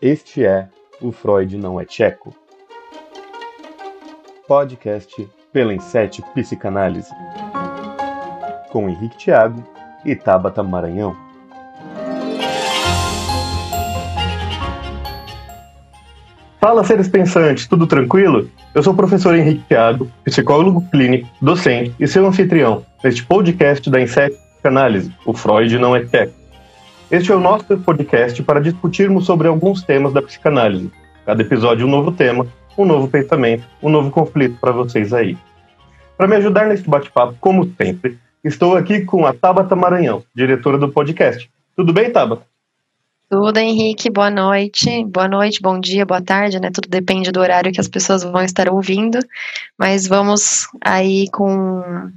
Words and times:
Este 0.00 0.44
é 0.44 0.68
O 1.00 1.10
Freud 1.10 1.56
Não 1.58 1.80
é 1.80 1.84
Tcheco. 1.84 2.32
Podcast 4.46 5.28
pela 5.52 5.74
Insete 5.74 6.22
Psicanálise. 6.34 7.10
Com 8.70 8.88
Henrique 8.88 9.16
Thiago 9.16 9.60
e 10.04 10.14
Tabata 10.14 10.62
Maranhão. 10.62 11.16
Fala, 16.60 16.84
seres 16.84 17.08
pensantes, 17.08 17.66
tudo 17.66 17.84
tranquilo? 17.84 18.48
Eu 18.76 18.84
sou 18.84 18.92
o 18.92 18.96
professor 18.96 19.34
Henrique 19.34 19.64
Thiago, 19.68 20.08
psicólogo 20.24 20.80
clínico, 20.92 21.28
docente 21.42 21.92
e 21.98 22.06
seu 22.06 22.24
anfitrião 22.24 22.86
neste 23.02 23.24
podcast 23.24 23.90
da 23.90 24.00
Insete 24.00 24.36
Psicanálise, 24.52 25.12
O 25.26 25.34
Freud 25.34 25.76
Não 25.76 25.96
é 25.96 26.04
Tcheco. 26.04 26.37
Este 27.10 27.32
é 27.32 27.34
o 27.34 27.40
nosso 27.40 27.64
podcast 27.78 28.42
para 28.42 28.60
discutirmos 28.60 29.24
sobre 29.24 29.48
alguns 29.48 29.82
temas 29.82 30.12
da 30.12 30.20
psicanálise. 30.20 30.92
Cada 31.24 31.40
episódio 31.40 31.86
um 31.86 31.90
novo 31.90 32.12
tema, 32.12 32.46
um 32.76 32.84
novo 32.84 33.08
pensamento, 33.08 33.64
um 33.82 33.88
novo 33.88 34.10
conflito 34.10 34.60
para 34.60 34.72
vocês 34.72 35.14
aí. 35.14 35.34
Para 36.18 36.28
me 36.28 36.36
ajudar 36.36 36.66
neste 36.66 36.86
bate-papo, 36.86 37.34
como 37.40 37.64
sempre, 37.80 38.18
estou 38.44 38.76
aqui 38.76 39.06
com 39.06 39.24
a 39.24 39.32
Tabata 39.32 39.74
Maranhão, 39.74 40.22
diretora 40.34 40.76
do 40.76 40.90
podcast. 40.90 41.50
Tudo 41.74 41.94
bem, 41.94 42.12
Tabata? 42.12 42.42
Tudo, 43.30 43.56
Henrique. 43.56 44.10
Boa 44.10 44.30
noite. 44.30 45.02
Boa 45.06 45.28
noite, 45.28 45.62
bom 45.62 45.80
dia, 45.80 46.04
boa 46.04 46.20
tarde, 46.20 46.60
né? 46.60 46.70
Tudo 46.70 46.90
depende 46.90 47.32
do 47.32 47.40
horário 47.40 47.72
que 47.72 47.80
as 47.80 47.88
pessoas 47.88 48.22
vão 48.22 48.42
estar 48.42 48.68
ouvindo. 48.68 49.18
Mas 49.78 50.06
vamos 50.06 50.68
aí 50.84 51.26
com 51.30 52.10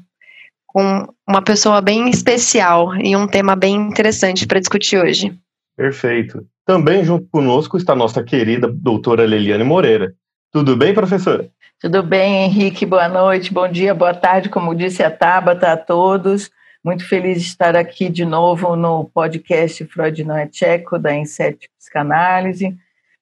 com 0.74 1.06
uma 1.28 1.42
pessoa 1.42 1.82
bem 1.82 2.10
especial 2.10 2.96
e 2.96 3.16
um 3.16 3.28
tema 3.28 3.56
bem 3.56 3.76
interessante 3.76 4.48
para 4.48 4.60
discutir 4.60 4.98
hoje. 4.98 5.38
Perfeito. 5.76 6.46
Também 6.66 7.04
junto 7.04 7.28
conosco 7.30 7.76
está 7.76 7.94
nossa 7.94 8.24
querida 8.24 8.70
doutora 8.72 9.26
Leliane 9.26 9.64
Moreira. 9.64 10.14
Tudo 10.52 10.78
bem, 10.78 10.94
professora? 10.94 11.50
Tudo 11.80 12.02
bem, 12.02 12.46
Henrique. 12.46 12.86
Boa 12.86 13.10
noite, 13.10 13.54
bom 13.54 13.68
dia, 13.68 13.94
boa 13.94 14.14
tarde. 14.14 14.50
Como 14.50 14.74
disse 14.74 15.04
a 15.04 15.12
Tabata, 15.12 15.74
a 15.74 15.78
todos. 15.78 16.50
Muito 16.84 17.08
feliz 17.08 17.42
de 17.42 17.48
estar 17.48 17.76
aqui 17.76 18.10
de 18.10 18.24
novo 18.24 18.76
no 18.76 19.06
podcast 19.06 19.86
Freud 19.86 20.24
Não 20.24 20.38
é 20.38 20.48
Tcheco, 20.48 20.98
da 20.98 21.14
Inset 21.14 21.70
Psicanálise, 21.78 22.76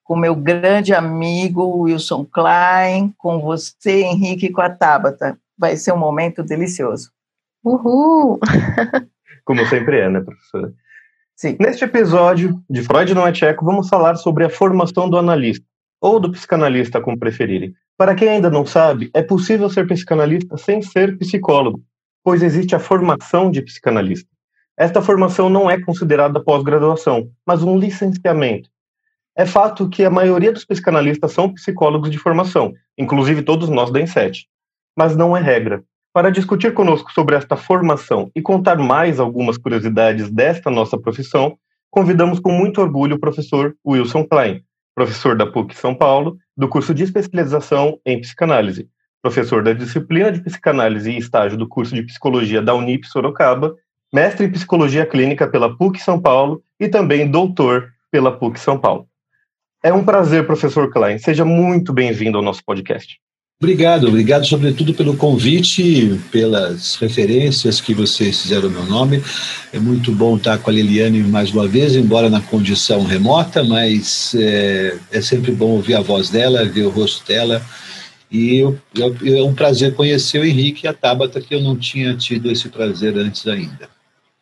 com 0.04 0.16
meu 0.16 0.36
grande 0.36 0.94
amigo 0.94 1.82
Wilson 1.82 2.26
Klein, 2.26 3.14
com 3.18 3.40
você, 3.40 4.02
Henrique, 4.04 4.46
e 4.46 4.52
com 4.52 4.62
a 4.62 4.70
Tabata. 4.70 5.38
Vai 5.58 5.76
ser 5.76 5.92
um 5.92 5.98
momento 5.98 6.44
delicioso. 6.44 7.12
Uhul! 7.70 8.40
Como 9.46 9.66
sempre 9.68 10.00
é, 10.00 10.10
né, 10.10 10.22
professora? 10.22 10.74
Sim. 11.36 11.56
Neste 11.60 11.86
episódio 11.86 12.62
de 12.70 12.82
Freud 12.82 13.14
não 13.14 13.28
é 13.28 13.32
tcheco, 13.32 13.64
vamos 13.64 13.88
falar 13.88 14.16
sobre 14.16 14.44
a 14.44 14.50
formação 14.50 15.10
do 15.10 15.18
analista, 15.18 15.66
ou 16.02 16.20
do 16.20 16.32
psicanalista, 16.32 17.00
como 17.00 17.18
preferirem. 17.18 17.74
Para 17.98 18.16
quem 18.16 18.30
ainda 18.30 18.50
não 18.50 18.66
sabe, 18.66 19.10
é 19.14 19.22
possível 19.22 19.70
ser 19.70 19.88
psicanalista 19.88 20.58
sem 20.58 20.82
ser 20.82 21.18
psicólogo, 21.18 21.82
pois 22.24 22.42
existe 22.42 22.76
a 22.76 22.80
formação 22.80 23.52
de 23.52 23.62
psicanalista. 23.62 24.30
Esta 24.78 25.02
formação 25.02 25.50
não 25.50 25.70
é 25.70 25.80
considerada 25.80 26.44
pós-graduação, 26.44 27.30
mas 27.46 27.64
um 27.64 27.78
licenciamento. 27.78 28.70
É 29.36 29.46
fato 29.46 29.88
que 29.90 30.04
a 30.04 30.10
maioria 30.10 30.52
dos 30.52 30.66
psicanalistas 30.66 31.32
são 31.34 31.54
psicólogos 31.54 32.10
de 32.10 32.18
formação, 32.18 32.74
inclusive 32.98 33.44
todos 33.44 33.70
nós 33.70 33.92
da 33.92 34.02
INSET, 34.02 34.48
mas 34.98 35.16
não 35.16 35.38
é 35.38 35.42
regra. 35.42 35.84
Para 36.12 36.32
discutir 36.32 36.74
conosco 36.74 37.12
sobre 37.12 37.36
esta 37.36 37.56
formação 37.56 38.32
e 38.36 38.42
contar 38.42 38.78
mais 38.78 39.20
algumas 39.20 39.60
curiosidades 39.60 40.32
desta 40.32 40.72
nossa 40.72 40.98
profissão, 40.98 41.56
convidamos 41.92 42.40
com 42.40 42.52
muito 42.52 42.82
orgulho 42.82 43.16
o 43.16 43.20
professor 43.20 43.76
Wilson 43.86 44.26
Klein, 44.26 44.64
professor 44.96 45.38
da 45.38 45.46
PUC 45.46 45.76
São 45.76 45.94
Paulo, 45.94 46.36
do 46.58 46.68
curso 46.68 46.96
de 46.96 47.04
especialização 47.04 48.00
em 48.04 48.20
psicanálise, 48.20 48.90
professor 49.22 49.62
da 49.62 49.72
disciplina 49.72 50.32
de 50.32 50.42
psicanálise 50.42 51.12
e 51.12 51.18
estágio 51.20 51.60
do 51.60 51.68
curso 51.68 51.94
de 51.94 52.02
psicologia 52.02 52.60
da 52.60 52.74
Unip 52.74 53.06
Sorocaba, 53.08 53.76
mestre 54.12 54.48
em 54.48 54.52
psicologia 54.52 55.06
clínica 55.06 55.48
pela 55.48 55.78
PUC 55.78 56.00
São 56.00 56.20
Paulo 56.20 56.64
e 56.80 56.88
também 56.88 57.30
doutor 57.30 57.88
pela 58.10 58.32
PUC 58.32 58.60
São 58.60 58.80
Paulo. 58.80 59.08
É 59.84 59.94
um 59.94 60.04
prazer, 60.04 60.48
professor 60.48 60.92
Klein. 60.92 61.20
Seja 61.20 61.46
muito 61.46 61.94
bem-vindo 61.94 62.36
ao 62.36 62.44
nosso 62.44 62.66
podcast. 62.66 63.20
Obrigado, 63.62 64.08
obrigado 64.08 64.48
sobretudo 64.48 64.94
pelo 64.94 65.18
convite, 65.18 66.18
pelas 66.32 66.96
referências 66.96 67.82
que 67.82 67.94
vocês 67.94 68.42
fizeram 68.42 68.70
no 68.70 68.80
meu 68.80 68.86
nome. 68.86 69.22
É 69.74 69.78
muito 69.78 70.14
bom 70.14 70.38
estar 70.38 70.58
com 70.60 70.70
a 70.70 70.74
Liliane 70.74 71.22
mais 71.24 71.52
uma 71.52 71.68
vez, 71.68 71.94
embora 71.94 72.30
na 72.30 72.40
condição 72.40 73.04
remota, 73.04 73.62
mas 73.62 74.34
é, 74.34 74.98
é 75.12 75.20
sempre 75.20 75.52
bom 75.52 75.72
ouvir 75.72 75.96
a 75.96 76.00
voz 76.00 76.30
dela, 76.30 76.64
ver 76.64 76.84
o 76.84 76.90
rosto 76.90 77.28
dela. 77.28 77.62
E 78.32 78.60
eu, 78.60 78.80
eu, 78.96 79.40
é 79.40 79.44
um 79.44 79.54
prazer 79.54 79.94
conhecer 79.94 80.40
o 80.40 80.46
Henrique 80.46 80.86
e 80.86 80.88
a 80.88 80.94
Tabata, 80.94 81.42
que 81.42 81.54
eu 81.54 81.62
não 81.62 81.76
tinha 81.76 82.16
tido 82.16 82.50
esse 82.50 82.70
prazer 82.70 83.18
antes 83.18 83.46
ainda. 83.46 83.90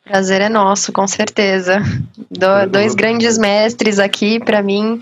Prazer 0.04 0.42
é 0.42 0.50
nosso, 0.50 0.92
com 0.92 1.08
certeza. 1.08 1.82
Do, 2.30 2.70
dois 2.70 2.94
grandes 2.94 3.36
mestres 3.40 3.98
aqui, 3.98 4.40
para 4.40 4.62
mim, 4.62 5.00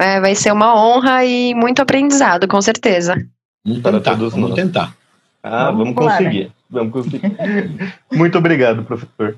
é, 0.00 0.18
vai 0.18 0.34
ser 0.34 0.50
uma 0.50 0.74
honra 0.82 1.26
e 1.26 1.54
muito 1.54 1.82
aprendizado, 1.82 2.48
com 2.48 2.62
certeza. 2.62 3.22
Vamos 3.64 3.82
para 3.82 3.98
tentar, 3.98 4.16
todos 4.16 4.32
vamos 4.32 4.50
nós. 4.50 4.58
tentar. 4.58 4.96
Ah, 5.42 5.70
vamos, 5.70 5.94
vamos 5.94 5.94
conseguir. 5.94 6.52
Vamos 6.68 6.92
conseguir. 6.92 7.20
Muito 8.10 8.38
obrigado, 8.38 8.84
professor. 8.84 9.36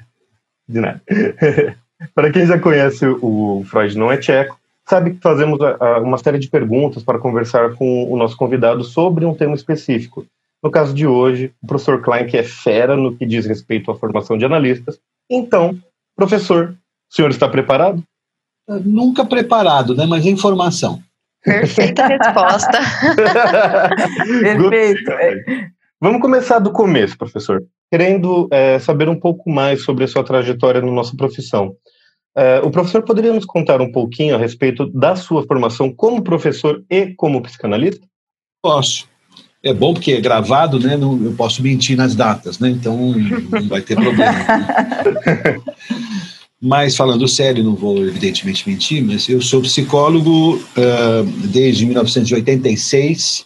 De 0.68 0.80
nada. 0.82 1.02
para 2.14 2.32
quem 2.32 2.46
já 2.46 2.60
conhece 2.60 3.06
o 3.06 3.64
Freud 3.66 3.98
Não 3.98 4.12
é 4.12 4.18
Tcheco, 4.18 4.60
sabe 4.88 5.12
que 5.12 5.22
fazemos 5.22 5.60
uma 6.02 6.18
série 6.18 6.40
de 6.40 6.50
perguntas 6.50 7.04
para 7.04 7.20
conversar 7.20 7.76
com 7.76 8.12
o 8.12 8.18
nosso 8.18 8.36
convidado 8.36 8.84
sobre 8.84 9.26
um 9.26 9.34
tema 9.34 9.56
específico. 9.56 10.26
No 10.62 10.72
caso 10.72 10.94
de 10.94 11.08
hoje, 11.08 11.54
o 11.62 11.68
professor 11.68 12.02
Klein, 12.02 12.26
que 12.26 12.38
é 12.38 12.44
fera 12.44 12.96
no 12.98 13.16
que 13.16 13.26
diz 13.26 13.46
respeito 13.46 13.92
à 13.92 13.96
formação 13.96 14.38
de 14.38 14.46
analistas, 14.46 15.00
então 15.30 15.78
Professor, 16.18 16.76
o 17.12 17.16
senhor 17.16 17.30
está 17.30 17.48
preparado? 17.48 18.04
Nunca 18.84 19.24
preparado, 19.24 19.96
né? 19.96 20.06
Mas 20.06 20.26
informação. 20.26 21.00
Perfeita 21.44 22.08
resposta. 22.08 22.80
Perfeito. 24.42 25.12
Vamos 26.02 26.22
começar 26.22 26.60
do 26.60 26.72
começo, 26.72 27.18
professor. 27.18 27.64
Querendo 27.90 28.50
é, 28.52 28.80
saber 28.80 29.08
um 29.08 29.18
pouco 29.18 29.50
mais 29.50 29.84
sobre 29.84 30.04
a 30.04 30.08
sua 30.08 30.24
trajetória 30.24 30.82
na 30.82 30.92
nossa 30.92 31.16
profissão. 31.16 31.76
É, 32.36 32.60
o 32.60 32.70
professor 32.70 33.04
poderia 33.04 33.32
nos 33.32 33.46
contar 33.46 33.80
um 33.80 33.92
pouquinho 33.92 34.36
a 34.36 34.38
respeito 34.38 34.88
da 34.92 35.16
sua 35.16 35.44
formação 35.44 35.94
como 35.94 36.24
professor 36.24 36.84
e 36.90 37.14
como 37.16 37.42
psicanalista? 37.42 38.06
Posso. 38.62 39.08
É 39.68 39.74
bom 39.74 39.94
porque 39.94 40.14
é 40.14 40.22
gravado, 40.22 40.80
né? 40.80 40.96
Não, 40.96 41.22
eu 41.24 41.34
posso 41.34 41.62
mentir 41.62 41.98
nas 41.98 42.16
datas, 42.16 42.58
né? 42.60 42.70
Então 42.70 42.96
não 42.96 43.68
vai 43.68 43.82
ter 43.82 43.96
problema. 43.96 44.32
Né? 44.32 45.62
Mas 46.60 46.96
falando 46.96 47.28
sério, 47.28 47.64
não 47.64 47.76
vou 47.76 48.04
evidentemente 48.04 48.68
mentir, 48.68 49.04
mas 49.04 49.30
eu 49.30 49.40
sou 49.40 49.62
psicólogo 49.62 50.56
uh, 50.56 51.24
desde 51.52 51.86
1986, 51.86 53.46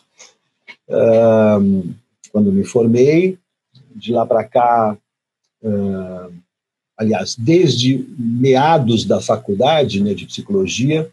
uh, 0.88 1.94
quando 2.31 2.53
me 2.53 2.63
formei. 2.63 3.38
de 3.94 4.13
lá 4.13 4.25
para 4.25 4.45
cá, 4.45 4.97
uh, 5.62 6.33
aliás, 6.97 7.35
desde 7.38 8.06
meados 8.17 9.03
da 9.03 9.19
faculdade 9.19 10.01
né, 10.01 10.13
de 10.13 10.25
psicologia, 10.25 11.12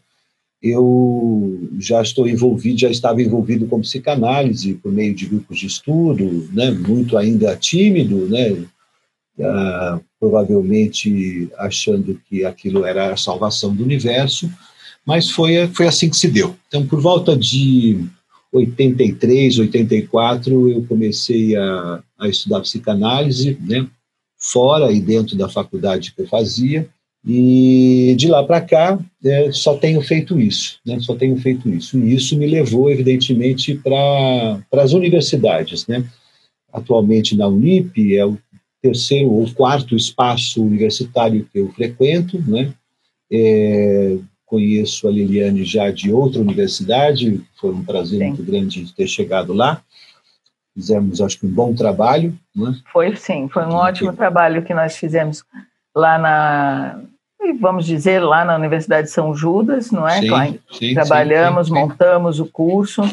eu 0.61 1.69
já 1.79 2.01
estou 2.01 2.27
envolvido, 2.27 2.79
já 2.79 2.89
estava 2.89 3.21
envolvido 3.21 3.65
com 3.67 3.79
psicanálise 3.79 4.73
por 4.73 4.91
meio 4.91 5.15
de 5.15 5.25
grupos 5.25 5.59
de 5.59 5.67
estudo, 5.67 6.49
né, 6.51 6.69
muito 6.71 7.17
ainda 7.17 7.55
tímido, 7.55 8.27
né, 8.27 8.51
uh, 8.51 10.01
provavelmente 10.19 11.49
achando 11.57 12.19
que 12.27 12.43
aquilo 12.43 12.85
era 12.85 13.13
a 13.13 13.17
salvação 13.17 13.73
do 13.73 13.83
universo, 13.83 14.51
mas 15.05 15.31
foi, 15.31 15.67
foi 15.69 15.87
assim 15.87 16.09
que 16.09 16.17
se 16.17 16.27
deu. 16.27 16.55
Então, 16.67 16.85
por 16.85 16.99
volta 16.99 17.37
de 17.37 18.05
83, 18.51 19.59
84, 19.59 20.69
eu 20.69 20.83
comecei 20.85 21.55
a, 21.55 22.03
a 22.19 22.27
estudar 22.27 22.61
psicanálise, 22.61 23.57
né, 23.61 23.87
fora 24.37 24.91
e 24.91 24.99
dentro 24.99 25.37
da 25.37 25.47
faculdade 25.47 26.13
que 26.13 26.21
eu 26.21 26.27
fazia, 26.27 26.89
e 27.31 28.15
de 28.15 28.27
lá 28.27 28.43
para 28.43 28.59
cá, 28.59 28.97
é, 29.23 29.51
só 29.51 29.77
tenho 29.77 30.01
feito 30.01 30.39
isso, 30.39 30.79
né? 30.83 30.99
só 30.99 31.15
tenho 31.15 31.37
feito 31.37 31.69
isso. 31.69 31.95
E 31.99 32.15
isso 32.15 32.35
me 32.35 32.47
levou, 32.47 32.89
evidentemente, 32.89 33.75
para 33.75 34.59
as 34.71 34.93
universidades. 34.93 35.85
Né? 35.85 36.03
Atualmente 36.73 37.37
na 37.37 37.47
Unip, 37.47 38.17
é 38.17 38.25
o 38.25 38.35
terceiro 38.81 39.29
ou 39.29 39.47
quarto 39.53 39.95
espaço 39.95 40.63
universitário 40.63 41.47
que 41.53 41.59
eu 41.59 41.71
frequento. 41.71 42.41
Né? 42.49 42.73
É, 43.31 44.17
conheço 44.43 45.07
a 45.07 45.11
Liliane 45.11 45.63
já 45.63 45.91
de 45.91 46.11
outra 46.11 46.41
universidade, 46.41 47.43
foi 47.61 47.69
um 47.75 47.85
prazer 47.85 48.21
sim. 48.21 48.27
muito 48.29 48.43
grande 48.43 48.91
ter 48.95 49.07
chegado 49.07 49.53
lá. 49.53 49.83
Fizemos, 50.73 51.21
acho 51.21 51.39
que, 51.39 51.45
um 51.45 51.51
bom 51.51 51.75
trabalho. 51.75 52.35
Né? 52.55 52.75
Foi, 52.91 53.15
sim, 53.15 53.47
foi 53.49 53.67
um 53.67 53.75
ótimo 53.75 54.13
trabalho 54.13 54.63
que 54.63 54.73
nós 54.73 54.97
fizemos 54.97 55.43
lá 55.95 56.17
na, 56.17 57.03
vamos 57.53 57.85
dizer, 57.85 58.19
lá 58.19 58.45
na 58.45 58.55
Universidade 58.55 59.07
de 59.07 59.13
São 59.13 59.33
Judas, 59.33 59.91
não 59.91 60.07
é? 60.07 60.19
Sim, 60.19 60.59
sim, 60.71 60.93
trabalhamos, 60.93 61.67
sim, 61.67 61.73
montamos 61.73 62.39
o 62.39 62.45
curso. 62.45 63.03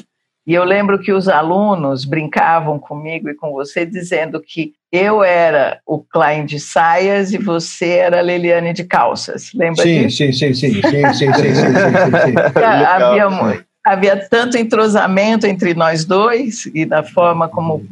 E 0.47 0.55
eu 0.55 0.62
lembro 0.62 1.00
que 1.00 1.12
os 1.12 1.29
alunos 1.29 2.05
brincavam 2.05 2.79
comigo 2.79 3.29
e 3.29 3.35
com 3.35 3.50
você, 3.53 3.85
dizendo 3.85 4.41
que 4.41 4.75
eu 4.93 5.25
era 5.25 5.81
o 5.85 5.99
Klein 5.99 6.47
de 6.47 6.61
saias 6.61 7.33
e 7.33 7.38
você 7.38 7.94
era 7.94 8.21
a 8.21 8.23
Leliane 8.23 8.73
de 8.73 8.85
calças. 8.85 9.50
Lembra 9.53 9.83
sim, 9.83 10.06
disso? 10.06 10.19
Sim, 10.19 10.31
sim, 10.33 10.55
sim, 10.55 10.75
sim, 10.75 10.83
sim, 10.83 11.12
sim, 11.12 11.33
sim, 11.33 11.55
sim 11.55 11.65
havia 13.87 14.17
tanto 14.29 14.59
entrosamento 14.59 15.47
entre 15.47 15.73
nós 15.73 16.05
dois 16.05 16.67
e 16.75 16.85
da 16.85 17.05
forma 17.05 17.49
como 17.49 17.87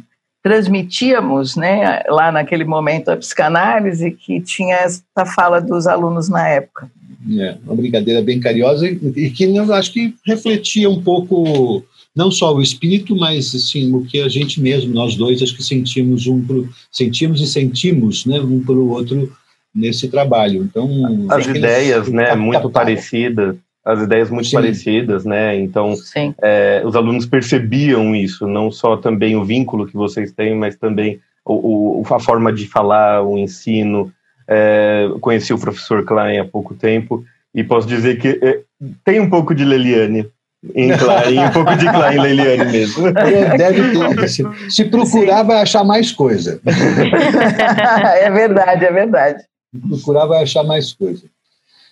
transmitíamos, 0.45 1.55
né, 1.55 2.03
lá 2.07 2.31
naquele 2.31 2.63
momento 2.63 3.09
a 3.09 3.17
psicanálise, 3.17 4.11
que 4.11 4.39
tinha 4.39 4.75
essa 4.75 5.25
fala 5.35 5.59
dos 5.59 5.87
alunos 5.87 6.29
na 6.29 6.47
época. 6.47 6.87
É, 7.35 7.57
uma 7.65 7.75
brincadeira 7.75 8.21
bem 8.21 8.39
carinhosa 8.39 8.87
e 8.87 9.31
que 9.31 9.43
eu 9.43 9.73
acho 9.73 9.91
que 9.91 10.13
refletia 10.23 10.87
um 10.87 11.01
pouco 11.01 11.83
não 12.15 12.29
só 12.29 12.53
o 12.53 12.61
espírito, 12.61 13.15
mas 13.15 13.55
assim 13.55 13.91
o 13.91 14.05
que 14.05 14.21
a 14.21 14.29
gente 14.29 14.61
mesmo, 14.61 14.93
nós 14.93 15.15
dois, 15.15 15.41
acho 15.41 15.55
que 15.55 15.63
sentimos 15.63 16.27
um 16.27 16.39
pro, 16.39 16.69
sentimos 16.91 17.41
e 17.41 17.47
sentimos, 17.47 18.27
né, 18.27 18.39
um 18.39 18.63
para 18.63 18.75
o 18.75 18.91
outro 18.91 19.35
nesse 19.73 20.07
trabalho. 20.09 20.61
Então 20.61 21.25
as 21.27 21.47
ideias, 21.47 22.07
né, 22.07 22.35
muito 22.35 22.69
parecidas 22.69 23.55
as 23.85 24.01
ideias 24.01 24.31
muito 24.31 24.49
Sim. 24.49 24.55
parecidas, 24.55 25.23
né? 25.23 25.55
Então, 25.57 25.93
é, 26.41 26.81
os 26.83 26.95
alunos 26.95 27.27
percebiam 27.27 28.15
isso, 28.15 28.47
não 28.47 28.71
só 28.71 28.97
também 28.97 29.35
o 29.35 29.45
vínculo 29.45 29.85
que 29.85 29.93
vocês 29.93 30.31
têm, 30.31 30.55
mas 30.55 30.75
também 30.75 31.19
o, 31.45 32.01
o 32.01 32.13
a 32.13 32.19
forma 32.19 32.51
de 32.51 32.67
falar, 32.67 33.21
o 33.21 33.37
ensino. 33.37 34.11
É, 34.47 35.09
conheci 35.21 35.53
o 35.53 35.59
professor 35.59 36.03
Klein 36.05 36.37
há 36.37 36.45
pouco 36.45 36.75
tempo 36.75 37.25
e 37.53 37.63
posso 37.63 37.87
dizer 37.87 38.19
que 38.19 38.39
é, 38.43 38.61
tem 39.03 39.19
um 39.19 39.29
pouco 39.29 39.55
de 39.55 39.65
Leliane 39.65 40.29
em 40.73 40.95
Klein, 40.97 41.39
um 41.45 41.51
pouco 41.51 41.75
de 41.75 41.85
Klein 41.85 42.19
Leliane 42.19 42.71
mesmo. 42.71 43.11
Deve 43.13 44.15
ter. 44.15 44.27
Se, 44.29 44.43
se 44.69 44.85
procurar, 44.85 45.41
Sim. 45.41 45.47
vai 45.47 45.61
achar 45.61 45.83
mais 45.83 46.11
coisa. 46.11 46.59
é 46.65 48.31
verdade, 48.31 48.85
é 48.85 48.91
verdade. 48.91 49.43
Se 49.73 49.87
procurar, 49.87 50.25
vai 50.25 50.43
achar 50.43 50.63
mais 50.63 50.93
coisa. 50.93 51.23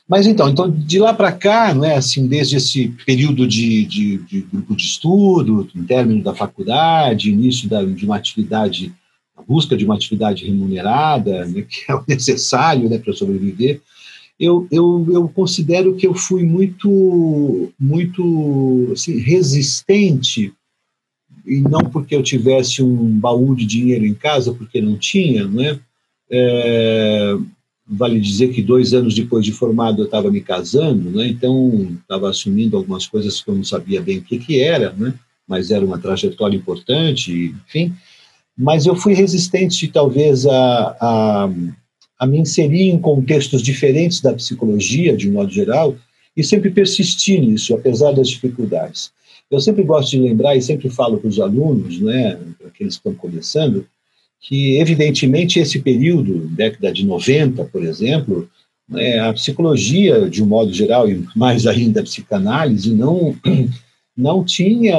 Mas 0.08 0.28
então, 0.28 0.50
então 0.50 0.70
de 0.70 1.00
lá 1.00 1.14
para 1.14 1.32
cá, 1.32 1.74
né, 1.74 1.96
assim, 1.96 2.28
desde 2.28 2.58
esse 2.58 2.90
período 3.06 3.48
de, 3.48 3.86
de, 3.86 4.18
de, 4.18 4.42
grupo 4.42 4.76
de 4.76 4.84
estudo, 4.84 5.68
no 5.74 5.86
término 5.86 6.22
da 6.22 6.36
faculdade, 6.36 7.32
início 7.32 7.70
da, 7.70 7.84
de 7.84 8.06
uma 8.06 8.18
atividade, 8.18 8.94
a 9.36 9.42
busca 9.42 9.78
de 9.78 9.86
uma 9.86 9.96
atividade 9.96 10.46
remunerada, 10.46 11.46
né, 11.46 11.62
que 11.62 11.90
é 11.90 11.96
o 11.96 12.04
necessário 12.08 12.90
né, 12.90 12.98
para 12.98 13.14
sobreviver, 13.14 13.82
eu, 14.40 14.68
eu, 14.72 15.08
eu 15.12 15.30
considero 15.30 15.96
que 15.96 16.06
eu 16.06 16.14
fui 16.14 16.44
muito, 16.44 17.72
muito 17.80 18.90
assim, 18.92 19.18
resistente, 19.20 20.54
e 21.46 21.62
não 21.62 21.80
porque 21.80 22.16
eu 22.16 22.24
tivesse 22.24 22.82
um 22.82 23.20
baú 23.20 23.56
de 23.56 23.66
dinheiro 23.66 24.06
em 24.06 24.14
casa, 24.14 24.54
porque 24.54 24.82
não 24.82 24.98
tinha, 24.98 25.48
né? 25.48 25.80
É, 26.32 27.38
Vale 27.85 28.19
dizer 28.19 28.53
que 28.53 28.62
dois 28.62 28.94
anos 28.94 29.13
depois 29.13 29.44
de 29.44 29.51
formado 29.51 30.01
eu 30.01 30.06
estava 30.06 30.31
me 30.31 30.39
casando, 30.39 31.12
né? 31.12 31.27
então 31.27 31.97
estava 32.01 32.30
assumindo 32.30 32.77
algumas 32.77 33.06
coisas 33.07 33.41
que 33.41 33.50
eu 33.50 33.56
não 33.56 33.63
sabia 33.63 34.01
bem 34.01 34.19
o 34.19 34.21
que, 34.21 34.39
que 34.39 34.62
era, 34.62 34.94
né? 34.94 35.13
mas 35.47 35.69
era 35.69 35.85
uma 35.85 36.00
trajetória 36.00 36.56
importante, 36.56 37.53
enfim. 37.68 37.94
Mas 38.57 38.85
eu 38.85 38.95
fui 38.95 39.13
resistente, 39.13 39.88
talvez, 39.88 40.45
a, 40.45 40.97
a, 41.00 41.50
a 42.19 42.27
me 42.27 42.38
inserir 42.38 42.89
em 42.89 43.00
contextos 43.00 43.62
diferentes 43.62 44.21
da 44.21 44.33
psicologia, 44.33 45.18
de 45.18 45.30
um 45.30 45.33
modo 45.33 45.51
geral, 45.51 45.95
e 46.35 46.44
sempre 46.44 46.71
persisti 46.71 47.39
nisso, 47.39 47.74
apesar 47.74 48.13
das 48.13 48.30
dificuldades. 48.30 49.12
Eu 49.51 49.59
sempre 49.59 49.83
gosto 49.83 50.12
de 50.12 50.19
lembrar 50.19 50.56
e 50.56 50.62
sempre 50.62 50.89
falo 50.89 51.18
para 51.18 51.27
os 51.27 51.39
alunos, 51.39 52.00
né, 52.00 52.39
aqueles 52.65 52.95
que 52.95 53.09
estão 53.09 53.13
começando, 53.13 53.85
que, 54.44 54.78
evidentemente, 54.78 55.57
esse 55.57 55.80
período, 55.80 56.48
década 56.50 56.92
de 56.92 57.06
90, 57.06 57.63
por 57.63 57.81
exemplo, 57.81 58.50
né, 58.88 59.18
a 59.19 59.31
psicologia, 59.31 60.30
de 60.30 60.44
um 60.44 60.45
modo 60.45 60.74
geral, 60.74 61.10
e 61.10 61.25
mais 61.34 61.66
ainda 61.66 62.01
a 62.01 62.04
psicanálise, 62.04 62.94
não, 62.94 63.34
não 64.16 64.44
tinha, 64.44 64.98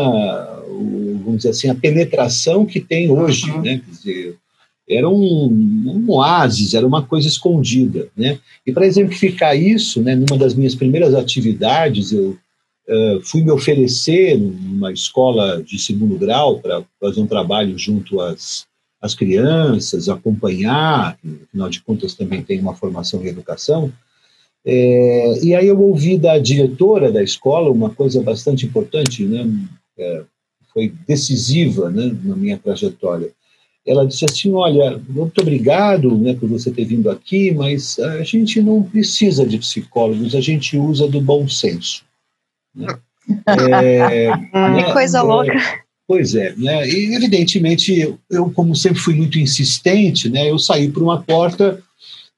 vamos 1.23 1.37
dizer 1.37 1.51
assim, 1.51 1.69
a 1.69 1.75
penetração 1.75 2.65
que 2.65 2.81
tem 2.81 3.11
hoje, 3.11 3.51
uhum. 3.51 3.61
né? 3.61 3.83
Quer 3.85 3.91
dizer, 3.91 4.37
era 4.89 5.09
um, 5.09 5.47
um, 5.87 6.05
oásis, 6.09 6.73
era 6.73 6.87
uma 6.87 7.03
coisa 7.03 7.29
escondida, 7.29 8.09
né? 8.17 8.39
E 8.67 8.73
para 8.73 8.87
exemplificar 8.87 9.55
isso, 9.55 10.01
né, 10.03 10.15
numa 10.15 10.39
das 10.39 10.55
minhas 10.55 10.75
primeiras 10.75 11.15
atividades, 11.15 12.13
eu 12.13 12.31
uh, 12.89 13.21
fui 13.23 13.43
me 13.43 13.51
oferecer 13.51 14.39
numa 14.39 14.91
escola 14.91 15.63
de 15.63 15.79
segundo 15.79 16.17
grau 16.17 16.61
para 16.61 16.83
fazer 16.99 17.21
um 17.21 17.27
trabalho 17.27 17.79
junto 17.79 18.21
às 18.21 18.67
as 19.05 19.15
crianças, 19.15 20.09
acompanhar, 20.09 21.19
afinal 21.47 21.69
de 21.69 21.83
contas 21.83 22.15
também 22.15 22.43
tem 22.43 22.59
uma 22.59 22.75
formação 22.75 23.23
em 23.23 23.29
educação. 23.29 23.93
É, 24.65 25.39
e 25.43 25.55
aí 25.55 25.69
eu 25.69 25.79
ouvi 25.79 26.17
da 26.17 26.39
diretora 26.39 27.13
da 27.13 27.23
escola 27.23 27.71
uma 27.71 27.91
coisa 27.91 28.23
bastante 28.23 28.65
importante, 28.65 29.23
né, 29.27 29.47
é, 29.99 30.23
foi 30.73 30.91
decisiva 31.07 31.91
né, 31.91 32.17
na 32.25 32.35
minha 32.35 32.57
trajetória. 32.57 33.31
Ela 33.87 34.07
disse 34.07 34.25
assim, 34.25 34.51
olha, 34.53 34.99
muito 35.07 35.39
obrigado 35.43 36.17
né, 36.17 36.33
por 36.33 36.49
você 36.49 36.71
ter 36.71 36.87
vindo 36.87 37.11
aqui, 37.11 37.53
mas 37.53 37.99
a 37.99 38.23
gente 38.23 38.63
não 38.63 38.83
precisa 38.83 39.45
de 39.47 39.59
psicólogos, 39.59 40.35
a 40.35 40.41
gente 40.41 40.79
usa 40.79 41.07
do 41.07 41.21
bom 41.21 41.47
senso. 41.47 42.03
Né? 42.75 42.87
É, 43.47 44.31
que 44.77 44.93
coisa 44.93 45.19
é, 45.19 45.23
louca. 45.23 45.84
Pois 46.07 46.35
é, 46.35 46.55
né? 46.57 46.87
E 46.89 47.15
evidentemente 47.15 48.15
eu, 48.31 48.51
como 48.51 48.77
sempre 48.77 48.99
fui 48.99 49.15
muito 49.15 49.39
insistente, 49.39 50.29
né? 50.29 50.51
Eu 50.51 50.59
saí 50.59 50.91
por 50.91 51.03
uma 51.03 51.23
porta 51.23 51.83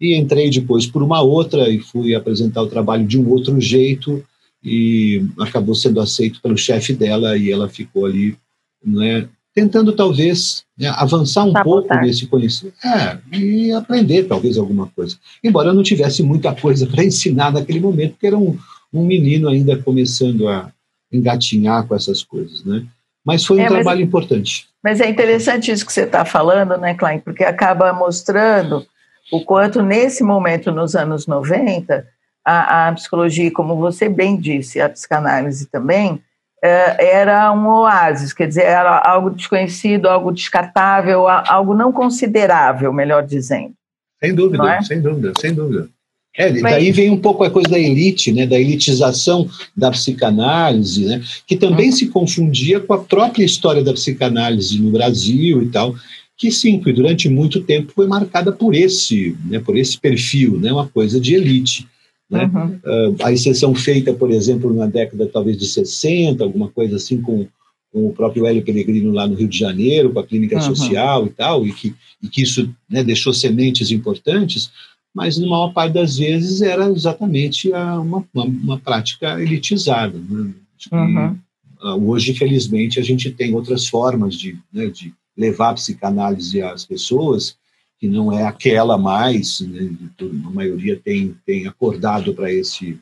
e 0.01 0.15
entrei 0.15 0.51
depois 0.51 0.87
por 0.87 1.03
uma 1.03 1.21
outra 1.21 1.69
e 1.69 1.81
fui 1.81 2.15
apresentar 2.15 2.63
o 2.63 2.69
trabalho 2.69 3.05
de 3.05 3.19
um 3.19 3.29
outro 3.29 3.61
jeito 3.61 4.25
e 4.63 5.25
acabou 5.41 5.75
sendo 5.75 6.01
aceito 6.01 6.41
pelo 6.41 6.57
chefe 6.57 6.93
dela 6.93 7.37
e 7.37 7.51
ela 7.51 7.69
ficou 7.69 8.07
ali, 8.07 8.37
né? 8.85 9.29
Tentando 9.53 9.93
talvez 9.93 10.65
né, 10.79 10.89
avançar 10.97 11.45
um 11.45 11.53
pouco 11.53 11.93
nesse 11.97 12.27
conhecimento 12.27 12.77
é, 12.85 13.19
e 13.33 13.73
aprender 13.73 14.25
talvez 14.25 14.59
alguma 14.59 14.87
coisa. 14.89 15.17
Embora 15.43 15.71
eu 15.71 15.75
não 15.75 15.83
tivesse 15.83 16.23
muita 16.23 16.55
coisa 16.55 16.87
para 16.87 17.03
ensinar 17.03 17.53
naquele 17.53 17.81
momento, 17.81 18.13
porque 18.13 18.27
era 18.27 18.37
um, 18.37 18.57
um 18.93 19.05
menino 19.05 19.49
ainda 19.49 19.77
começando 19.79 20.47
a 20.47 20.71
engatinhar 21.11 21.87
com 21.87 21.95
essas 21.95 22.23
coisas, 22.23 22.63
né? 22.65 22.87
Mas 23.27 23.45
foi 23.45 23.57
um 23.57 23.63
é, 23.63 23.67
trabalho 23.67 24.01
mas, 24.01 24.09
importante. 24.09 24.69
Mas 24.83 25.01
é 25.01 25.11
interessante 25.11 25.73
isso 25.73 25.85
que 25.85 25.93
você 25.93 26.03
está 26.03 26.25
falando, 26.25 26.77
né, 26.79 26.95
Klein? 26.95 27.19
Porque 27.19 27.43
acaba 27.43 27.93
mostrando 27.93 28.87
o 29.33 29.45
quanto, 29.45 29.83
nesse 29.83 30.23
momento, 30.23 30.71
nos 30.71 30.95
anos 30.95 31.27
90, 31.27 32.07
a, 32.45 32.89
a 32.89 32.93
psicologia, 32.93 33.51
como 33.51 33.75
você 33.75 34.09
bem 34.09 34.37
disse, 34.37 34.81
a 34.81 34.89
psicanálise 34.89 35.67
também, 35.67 36.23
é, 36.63 37.17
era 37.17 37.53
um 37.53 37.67
oásis, 37.67 38.33
quer 38.33 38.47
dizer, 38.47 38.63
era 38.63 39.03
algo 39.05 39.31
desconhecido, 39.31 40.09
algo 40.09 40.31
descartável, 40.31 41.27
algo 41.27 41.75
não 41.75 41.93
considerável, 41.93 42.93
melhor 42.93 43.25
dizendo. 43.25 43.75
Sem 44.23 44.35
dúvida, 44.35 44.73
é? 44.73 44.83
sem 44.83 45.03
dúvida, 45.03 45.33
sem 45.39 45.53
dúvida. 45.53 45.89
É, 46.37 46.53
Mas... 46.53 46.63
daí 46.63 46.93
vem 46.93 47.11
um 47.11 47.17
pouco 47.17 47.43
a 47.45 47.51
coisa 47.51 47.69
da 47.69 47.79
elite, 47.79 48.31
né, 48.33 48.47
da 48.47 48.61
elitização 48.61 49.49
da 49.75 49.91
psicanálise, 49.91 51.07
né, 51.07 51.23
que 51.47 51.57
também 51.57 51.91
se 51.91 52.09
confundia 52.09 52.79
com 52.79 52.93
a 52.93 52.99
própria 52.99 53.45
história 53.45 53.83
da 53.83 53.93
psicanálise 53.93 54.79
no 54.81 54.91
Brasil 54.91 55.63
e 55.63 55.69
tal, 55.69 55.95
que 56.37 56.51
sim, 56.51 56.79
que 56.79 56.93
durante 56.93 57.29
muito 57.29 57.63
tempo 57.63 57.93
foi 57.95 58.07
marcada 58.07 58.53
por 58.53 58.75
esse, 58.75 59.35
né, 59.47 59.59
por 59.59 59.77
esse 59.77 59.99
perfil, 59.99 60.59
né, 60.61 60.71
uma 60.71 60.87
coisa 60.87 61.19
de 61.19 61.35
elite. 61.35 61.89
Né? 62.29 62.51
Uhum. 62.53 63.13
Uh, 63.13 63.17
a 63.23 63.33
exceção 63.33 63.75
feita, 63.75 64.13
por 64.13 64.31
exemplo, 64.31 64.75
na 64.75 64.87
década 64.87 65.31
talvez 65.33 65.57
de 65.57 65.67
60, 65.67 66.43
alguma 66.43 66.69
coisa 66.69 66.97
assim, 66.97 67.23
com, 67.23 67.47
com 67.93 68.09
o 68.09 68.13
próprio 68.13 68.45
Hélio 68.45 68.63
Pellegrino 68.63 69.13
lá 69.13 69.27
no 69.27 69.37
Rio 69.37 69.49
de 69.49 69.59
Janeiro, 69.59 70.11
com 70.11 70.19
a 70.19 70.27
clínica 70.27 70.57
uhum. 70.57 70.63
social 70.63 71.27
e 71.27 71.31
tal, 71.31 71.67
e 71.67 71.73
que, 71.73 71.95
e 72.23 72.29
que 72.29 72.43
isso 72.43 72.69
né, 72.91 73.03
deixou 73.03 73.33
sementes 73.33 73.91
importantes, 73.91 74.71
mas 75.17 75.39
na 75.39 75.47
maior 75.47 75.73
parte 75.73 75.95
das 75.95 76.19
vezes 76.19 76.61
era 76.61 76.91
exatamente 76.91 77.71
uma, 77.71 78.01
uma, 78.01 78.27
uma, 78.35 78.79
prática 78.79 79.41
elitizada. 79.41 80.19
Né? 80.19 80.53
Uhum. 80.93 81.39
Uh, 81.81 82.11
hoje, 82.11 82.35
felizmente, 82.35 83.01
a 83.01 83.03
gente 83.03 83.31
tem 83.31 83.55
outras 83.55 83.89
formas 83.89 84.35
de, 84.35 84.59
né, 84.71 84.89
de 84.89 85.15
levar 85.35 85.71
a 85.71 85.75
psicanálise 85.75 86.61
às 86.61 86.85
pessoas, 86.85 87.57
que 87.99 88.07
não 88.07 88.31
é 88.31 88.45
aquela 88.45 88.99
mais, 88.99 89.61
né, 89.61 89.91
a 90.21 90.51
maioria 90.51 91.01
tem, 91.03 91.35
tem 91.47 91.67
acordado 91.67 92.35
para 92.35 92.53
esse, 92.53 93.01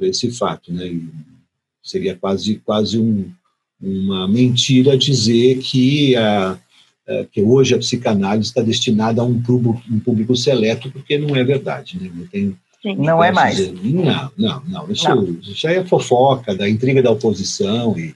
esse 0.00 0.32
fato. 0.32 0.72
Né, 0.72 1.00
seria 1.80 2.16
quase, 2.16 2.56
quase 2.56 2.98
um, 2.98 3.30
uma 3.80 4.26
mentira 4.26 4.98
dizer 4.98 5.58
que, 5.58 6.16
a, 6.16 6.58
que 7.32 7.40
hoje 7.40 7.74
a 7.74 7.78
psicanálise 7.78 8.48
está 8.48 8.60
destinada 8.60 9.20
a 9.22 9.24
um 9.24 9.40
público, 9.40 9.80
um 9.90 10.00
público 10.00 10.34
seleto, 10.34 10.90
porque 10.90 11.16
não 11.18 11.36
é 11.36 11.44
verdade. 11.44 11.98
Né, 12.00 12.10
não 12.12 12.26
tem, 12.26 12.56
não 12.96 13.22
é 13.22 13.32
mais. 13.32 13.56
Dizer, 13.56 13.74
não, 13.82 14.30
não, 14.36 14.62
não. 14.66 14.90
Isso, 14.90 15.08
não. 15.08 15.24
isso 15.42 15.66
aí 15.66 15.76
é 15.76 15.84
fofoca 15.84 16.54
da 16.54 16.68
intriga 16.68 17.02
da 17.02 17.10
oposição 17.10 17.96
e 17.98 18.14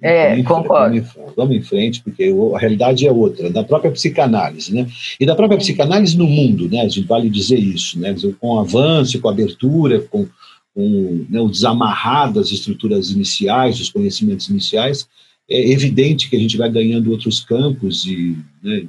é, 0.00 0.30
vamos 0.30 0.46
concordo. 0.46 0.96
Em, 0.96 1.04
vamos 1.36 1.56
em 1.56 1.62
frente, 1.62 2.00
porque 2.02 2.32
a 2.54 2.58
realidade 2.58 3.06
é 3.06 3.10
outra, 3.10 3.50
da 3.50 3.64
própria 3.64 3.90
psicanálise, 3.90 4.72
né? 4.72 4.86
E 5.18 5.26
da 5.26 5.34
própria 5.34 5.58
psicanálise 5.58 6.16
no 6.16 6.26
mundo, 6.26 6.68
né? 6.68 6.82
A 6.82 6.88
gente 6.88 7.06
vale 7.06 7.28
dizer 7.28 7.58
isso, 7.58 7.98
né? 7.98 8.14
Com 8.40 8.54
o 8.54 8.60
avanço, 8.60 9.20
com 9.20 9.28
a 9.28 9.32
abertura, 9.32 10.00
com, 10.02 10.26
com 10.72 11.26
né, 11.28 11.40
o 11.40 11.48
desamarrar 11.48 12.32
das 12.32 12.52
estruturas 12.52 13.10
iniciais, 13.10 13.78
dos 13.78 13.90
conhecimentos 13.90 14.48
iniciais, 14.48 15.08
é 15.50 15.70
evidente 15.70 16.28
que 16.28 16.36
a 16.36 16.38
gente 16.38 16.56
vai 16.56 16.70
ganhando 16.70 17.10
outros 17.10 17.40
campos 17.40 18.04
e, 18.06 18.36
né, 18.62 18.86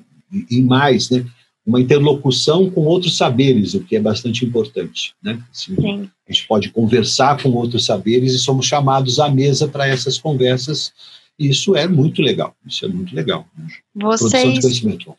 e, 0.50 0.62
mais, 0.62 1.10
né? 1.10 1.26
uma 1.66 1.80
interlocução 1.80 2.70
com 2.70 2.82
outros 2.82 3.16
saberes, 3.16 3.76
o 3.76 3.84
que 3.84 3.96
é 3.96 4.00
bastante 4.00 4.44
importante. 4.44 5.14
Né? 5.22 5.40
Assim, 5.52 5.76
a 6.28 6.32
gente 6.32 6.48
pode 6.48 6.70
conversar 6.72 7.42
com 7.42 7.50
outros 7.50 7.86
saberes 7.86 8.34
e 8.34 8.40
somos 8.40 8.66
chamados 8.66 9.20
à 9.20 9.30
mesa 9.30 9.68
para 9.68 9.88
essas 9.88 10.18
conversas. 10.18 10.92
E 11.38 11.48
isso 11.48 11.76
é 11.76 11.88
muito 11.88 12.22
legal. 12.22 12.56
Isso 12.68 12.86
é 12.86 12.88
muito 12.88 13.16
legal. 13.16 13.48
Né? 13.56 13.68
Vocês, 13.94 14.32
Produção 14.32 14.54
de 14.54 14.62
conhecimento. 14.62 15.16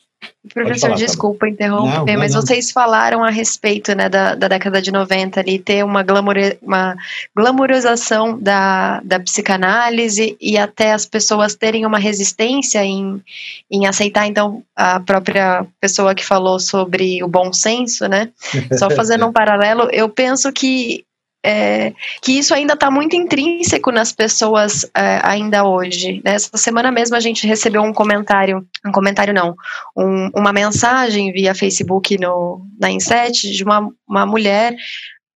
Professor, 0.53 0.89
falar, 0.89 0.97
desculpa 0.97 1.47
tá 1.47 1.49
interromper, 1.49 2.17
mas 2.17 2.35
não. 2.35 2.41
vocês 2.41 2.71
falaram 2.71 3.23
a 3.23 3.31
respeito 3.31 3.95
né, 3.95 4.09
da, 4.09 4.35
da 4.35 4.49
década 4.49 4.83
de 4.83 4.91
90 4.91 5.39
ali, 5.39 5.59
ter 5.59 5.85
uma, 5.85 6.03
glamour, 6.03 6.35
uma 6.61 6.97
glamorização 7.35 8.39
da, 8.39 9.01
da 9.05 9.21
psicanálise 9.21 10.37
e 10.41 10.59
até 10.59 10.93
as 10.93 11.07
pessoas 11.07 11.55
terem 11.55 11.87
uma 11.87 11.99
resistência 11.99 12.85
em, 12.85 13.23
em 13.71 13.87
aceitar, 13.87 14.27
então, 14.27 14.63
a 14.75 14.99
própria 14.99 15.67
pessoa 15.81 16.15
que 16.15 16.25
falou 16.25 16.59
sobre 16.59 17.23
o 17.23 17.29
bom 17.29 17.53
senso, 17.53 18.09
né? 18.09 18.31
Só 18.79 18.91
fazendo 18.91 19.25
um 19.29 19.33
paralelo, 19.33 19.89
eu 19.93 20.09
penso 20.09 20.53
que 20.53 21.05
é, 21.45 21.95
que 22.23 22.33
isso 22.33 22.55
ainda 22.55 22.75
está 22.75 22.91
muito 22.91 23.17
intrínseco 23.17 23.91
nas 23.91 24.13
pessoas 24.13 24.85
é, 24.95 25.21
ainda 25.23 25.65
hoje. 25.65 26.21
Né? 26.25 26.35
Essa 26.35 26.57
semana 26.57 26.91
mesmo 26.91 27.17
a 27.17 27.21
gente 27.21 27.47
recebeu 27.47 27.83
um 27.83 27.93
comentário, 27.93 28.67
um 28.87 28.93
comentário 28.93 29.33
não, 29.33 29.55
um, 29.97 30.31
uma 30.35 30.53
mensagem 30.53 31.33
via 31.33 31.55
Facebook 31.55 32.19
no, 32.19 32.67
na 32.79 32.91
Inset 32.91 33.51
de 33.51 33.65
uma, 33.65 33.89
uma 34.07 34.27
mulher, 34.27 34.75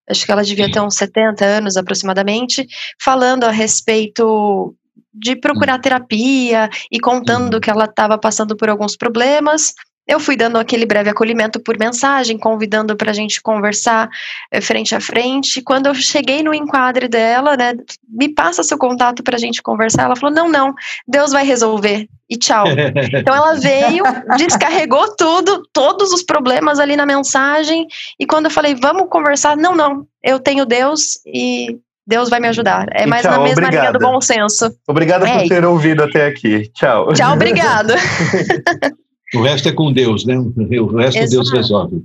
acho 0.09 0.27
que 0.27 0.33
ela 0.33 0.45
devia 0.45 0.71
ter 0.71 0.81
uns 0.81 0.97
70 0.97 1.45
anos 1.45 1.77
aproximadamente, 1.77 2.67
falando 3.01 3.45
a 3.45 3.51
respeito 3.51 4.75
de 5.13 5.37
procurar 5.37 5.79
terapia 5.79 6.69
e 6.91 6.99
contando 6.99 7.55
uhum. 7.55 7.61
que 7.61 7.71
ela 7.71 7.85
estava 7.85 8.19
passando 8.19 8.57
por 8.57 8.69
alguns 8.69 8.97
problemas 8.97 9.73
eu 10.07 10.21
fui 10.21 10.37
dando 10.37 10.59
aquele 10.59 10.85
breve 10.85 11.09
acolhimento 11.09 11.59
por 11.59 11.79
mensagem, 11.79 12.37
convidando 12.37 12.95
para 12.95 13.11
a 13.11 13.15
gente 13.15 13.41
conversar 13.41 14.09
é, 14.51 14.61
frente 14.61 14.95
a 14.95 15.01
frente. 15.01 15.63
Quando 15.63 15.87
eu 15.87 15.95
cheguei 15.95 16.43
no 16.43 16.53
enquadre 16.53 17.09
dela, 17.09 17.57
né, 17.57 17.75
me 18.09 18.29
passa 18.29 18.63
seu 18.63 18.77
contato 18.77 19.23
para 19.23 19.37
a 19.37 19.39
gente 19.39 19.63
conversar. 19.63 20.05
Ela 20.05 20.17
falou: 20.17 20.35
não, 20.35 20.49
não, 20.49 20.75
Deus 21.09 21.33
vai 21.33 21.45
resolver. 21.45 22.07
E 22.29 22.37
tchau. 22.37 22.65
Então 23.15 23.35
ela 23.35 23.55
veio, 23.55 24.03
descarregou 24.37 25.15
tudo, 25.17 25.63
todos 25.73 26.13
os 26.13 26.23
problemas 26.23 26.79
ali 26.79 26.97
na 26.97 27.07
mensagem. 27.07 27.87
E 28.19 28.27
quando 28.27 28.47
eu 28.47 28.51
falei, 28.51 28.75
vamos 28.75 29.09
conversar, 29.09 29.57
não, 29.57 29.75
não, 29.75 30.07
eu 30.23 30.39
tenho 30.39 30.67
Deus 30.67 31.19
e 31.27 31.79
Deus 32.07 32.29
vai 32.29 32.41
me 32.41 32.49
ajudar. 32.49 32.87
É 32.93 33.07
mais 33.07 33.23
tchau, 33.23 33.33
na 33.33 33.39
mesma 33.39 33.63
obrigada. 33.63 33.81
linha 33.81 33.93
do 33.93 33.99
bom 33.99 34.21
senso. 34.21 34.75
Obrigada 34.87 35.29
é. 35.29 35.39
por 35.39 35.49
ter 35.49 35.65
ouvido 35.65 36.03
até 36.03 36.27
aqui. 36.27 36.71
Tchau. 36.75 37.13
Tchau, 37.15 37.33
obrigado. 37.35 37.95
O 39.37 39.43
resto 39.43 39.69
é 39.69 39.73
com 39.73 39.93
Deus, 39.93 40.25
né? 40.25 40.39
O 40.39 40.87
resto 40.87 41.19
Exato. 41.19 41.31
Deus 41.31 41.53
resolve. 41.53 42.05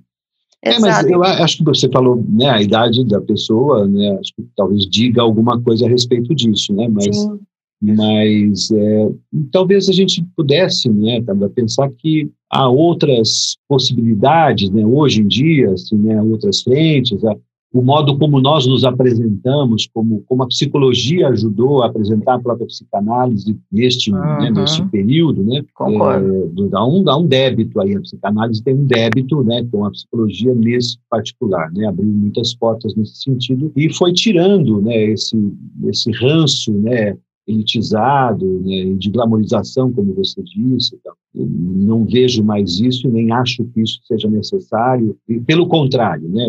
É, 0.61 0.77
mas 0.79 1.05
eu 1.05 1.23
acho 1.23 1.57
que 1.59 1.63
você 1.63 1.89
falou, 1.89 2.21
né, 2.27 2.49
a 2.49 2.61
idade 2.61 3.05
da 3.05 3.21
pessoa, 3.21 3.87
né, 3.87 4.17
acho 4.19 4.33
que 4.35 4.45
talvez 4.57 4.85
diga 4.89 5.21
alguma 5.21 5.59
coisa 5.61 5.85
a 5.85 5.89
respeito 5.89 6.35
disso, 6.35 6.73
né, 6.73 6.85
mas, 6.89 7.15
Sim. 7.15 7.39
mas 7.81 8.69
é, 8.71 9.09
talvez 9.53 9.87
a 9.87 9.93
gente 9.93 10.21
pudesse, 10.35 10.89
né, 10.89 11.21
pensar 11.55 11.89
que 11.91 12.29
há 12.51 12.67
outras 12.67 13.55
possibilidades, 13.69 14.69
né, 14.69 14.85
hoje 14.85 15.21
em 15.21 15.27
dia, 15.27 15.71
assim, 15.71 15.95
né, 15.95 16.21
outras 16.21 16.61
frentes, 16.61 17.23
o 17.71 17.83
modo 17.83 18.17
como 18.17 18.41
nós 18.41 18.65
nos 18.65 18.83
apresentamos, 18.83 19.87
como, 19.93 20.23
como 20.27 20.43
a 20.43 20.47
psicologia 20.47 21.27
ajudou 21.27 21.83
a 21.83 21.87
apresentar 21.87 22.35
a 22.35 22.39
própria 22.39 22.65
psicanálise 22.65 23.55
neste, 23.71 24.11
uhum. 24.11 24.19
né, 24.19 24.49
neste 24.49 24.83
período, 24.85 25.43
né? 25.43 25.63
Concordo. 25.75 26.65
É, 26.65 26.69
dá, 26.69 26.83
um, 26.83 27.03
dá 27.03 27.15
um 27.15 27.27
débito 27.27 27.79
aí, 27.79 27.95
a 27.95 28.01
psicanálise 28.01 28.63
tem 28.63 28.73
um 28.73 28.85
débito 28.85 29.43
né, 29.43 29.63
com 29.71 29.85
a 29.85 29.91
psicologia 29.91 30.53
nesse 30.55 30.97
particular, 31.09 31.71
né? 31.71 31.87
Abriu 31.87 32.07
muitas 32.07 32.55
portas 32.55 32.95
nesse 32.95 33.21
sentido 33.21 33.71
e 33.75 33.93
foi 33.93 34.13
tirando 34.13 34.81
né, 34.81 35.11
esse, 35.11 35.37
esse 35.85 36.11
ranço, 36.11 36.73
né? 36.73 37.15
Elitizado, 37.49 38.45
né, 38.61 38.93
de 38.93 39.09
glamorização, 39.09 39.91
como 39.91 40.13
você 40.13 40.41
disse. 40.43 40.95
Então, 40.95 41.13
não 41.33 42.05
vejo 42.05 42.43
mais 42.43 42.79
isso, 42.79 43.09
nem 43.09 43.31
acho 43.31 43.63
que 43.65 43.81
isso 43.81 43.99
seja 44.03 44.29
necessário. 44.29 45.17
E, 45.27 45.39
pelo 45.39 45.67
contrário, 45.67 46.29
né, 46.29 46.47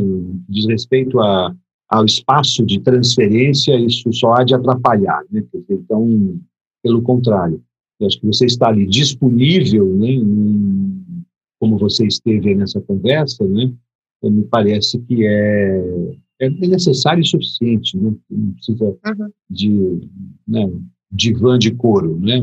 diz 0.48 0.66
respeito 0.66 1.18
a, 1.20 1.54
ao 1.88 2.04
espaço 2.04 2.64
de 2.64 2.80
transferência, 2.80 3.78
isso 3.78 4.12
só 4.12 4.34
há 4.34 4.44
de 4.44 4.54
atrapalhar. 4.54 5.22
Né? 5.30 5.42
Então, 5.68 6.38
pelo 6.82 7.02
contrário, 7.02 7.62
acho 8.02 8.20
que 8.20 8.26
você 8.26 8.46
está 8.46 8.68
ali 8.68 8.86
disponível, 8.86 9.86
né, 9.96 10.20
como 11.58 11.78
você 11.78 12.06
esteve 12.06 12.54
nessa 12.54 12.80
conversa, 12.80 13.46
né, 13.46 13.72
me 14.22 14.44
parece 14.44 14.98
que 15.00 15.26
é 15.26 16.14
é 16.40 16.48
necessário 16.48 17.22
e 17.22 17.26
suficiente, 17.26 17.96
né? 17.96 18.12
não 18.30 18.52
precisa 18.52 18.84
uhum. 18.84 19.30
de 19.48 20.08
né, 20.48 20.70
divã 21.12 21.58
de 21.58 21.70
couro, 21.72 22.18
né? 22.18 22.42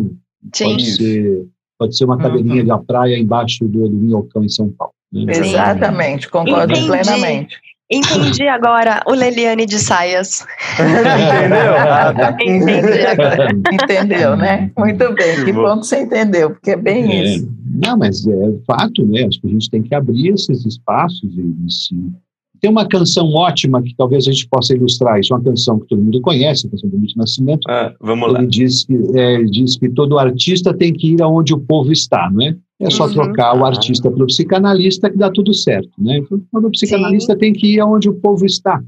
Sim. 0.53 0.71
Pode 0.71 0.85
ser, 0.91 1.47
pode 1.79 1.97
ser 1.97 2.05
uma 2.05 2.17
cadeirinha 2.17 2.61
uhum. 2.61 2.67
da 2.67 2.77
praia 2.77 3.17
embaixo 3.17 3.67
do, 3.67 3.89
do 3.89 3.95
Minhocão 3.95 4.43
em 4.43 4.49
São 4.49 4.69
Paulo. 4.69 4.93
Né? 5.11 5.33
Exatamente, 5.33 6.29
concordo 6.29 6.73
Entendi. 6.73 6.87
plenamente. 6.87 7.57
Entendi 7.89 8.45
agora 8.49 9.01
o 9.07 9.13
Leliane 9.13 9.65
de 9.65 9.79
saias. 9.79 10.45
Entendeu? 10.77 12.65
Entendi 12.69 13.05
agora. 13.05 13.49
Entendeu, 13.71 14.35
né? 14.35 14.69
Muito 14.77 15.13
bem, 15.13 15.45
que 15.45 15.53
bom 15.53 15.79
que 15.79 15.87
você 15.87 16.01
entendeu, 16.01 16.49
porque 16.51 16.71
é 16.71 16.75
bem 16.75 17.11
é. 17.11 17.23
isso. 17.23 17.49
Não, 17.65 17.97
mas 17.97 18.27
é 18.27 18.33
fato, 18.67 19.05
né? 19.05 19.23
Acho 19.25 19.39
que 19.39 19.47
a 19.47 19.51
gente 19.51 19.69
tem 19.69 19.81
que 19.81 19.95
abrir 19.95 20.33
esses 20.33 20.65
espaços 20.65 21.31
e, 21.37 21.55
e 21.65 21.71
se 21.71 21.95
tem 22.59 22.69
uma 22.69 22.87
canção 22.87 23.31
ótima 23.33 23.81
que 23.81 23.95
talvez 23.95 24.27
a 24.27 24.31
gente 24.31 24.47
possa 24.47 24.75
ilustrar 24.75 25.19
isso, 25.19 25.33
uma 25.33 25.43
canção 25.43 25.79
que 25.79 25.87
todo 25.87 26.01
mundo 26.01 26.21
conhece, 26.21 26.67
a 26.67 26.69
canção 26.69 26.89
do 26.89 26.97
Milton 26.97 27.19
Nascimento. 27.19 27.61
Ah, 27.69 27.93
vamos 28.01 28.29
ele 28.29 28.33
lá. 28.33 28.45
Diz 28.45 28.85
que, 28.85 28.93
é, 29.15 29.43
diz 29.43 29.77
que 29.77 29.89
todo 29.89 30.17
artista 30.17 30.73
tem 30.73 30.93
que 30.93 31.13
ir 31.13 31.21
aonde 31.21 31.53
o 31.53 31.59
povo 31.59 31.91
está, 31.91 32.29
não 32.31 32.45
é? 32.45 32.55
É 32.79 32.89
só 32.91 33.07
uhum. 33.07 33.13
trocar 33.13 33.59
o 33.59 33.65
artista 33.65 34.11
pelo 34.11 34.27
psicanalista 34.27 35.09
que 35.09 35.17
dá 35.17 35.31
tudo 35.31 35.51
certo, 35.53 35.89
né? 35.97 36.19
Então, 36.19 36.39
todo 36.51 36.69
psicanalista 36.69 37.33
Sim. 37.33 37.39
tem 37.39 37.53
que 37.53 37.73
ir 37.73 37.79
aonde 37.79 38.07
o 38.07 38.13
povo 38.13 38.45
está. 38.45 38.81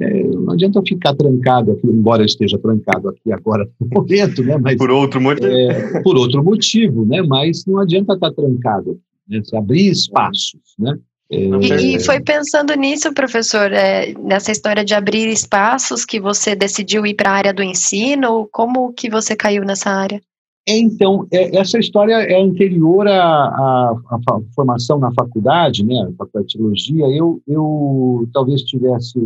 É, 0.00 0.22
não 0.24 0.52
adianta 0.52 0.80
ficar 0.86 1.14
trancado 1.14 1.72
aqui, 1.72 1.86
embora 1.86 2.22
eu 2.22 2.26
esteja 2.26 2.58
trancado 2.58 3.08
aqui 3.08 3.32
agora 3.32 3.68
no 3.80 3.88
momento, 3.88 4.42
né? 4.42 4.56
Mas, 4.58 4.76
por 4.76 4.90
outro 4.90 5.20
motivo. 5.20 5.46
É, 5.46 6.02
por 6.02 6.16
outro 6.16 6.42
motivo, 6.42 7.04
né? 7.04 7.20
Mas 7.22 7.66
não 7.66 7.78
adianta 7.78 8.14
estar 8.14 8.32
trancado, 8.32 8.98
né? 9.28 9.42
Se 9.44 9.56
abrir 9.56 9.90
espaços, 9.90 10.60
né? 10.78 10.96
E, 11.32 11.96
e, 11.96 12.00
foi 12.00 12.20
pensando 12.20 12.74
nisso, 12.74 13.10
professor, 13.14 13.72
é, 13.72 14.12
nessa 14.18 14.52
história 14.52 14.84
de 14.84 14.94
abrir 14.94 15.28
espaços 15.28 16.04
que 16.04 16.20
você 16.20 16.54
decidiu 16.54 17.06
ir 17.06 17.14
para 17.14 17.30
a 17.30 17.34
área 17.34 17.54
do 17.54 17.62
ensino, 17.62 18.46
como 18.52 18.92
que 18.92 19.08
você 19.08 19.34
caiu 19.34 19.64
nessa 19.64 19.88
área? 19.88 20.20
Então, 20.68 21.26
é, 21.32 21.56
essa 21.56 21.78
história 21.78 22.16
é 22.16 22.38
anterior 22.38 23.08
à, 23.08 23.14
à, 23.14 23.96
à, 24.10 24.40
formação 24.54 24.98
na 24.98 25.10
faculdade, 25.12 25.82
né, 25.82 26.02
a 26.02 26.12
faculdade 26.18 26.48
de 26.48 26.58
teologia. 26.58 27.06
Eu, 27.06 27.40
eu 27.48 28.28
talvez 28.34 28.60
tivesse, 28.62 29.18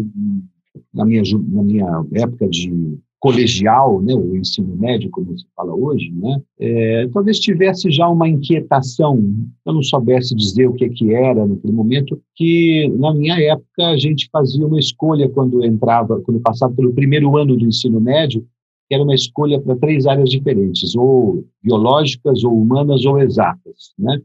na 0.95 1.05
minha, 1.05 1.23
na 1.49 1.63
minha 1.65 2.05
época 2.15 2.49
de 2.49 2.99
colegial, 3.27 4.01
né, 4.01 4.15
o 4.15 4.37
ensino 4.37 4.77
médio, 4.77 5.11
como 5.11 5.37
se 5.37 5.45
fala 5.57 5.75
hoje, 5.75 6.13
né, 6.13 6.41
é, 6.61 7.09
talvez 7.13 7.41
tivesse 7.41 7.91
já 7.91 8.09
uma 8.09 8.29
inquietação, 8.29 9.21
eu 9.67 9.73
não 9.73 9.83
soubesse 9.83 10.33
dizer 10.33 10.69
o 10.69 10.75
que, 10.75 10.89
que 10.91 11.13
era 11.13 11.45
naquele 11.45 11.73
momento, 11.73 12.23
que 12.37 12.89
na 12.97 13.13
minha 13.13 13.37
época 13.41 13.89
a 13.89 13.97
gente 13.97 14.29
fazia 14.31 14.65
uma 14.65 14.79
escolha 14.79 15.29
quando 15.29 15.65
entrava, 15.65 16.21
quando 16.21 16.39
passava 16.39 16.73
pelo 16.73 16.93
primeiro 16.93 17.37
ano 17.37 17.57
do 17.57 17.65
ensino 17.65 18.01
médio, 18.01 18.47
que 18.89 18.95
era 18.95 19.03
uma 19.03 19.17
escolha 19.17 19.61
para 19.61 19.75
três 19.75 20.07
áreas 20.07 20.31
diferentes, 20.31 20.95
ou 20.95 21.45
biológicas, 21.61 22.45
ou 22.45 22.57
humanas, 22.57 23.05
ou 23.05 23.19
exatas, 23.19 23.93
né? 23.99 24.21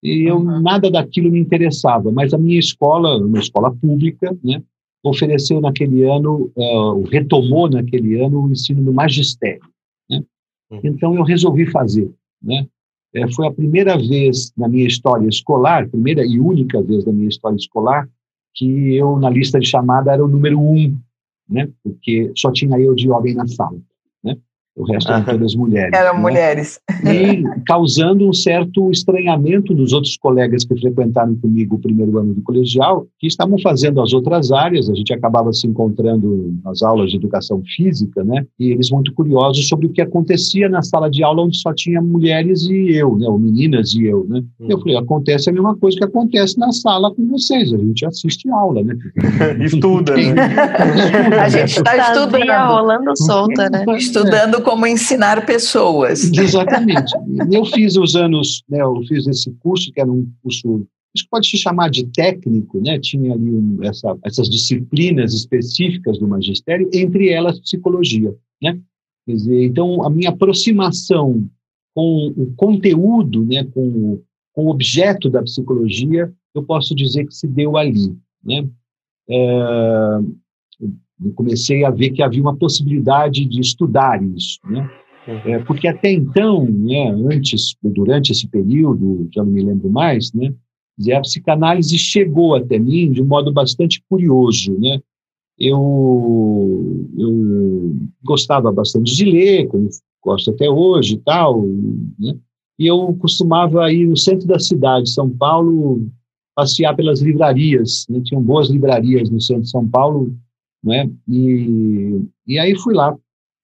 E 0.00 0.30
eu, 0.30 0.36
uhum. 0.36 0.60
nada 0.62 0.88
daquilo 0.88 1.32
me 1.32 1.40
interessava, 1.40 2.12
mas 2.12 2.32
a 2.32 2.38
minha 2.38 2.60
escola, 2.60 3.16
uma 3.16 3.40
escola 3.40 3.74
pública, 3.74 4.36
né, 4.44 4.62
ofereceu 5.04 5.60
naquele 5.60 6.02
ano, 6.04 6.50
uh, 6.56 7.02
retomou 7.02 7.68
naquele 7.68 8.18
ano 8.20 8.42
o 8.42 8.50
ensino 8.50 8.82
do 8.82 8.92
magistério. 8.92 9.62
Né? 10.10 10.22
Uhum. 10.70 10.80
Então 10.82 11.14
eu 11.14 11.22
resolvi 11.22 11.66
fazer. 11.66 12.10
Né? 12.42 12.66
É, 13.14 13.30
foi 13.32 13.46
a 13.46 13.52
primeira 13.52 13.96
vez 13.96 14.52
na 14.56 14.66
minha 14.66 14.86
história 14.86 15.28
escolar, 15.28 15.88
primeira 15.88 16.24
e 16.24 16.40
única 16.40 16.82
vez 16.82 17.04
na 17.04 17.12
minha 17.12 17.28
história 17.28 17.56
escolar, 17.56 18.08
que 18.54 18.94
eu, 18.94 19.18
na 19.18 19.28
lista 19.28 19.60
de 19.60 19.66
chamada, 19.66 20.12
era 20.12 20.24
o 20.24 20.28
número 20.28 20.58
um, 20.58 20.96
né? 21.48 21.68
porque 21.82 22.32
só 22.34 22.50
tinha 22.50 22.78
eu 22.80 22.94
de 22.94 23.10
homem 23.10 23.34
na 23.34 23.46
sala 23.46 23.78
o 24.76 24.84
resto 24.84 25.12
eram 25.12 25.24
todas 25.24 25.54
mulheres. 25.54 25.92
Eram 25.92 26.14
né? 26.14 26.20
mulheres. 26.20 26.80
E 27.04 27.44
causando 27.64 28.28
um 28.28 28.32
certo 28.32 28.90
estranhamento 28.90 29.72
dos 29.72 29.92
outros 29.92 30.16
colegas 30.16 30.64
que 30.64 30.76
frequentaram 30.76 31.36
comigo 31.36 31.76
o 31.76 31.78
primeiro 31.78 32.18
ano 32.18 32.34
do 32.34 32.42
colegial, 32.42 33.06
que 33.18 33.28
estavam 33.28 33.56
fazendo 33.60 34.00
as 34.00 34.12
outras 34.12 34.50
áreas, 34.50 34.90
a 34.90 34.94
gente 34.94 35.12
acabava 35.12 35.52
se 35.52 35.66
encontrando 35.66 36.54
nas 36.64 36.82
aulas 36.82 37.10
de 37.10 37.16
educação 37.16 37.62
física, 37.76 38.24
né? 38.24 38.44
E 38.58 38.72
eles 38.72 38.90
muito 38.90 39.12
curiosos 39.14 39.68
sobre 39.68 39.86
o 39.86 39.90
que 39.90 40.02
acontecia 40.02 40.68
na 40.68 40.82
sala 40.82 41.08
de 41.08 41.22
aula 41.22 41.42
onde 41.42 41.56
só 41.58 41.72
tinha 41.72 42.02
mulheres 42.02 42.64
e 42.64 42.96
eu, 42.96 43.16
né? 43.16 43.28
Ou 43.28 43.38
meninas 43.38 43.94
e 43.94 44.04
eu, 44.04 44.26
né? 44.28 44.42
Hum. 44.60 44.66
Eu 44.68 44.80
falei, 44.80 44.96
acontece 44.96 45.50
a 45.50 45.52
mesma 45.52 45.76
coisa 45.76 45.96
que 45.96 46.04
acontece 46.04 46.58
na 46.58 46.72
sala 46.72 47.14
com 47.14 47.28
vocês, 47.28 47.72
a 47.72 47.78
gente 47.78 48.04
assiste 48.04 48.50
aula, 48.50 48.82
né? 48.82 48.96
Estuda, 49.64 50.16
né? 50.16 50.34
a 51.40 51.48
gente 51.48 51.76
está 51.76 51.96
estudando. 51.96 52.68
rolando 52.68 53.16
solta, 53.16 53.70
né? 53.70 53.84
Estudando 53.96 54.63
como 54.64 54.86
ensinar 54.86 55.44
pessoas. 55.46 56.32
Exatamente. 56.32 57.12
Eu 57.52 57.64
fiz 57.66 57.96
os 57.96 58.16
anos, 58.16 58.62
né, 58.68 58.80
eu 58.80 59.02
fiz 59.06 59.26
esse 59.26 59.50
curso, 59.60 59.92
que 59.92 60.00
era 60.00 60.10
um 60.10 60.26
curso, 60.42 60.86
que 61.14 61.28
pode 61.30 61.48
se 61.48 61.58
chamar 61.58 61.90
de 61.90 62.06
técnico, 62.06 62.80
né, 62.80 62.98
tinha 62.98 63.32
ali 63.32 63.50
um, 63.50 63.78
essa, 63.82 64.16
essas 64.24 64.48
disciplinas 64.48 65.32
específicas 65.34 66.18
do 66.18 66.26
magistério, 66.26 66.88
entre 66.92 67.28
elas 67.28 67.60
psicologia, 67.60 68.34
né. 68.62 68.78
Dizer, 69.26 69.64
então, 69.64 70.04
a 70.04 70.10
minha 70.10 70.30
aproximação 70.30 71.46
com 71.94 72.34
o 72.36 72.52
conteúdo, 72.56 73.44
né, 73.44 73.64
com, 73.64 74.20
com 74.52 74.66
o 74.66 74.70
objeto 74.70 75.30
da 75.30 75.42
psicologia, 75.42 76.32
eu 76.54 76.62
posso 76.62 76.94
dizer 76.94 77.26
que 77.26 77.34
se 77.34 77.46
deu 77.46 77.76
ali, 77.76 78.16
né. 78.44 78.66
É, 79.28 80.18
eu 81.22 81.32
comecei 81.32 81.84
a 81.84 81.90
ver 81.90 82.10
que 82.10 82.22
havia 82.22 82.40
uma 82.40 82.56
possibilidade 82.56 83.44
de 83.44 83.60
estudar 83.60 84.22
isso, 84.22 84.58
né? 84.64 84.90
Uhum. 85.26 85.54
É, 85.54 85.58
porque 85.60 85.88
até 85.88 86.12
então, 86.12 86.66
né, 86.66 87.10
antes, 87.32 87.74
durante 87.82 88.32
esse 88.32 88.46
período, 88.46 89.28
já 89.32 89.42
não 89.42 89.50
me 89.50 89.62
lembro 89.62 89.88
mais, 89.88 90.32
né, 90.32 90.52
a 91.14 91.20
psicanálise 91.20 91.98
chegou 91.98 92.54
até 92.54 92.78
mim 92.78 93.10
de 93.10 93.22
um 93.22 93.26
modo 93.26 93.52
bastante 93.52 94.02
curioso, 94.08 94.78
né? 94.78 95.00
Eu, 95.58 97.08
eu 97.16 97.96
gostava 98.22 98.72
bastante 98.72 99.14
de 99.14 99.24
ler, 99.24 99.66
como 99.68 99.88
gosto 100.22 100.50
até 100.50 100.68
hoje 100.68 101.14
e 101.14 101.18
tal, 101.18 101.64
né? 102.18 102.36
E 102.78 102.86
eu 102.86 103.14
costumava 103.20 103.92
ir 103.92 104.06
no 104.06 104.16
centro 104.16 104.46
da 104.48 104.58
cidade, 104.58 105.10
São 105.10 105.30
Paulo, 105.30 106.08
passear 106.56 106.94
pelas 106.96 107.20
livrarias, 107.20 108.06
né? 108.08 108.20
Tinham 108.24 108.42
boas 108.42 108.68
livrarias 108.68 109.30
no 109.30 109.40
centro 109.40 109.62
de 109.62 109.70
São 109.70 109.86
Paulo, 109.86 110.34
né? 110.84 111.10
E, 111.26 112.20
e 112.46 112.58
aí 112.58 112.78
fui 112.78 112.94
lá 112.94 113.16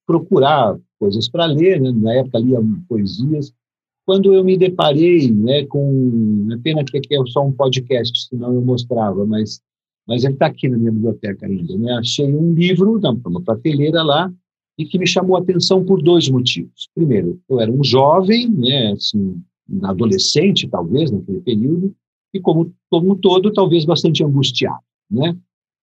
procurar 0.07 0.77
coisas 0.99 1.29
para 1.29 1.47
ler, 1.47 1.81
né? 1.81 1.93
na 1.93 2.15
época 2.15 2.39
lia 2.39 2.59
poesias. 2.89 3.53
Quando 4.07 4.35
eu 4.35 4.43
me 4.43 4.57
deparei 4.57 5.31
né, 5.31 5.65
com. 5.67 6.49
É 6.51 6.57
pena 6.57 6.85
que 6.85 6.97
aqui 6.97 7.15
é 7.15 7.27
só 7.27 7.47
um 7.47 7.53
podcast, 7.53 8.29
senão 8.29 8.55
eu 8.55 8.63
mostrava, 8.63 9.25
mas, 9.25 9.61
mas 10.09 10.25
ele 10.25 10.33
está 10.33 10.47
aqui 10.47 10.69
na 10.69 10.79
minha 10.79 10.91
biblioteca 10.91 11.47
ainda. 11.47 11.77
Né? 11.77 11.93
Achei 11.93 12.27
um 12.27 12.53
livro, 12.53 12.99
uma 12.99 13.43
prateleira 13.43 14.03
lá, 14.03 14.33
e 14.77 14.85
que 14.85 14.99
me 14.99 15.07
chamou 15.07 15.37
a 15.37 15.41
atenção 15.41 15.85
por 15.85 16.03
dois 16.03 16.29
motivos. 16.29 16.89
Primeiro, 16.95 17.39
eu 17.49 17.61
era 17.61 17.71
um 17.71 17.85
jovem, 17.85 18.49
né, 18.49 18.93
assim, 18.93 19.41
adolescente, 19.83 20.67
talvez, 20.69 21.11
naquele 21.11 21.41
período, 21.43 21.95
e 22.33 22.41
como, 22.41 22.73
como 22.89 23.15
todo, 23.17 23.53
talvez 23.53 23.85
bastante 23.85 24.25
angustiado. 24.25 24.83
Né? 25.11 25.37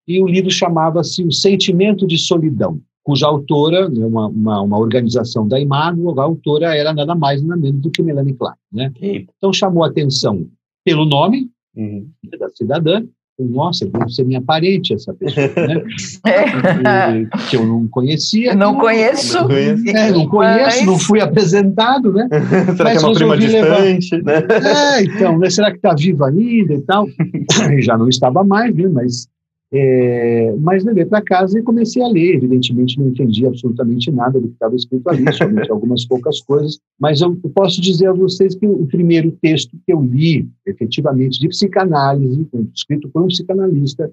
E 0.07 0.21
o 0.21 0.27
livro 0.27 0.49
chamava-se 0.49 1.23
O 1.23 1.31
Sentimento 1.31 2.07
de 2.07 2.17
Solidão, 2.17 2.79
cuja 3.03 3.27
autora, 3.27 3.89
né, 3.89 4.05
uma, 4.05 4.27
uma, 4.27 4.61
uma, 4.61 4.79
organização 4.79 5.47
da 5.47 5.59
Imago, 5.59 6.19
a 6.19 6.23
autora 6.23 6.75
era 6.75 6.93
nada 6.93 7.15
mais 7.15 7.41
nada 7.43 7.59
menos 7.59 7.81
do 7.81 7.91
que 7.91 8.01
Melanie 8.01 8.33
Klein. 8.33 8.53
Né? 8.71 8.91
Então 9.01 9.51
chamou 9.51 9.83
a 9.83 9.87
atenção 9.87 10.47
pelo 10.83 11.05
nome 11.05 11.49
uhum. 11.75 12.09
da 12.39 12.49
cidadã, 12.49 13.03
nossa, 13.39 13.85
deve 13.85 14.09
ser 14.09 14.25
minha 14.25 14.41
parente 14.41 14.93
essa 14.93 15.13
pessoa, 15.13 15.47
né? 15.47 15.83
É. 16.25 17.25
que 17.49 17.55
eu 17.55 17.65
não 17.65 17.87
conhecia. 17.87 18.55
Não 18.55 18.75
conheço. 18.77 19.37
Não, 19.37 19.47
conheço, 19.47 19.89
é, 19.89 20.11
não, 20.11 20.27
conheço 20.27 20.85
não 20.85 20.97
fui 20.97 21.21
apresentado, 21.21 22.11
né? 22.11 22.27
Será 22.75 22.89
Mas 22.89 22.97
que 22.99 23.05
é 23.05 23.07
uma 23.07 23.15
prima 23.15 23.37
distante, 23.37 24.15
levar... 24.15 24.41
né? 24.41 24.97
É, 24.97 25.03
então, 25.03 25.37
né? 25.37 25.49
será 25.49 25.69
que 25.69 25.77
está 25.77 25.93
viva 25.93 26.27
ainda 26.27 26.73
e 26.73 26.81
tal? 26.81 27.05
Já 27.79 27.95
não 27.95 28.09
estava 28.09 28.43
mais, 28.43 28.75
né? 28.75 28.87
Mas 28.87 29.27
é, 29.71 30.55
mas 30.59 30.85
levei 30.85 31.05
para 31.05 31.21
casa 31.21 31.59
e 31.59 31.63
comecei 31.63 32.01
a 32.01 32.07
ler. 32.07 32.35
Evidentemente, 32.35 32.97
não 32.99 33.09
entendi 33.09 33.45
absolutamente 33.45 34.09
nada 34.11 34.39
do 34.39 34.47
que 34.47 34.53
estava 34.53 34.75
escrito 34.75 35.09
ali, 35.09 35.31
somente 35.33 35.69
algumas 35.71 36.05
poucas 36.05 36.41
coisas. 36.41 36.79
Mas 36.99 37.21
eu 37.21 37.35
posso 37.53 37.81
dizer 37.81 38.07
a 38.07 38.13
vocês 38.13 38.55
que 38.55 38.65
o 38.65 38.87
primeiro 38.87 39.31
texto 39.41 39.77
que 39.85 39.93
eu 39.93 40.01
li, 40.01 40.49
efetivamente, 40.65 41.39
de 41.39 41.49
psicanálise, 41.49 42.47
escrito 42.73 43.09
por 43.09 43.23
um 43.23 43.27
psicanalista, 43.27 44.11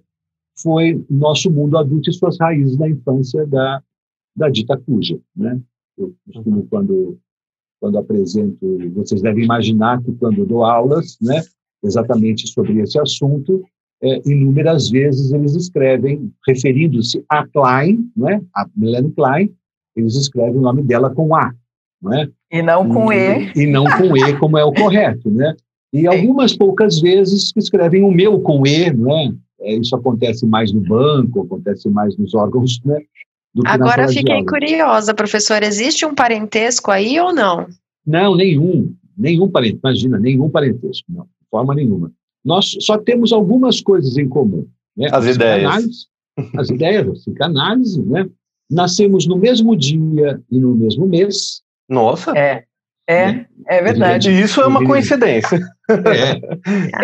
foi 0.61 1.05
Nosso 1.09 1.51
Mundo 1.51 1.79
Adulto 1.79 2.11
e 2.11 2.13
Suas 2.13 2.39
Raízes 2.39 2.77
da 2.77 2.89
Infância, 2.89 3.47
da, 3.47 3.83
da 4.37 4.49
Dita 4.49 4.77
Cuja. 4.77 5.19
Né? 5.37 5.61
Eu 5.97 6.15
costumo, 6.27 6.61
uhum. 6.61 6.67
quando, 6.69 7.19
quando 7.81 7.99
apresento, 7.99 8.59
vocês 8.95 9.23
devem 9.23 9.45
imaginar 9.45 10.03
que 10.03 10.13
quando 10.13 10.45
dou 10.45 10.65
aulas, 10.65 11.17
né, 11.21 11.43
exatamente 11.83 12.49
sobre 12.49 12.81
esse 12.81 12.99
assunto, 12.99 13.65
é, 14.05 14.21
inúmeras 14.27 14.91
vezes 14.91 15.33
eles 15.33 15.55
escrevem, 15.55 16.31
referindo-se 16.47 17.25
a 17.27 17.47
Klein, 17.47 18.07
né, 18.15 18.43
a 18.55 18.67
Melanie 18.77 19.11
Klein, 19.13 19.51
eles 19.97 20.15
escrevem 20.15 20.57
o 20.57 20.61
nome 20.61 20.83
dela 20.83 21.09
com 21.09 21.35
A, 21.35 21.55
não 22.03 22.13
é? 22.13 22.29
E 22.53 22.61
não 22.61 22.87
com 22.87 23.11
E. 23.11 23.51
E 23.57 23.67
não 23.67 23.85
com 23.85 24.15
E, 24.15 24.37
como 24.37 24.59
é 24.59 24.65
o 24.65 24.73
correto, 24.73 25.31
né? 25.31 25.57
E 25.91 26.07
algumas 26.07 26.55
poucas 26.55 27.01
vezes 27.01 27.53
escrevem 27.57 28.03
o 28.03 28.11
meu 28.11 28.41
com 28.41 28.67
E, 28.67 28.93
né? 28.93 29.35
É, 29.61 29.75
isso 29.77 29.97
acontece 29.97 30.45
mais 30.45 30.71
no 30.71 30.81
banco, 30.81 31.43
acontece 31.43 31.89
mais 31.89 32.17
nos 32.19 32.35
órgãos, 32.35 32.81
né? 32.85 33.01
Agora 33.65 34.09
fiquei 34.09 34.45
curiosa, 34.45 35.15
professor, 35.15 35.63
existe 35.63 36.05
um 36.05 36.15
parentesco 36.15 36.91
aí 36.91 37.19
ou 37.21 37.33
não? 37.33 37.69
Não, 38.05 38.37
nenhum, 38.37 38.93
nenhum 39.17 39.49
parentesco, 39.49 39.87
imagina, 39.87 40.19
nenhum 40.19 40.51
parentesco, 40.51 41.07
não, 41.09 41.23
de 41.23 41.49
forma 41.51 41.75
nenhuma 41.75 42.13
nós 42.45 42.77
só 42.81 42.99
temos 42.99 43.33
algumas 43.33 43.81
coisas 43.81 44.17
em 44.17 44.29
comum. 44.29 44.67
Né? 44.97 45.09
As 45.11 45.27
ideias. 45.27 46.09
As 46.57 46.71
ideias, 46.71 47.07
a 47.09 47.13
psicanálise, 47.13 48.03
né? 48.03 48.29
Nascemos 48.71 49.27
no 49.27 49.37
mesmo 49.37 49.77
dia 49.77 50.41
e 50.51 50.59
no 50.59 50.75
mesmo 50.75 51.07
mês. 51.07 51.63
Nossa! 51.89 52.37
É. 52.37 52.65
É, 53.07 53.33
né? 53.33 53.47
é 53.67 53.83
verdade. 53.83 54.31
E 54.31 54.41
isso 54.41 54.61
é 54.61 54.67
uma 54.67 54.85
coincidência. 54.85 55.61
É. 55.89 56.31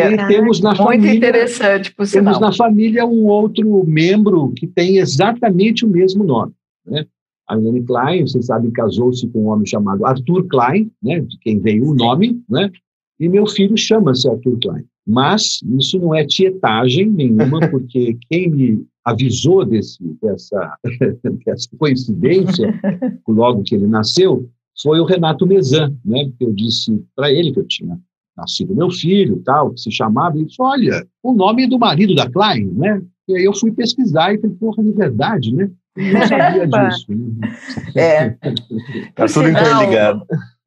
é. 0.02 0.12
E 0.12 0.28
temos 0.28 0.60
na 0.60 0.70
Muito 0.70 0.84
família, 0.84 1.14
interessante, 1.14 1.94
por 1.94 2.06
sinal. 2.06 2.34
Temos 2.34 2.40
na 2.40 2.56
família 2.56 3.04
um 3.04 3.26
outro 3.26 3.84
membro 3.86 4.52
que 4.56 4.66
tem 4.66 4.96
exatamente 4.96 5.84
o 5.84 5.88
mesmo 5.88 6.24
nome. 6.24 6.52
Né? 6.86 7.04
A 7.46 7.56
Helene 7.56 7.82
Klein, 7.82 8.26
vocês 8.26 8.46
sabem, 8.46 8.70
casou-se 8.70 9.26
com 9.28 9.42
um 9.42 9.48
homem 9.48 9.66
chamado 9.66 10.06
Arthur 10.06 10.46
Klein, 10.48 10.90
né, 11.02 11.20
de 11.20 11.36
quem 11.40 11.58
veio 11.58 11.90
o 11.90 11.94
nome, 11.94 12.40
né? 12.48 12.70
e 13.18 13.28
meu 13.28 13.46
filho 13.46 13.76
chama-se 13.76 14.28
Arthur 14.28 14.58
Klein. 14.60 14.84
Mas 15.06 15.60
isso 15.78 15.98
não 15.98 16.14
é 16.14 16.24
tietagem 16.24 17.10
nenhuma, 17.10 17.60
porque 17.70 18.16
quem 18.28 18.50
me 18.50 18.86
avisou 19.04 19.64
desse, 19.64 19.98
dessa, 20.22 20.76
dessa 21.44 21.68
coincidência, 21.78 22.80
logo 23.26 23.62
que 23.62 23.74
ele 23.74 23.86
nasceu, 23.86 24.48
foi 24.82 25.00
o 25.00 25.04
Renato 25.04 25.46
Mezan, 25.46 25.94
né? 26.04 26.30
Eu 26.40 26.52
disse 26.52 27.04
para 27.14 27.32
ele 27.32 27.52
que 27.52 27.60
eu 27.60 27.66
tinha 27.66 27.98
nascido 28.36 28.74
meu 28.74 28.90
filho, 28.90 29.42
tal, 29.44 29.72
que 29.72 29.80
se 29.80 29.90
chamava, 29.90 30.36
ele 30.36 30.46
disse, 30.46 30.60
olha, 30.60 31.06
o 31.22 31.32
nome 31.32 31.64
é 31.64 31.68
do 31.68 31.78
marido 31.78 32.14
da 32.14 32.30
Klein, 32.30 32.66
né? 32.72 33.02
E 33.28 33.36
aí 33.36 33.44
eu 33.44 33.54
fui 33.54 33.70
pesquisar 33.72 34.34
e 34.34 34.40
falei, 34.40 34.56
porra, 34.56 34.82
de 34.82 34.92
verdade, 34.92 35.54
né? 35.54 35.70
Eu 35.96 36.12
não 36.12 36.26
sabia 36.26 36.66
disso. 36.66 37.06
Né? 37.08 37.48
É. 37.96 38.36
Tá 39.14 39.26
tudo 39.26 39.48
interligado. 39.48 40.24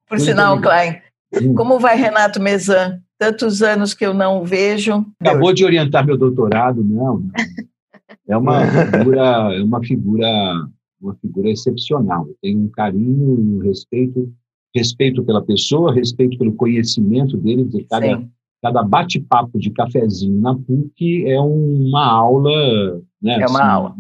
Por 0.07 0.19
sinal, 0.19 0.61
Klein, 0.61 1.01
como 1.55 1.79
vai 1.79 1.97
Renato 1.97 2.41
Mezan? 2.41 3.01
Tantos 3.19 3.61
anos 3.61 3.93
que 3.93 4.05
eu 4.05 4.13
não 4.13 4.41
o 4.41 4.45
vejo. 4.45 5.05
Acabou 5.19 5.53
de 5.53 5.63
orientar 5.63 6.05
meu 6.05 6.17
doutorado, 6.17 6.83
não. 6.83 7.19
não. 7.19 7.31
É 8.27 8.37
uma 8.37 8.61
figura, 8.91 9.55
é 9.55 9.63
uma 9.63 9.83
figura, 9.83 10.67
uma 11.01 11.15
figura 11.15 11.49
excepcional. 11.49 12.27
Tem 12.41 12.57
um 12.57 12.69
carinho, 12.69 13.39
um 13.39 13.59
respeito, 13.59 14.31
respeito 14.75 15.23
pela 15.23 15.41
pessoa, 15.41 15.93
respeito 15.93 16.37
pelo 16.37 16.53
conhecimento 16.53 17.37
dele. 17.37 17.63
De 17.63 17.83
cada, 17.85 18.23
cada 18.61 18.83
bate-papo 18.83 19.57
de 19.59 19.69
cafezinho 19.71 20.41
na 20.41 20.55
PUC 20.55 21.25
é 21.25 21.39
uma 21.39 22.05
aula, 22.05 23.01
né? 23.21 23.41
É 23.41 23.47
uma 23.47 23.59
assim, 23.59 23.69
aula. 23.69 23.95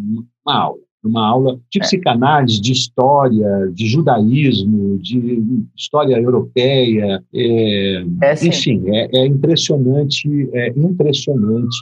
Uma 0.45 0.55
aula 0.55 0.82
uma 1.03 1.27
aula 1.27 1.59
de 1.69 1.79
é. 1.79 1.81
psicanálise, 1.81 2.61
de 2.61 2.71
história, 2.71 3.69
de 3.73 3.87
judaísmo, 3.87 4.97
de 4.99 5.43
história 5.75 6.17
europeia, 6.17 7.21
é, 7.33 8.03
é, 8.21 8.33
enfim, 8.41 8.83
é, 8.87 9.09
é, 9.13 9.25
impressionante, 9.25 10.49
é 10.53 10.69
impressionante 10.69 11.77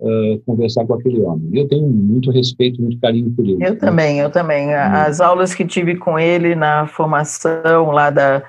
uh, 0.00 0.40
conversar 0.46 0.86
com 0.86 0.94
aquele 0.94 1.20
homem. 1.22 1.50
Eu 1.52 1.66
tenho 1.66 1.88
muito 1.88 2.30
respeito, 2.30 2.80
muito 2.80 3.00
carinho 3.00 3.30
por 3.32 3.44
ele. 3.44 3.54
Eu 3.54 3.70
né? 3.70 3.74
também, 3.74 4.20
eu 4.20 4.30
também. 4.30 4.68
Hum. 4.68 4.76
As 4.76 5.20
aulas 5.20 5.52
que 5.52 5.64
tive 5.64 5.96
com 5.96 6.16
ele 6.16 6.54
na 6.54 6.86
formação 6.86 7.90
lá 7.90 8.10
da 8.10 8.42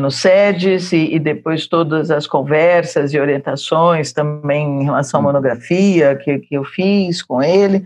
no 0.00 0.10
SEDES 0.10 0.90
e, 0.90 1.14
e, 1.14 1.20
depois 1.20 1.68
todas 1.68 2.10
as 2.10 2.26
conversas 2.26 3.14
e 3.14 3.20
orientações 3.20 4.12
também 4.12 4.80
em 4.80 4.82
relação 4.82 5.20
à 5.20 5.22
hum. 5.22 5.26
monografia 5.26 6.16
que, 6.16 6.40
que 6.40 6.56
eu 6.56 6.64
fiz 6.64 7.22
com 7.22 7.40
ele. 7.40 7.84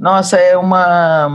Nossa, 0.00 0.36
é 0.38 0.56
uma 0.56 1.28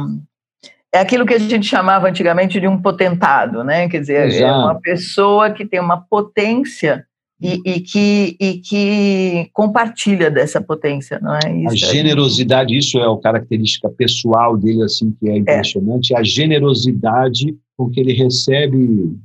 é 0.92 1.00
aquilo 1.00 1.26
que 1.26 1.34
a 1.34 1.38
gente 1.38 1.68
chamava 1.68 2.08
antigamente 2.08 2.60
de 2.60 2.68
um 2.68 2.82
potentado, 2.82 3.64
né? 3.64 3.88
Quer 3.90 4.00
dizer, 4.00 4.28
Exato. 4.28 4.44
é 4.44 4.52
uma 4.52 4.76
pessoa 4.80 5.52
que 5.52 5.66
tem 5.66 5.80
uma 5.80 5.98
potência 5.98 7.06
e, 7.42 7.60
e, 7.66 7.82
que, 7.82 8.38
e 8.40 8.54
que 8.60 9.50
compartilha 9.52 10.32
dessa 10.32 10.62
potência, 10.62 11.20
não 11.22 11.36
é 11.36 11.54
isso? 11.54 11.86
A 11.86 11.92
generosidade, 11.94 12.78
isso 12.78 12.98
é 12.98 13.04
a 13.04 13.22
característica 13.22 13.90
pessoal 13.90 14.56
dele, 14.56 14.84
assim, 14.84 15.14
que 15.20 15.30
é, 15.30 15.34
é. 15.34 15.38
impressionante, 15.38 16.16
é. 16.16 16.20
a 16.20 16.24
generosidade 16.24 17.54
com 17.78 17.90
que 17.90 18.00
ele 18.00 18.14
recebe 18.14 18.78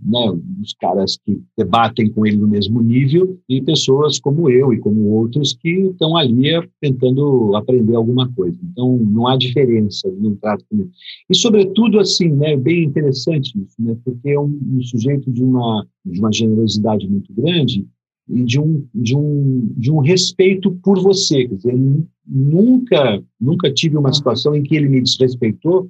né, 0.02 0.38
os 0.60 0.74
caras 0.74 1.16
que 1.24 1.40
debatem 1.56 2.10
com 2.10 2.26
ele 2.26 2.36
no 2.36 2.48
mesmo 2.48 2.80
nível 2.80 3.38
e 3.48 3.62
pessoas 3.62 4.18
como 4.18 4.50
eu 4.50 4.72
e 4.72 4.78
como 4.78 5.10
outros 5.10 5.54
que 5.54 5.68
estão 5.68 6.16
ali 6.16 6.50
tentando 6.80 7.54
aprender 7.54 7.94
alguma 7.94 8.28
coisa. 8.32 8.58
Então, 8.62 8.96
não 8.98 9.28
há 9.28 9.36
diferença 9.36 10.10
no 10.10 10.34
trato 10.36 10.64
com 10.68 10.78
ele. 10.78 10.90
E, 11.28 11.36
sobretudo, 11.36 12.00
assim, 12.00 12.28
né, 12.28 12.56
bem 12.56 12.84
interessante 12.84 13.56
isso, 13.56 13.76
né, 13.78 13.96
porque 14.04 14.30
é 14.30 14.40
um, 14.40 14.58
um 14.72 14.82
sujeito 14.82 15.30
de 15.30 15.44
uma, 15.44 15.86
de 16.04 16.18
uma 16.18 16.32
generosidade 16.32 17.08
muito 17.08 17.32
grande 17.32 17.86
e 18.28 18.42
de 18.44 18.60
um, 18.60 18.84
de 18.94 19.16
um, 19.16 19.68
de 19.76 19.92
um 19.92 19.98
respeito 19.98 20.72
por 20.82 21.00
você. 21.00 21.46
Quer 21.46 21.54
dizer, 21.54 22.06
nunca, 22.26 23.22
nunca 23.40 23.72
tive 23.72 23.96
uma 23.96 24.12
situação 24.12 24.54
em 24.54 24.62
que 24.62 24.74
ele 24.76 24.88
me 24.88 25.00
desrespeitou 25.00 25.88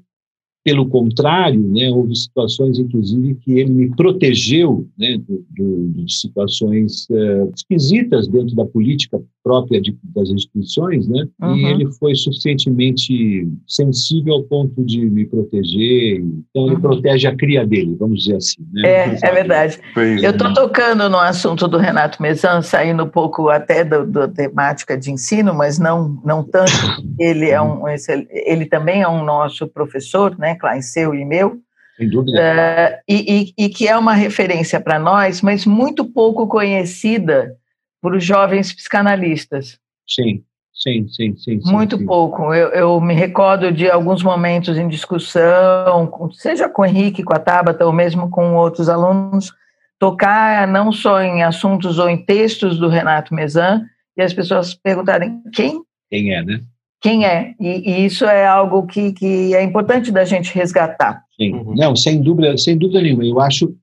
pelo 0.63 0.87
contrário, 0.87 1.61
né, 1.61 1.89
houve 1.91 2.15
situações, 2.15 2.79
inclusive, 2.79 3.35
que 3.37 3.53
ele 3.53 3.71
me 3.71 3.97
protegeu 3.97 4.87
né, 4.99 5.17
do, 5.17 5.45
do, 5.51 5.89
de 6.05 6.13
situações 6.13 7.07
uh, 7.11 7.51
esquisitas 7.55 8.29
dentro 8.29 8.55
da 8.55 8.67
política 8.67 9.21
própria 9.43 9.81
de, 9.81 9.97
das 10.15 10.29
instituições, 10.29 11.09
né? 11.09 11.27
Uhum. 11.41 11.57
E 11.57 11.65
ele 11.65 11.93
foi 11.93 12.15
suficientemente 12.15 13.49
sensível 13.67 14.35
ao 14.35 14.43
ponto 14.43 14.85
de 14.85 15.01
me 15.07 15.25
proteger. 15.25 16.21
Então, 16.21 16.67
ele 16.67 16.75
uhum. 16.75 16.81
protege 16.81 17.27
a 17.27 17.35
cria 17.35 17.67
dele, 17.67 17.97
vamos 17.99 18.25
dizer 18.25 18.37
assim. 18.37 18.63
Né? 18.73 18.83
É, 18.87 19.19
é 19.23 19.33
verdade. 19.33 19.79
Eu 20.23 20.31
estou 20.31 20.53
tocando 20.53 21.09
no 21.09 21.19
assunto 21.19 21.67
do 21.67 21.79
Renato 21.79 22.23
Mesan, 22.23 22.61
saindo 22.61 23.05
um 23.05 23.09
pouco 23.09 23.49
até 23.49 23.83
da 23.83 24.29
temática 24.29 24.97
de 24.97 25.11
ensino, 25.11 25.55
mas 25.55 25.79
não, 25.79 26.21
não 26.25 26.43
tanto. 26.43 26.71
Ele, 27.19 27.49
é 27.49 27.61
um, 27.61 27.85
ele 28.31 28.67
também 28.67 29.03
é 29.03 29.09
um 29.09 29.25
nosso 29.25 29.67
professor, 29.67 30.37
né? 30.39 30.50
Klein, 30.57 30.83
seu 30.83 31.15
e 31.15 31.25
meu. 31.25 31.61
Sem 31.97 32.09
dúvida. 32.09 32.39
Uh, 32.39 33.03
e, 33.07 33.53
e, 33.59 33.65
e 33.67 33.69
que 33.69 33.87
é 33.87 33.97
uma 33.97 34.15
referência 34.15 34.81
para 34.81 34.99
nós, 34.99 35.43
mas 35.43 35.67
muito 35.67 36.05
pouco 36.05 36.47
conhecida 36.47 37.57
por 38.01 38.15
os 38.15 38.25
jovens 38.25 38.73
psicanalistas. 38.73 39.79
Sim, 40.09 40.43
sim, 40.73 41.07
sim, 41.09 41.37
sim. 41.37 41.61
Muito 41.67 41.99
sim. 41.99 42.07
pouco. 42.07 42.55
Eu, 42.55 42.69
eu, 42.71 43.01
me 43.01 43.15
recordo 43.15 43.71
de 43.71 43.91
alguns 43.91 44.23
momentos 44.23 44.79
em 44.79 44.89
discussão, 44.89 46.11
seja 46.33 46.69
com 46.69 46.83
o 46.83 46.87
Henrique, 46.87 47.23
com 47.23 47.35
a 47.35 47.39
Tabata, 47.39 47.85
ou 47.85 47.93
mesmo 47.93 48.31
com 48.31 48.55
outros 48.55 48.89
alunos, 48.89 49.53
tocar 49.99 50.67
não 50.67 50.91
só 50.91 51.21
em 51.21 51.43
assuntos 51.43 51.99
ou 51.99 52.09
em 52.09 52.25
textos 52.25 52.79
do 52.79 52.89
Renato 52.89 53.35
Mezan, 53.35 53.85
e 54.17 54.23
as 54.23 54.33
pessoas 54.33 54.75
perguntarem 54.75 55.43
quem? 55.53 55.83
Quem 56.11 56.35
é, 56.35 56.43
né? 56.43 56.61
Quem 57.01 57.25
é? 57.25 57.55
E, 57.59 57.91
e 57.91 58.07
isso 58.07 58.25
é 58.25 58.47
algo 58.47 58.87
que, 58.87 59.13
que 59.13 59.55
é 59.55 59.63
importante 59.63 60.13
da 60.13 60.25
gente 60.25 60.55
resgatar. 60.55 61.25
Sim, 61.37 61.55
uhum. 61.55 61.75
não, 61.75 61.97
sem 61.97 62.21
dúvida, 62.21 62.57
sem 62.59 62.77
dúvida 62.77 63.01
nenhuma. 63.01 63.25
Eu 63.25 63.41
acho 63.41 63.75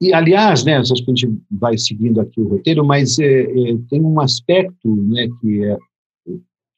e, 0.00 0.12
aliás, 0.12 0.64
né, 0.64 0.76
acho 0.76 0.94
que 0.94 1.10
a 1.10 1.14
gente 1.14 1.38
vai 1.50 1.78
seguindo 1.78 2.20
aqui 2.20 2.40
o 2.40 2.48
roteiro, 2.48 2.84
mas 2.84 3.18
é, 3.18 3.42
é, 3.42 3.76
tem 3.88 4.02
um 4.02 4.20
aspecto 4.20 4.96
né, 4.96 5.28
que, 5.40 5.64
é, 5.64 5.76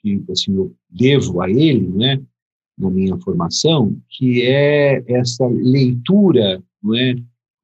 que 0.03 0.25
assim, 0.31 0.55
eu 0.55 0.75
devo 0.91 1.41
a 1.41 1.49
ele, 1.49 1.89
né, 1.89 2.21
na 2.77 2.91
minha 2.91 3.17
formação, 3.19 3.97
que 4.11 4.43
é 4.43 5.03
essa 5.09 5.47
leitura 5.47 6.63
é, 6.97 7.15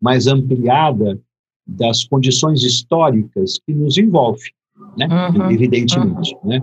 mais 0.01 0.27
ampliada 0.27 1.21
das 1.67 2.05
condições 2.05 2.63
históricas 2.63 3.59
que 3.65 3.75
nos 3.75 3.97
envolve, 3.99 4.51
né, 4.97 5.07
uhum, 5.07 5.51
evidentemente. 5.51 6.35
Uhum. 6.43 6.49
Né. 6.49 6.61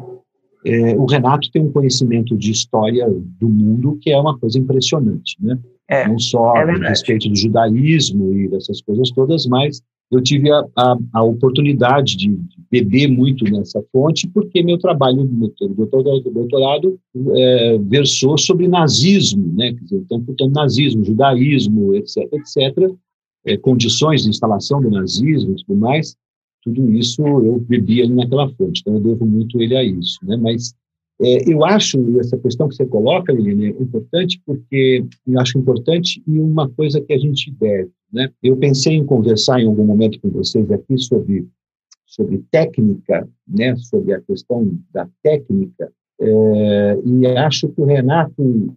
É, 0.66 0.96
o 0.96 1.06
Renato 1.06 1.50
tem 1.52 1.62
um 1.62 1.72
conhecimento 1.72 2.38
de 2.38 2.52
história 2.52 3.08
do 3.10 3.50
mundo 3.50 3.98
que 4.02 4.12
é 4.12 4.18
uma 4.18 4.38
coisa 4.38 4.60
impressionante, 4.60 5.36
né? 5.40 5.58
É, 5.88 6.08
não 6.08 6.18
só 6.20 6.56
é 6.56 6.72
a 6.72 6.90
respeito 6.90 7.28
do 7.28 7.36
judaísmo 7.36 8.34
e 8.34 8.48
dessas 8.48 8.82
coisas 8.82 9.10
todas, 9.12 9.46
mas 9.46 9.82
eu 10.10 10.22
tive 10.22 10.52
a, 10.52 10.64
a, 10.78 10.98
a 11.14 11.24
oportunidade 11.24 12.16
de, 12.16 12.38
beber 12.72 13.10
muito 13.10 13.44
nessa 13.46 13.84
fonte, 13.92 14.30
porque 14.30 14.64
meu 14.64 14.78
trabalho, 14.78 15.26
doutorado, 15.76 16.32
doutorado 16.32 17.00
é, 17.36 17.78
versou 17.80 18.38
sobre 18.38 18.66
nazismo, 18.68 19.54
né? 19.58 19.76
Então, 19.92 20.22
portanto, 20.22 20.54
nazismo, 20.54 21.04
judaísmo, 21.04 21.94
etc., 21.96 22.18
etc., 22.32 22.90
é, 23.46 23.58
condições 23.58 24.24
de 24.24 24.30
instalação 24.30 24.82
do 24.82 24.90
nazismo 24.90 25.52
e 25.52 25.66
tudo 25.66 25.78
mais, 25.78 26.16
tudo 26.62 26.92
isso 26.94 27.22
eu 27.22 27.60
bebi 27.60 28.02
ali 28.02 28.14
naquela 28.14 28.50
fonte, 28.50 28.82
então 28.82 28.96
eu 28.96 29.00
devo 29.02 29.26
muito 29.26 29.62
ele 29.62 29.76
a 29.76 29.84
isso, 29.84 30.20
né? 30.24 30.38
Mas 30.38 30.74
é, 31.22 31.52
eu 31.52 31.64
acho 31.64 32.00
essa 32.20 32.36
questão 32.38 32.68
que 32.68 32.76
você 32.76 32.86
coloca, 32.86 33.32
Liliane, 33.32 33.70
importante 33.80 34.42
porque 34.46 35.06
eu 35.28 35.40
acho 35.40 35.58
importante 35.58 36.22
e 36.26 36.40
uma 36.40 36.68
coisa 36.70 37.00
que 37.00 37.14
a 37.14 37.18
gente 37.18 37.52
deve. 37.52 37.92
Né? 38.12 38.30
Eu 38.42 38.58
pensei 38.58 38.94
em 38.94 39.06
conversar 39.06 39.62
em 39.62 39.68
algum 39.68 39.86
momento 39.86 40.20
com 40.20 40.30
vocês 40.30 40.70
aqui 40.72 40.98
sobre, 40.98 41.48
sobre 42.08 42.44
técnica, 42.50 43.30
né? 43.48 43.76
sobre 43.76 44.14
a 44.14 44.22
questão 44.22 44.78
da 44.92 45.08
técnica, 45.22 45.92
é, 46.20 47.00
e 47.06 47.28
acho 47.38 47.70
que 47.70 47.82
o 47.82 47.86
Renato, 47.86 48.76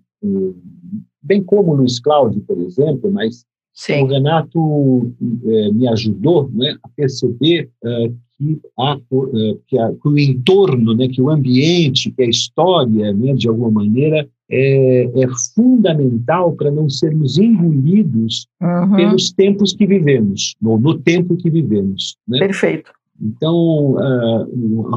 bem 1.23 1.43
como 1.43 1.73
o 1.73 1.77
Luiz 1.77 1.99
Cláudio, 1.99 2.43
por 2.43 2.59
exemplo, 2.59 3.11
mas 3.11 3.45
Sim. 3.75 4.05
o 4.05 4.07
Renato 4.07 5.13
é, 5.45 5.73
me 5.73 5.89
ajudou 5.89 6.49
né, 6.53 6.77
a 6.83 6.89
perceber 6.91 7.69
é, 7.85 8.11
que, 8.39 8.61
a, 8.79 8.93
eh, 8.95 9.57
que, 9.67 9.79
a, 9.79 9.93
que 9.93 10.09
o 10.09 10.19
entorno, 10.19 10.95
né, 10.95 11.09
que 11.09 11.21
o 11.21 11.29
ambiente, 11.29 12.11
que 12.13 12.23
a 12.23 12.29
história, 12.29 13.13
né, 13.13 13.35
de 13.35 13.49
alguma 13.49 13.71
maneira, 13.71 14.29
é, 14.51 15.05
é 15.05 15.29
fundamental 15.55 16.53
para 16.53 16.71
não 16.71 16.89
sermos 16.89 17.39
engolidos 17.39 18.47
uhum. 18.61 18.97
pelos 18.97 19.33
tempos 19.33 19.73
que 19.73 19.87
vivemos, 19.87 20.55
no, 20.61 20.79
no 20.79 20.99
tempo 20.99 21.37
que 21.37 21.51
vivemos. 21.51 22.17
Né? 22.29 22.39
Perfeito. 22.39 22.93
Então, 23.21 23.97
a, 23.99 24.47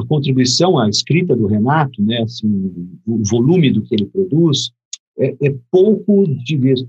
a 0.00 0.06
contribuição 0.06 0.78
à 0.78 0.88
escrita 0.88 1.34
do 1.34 1.46
Renato, 1.46 2.02
né, 2.02 2.22
assim, 2.22 2.72
o 3.06 3.22
volume 3.24 3.70
do 3.70 3.82
que 3.82 3.94
ele 3.94 4.06
produz, 4.06 4.72
é, 5.18 5.34
é 5.42 5.54
pouco 5.70 6.24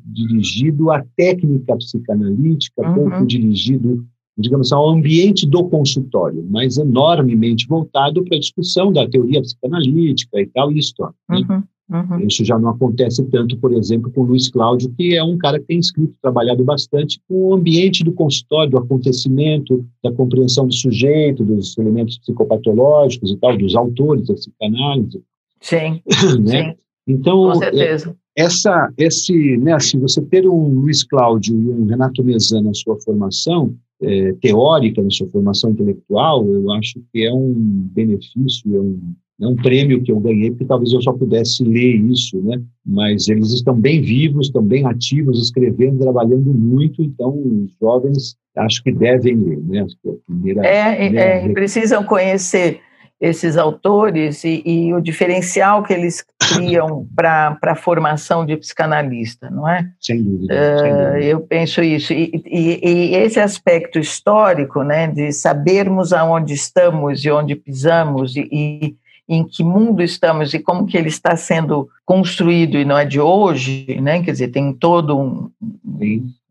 dirigido 0.05 0.91
à 0.91 1.03
técnica 1.15 1.75
psicanalítica, 1.75 2.87
uhum. 2.87 2.93
pouco 2.93 3.25
dirigido, 3.25 4.05
digamos, 4.37 4.71
ao 4.71 4.89
ambiente 4.89 5.47
do 5.47 5.67
consultório, 5.67 6.45
mas 6.49 6.77
enormemente 6.77 7.67
voltado 7.67 8.23
para 8.23 8.37
a 8.37 8.39
discussão 8.39 8.91
da 8.93 9.07
teoria 9.07 9.41
psicanalítica 9.41 10.39
e 10.39 10.47
tal, 10.47 10.71
e 10.71 10.79
história. 10.79 11.15
Né? 11.29 11.45
Uhum. 11.49 11.63
Uhum. 11.89 12.27
Isso 12.27 12.45
já 12.45 12.59
não 12.59 12.69
acontece 12.69 13.23
tanto, 13.31 13.57
por 13.57 13.73
exemplo, 13.73 14.11
com 14.11 14.21
o 14.21 14.25
Luiz 14.25 14.47
Cláudio, 14.47 14.93
que 14.95 15.15
é 15.15 15.23
um 15.23 15.39
cara 15.39 15.59
que 15.59 15.65
tem 15.65 15.79
escrito, 15.79 16.13
trabalhado 16.21 16.63
bastante 16.63 17.19
com 17.27 17.49
o 17.49 17.53
ambiente 17.55 18.03
do 18.03 18.13
consultório, 18.13 18.69
do 18.69 18.77
acontecimento, 18.77 19.83
da 20.03 20.11
compreensão 20.11 20.67
do 20.67 20.73
sujeito, 20.73 21.43
dos 21.43 21.75
elementos 21.79 22.19
psicopatológicos 22.19 23.31
e 23.31 23.37
tal, 23.37 23.57
dos 23.57 23.75
autores 23.75 24.27
da 24.27 24.35
psicanálise. 24.35 25.23
Sim, 25.61 26.01
né? 26.45 26.73
sim. 26.73 26.77
Então, 27.07 27.51
com 27.51 27.55
certeza. 27.55 28.15
Essa, 28.39 28.89
esse, 28.97 29.57
né, 29.57 29.73
assim, 29.73 29.99
você 29.99 30.21
ter 30.21 30.47
um 30.47 30.69
Luiz 30.69 31.03
Cláudio 31.03 31.53
e 31.53 31.69
um 31.69 31.85
Renato 31.85 32.23
Mezan 32.23 32.61
na 32.61 32.73
sua 32.73 32.97
formação 33.01 33.75
é, 34.01 34.31
teórica, 34.41 35.01
na 35.01 35.09
sua 35.09 35.27
formação 35.27 35.71
intelectual, 35.71 36.47
eu 36.47 36.71
acho 36.71 37.01
que 37.11 37.25
é 37.25 37.33
um 37.33 37.53
benefício, 37.91 38.73
é 38.73 38.79
um, 38.79 38.99
é 39.41 39.47
um 39.47 39.55
prêmio 39.57 40.01
que 40.01 40.11
eu 40.13 40.21
ganhei, 40.21 40.51
porque 40.51 40.63
talvez 40.63 40.93
eu 40.93 41.01
só 41.01 41.11
pudesse 41.11 41.65
ler 41.65 41.95
isso, 41.95 42.41
né? 42.41 42.61
Mas 42.85 43.27
eles 43.27 43.51
estão 43.51 43.75
bem 43.75 44.01
vivos, 44.01 44.47
estão 44.47 44.63
bem 44.63 44.85
ativos, 44.85 45.41
escrevendo, 45.41 45.99
trabalhando 45.99 46.53
muito, 46.53 47.01
então 47.01 47.37
os 47.37 47.71
jovens 47.77 48.37
acho 48.55 48.81
que 48.83 48.93
devem 48.93 49.35
ler, 49.35 49.59
né? 49.59 49.81
Acho 49.81 49.97
que 50.01 50.07
é, 50.07 50.11
a 50.11 50.15
primeira, 50.25 50.65
é, 50.65 50.95
primeira... 50.95 51.25
é 51.25 51.49
precisam 51.49 52.05
conhecer 52.05 52.79
esses 53.19 53.57
autores 53.57 54.43
e, 54.45 54.61
e, 54.65 54.93
o 54.93 55.01
diferencial 55.01 55.83
que 55.83 55.91
eles 55.91 56.23
criam 56.39 57.05
para 57.13 57.57
a 57.61 57.75
formação 57.75 58.45
de 58.45 58.55
psicanalista, 58.55 59.49
não 59.49 59.67
é? 59.67 59.89
Sem 59.99 60.23
dúvida. 60.23 60.53
Uh, 60.53 60.79
sem 60.79 60.91
dúvida. 60.91 61.19
Eu 61.19 61.41
penso 61.41 61.83
isso. 61.83 62.13
E, 62.13 62.41
e, 62.45 62.79
e, 62.81 63.15
esse 63.15 63.39
aspecto 63.39 63.99
histórico, 63.99 64.83
né, 64.83 65.07
de 65.07 65.33
sabermos 65.33 66.13
aonde 66.13 66.53
estamos 66.53 67.25
e 67.25 67.29
onde 67.29 67.55
pisamos 67.55 68.37
e, 68.37 68.95
em 69.27 69.43
que 69.43 69.63
mundo 69.63 70.01
estamos 70.01 70.53
e 70.53 70.59
como 70.59 70.87
que 70.87 70.97
ele 70.97 71.09
está 71.09 71.35
sendo 71.35 71.87
construído 72.03 72.77
e 72.77 72.85
não 72.85 72.97
é 72.97 73.05
de 73.05 73.19
hoje, 73.19 73.99
né? 74.01 74.23
Quer 74.23 74.31
dizer, 74.31 74.47
tem 74.47 74.73
todo 74.73 75.19
um, 75.19 75.51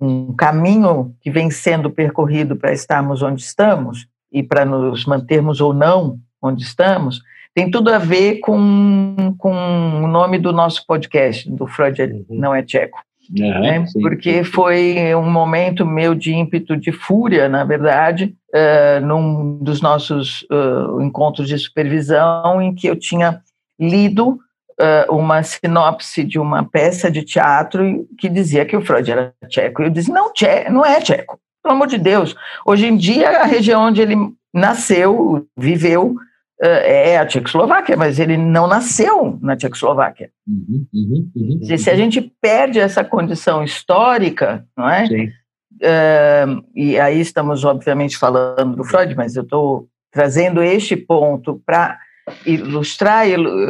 um 0.00 0.33
caminho 0.35 1.12
que 1.20 1.28
vem 1.28 1.50
sendo 1.50 1.90
percorrido 1.90 2.54
para 2.54 2.72
estarmos 2.72 3.20
onde 3.20 3.42
estamos 3.42 4.07
e 4.31 4.44
para 4.44 4.64
nos 4.64 5.07
mantermos 5.07 5.61
ou 5.61 5.74
não 5.74 6.20
onde 6.42 6.62
estamos, 6.62 7.20
tem 7.55 7.70
tudo 7.70 7.92
a 7.92 7.98
ver 7.98 8.38
com, 8.38 9.35
com 9.37 9.53
o 9.53 10.07
nome 10.07 10.38
do 10.38 10.53
nosso 10.53 10.87
podcast, 10.87 11.51
do 11.51 11.66
Freud 11.66 12.01
uhum. 12.01 12.24
Não 12.31 12.55
é 12.55 12.62
Tcheco. 12.62 12.98
Uhum, 13.37 13.61
né? 13.61 13.87
sim, 13.87 14.01
Porque 14.01 14.44
sim. 14.44 14.51
foi 14.51 15.14
um 15.14 15.31
momento 15.31 15.85
meu 15.85 16.14
de 16.14 16.33
ímpeto 16.33 16.77
de 16.77 16.92
fúria, 16.92 17.48
na 17.48 17.64
verdade, 17.64 18.35
uh, 18.55 19.05
num 19.05 19.59
dos 19.59 19.83
nossos 19.83 20.46
uh, 20.51 21.03
encontros 21.03 21.48
de 21.48 21.59
supervisão, 21.59 22.62
em 22.62 22.74
que 22.74 22.87
eu 22.87 22.96
tinha 22.96 23.40
lido 23.79 24.38
uh, 24.81 25.14
uma 25.14 25.42
sinopse 25.42 26.24
de 26.24 26.38
uma 26.38 26.64
peça 26.64 27.11
de 27.11 27.22
teatro 27.22 28.07
que 28.18 28.29
dizia 28.29 28.64
que 28.64 28.77
o 28.77 28.81
Freud 28.81 29.11
era 29.11 29.35
tcheco. 29.48 29.83
E 29.83 29.87
eu 29.87 29.90
disse: 29.90 30.11
não, 30.11 30.33
tche 30.33 30.68
não 30.70 30.87
é 30.87 31.01
tcheco, 31.01 31.38
pelo 31.62 31.74
amor 31.74 31.88
de 31.88 31.98
Deus. 31.98 32.35
Hoje 32.64 32.87
em 32.87 32.96
dia, 32.96 33.42
a 33.42 33.44
região 33.44 33.83
onde 33.83 34.01
ele 34.01 34.16
nasceu, 34.55 35.46
viveu, 35.57 36.16
é 36.61 37.18
a 37.18 37.27
Tchecoslováquia, 37.27 37.97
mas 37.97 38.18
ele 38.18 38.37
não 38.37 38.66
nasceu 38.66 39.38
na 39.40 39.57
Tchecoslováquia. 39.57 40.31
Uhum, 40.47 40.87
uhum, 40.92 41.31
uhum, 41.37 41.61
e 41.62 41.79
se 41.79 41.88
a 41.88 41.97
gente 41.97 42.21
perde 42.40 42.81
essa 42.81 43.05
condição 43.05 43.62
histórica, 43.62 44.66
não 44.77 44.88
é? 44.88 45.05
Uh, 45.05 46.64
e 46.75 46.99
aí 46.99 47.21
estamos, 47.21 47.64
obviamente, 47.64 48.18
falando 48.18 48.77
do 48.77 48.85
Freud, 48.85 49.14
mas 49.14 49.37
eu 49.37 49.44
estou 49.44 49.88
trazendo 50.11 50.62
este 50.62 50.97
ponto 50.97 51.62
para 51.64 51.99
ilustrar 52.44 53.27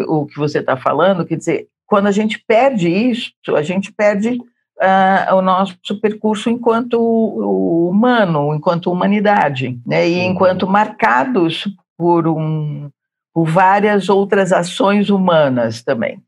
o 0.09 0.27
que 0.27 0.39
você 0.39 0.61
está 0.61 0.77
falando, 0.77 1.27
quer 1.27 1.37
dizer, 1.37 1.69
quando 1.87 2.07
a 2.07 2.13
gente 2.13 2.43
perde 2.47 2.89
isso, 2.89 3.33
a 3.55 3.63
gente 3.63 3.93
perde 3.93 4.31
uh, 4.31 5.35
o 5.35 5.43
nosso 5.43 5.77
percurso 6.01 6.49
enquanto 6.49 6.99
humano, 6.99 8.55
enquanto 8.55 8.91
humanidade, 8.91 9.79
né? 9.87 10.09
e 10.09 10.21
enquanto 10.21 10.67
marcados 10.67 11.65
por, 11.99 12.29
um, 12.29 12.89
por 13.35 13.45
várias 13.45 14.09
outras 14.09 14.53
ações 14.53 15.11
humanas 15.11 15.83
também. 15.83 16.23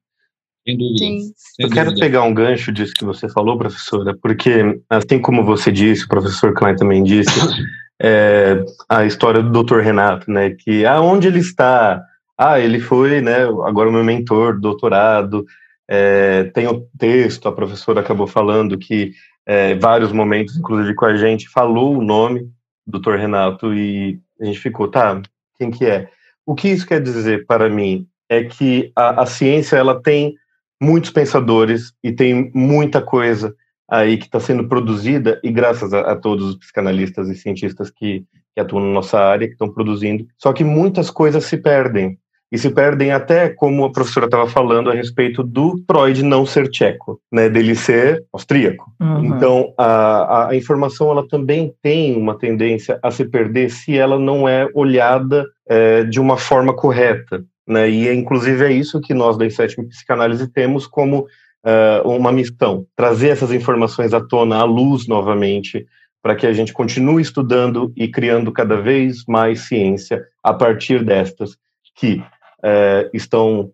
Sem 0.67 0.77
dúvida. 0.77 0.99
Sim. 0.99 1.33
Sem 1.37 1.67
Eu 1.67 1.71
quero 1.71 1.95
pegar 1.95 2.25
um 2.25 2.35
gancho 2.35 2.73
disso 2.73 2.93
que 2.93 3.05
você 3.05 3.29
falou, 3.29 3.57
professora, 3.57 4.15
porque, 4.21 4.81
assim 4.91 5.21
como 5.21 5.45
você 5.45 5.71
disse, 5.71 6.05
o 6.05 6.09
professor 6.09 6.53
Klein 6.53 6.77
também 6.77 7.05
disse, 7.05 7.31
é, 8.03 8.63
a 8.89 9.05
história 9.05 9.43
do 9.43 9.63
Dr. 9.63 9.79
Renato, 9.79 10.31
né, 10.31 10.51
que 10.51 10.85
aonde 10.85 11.29
ele 11.29 11.39
está, 11.39 12.03
ah, 12.37 12.59
ele 12.59 12.81
foi, 12.81 13.21
né, 13.21 13.45
agora 13.45 13.89
o 13.89 13.93
meu 13.93 14.05
mentor, 14.05 14.59
doutorado, 14.59 15.47
é, 15.89 16.45
tem 16.45 16.67
o 16.67 16.87
texto, 16.99 17.49
a 17.49 17.53
professora 17.53 18.01
acabou 18.01 18.27
falando 18.27 18.79
que 18.79 19.13
é, 19.47 19.75
vários 19.75 20.13
momentos, 20.13 20.57
inclusive 20.57 20.95
com 20.95 21.07
a 21.07 21.17
gente, 21.17 21.49
falou 21.49 21.97
o 21.97 22.03
nome 22.03 22.49
do 22.87 23.01
Dr. 23.01 23.17
Renato 23.17 23.75
e 23.75 24.21
a 24.41 24.45
gente 24.45 24.59
ficou, 24.59 24.89
tá, 24.89 25.21
quem 25.61 25.71
que 25.71 25.85
é. 25.85 26.09
O 26.47 26.55
que 26.55 26.69
isso 26.69 26.87
quer 26.87 27.03
dizer 27.03 27.45
para 27.47 27.69
mim 27.69 28.07
é 28.31 28.45
que 28.45 28.91
a, 28.97 29.23
a 29.23 29.27
ciência 29.27 29.77
ela 29.77 30.01
tem 30.01 30.35
muitos 30.81 31.11
pensadores 31.11 31.93
e 32.03 32.11
tem 32.11 32.51
muita 32.55 33.03
coisa 33.03 33.55
aí 33.87 34.17
que 34.17 34.25
está 34.25 34.41
sendo 34.41 34.67
produzida 34.67 35.39
e 35.45 35.51
graças 35.51 35.93
a, 35.93 36.13
a, 36.13 36.17
todos 36.17 36.51
os 36.51 36.57
psicanalistas 36.57 37.29
e 37.29 37.35
cientistas 37.35 37.91
que, 37.91 38.25
que 38.55 38.61
atuam 38.61 38.87
na 38.87 38.93
nossa 38.93 39.19
área, 39.19 39.47
que 39.47 39.53
estão 39.53 39.69
produzindo. 39.69 40.27
Só 40.39 40.53
que 40.53 40.65
muitas 40.65 41.11
coisas 41.11 41.45
se 41.45 41.59
perdem 41.59 42.19
e 42.53 42.59
se 42.59 42.71
perdem 42.71 43.13
até, 43.13 43.49
como 43.49 43.85
a 43.85 43.93
professora 43.93 44.27
estava 44.27 44.47
falando, 44.49 44.91
a 44.91 44.95
respeito 44.95 45.43
do 45.43 45.81
Freud 45.87 46.23
não 46.25 46.45
ser 46.45 46.69
tcheco, 46.69 47.21
né, 47.31 47.49
dele 47.49 47.77
ser 47.77 48.25
austríaco. 48.33 48.91
Uhum. 49.01 49.25
Então, 49.25 49.73
a, 49.79 50.49
a 50.49 50.57
informação 50.57 51.11
ela 51.11 51.27
também 51.29 51.73
tem 51.81 52.17
uma 52.17 52.37
tendência 52.37 52.99
a 53.03 53.11
se 53.11 53.25
perder 53.25 53.71
se 53.71 53.97
ela 53.97 54.19
não 54.19 54.49
é 54.49 54.69
olhada 54.75 55.47
é, 55.69 56.03
de 56.03 56.19
uma 56.19 56.37
forma 56.37 56.75
correta. 56.75 57.45
Né, 57.67 57.89
e, 57.89 58.09
é, 58.09 58.15
inclusive, 58.15 58.65
é 58.65 58.73
isso 58.73 59.01
que 59.01 59.15
nós 59.15 59.39
da 59.39 59.49
Sétima 59.49 59.87
Psicanálise 59.87 60.49
temos 60.49 60.89
como 60.89 61.27
uh, 61.65 62.09
uma 62.09 62.33
missão, 62.33 62.85
trazer 62.97 63.29
essas 63.29 63.53
informações 63.53 64.13
à 64.13 64.21
tona, 64.21 64.57
à 64.57 64.65
luz 64.65 65.07
novamente, 65.07 65.87
para 66.23 66.35
que 66.35 66.47
a 66.47 66.53
gente 66.53 66.73
continue 66.73 67.23
estudando 67.23 67.93
e 67.97 68.09
criando 68.09 68.53
cada 68.53 68.81
vez 68.81 69.25
mais 69.27 69.61
ciência 69.61 70.23
a 70.43 70.53
partir 70.53 71.05
destas, 71.05 71.57
que 71.95 72.23
é, 72.65 73.11
estão 73.13 73.73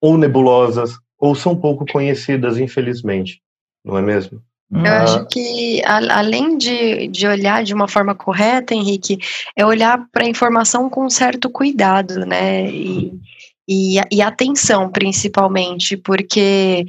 ou 0.00 0.16
nebulosas 0.16 0.92
ou 1.18 1.34
são 1.34 1.54
pouco 1.54 1.84
conhecidas, 1.84 2.58
infelizmente, 2.58 3.40
não 3.84 3.98
é 3.98 4.02
mesmo? 4.02 4.42
Eu 4.72 4.86
ah. 4.86 5.02
acho 5.02 5.26
que, 5.26 5.82
a, 5.84 6.18
além 6.18 6.56
de, 6.56 7.08
de 7.08 7.26
olhar 7.26 7.64
de 7.64 7.74
uma 7.74 7.88
forma 7.88 8.14
correta, 8.14 8.72
Henrique, 8.72 9.18
é 9.56 9.66
olhar 9.66 10.06
para 10.12 10.24
a 10.24 10.28
informação 10.28 10.88
com 10.88 11.04
um 11.04 11.10
certo 11.10 11.50
cuidado, 11.50 12.24
né? 12.24 12.70
E, 12.70 13.12
e, 13.68 13.96
e 14.10 14.22
atenção, 14.22 14.88
principalmente, 14.88 15.96
porque 15.96 16.86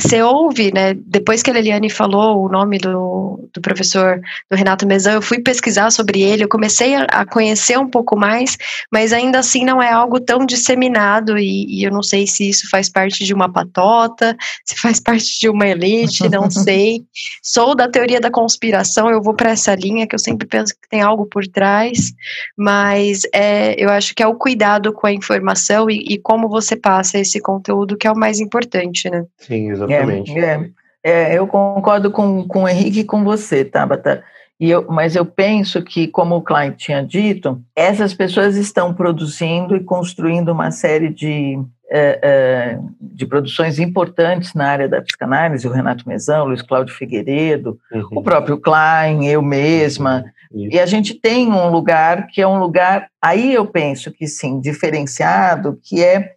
você 0.00 0.22
ouve, 0.22 0.72
né? 0.72 0.94
Depois 0.94 1.42
que 1.42 1.50
a 1.50 1.52
Leliane 1.52 1.90
falou 1.90 2.42
o 2.42 2.48
nome 2.48 2.78
do, 2.78 3.48
do 3.52 3.60
professor 3.60 4.20
do 4.50 4.56
Renato 4.56 4.86
Mezan, 4.86 5.12
eu 5.12 5.22
fui 5.22 5.38
pesquisar 5.40 5.90
sobre 5.90 6.22
ele, 6.22 6.44
eu 6.44 6.48
comecei 6.48 6.94
a, 6.94 7.02
a 7.04 7.26
conhecer 7.26 7.78
um 7.78 7.88
pouco 7.88 8.16
mais, 8.16 8.56
mas 8.90 9.12
ainda 9.12 9.38
assim 9.38 9.66
não 9.66 9.82
é 9.82 9.90
algo 9.90 10.18
tão 10.18 10.46
disseminado 10.46 11.38
e, 11.38 11.66
e, 11.68 11.84
eu 11.84 11.90
não 11.90 12.02
sei 12.02 12.26
se 12.26 12.48
isso 12.48 12.68
faz 12.70 12.88
parte 12.88 13.22
de 13.22 13.34
uma 13.34 13.52
patota, 13.52 14.34
se 14.64 14.76
faz 14.80 14.98
parte 14.98 15.38
de 15.38 15.48
uma 15.48 15.66
elite, 15.66 16.26
não 16.28 16.48
sei. 16.50 17.02
Sou 17.42 17.74
da 17.74 17.86
teoria 17.86 18.20
da 18.20 18.30
conspiração, 18.30 19.10
eu 19.10 19.22
vou 19.22 19.34
para 19.34 19.50
essa 19.50 19.74
linha 19.74 20.06
que 20.06 20.14
eu 20.14 20.18
sempre 20.18 20.46
penso 20.46 20.72
que 20.72 20.88
tem 20.88 21.02
algo 21.02 21.26
por 21.26 21.46
trás, 21.46 22.14
mas 22.56 23.22
é, 23.34 23.74
eu 23.76 23.90
acho 23.90 24.14
que 24.14 24.22
é 24.22 24.26
o 24.26 24.34
cuidado 24.34 24.90
com 24.90 25.06
a 25.06 25.12
informação 25.12 25.90
e, 25.90 25.98
e 26.08 26.18
como 26.18 26.48
você 26.48 26.74
passa 26.74 27.18
esse 27.18 27.40
conteúdo 27.40 27.96
que 27.96 28.06
é 28.06 28.10
o 28.10 28.16
mais 28.16 28.40
importante, 28.40 29.10
né? 29.10 29.24
Sim 29.36 29.65
exatamente. 29.70 30.38
É, 30.38 30.70
é, 31.02 31.34
é, 31.34 31.38
eu 31.38 31.46
concordo 31.46 32.10
com, 32.10 32.46
com 32.46 32.64
o 32.64 32.68
Henrique 32.68 33.00
e 33.00 33.04
com 33.04 33.22
você, 33.22 33.64
Tabata. 33.64 34.24
E 34.58 34.70
eu, 34.70 34.86
mas 34.88 35.14
eu 35.14 35.24
penso 35.24 35.82
que, 35.82 36.08
como 36.08 36.36
o 36.36 36.42
Klein 36.42 36.72
tinha 36.72 37.04
dito, 37.04 37.60
essas 37.74 38.14
pessoas 38.14 38.56
estão 38.56 38.94
produzindo 38.94 39.76
e 39.76 39.84
construindo 39.84 40.48
uma 40.48 40.70
série 40.70 41.10
de, 41.10 41.58
é, 41.90 42.18
é, 42.22 42.78
de 43.00 43.26
produções 43.26 43.78
importantes 43.78 44.54
na 44.54 44.66
área 44.66 44.88
da 44.88 45.02
psicanálise, 45.02 45.68
o 45.68 45.72
Renato 45.72 46.08
Mezão, 46.08 46.44
o 46.44 46.48
Luiz 46.48 46.62
Cláudio 46.62 46.94
Figueiredo, 46.94 47.78
uhum. 47.92 48.08
o 48.12 48.22
próprio 48.22 48.58
Klein, 48.58 49.26
eu 49.26 49.42
mesma. 49.42 50.24
Uhum. 50.50 50.68
E 50.72 50.80
a 50.80 50.86
gente 50.86 51.12
tem 51.14 51.52
um 51.52 51.68
lugar 51.68 52.26
que 52.28 52.40
é 52.40 52.46
um 52.46 52.58
lugar, 52.58 53.08
aí 53.20 53.52
eu 53.52 53.66
penso 53.66 54.10
que 54.10 54.26
sim, 54.26 54.58
diferenciado, 54.58 55.78
que 55.82 56.02
é 56.02 56.35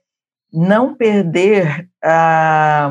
não 0.51 0.95
perder 0.95 1.89
a. 2.03 2.89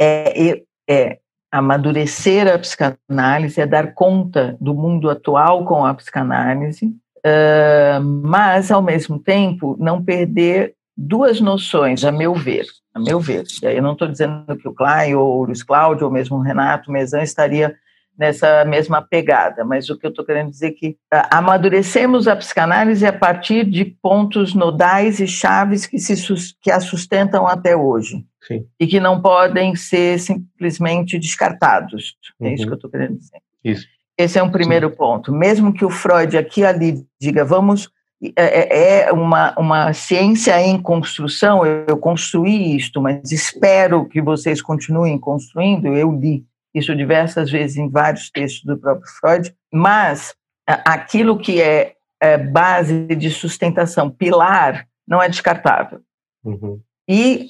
É, 0.00 0.62
é, 0.88 1.18
amadurecer 1.50 2.46
a 2.46 2.58
psicanálise, 2.58 3.60
é 3.60 3.66
dar 3.66 3.94
conta 3.94 4.56
do 4.60 4.74
mundo 4.74 5.10
atual 5.10 5.64
com 5.64 5.84
a 5.84 5.94
psicanálise, 5.94 6.94
mas, 8.22 8.70
ao 8.70 8.82
mesmo 8.82 9.18
tempo, 9.18 9.76
não 9.78 10.04
perder 10.04 10.74
duas 10.96 11.40
noções, 11.40 12.04
a 12.04 12.10
meu 12.10 12.34
ver, 12.34 12.66
a 12.94 13.00
meu 13.00 13.20
ver. 13.20 13.44
E 13.62 13.66
aí 13.66 13.76
eu 13.76 13.82
não 13.82 13.92
estou 13.92 14.08
dizendo 14.08 14.56
que 14.56 14.68
o 14.68 14.74
Klein 14.74 15.14
ou 15.14 15.40
o 15.40 15.44
Luiz 15.44 15.62
Cláudio 15.62 16.06
ou 16.06 16.12
mesmo 16.12 16.36
o 16.36 16.42
Renato 16.42 16.90
Mezan 16.90 17.22
estaria 17.22 17.76
nessa 18.18 18.64
mesma 18.64 19.00
pegada, 19.00 19.64
mas 19.64 19.88
o 19.88 19.96
que 19.96 20.04
eu 20.04 20.10
estou 20.10 20.24
querendo 20.24 20.50
dizer 20.50 20.68
é 20.68 20.72
que 20.72 20.96
amadurecemos 21.30 22.26
a 22.26 22.34
psicanálise 22.34 23.06
a 23.06 23.12
partir 23.12 23.64
de 23.64 23.84
pontos 23.84 24.54
nodais 24.54 25.20
e 25.20 25.26
chaves 25.26 25.86
que, 25.86 25.98
se, 25.98 26.14
que 26.60 26.70
a 26.70 26.80
sustentam 26.80 27.46
até 27.46 27.76
hoje. 27.76 28.24
Sim. 28.42 28.66
E 28.80 28.86
que 28.86 28.98
não 28.98 29.20
podem 29.20 29.76
ser 29.76 30.18
simplesmente 30.18 31.18
descartados. 31.18 32.16
É 32.40 32.54
isso 32.54 32.62
uhum. 32.62 32.68
que 32.68 32.72
eu 32.72 32.76
estou 32.76 32.90
querendo 32.90 33.18
dizer. 33.18 33.38
Isso. 33.62 33.86
Esse 34.16 34.38
é 34.38 34.42
um 34.42 34.50
primeiro 34.50 34.90
Sim. 34.90 34.96
ponto. 34.96 35.32
Mesmo 35.32 35.72
que 35.72 35.84
o 35.84 35.90
Freud 35.90 36.36
aqui 36.36 36.64
ali 36.64 37.06
diga, 37.20 37.44
vamos 37.44 37.88
é, 38.36 39.04
é, 39.04 39.08
é 39.08 39.12
uma, 39.12 39.54
uma 39.56 39.92
ciência 39.92 40.60
em 40.60 40.80
construção, 40.80 41.64
eu 41.64 41.96
construí 41.98 42.74
isto, 42.74 43.00
mas 43.00 43.30
espero 43.30 44.06
que 44.06 44.20
vocês 44.20 44.60
continuem 44.60 45.16
construindo, 45.18 45.94
eu 45.94 46.10
li 46.10 46.44
isso 46.74 46.94
diversas 46.94 47.50
vezes 47.50 47.76
em 47.76 47.88
vários 47.88 48.30
textos 48.30 48.64
do 48.64 48.78
próprio 48.78 49.08
Freud, 49.20 49.54
mas 49.72 50.34
aquilo 50.66 51.38
que 51.38 51.60
é, 51.60 51.94
é 52.20 52.36
base 52.36 53.06
de 53.06 53.30
sustentação, 53.30 54.10
pilar, 54.10 54.86
não 55.06 55.22
é 55.22 55.28
descartável. 55.28 56.00
Uhum. 56.44 56.80
E 57.08 57.46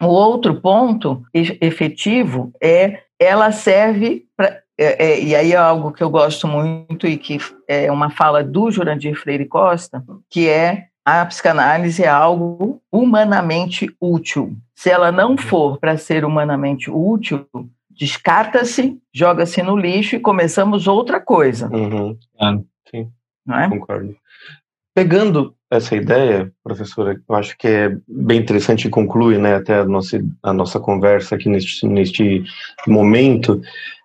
o 0.00 0.06
outro 0.06 0.60
ponto 0.60 1.22
efetivo 1.32 2.52
é 2.60 3.02
ela 3.18 3.52
serve 3.52 4.26
para. 4.36 4.60
É, 4.78 5.04
é, 5.04 5.22
e 5.22 5.36
aí 5.36 5.52
é 5.52 5.56
algo 5.56 5.92
que 5.92 6.02
eu 6.02 6.08
gosto 6.08 6.48
muito 6.48 7.06
e 7.06 7.18
que 7.18 7.38
é 7.68 7.92
uma 7.92 8.10
fala 8.10 8.42
do 8.42 8.70
Jurandir 8.70 9.14
Freire 9.14 9.44
Costa, 9.44 10.02
que 10.30 10.48
é 10.48 10.86
a 11.04 11.24
psicanálise 11.26 12.02
é 12.02 12.08
algo 12.08 12.80
humanamente 12.90 13.94
útil. 14.00 14.56
Se 14.74 14.88
ela 14.88 15.12
não 15.12 15.36
for 15.36 15.78
para 15.78 15.98
ser 15.98 16.24
humanamente 16.24 16.90
útil, 16.90 17.46
descarta-se, 18.02 18.98
joga-se 19.14 19.62
no 19.62 19.76
lixo 19.76 20.16
e 20.16 20.20
começamos 20.20 20.88
outra 20.88 21.20
coisa. 21.20 21.68
Uhum. 21.72 22.18
Ah, 22.40 22.58
sim, 22.90 23.08
Não 23.46 23.56
é? 23.56 23.68
concordo. 23.68 24.16
Pegando 24.92 25.54
essa 25.70 25.94
ideia, 25.94 26.52
professora, 26.64 27.16
eu 27.28 27.34
acho 27.36 27.56
que 27.56 27.68
é 27.68 27.96
bem 28.08 28.40
interessante 28.40 28.88
e 28.88 28.90
conclui 28.90 29.38
né, 29.38 29.54
até 29.54 29.78
a 29.78 29.84
nossa, 29.84 30.20
a 30.42 30.52
nossa 30.52 30.80
conversa 30.80 31.36
aqui 31.36 31.48
neste, 31.48 31.86
neste 31.86 32.44
momento. 32.88 33.62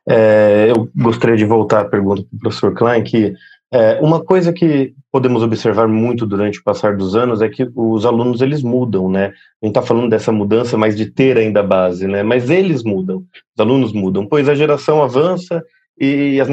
É, 0.07 0.67
eu 0.69 0.87
gostaria 0.95 1.35
de 1.35 1.43
voltar 1.43 1.81
à 1.81 1.85
pergunta 1.85 2.21
para 2.21 2.37
o 2.37 2.39
professor 2.39 2.75
Klein, 2.75 3.03
que 3.03 3.33
é, 3.71 3.99
uma 4.01 4.23
coisa 4.23 4.53
que 4.53 4.93
podemos 5.11 5.43
observar 5.43 5.87
muito 5.87 6.25
durante 6.25 6.59
o 6.59 6.63
passar 6.63 6.95
dos 6.95 7.15
anos 7.15 7.41
é 7.41 7.49
que 7.49 7.69
os 7.75 8.05
alunos 8.05 8.41
eles 8.41 8.63
mudam, 8.63 9.09
né? 9.09 9.33
A 9.61 9.65
gente 9.65 9.77
está 9.77 9.81
falando 9.81 10.09
dessa 10.09 10.31
mudança, 10.31 10.77
mas 10.77 10.95
de 10.95 11.07
ter 11.07 11.37
ainda 11.37 11.59
a 11.59 11.63
base, 11.63 12.07
né? 12.07 12.23
Mas 12.23 12.49
eles 12.49 12.83
mudam, 12.83 13.17
os 13.17 13.59
alunos 13.59 13.91
mudam, 13.91 14.25
pois 14.25 14.47
a 14.47 14.55
geração 14.55 15.03
avança 15.03 15.63
e 15.99 16.39
as 16.39 16.47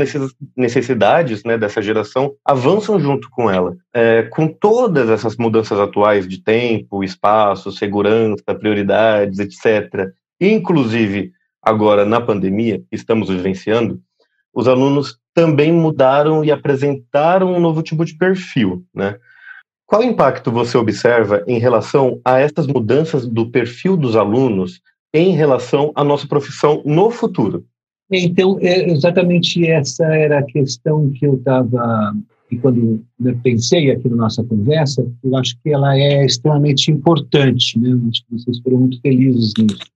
necessidades 0.57 1.45
né, 1.45 1.59
dessa 1.59 1.83
geração 1.83 2.35
avançam 2.45 2.99
junto 2.99 3.29
com 3.31 3.51
ela. 3.51 3.77
É, 3.93 4.23
com 4.23 4.49
todas 4.49 5.11
essas 5.11 5.37
mudanças 5.37 5.79
atuais 5.79 6.27
de 6.27 6.43
tempo, 6.43 7.05
espaço, 7.05 7.71
segurança, 7.71 8.55
prioridades, 8.59 9.39
etc., 9.39 10.11
inclusive 10.41 11.33
agora 11.63 12.05
na 12.05 12.21
pandemia 12.21 12.79
que 12.79 12.97
estamos 12.97 13.29
vivenciando, 13.29 14.01
os 14.55 14.69
alunos 14.69 15.19
também 15.35 15.73
mudaram 15.73 16.45
e 16.45 16.51
apresentaram 16.51 17.53
um 17.53 17.61
novo 17.61 17.83
tipo 17.83 18.05
de 18.05 18.17
perfil, 18.17 18.85
né? 18.95 19.17
Qual 19.87 20.03
impacto 20.03 20.51
você 20.51 20.79
observa 20.79 21.45
em 21.47 21.59
relação 21.59 22.21
a 22.25 22.39
essas 22.39 22.67
mudanças 22.67 23.27
do 23.27 23.51
perfil 23.51 23.97
dos 23.97 24.17
alunos 24.17 24.81
em 25.13 25.33
relação 25.33 25.93
à 25.95 26.03
nossa 26.03 26.27
profissão 26.27 26.83
no 26.85 27.11
futuro? 27.11 27.65
Então, 28.11 28.59
é 28.61 28.91
exatamente 28.91 29.67
essa 29.67 30.05
era 30.05 30.39
a 30.39 30.43
questão 30.43 31.11
que 31.11 31.27
eu 31.27 31.35
estava, 31.35 32.15
e 32.51 32.57
quando 32.57 33.05
pensei 33.43 33.91
aqui 33.91 34.09
na 34.09 34.17
nossa 34.17 34.43
conversa, 34.45 35.07
eu 35.23 35.37
acho 35.37 35.57
que 35.63 35.71
ela 35.71 35.97
é 35.97 36.25
extremamente 36.25 36.91
importante, 36.91 37.79
né? 37.79 37.91
Acho 38.09 38.25
que 38.27 38.33
vocês 38.33 38.59
foram 38.61 38.79
muito 38.79 39.01
felizes 39.01 39.53
nisso. 39.59 39.94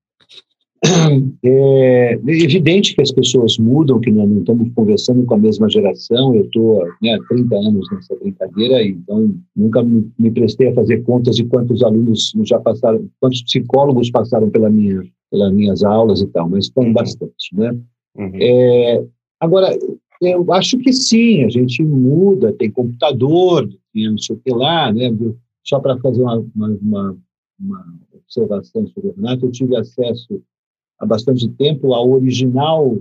É 1.45 2.13
evidente 2.27 2.95
que 2.95 3.03
as 3.03 3.11
pessoas 3.11 3.59
mudam, 3.59 4.01
que 4.01 4.11
nós 4.11 4.29
não 4.29 4.41
estamos 4.41 4.73
conversando 4.75 5.25
com 5.25 5.35
a 5.35 5.39
mesma 5.39 5.69
geração. 5.69 6.35
Eu 6.35 6.45
estou 6.45 6.85
né, 7.03 7.15
há 7.15 7.29
30 7.29 7.57
anos 7.57 7.87
nessa 7.91 8.15
brincadeira, 8.17 8.83
então 8.83 9.35
nunca 9.57 9.83
me, 9.83 10.31
prestei 10.31 10.69
a 10.69 10.75
fazer 10.75 11.03
contas 11.03 11.37
de 11.37 11.45
quantos 11.45 11.83
alunos 11.83 12.33
já 12.45 12.59
passaram, 12.59 13.09
quantos 13.21 13.43
psicólogos 13.43 14.11
passaram 14.11 14.51
pela 14.51 14.71
minha, 14.71 15.03
pelas 15.31 15.53
minhas 15.53 15.83
aulas 15.83 16.21
e 16.21 16.27
tal, 16.29 16.49
mas 16.49 16.67
estão 16.67 16.93
bastante, 16.93 17.55
né? 17.55 17.77
Uhum. 18.17 18.33
É, 18.35 19.05
agora, 19.41 19.77
eu 20.21 20.53
acho 20.53 20.79
que 20.79 20.93
sim, 20.93 21.45
a 21.45 21.49
gente 21.49 21.83
muda, 21.85 22.53
tem 22.53 22.71
computador, 22.71 23.69
tem 23.93 24.11
não 24.11 24.19
sei 24.19 24.37
o 24.37 24.39
que 24.39 24.51
lá, 24.51 24.93
né? 24.93 25.11
Só 25.65 25.81
para 25.81 25.99
fazer 25.99 26.23
uma, 26.23 26.45
uma, 26.55 27.17
uma 27.61 27.85
observação 28.13 28.87
sobre 28.89 29.11
o 29.11 29.15
Renato, 29.15 29.47
eu 29.47 29.51
tive 29.51 29.77
acesso 29.77 30.43
há 30.99 31.07
bastante 31.07 31.49
tempo 31.51 31.93
ao 31.93 32.11
original 32.11 32.99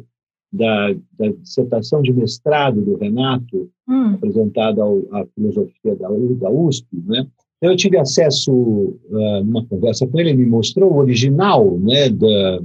da, 0.52 0.94
da 1.18 1.30
dissertação 1.42 2.02
de 2.02 2.14
mestrado 2.14 2.82
do 2.82 2.98
Renato, 2.98 3.70
hum. 3.88 4.14
apresentada 4.14 4.82
à 5.12 5.26
filosofia 5.36 5.96
da, 5.96 6.08
da 6.10 6.50
USP, 6.50 6.88
né? 7.06 7.28
Eu 7.60 7.76
tive 7.76 7.98
acesso, 7.98 8.52
uh, 8.52 9.44
numa 9.44 9.66
conversa 9.66 10.06
com 10.06 10.20
ele, 10.20 10.30
ele 10.30 10.44
me 10.44 10.46
mostrou 10.46 10.92
o 10.92 10.98
original 10.98 11.78
né, 11.80 12.08
da, 12.08 12.62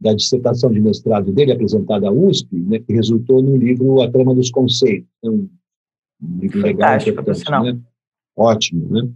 da 0.00 0.12
dissertação 0.12 0.72
de 0.72 0.80
mestrado 0.80 1.30
dele, 1.32 1.52
apresentada 1.52 2.08
à 2.08 2.12
USP, 2.12 2.56
né, 2.56 2.80
que 2.80 2.92
resultou 2.92 3.40
no 3.40 3.56
livro 3.56 4.02
A 4.02 4.10
Trama 4.10 4.34
dos 4.34 4.50
Conceitos. 4.50 5.08
É 5.24 5.30
um, 5.30 5.48
livro 6.40 6.62
legal, 6.62 6.98
né? 7.62 7.78
ótimo. 8.36 8.88
Né? 8.90 9.08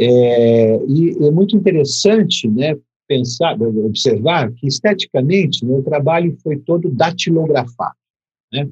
É, 0.00 0.84
e 0.88 1.24
é 1.24 1.30
muito 1.30 1.56
interessante 1.56 2.48
né, 2.48 2.76
pensar, 3.06 3.56
observar 3.60 4.50
que 4.52 4.66
esteticamente 4.66 5.64
meu 5.64 5.82
trabalho 5.82 6.36
foi 6.42 6.56
todo 6.56 6.90
datilografado. 6.90 7.94
Né? 8.52 8.68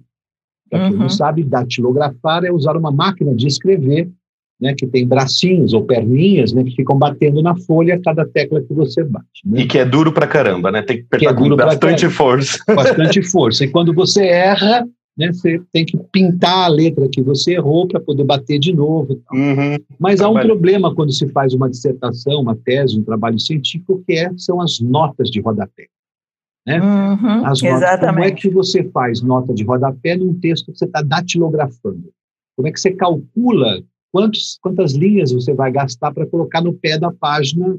Para 0.70 0.86
quem 0.86 0.92
uhum. 0.92 1.02
não 1.02 1.08
sabe, 1.08 1.44
datilografar 1.44 2.44
é 2.44 2.50
usar 2.50 2.76
uma 2.76 2.90
máquina 2.90 3.34
de 3.34 3.46
escrever, 3.46 4.10
né, 4.60 4.74
que 4.74 4.86
tem 4.86 5.06
bracinhos 5.06 5.74
ou 5.74 5.84
perninhas, 5.84 6.52
né, 6.52 6.62
que 6.62 6.70
ficam 6.76 6.96
batendo 6.96 7.42
na 7.42 7.56
folha 7.56 8.00
cada 8.02 8.24
tecla 8.24 8.62
que 8.62 8.72
você 8.72 9.02
bate. 9.02 9.26
Né? 9.44 9.62
E 9.62 9.66
que 9.66 9.76
é 9.76 9.84
duro 9.84 10.12
para 10.12 10.26
caramba, 10.26 10.70
né? 10.70 10.80
Tem 10.82 10.98
que 10.98 11.02
apertar 11.02 11.34
que 11.34 11.44
é 11.44 11.48
com 11.48 11.56
bastante 11.56 12.08
força. 12.08 12.62
Bastante 12.72 13.22
força. 13.24 13.64
E 13.64 13.68
quando 13.68 13.92
você 13.92 14.24
erra, 14.24 14.86
né, 15.16 15.32
você 15.32 15.60
tem 15.72 15.84
que 15.84 15.96
pintar 16.10 16.64
a 16.64 16.68
letra 16.68 17.08
que 17.08 17.22
você 17.22 17.54
errou 17.54 17.86
para 17.86 18.00
poder 18.00 18.24
bater 18.24 18.58
de 18.58 18.74
novo. 18.74 19.22
Uhum. 19.32 19.76
Mas 19.98 20.20
há 20.20 20.28
um 20.28 20.40
problema 20.40 20.94
quando 20.94 21.12
se 21.12 21.28
faz 21.28 21.52
uma 21.52 21.68
dissertação, 21.68 22.40
uma 22.40 22.56
tese, 22.56 22.98
um 22.98 23.04
trabalho 23.04 23.38
científico, 23.38 24.02
que 24.06 24.14
é, 24.14 24.30
são 24.36 24.60
as 24.60 24.80
notas 24.80 25.30
de 25.30 25.40
rodapé. 25.40 25.88
Né? 26.66 26.80
Uhum, 26.80 27.46
as 27.46 27.60
notas, 27.60 27.82
exatamente. 27.82 28.14
Como 28.14 28.24
é 28.24 28.30
que 28.30 28.48
você 28.48 28.84
faz 28.90 29.20
nota 29.20 29.52
de 29.52 29.64
rodapé 29.64 30.16
num 30.16 30.38
texto 30.38 30.72
que 30.72 30.78
você 30.78 30.86
está 30.86 31.02
datilografando? 31.02 32.10
Como 32.56 32.68
é 32.68 32.72
que 32.72 32.80
você 32.80 32.92
calcula 32.92 33.82
quantos, 34.10 34.58
quantas 34.62 34.92
linhas 34.92 35.32
você 35.32 35.52
vai 35.52 35.70
gastar 35.72 36.12
para 36.12 36.26
colocar 36.26 36.62
no 36.62 36.72
pé 36.72 36.98
da 36.98 37.12
página? 37.12 37.78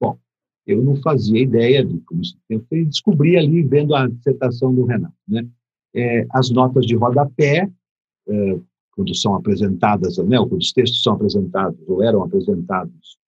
Bom, 0.00 0.18
eu 0.66 0.82
não 0.82 0.96
fazia 0.96 1.40
ideia 1.40 1.84
de 1.84 1.98
como 2.00 2.20
isso. 2.20 2.36
Eu 2.50 2.62
descobri 2.70 3.36
ali 3.36 3.62
vendo 3.62 3.94
a 3.94 4.08
dissertação 4.08 4.74
do 4.74 4.84
Renato. 4.84 5.14
Né? 5.26 5.46
É, 5.94 6.26
as 6.30 6.50
notas 6.50 6.84
de 6.86 6.96
rodapé, 6.96 7.70
é, 8.28 8.58
quando 8.92 9.14
são 9.14 9.34
apresentadas, 9.34 10.18
né, 10.18 10.36
quando 10.38 10.60
os 10.60 10.72
textos 10.72 11.02
são 11.02 11.14
apresentados 11.14 11.78
ou 11.88 12.02
eram 12.02 12.22
apresentados 12.22 13.18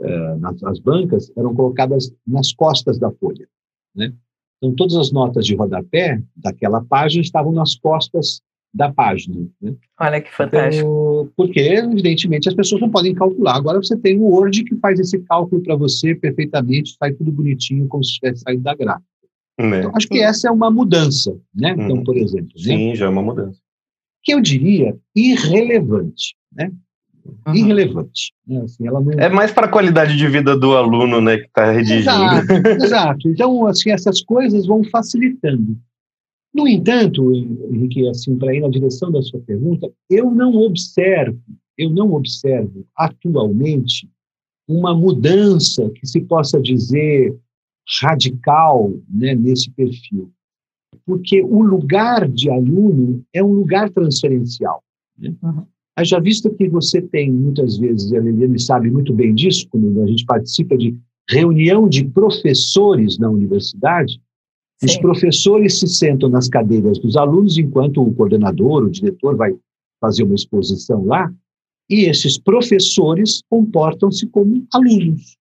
é, 0.00 0.36
nas, 0.36 0.60
nas, 0.60 0.78
bancas, 0.78 1.32
eram 1.36 1.54
colocadas 1.54 2.12
nas 2.26 2.52
costas 2.52 2.98
da 2.98 3.10
folha. 3.10 3.48
Né? 3.94 4.12
Então, 4.58 4.74
todas 4.74 4.96
as 4.96 5.12
notas 5.12 5.44
de 5.44 5.54
rodapé 5.54 6.22
daquela 6.36 6.84
página 6.84 7.22
estavam 7.22 7.52
nas 7.52 7.74
costas 7.74 8.40
da 8.74 8.92
página. 8.92 9.46
Né? 9.60 9.74
Olha 10.00 10.20
que 10.20 10.32
fantástico. 10.32 10.88
Então, 10.88 11.32
porque, 11.36 11.60
evidentemente, 11.60 12.48
as 12.48 12.54
pessoas 12.54 12.80
não 12.80 12.90
podem 12.90 13.14
calcular. 13.14 13.56
Agora 13.56 13.78
você 13.78 13.96
tem 13.96 14.18
o 14.18 14.24
Word 14.24 14.64
que 14.64 14.76
faz 14.76 14.98
esse 14.98 15.20
cálculo 15.20 15.62
para 15.62 15.76
você 15.76 16.14
perfeitamente, 16.14 16.96
sai 16.96 17.12
tudo 17.12 17.30
bonitinho, 17.30 17.86
como 17.86 18.02
se 18.02 18.14
tivesse 18.14 18.42
saído 18.42 18.62
da 18.62 18.74
gráfica. 18.74 19.11
É. 19.64 19.78
Então, 19.78 19.92
acho 19.94 20.08
que 20.08 20.20
essa 20.20 20.48
é 20.48 20.50
uma 20.50 20.70
mudança, 20.70 21.36
né? 21.54 21.72
Então, 21.72 21.96
uhum. 21.96 22.04
por 22.04 22.16
exemplo. 22.16 22.52
Né? 22.56 22.62
Sim, 22.62 22.88
né? 22.88 22.94
já 22.94 23.06
é 23.06 23.08
uma 23.08 23.22
mudança. 23.22 23.58
Que 24.22 24.34
eu 24.34 24.40
diria 24.40 24.96
irrelevante, 25.14 26.34
né? 26.52 26.72
Uhum. 27.24 27.54
Irrelevante. 27.54 28.32
Né? 28.46 28.60
Assim, 28.62 28.86
ela 28.86 29.00
não... 29.00 29.12
É 29.12 29.28
mais 29.28 29.52
para 29.52 29.66
a 29.66 29.70
qualidade 29.70 30.16
de 30.16 30.28
vida 30.28 30.56
do 30.56 30.76
aluno, 30.76 31.20
né, 31.20 31.38
que 31.38 31.46
está 31.46 31.70
redigindo. 31.70 32.00
Exato, 32.00 32.52
exato. 32.84 33.28
Então, 33.28 33.66
assim, 33.66 33.90
essas 33.90 34.22
coisas 34.22 34.66
vão 34.66 34.82
facilitando. 34.84 35.76
No 36.54 36.68
entanto, 36.68 37.32
Henrique, 37.32 38.06
assim, 38.08 38.36
para 38.36 38.54
ir 38.54 38.60
na 38.60 38.68
direção 38.68 39.10
da 39.10 39.22
sua 39.22 39.40
pergunta, 39.40 39.90
eu 40.10 40.30
não 40.30 40.54
observo, 40.56 41.40
eu 41.78 41.88
não 41.88 42.12
observo 42.12 42.86
atualmente 42.94 44.08
uma 44.68 44.94
mudança 44.94 45.90
que 45.90 46.06
se 46.06 46.20
possa 46.20 46.60
dizer 46.60 47.34
radical 48.02 48.92
né, 49.08 49.34
nesse 49.34 49.70
perfil. 49.70 50.30
Porque 51.06 51.42
o 51.42 51.62
lugar 51.62 52.28
de 52.28 52.50
aluno 52.50 53.24
é 53.32 53.42
um 53.42 53.52
lugar 53.52 53.90
transferencial. 53.90 54.82
Né? 55.18 55.34
Uhum. 55.42 55.64
Já 56.04 56.18
visto 56.20 56.50
que 56.54 56.68
você 56.68 57.02
tem, 57.02 57.30
muitas 57.30 57.76
vezes, 57.76 58.12
a 58.12 58.18
Liliane 58.18 58.58
sabe 58.58 58.90
muito 58.90 59.12
bem 59.12 59.34
disso, 59.34 59.68
quando 59.70 60.02
a 60.02 60.06
gente 60.06 60.24
participa 60.24 60.76
de 60.76 60.96
reunião 61.28 61.88
de 61.88 62.04
professores 62.04 63.18
na 63.18 63.28
universidade, 63.28 64.20
Sim. 64.82 64.86
Os 64.86 64.96
professores 64.96 65.78
se 65.78 65.86
sentam 65.86 66.28
nas 66.28 66.48
cadeiras 66.48 66.98
dos 66.98 67.16
alunos 67.16 67.56
enquanto 67.56 68.02
o 68.02 68.12
coordenador, 68.12 68.82
o 68.82 68.90
diretor 68.90 69.36
vai 69.36 69.54
fazer 70.00 70.24
uma 70.24 70.34
exposição 70.34 71.04
lá, 71.04 71.32
e 71.88 72.06
esses 72.06 72.36
professores 72.36 73.42
comportam-se 73.48 74.26
como 74.26 74.66
alunos. 74.72 75.36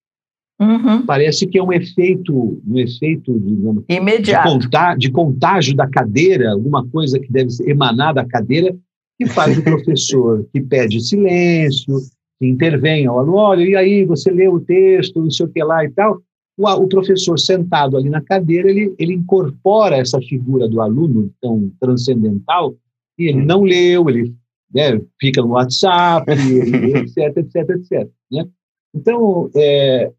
Uhum. 0.61 1.03
Parece 1.07 1.47
que 1.47 1.57
é 1.57 1.63
um 1.63 1.73
efeito, 1.73 2.61
um 2.67 2.77
efeito 2.77 3.33
digamos, 3.39 3.83
imediato 3.89 4.59
de, 4.59 4.65
contá 4.65 4.95
de 4.95 5.11
contágio 5.11 5.75
da 5.75 5.87
cadeira, 5.87 6.51
alguma 6.51 6.85
coisa 6.87 7.19
que 7.19 7.31
deve 7.31 7.49
emanar 7.65 8.13
da 8.13 8.23
cadeira, 8.23 8.75
que 9.17 9.25
faz 9.25 9.57
o 9.57 9.63
professor 9.63 10.47
que 10.53 10.61
pede 10.61 10.99
silêncio, 10.99 11.95
que 12.39 12.45
intervém 12.45 13.07
ao 13.07 13.17
aluno, 13.17 13.37
olha, 13.37 13.63
e 13.63 13.75
aí, 13.75 14.05
você 14.05 14.29
lê 14.29 14.47
o 14.47 14.59
texto, 14.59 15.21
não 15.21 15.31
sei 15.31 15.47
o 15.47 15.49
que 15.49 15.63
lá 15.63 15.83
e 15.83 15.89
tal, 15.89 16.21
o, 16.57 16.67
o, 16.67 16.87
professor 16.87 17.39
sentado 17.39 17.97
ali 17.97 18.09
na 18.09 18.21
cadeira, 18.21 18.69
ele, 18.69 18.93
ele 18.99 19.13
incorpora 19.13 19.97
essa 19.97 20.19
figura 20.21 20.67
do 20.67 20.79
aluno 20.79 21.31
tão 21.41 21.71
transcendental 21.79 22.75
e 23.17 23.29
ele 23.29 23.43
não 23.43 23.63
leu, 23.63 24.07
ele 24.09 24.35
né, 24.73 25.01
fica 25.19 25.41
no 25.41 25.49
WhatsApp, 25.49 26.29
etc, 26.31 27.37
etc, 27.37 27.69
etc. 27.69 28.09
Né? 28.31 28.45
Então, 28.93 29.49
é, 29.55 30.11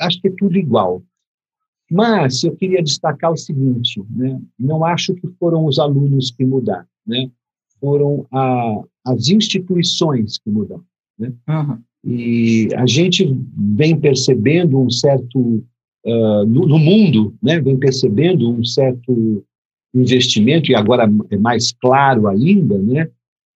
acho 0.00 0.20
que 0.20 0.28
é 0.28 0.34
tudo 0.36 0.56
igual. 0.56 1.02
Mas 1.90 2.42
eu 2.42 2.56
queria 2.56 2.82
destacar 2.82 3.30
o 3.32 3.36
seguinte, 3.36 4.02
né? 4.10 4.40
não 4.58 4.84
acho 4.84 5.14
que 5.14 5.28
foram 5.38 5.66
os 5.66 5.78
alunos 5.78 6.32
que 6.32 6.44
mudaram, 6.44 6.86
né? 7.06 7.30
foram 7.80 8.26
a, 8.32 8.82
as 9.04 9.28
instituições 9.28 10.38
que 10.38 10.50
mudaram. 10.50 10.84
Né? 11.18 11.32
Uhum. 11.48 11.78
E 12.04 12.68
a 12.76 12.86
gente 12.86 13.28
vem 13.56 13.98
percebendo 13.98 14.78
um 14.78 14.90
certo, 14.90 15.64
uh, 16.04 16.44
no, 16.46 16.66
no, 16.66 16.78
mundo, 16.78 17.34
né, 17.42 17.60
vem 17.60 17.76
percebendo 17.76 18.48
um 18.48 18.64
certo 18.64 19.44
investimento, 19.94 20.70
e 20.70 20.74
agora 20.74 21.10
é 21.30 21.36
mais 21.36 21.72
claro 21.72 22.28
ainda, 22.28 22.78
né, 22.78 23.08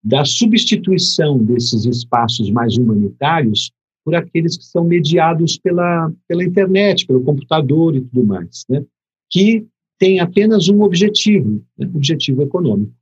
da 0.03 0.24
substituição 0.24 1.38
desses 1.38 1.84
espaços 1.84 2.51
mais 2.51 2.76
humanitários 2.76 3.70
por 4.11 4.16
aqueles 4.16 4.56
que 4.58 4.64
são 4.64 4.82
mediados 4.82 5.56
pela, 5.56 6.12
pela 6.26 6.42
internet, 6.42 7.06
pelo 7.06 7.22
computador 7.22 7.94
e 7.94 8.00
tudo 8.00 8.24
mais, 8.24 8.64
né, 8.68 8.84
que 9.30 9.64
tem 9.98 10.18
apenas 10.18 10.68
um 10.68 10.82
objetivo, 10.82 11.62
né, 11.78 11.88
objetivo 11.94 12.42
econômico. 12.42 12.92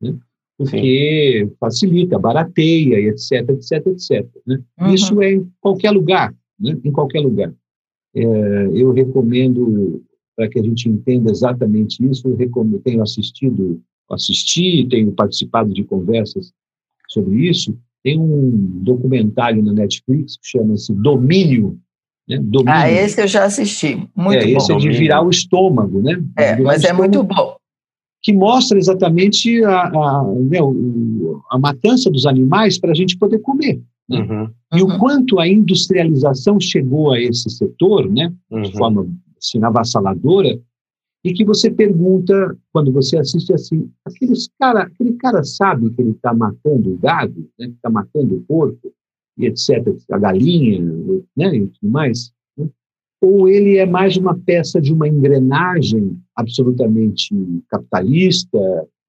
Né? 0.00 0.16
porque 0.56 1.46
Sim. 1.48 1.56
facilita, 1.58 2.18
barateia, 2.18 3.00
etc, 3.08 3.48
etc, 3.50 3.86
etc. 3.86 4.28
Né? 4.46 4.62
Uhum. 4.78 4.94
Isso 4.94 5.20
é 5.20 5.32
em 5.32 5.50
qualquer 5.60 5.90
lugar, 5.90 6.32
né? 6.60 6.78
em 6.84 6.92
qualquer 6.92 7.20
lugar. 7.20 7.52
É, 8.14 8.22
eu 8.72 8.92
recomendo, 8.92 10.04
para 10.36 10.48
que 10.48 10.60
a 10.60 10.62
gente 10.62 10.88
entenda 10.88 11.32
exatamente 11.32 12.04
isso, 12.06 12.28
eu 12.28 12.36
recomendo, 12.36 12.78
tenho 12.80 13.02
assistido, 13.02 13.82
assisti, 14.08 14.86
tenho 14.88 15.10
participado 15.10 15.72
de 15.72 15.82
conversas 15.82 16.52
sobre 17.08 17.48
isso. 17.48 17.76
Tem 18.02 18.18
um 18.18 18.50
documentário 18.82 19.62
na 19.62 19.72
Netflix 19.72 20.36
que 20.36 20.46
chama-se 20.46 20.92
Domínio, 20.92 21.78
né? 22.28 22.38
Domínio. 22.38 22.72
Ah, 22.72 22.90
esse 22.90 23.20
eu 23.20 23.28
já 23.28 23.44
assisti. 23.44 24.08
Muito 24.14 24.44
é, 24.44 24.52
bom. 24.52 24.56
Esse 24.58 24.72
é 24.72 24.76
de 24.76 24.90
virar 24.90 25.22
o 25.22 25.30
estômago, 25.30 26.00
né? 26.00 26.22
É, 26.36 26.56
mas 26.60 26.84
é 26.84 26.92
muito 26.92 27.22
bom 27.22 27.56
que 28.22 28.32
mostra 28.32 28.78
exatamente 28.78 29.62
a, 29.64 29.88
a, 29.88 30.24
né, 30.48 30.58
a 31.50 31.58
matança 31.58 32.08
dos 32.08 32.24
animais 32.24 32.78
para 32.78 32.92
a 32.92 32.94
gente 32.94 33.18
poder 33.18 33.40
comer. 33.40 33.82
Né? 34.08 34.20
Uhum. 34.20 34.50
E 34.74 34.82
uhum. 34.82 34.88
o 34.88 34.98
quanto 34.98 35.40
a 35.40 35.48
industrialização 35.48 36.60
chegou 36.60 37.12
a 37.12 37.20
esse 37.20 37.50
setor, 37.50 38.08
né, 38.08 38.32
uhum. 38.48 38.62
de 38.62 38.72
forma 38.72 39.08
assim, 39.36 39.62
avassaladora, 39.64 40.56
e 41.24 41.32
que 41.32 41.44
você 41.44 41.70
pergunta, 41.70 42.56
quando 42.72 42.92
você 42.92 43.18
assiste 43.18 43.52
assim, 43.52 43.90
aqueles 44.04 44.48
cara, 44.58 44.82
aquele 44.82 45.12
cara 45.14 45.44
sabe 45.44 45.90
que 45.90 46.02
ele 46.02 46.10
está 46.10 46.34
matando 46.34 46.92
o 46.92 46.98
gado, 46.98 47.48
né, 47.58 47.66
que 47.66 47.74
está 47.74 47.88
matando 47.88 48.36
o 48.36 48.42
porco, 48.42 48.92
e 49.38 49.46
etc., 49.46 49.96
a 50.10 50.18
galinha, 50.18 50.80
né, 51.36 51.56
e 51.56 51.66
tudo 51.66 51.90
mais 51.90 52.32
ou 53.22 53.48
ele 53.48 53.76
é 53.76 53.86
mais 53.86 54.16
uma 54.16 54.36
peça 54.36 54.80
de 54.80 54.92
uma 54.92 55.06
engrenagem 55.06 56.18
absolutamente 56.34 57.32
capitalista, 57.70 58.58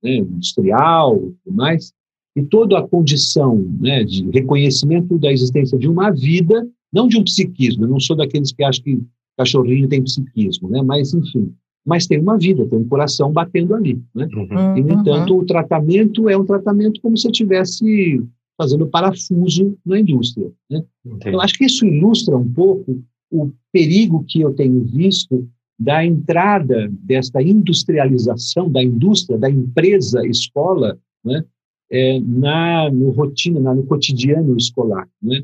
né, 0.03 0.17
industrial, 0.17 1.17
tudo 1.43 1.55
mais, 1.55 1.91
e 2.35 2.43
toda 2.43 2.77
a 2.77 2.87
condição 2.87 3.57
né, 3.79 4.03
de 4.03 4.29
reconhecimento 4.29 5.17
da 5.17 5.31
existência 5.31 5.79
de 5.79 5.89
uma 5.89 6.11
vida, 6.11 6.67
não 6.91 7.07
de 7.07 7.17
um 7.17 7.23
psiquismo, 7.23 7.85
eu 7.85 7.89
não 7.89 7.99
sou 7.99 8.15
daqueles 8.15 8.51
que 8.51 8.63
acham 8.63 8.83
que 8.83 9.03
cachorrinho 9.35 9.89
tem 9.89 10.03
psiquismo, 10.03 10.69
né, 10.69 10.83
mas 10.83 11.11
enfim, 11.11 11.51
mas 11.85 12.07
tem 12.07 12.19
uma 12.19 12.37
vida, 12.37 12.65
tem 12.65 12.79
um 12.79 12.87
coração 12.87 13.31
batendo 13.31 13.75
ali. 13.75 14.01
Né? 14.15 14.27
Uhum. 14.33 14.77
E, 14.77 14.81
no 14.81 14.93
entanto, 14.93 15.33
uhum. 15.33 15.41
o 15.41 15.45
tratamento 15.45 16.29
é 16.29 16.37
um 16.37 16.45
tratamento 16.45 17.01
como 17.01 17.17
se 17.17 17.27
estivesse 17.27 18.23
fazendo 18.57 18.87
parafuso 18.87 19.77
na 19.85 19.99
indústria. 19.99 20.51
Né? 20.69 20.83
Eu 21.25 21.41
acho 21.41 21.55
que 21.55 21.65
isso 21.65 21.85
ilustra 21.85 22.37
um 22.37 22.47
pouco 22.47 23.03
o 23.31 23.51
perigo 23.71 24.23
que 24.27 24.41
eu 24.41 24.53
tenho 24.53 24.83
visto 24.83 25.47
da 25.77 26.05
entrada 26.05 26.89
desta 27.01 27.41
industrialização 27.41 28.69
da 28.69 28.81
indústria, 28.81 29.37
da 29.37 29.49
empresa 29.49 30.25
escola, 30.25 30.97
né, 31.25 31.43
é, 31.91 32.19
na 32.19 32.89
no 32.91 33.09
rotina, 33.09 33.59
na, 33.59 33.73
no 33.73 33.83
cotidiano 33.83 34.55
escolar, 34.55 35.07
né? 35.21 35.43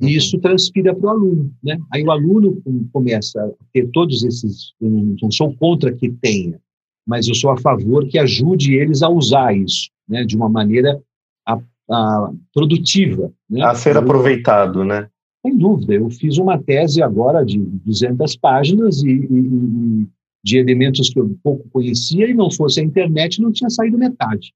E 0.00 0.04
uhum. 0.04 0.10
isso 0.10 0.38
transpira 0.38 0.94
para 0.94 1.06
o 1.06 1.10
aluno, 1.10 1.52
né? 1.62 1.78
Aí 1.92 2.02
o 2.02 2.10
aluno 2.10 2.62
começa 2.92 3.40
a 3.42 3.50
ter 3.72 3.88
todos 3.92 4.24
esses, 4.24 4.72
não 4.80 5.30
sou 5.30 5.54
contra 5.54 5.92
que 5.92 6.10
tenha, 6.10 6.58
mas 7.06 7.28
eu 7.28 7.34
sou 7.34 7.50
a 7.50 7.58
favor 7.58 8.06
que 8.06 8.18
ajude 8.18 8.74
eles 8.74 9.02
a 9.02 9.08
usar 9.08 9.54
isso, 9.54 9.90
né? 10.08 10.24
De 10.24 10.36
uma 10.36 10.48
maneira 10.48 11.00
a, 11.46 11.60
a 11.90 12.32
produtiva, 12.52 13.32
né? 13.48 13.62
A 13.62 13.74
ser 13.74 13.96
aproveitado, 13.96 14.84
né? 14.84 15.08
Sem 15.42 15.56
dúvida, 15.56 15.94
eu 15.94 16.10
fiz 16.10 16.38
uma 16.38 16.58
tese 16.58 17.02
agora 17.02 17.44
de 17.44 17.58
200 17.58 18.36
páginas 18.36 19.02
e, 19.02 19.10
e, 19.10 20.06
de 20.44 20.58
elementos 20.58 21.10
que 21.10 21.18
eu 21.18 21.34
pouco 21.42 21.68
conhecia 21.70 22.28
e 22.28 22.34
não 22.34 22.50
fosse 22.50 22.80
a 22.80 22.84
internet 22.84 23.40
não 23.40 23.52
tinha 23.52 23.70
saído 23.70 23.98
metade. 23.98 24.52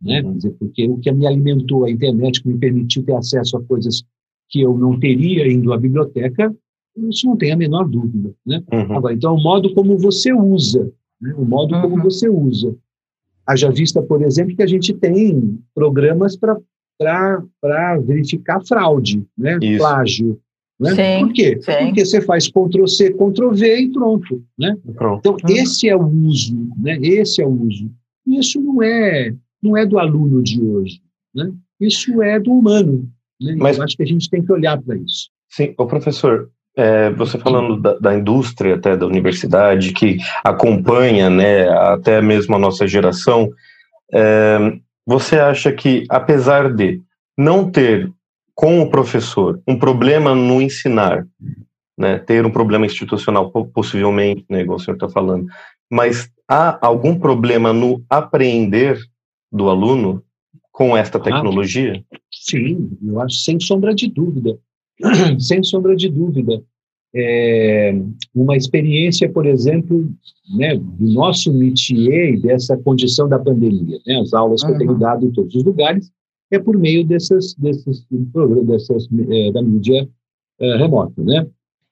Né? 0.00 0.22
Uhum. 0.22 0.36
Dizer, 0.36 0.50
porque 0.58 0.88
o 0.88 0.98
que 0.98 1.10
me 1.12 1.26
alimentou 1.26 1.84
a 1.84 1.90
internet, 1.90 2.42
que 2.42 2.48
me 2.48 2.58
permitiu 2.58 3.02
ter 3.02 3.14
acesso 3.14 3.56
a 3.56 3.64
coisas 3.64 4.04
que 4.48 4.60
eu 4.60 4.76
não 4.76 4.98
teria 4.98 5.50
indo 5.50 5.72
à 5.72 5.76
biblioteca, 5.76 6.54
isso 6.96 7.26
não 7.26 7.36
tem 7.36 7.52
a 7.52 7.56
menor 7.56 7.88
dúvida. 7.88 8.34
Né? 8.44 8.62
Uhum. 8.72 8.96
Agora, 8.96 9.14
então, 9.14 9.34
o 9.34 9.42
modo 9.42 9.72
como 9.74 9.96
você 9.98 10.32
usa, 10.32 10.90
né? 11.20 11.34
o 11.36 11.44
modo 11.44 11.74
uhum. 11.74 11.82
como 11.82 12.02
você 12.02 12.28
usa. 12.28 12.74
Haja 13.46 13.70
vista, 13.70 14.02
por 14.02 14.22
exemplo, 14.22 14.54
que 14.56 14.62
a 14.62 14.66
gente 14.66 14.92
tem 14.94 15.58
programas 15.74 16.36
para 16.36 16.58
para 16.98 17.96
verificar 18.00 18.60
fraude, 18.66 19.24
né? 19.38 19.56
plágio. 19.78 20.40
Né? 20.80 20.94
Sim, 20.94 21.26
Por 21.26 21.32
quê? 21.32 21.58
Sim. 21.60 21.86
Porque 21.86 22.04
você 22.04 22.20
faz 22.20 22.48
Ctrl-C, 22.48 23.12
Ctrl-V 23.12 23.80
e 23.80 23.92
pronto. 23.92 24.44
Né? 24.58 24.76
Pronto. 24.94 25.20
Então, 25.20 25.32
uhum. 25.32 25.56
esse 25.56 25.88
é 25.88 25.96
o 25.96 26.04
uso. 26.04 26.56
Né? 26.76 26.98
Esse 27.00 27.40
é 27.40 27.46
o 27.46 27.50
uso. 27.50 27.88
Isso 28.26 28.60
não 28.60 28.82
é, 28.82 29.34
não 29.62 29.76
é 29.76 29.86
do 29.86 29.98
aluno 29.98 30.42
de 30.42 30.60
hoje. 30.60 31.00
Né? 31.34 31.52
Isso 31.80 32.20
é 32.22 32.38
do 32.38 32.52
humano. 32.52 33.08
Né? 33.40 33.54
Mas, 33.58 33.78
Eu 33.78 33.84
acho 33.84 33.96
que 33.96 34.02
a 34.02 34.06
gente 34.06 34.28
tem 34.28 34.44
que 34.44 34.52
olhar 34.52 34.80
para 34.80 34.96
isso. 34.96 35.30
Sim, 35.48 35.74
o 35.78 35.86
professor, 35.86 36.50
É, 36.76 37.10
você 37.10 37.38
falando 37.38 37.80
da, 37.80 37.98
da, 37.98 38.14
indústria, 38.14 38.76
até 38.76 38.96
da 38.96 39.04
universidade, 39.04 39.92
que 39.92 40.18
acompanha 40.44 41.28
né, 41.28 41.68
até 41.68 42.22
mesmo 42.22 42.54
a 42.54 42.58
nossa 42.58 42.86
geração, 42.86 43.50
é, 44.12 44.58
você 45.04 45.40
acha 45.40 45.72
que, 45.72 46.04
apesar 46.08 46.72
de 46.72 47.00
não 47.36 47.68
ter 47.68 48.08
com 48.54 48.80
o 48.80 48.90
professor 48.90 49.60
um 49.66 49.76
problema 49.78 50.34
no 50.34 50.62
ensinar, 50.62 51.26
né, 51.96 52.18
ter 52.18 52.46
um 52.46 52.50
problema 52.50 52.86
institucional, 52.86 53.50
possivelmente, 53.50 54.44
né, 54.48 54.60
igual 54.60 54.76
o 54.76 54.80
senhor 54.80 54.94
está 54.94 55.08
falando, 55.08 55.46
mas 55.90 56.30
há 56.48 56.78
algum 56.86 57.18
problema 57.18 57.72
no 57.72 58.04
apreender 58.08 58.98
do 59.50 59.68
aluno 59.68 60.22
com 60.78 60.96
esta 60.96 61.18
tecnologia? 61.18 62.04
Ah, 62.14 62.18
sim, 62.30 62.96
eu 63.04 63.20
acho 63.20 63.34
sem 63.38 63.58
sombra 63.58 63.92
de 63.92 64.08
dúvida. 64.08 64.56
sem 65.40 65.60
sombra 65.64 65.96
de 65.96 66.08
dúvida. 66.08 66.62
É, 67.12 68.00
uma 68.32 68.56
experiência, 68.56 69.28
por 69.28 69.44
exemplo, 69.44 70.08
né, 70.56 70.76
do 70.76 71.12
nosso 71.12 71.52
métier, 71.52 72.40
dessa 72.40 72.76
condição 72.76 73.28
da 73.28 73.40
pandemia. 73.40 73.98
Né, 74.06 74.20
as 74.20 74.32
aulas 74.32 74.62
que 74.62 74.68
uhum. 74.68 74.74
eu 74.74 74.78
tenho 74.78 74.94
dado 74.94 75.26
em 75.26 75.32
todos 75.32 75.52
os 75.56 75.64
lugares 75.64 76.12
é 76.48 76.60
por 76.60 76.78
meio 76.78 77.04
dessas, 77.04 77.54
desses, 77.54 78.06
dessas 78.64 79.08
é, 79.30 79.50
da 79.50 79.60
mídia 79.60 80.08
é, 80.60 80.76
remota. 80.76 81.20
Né? 81.20 81.44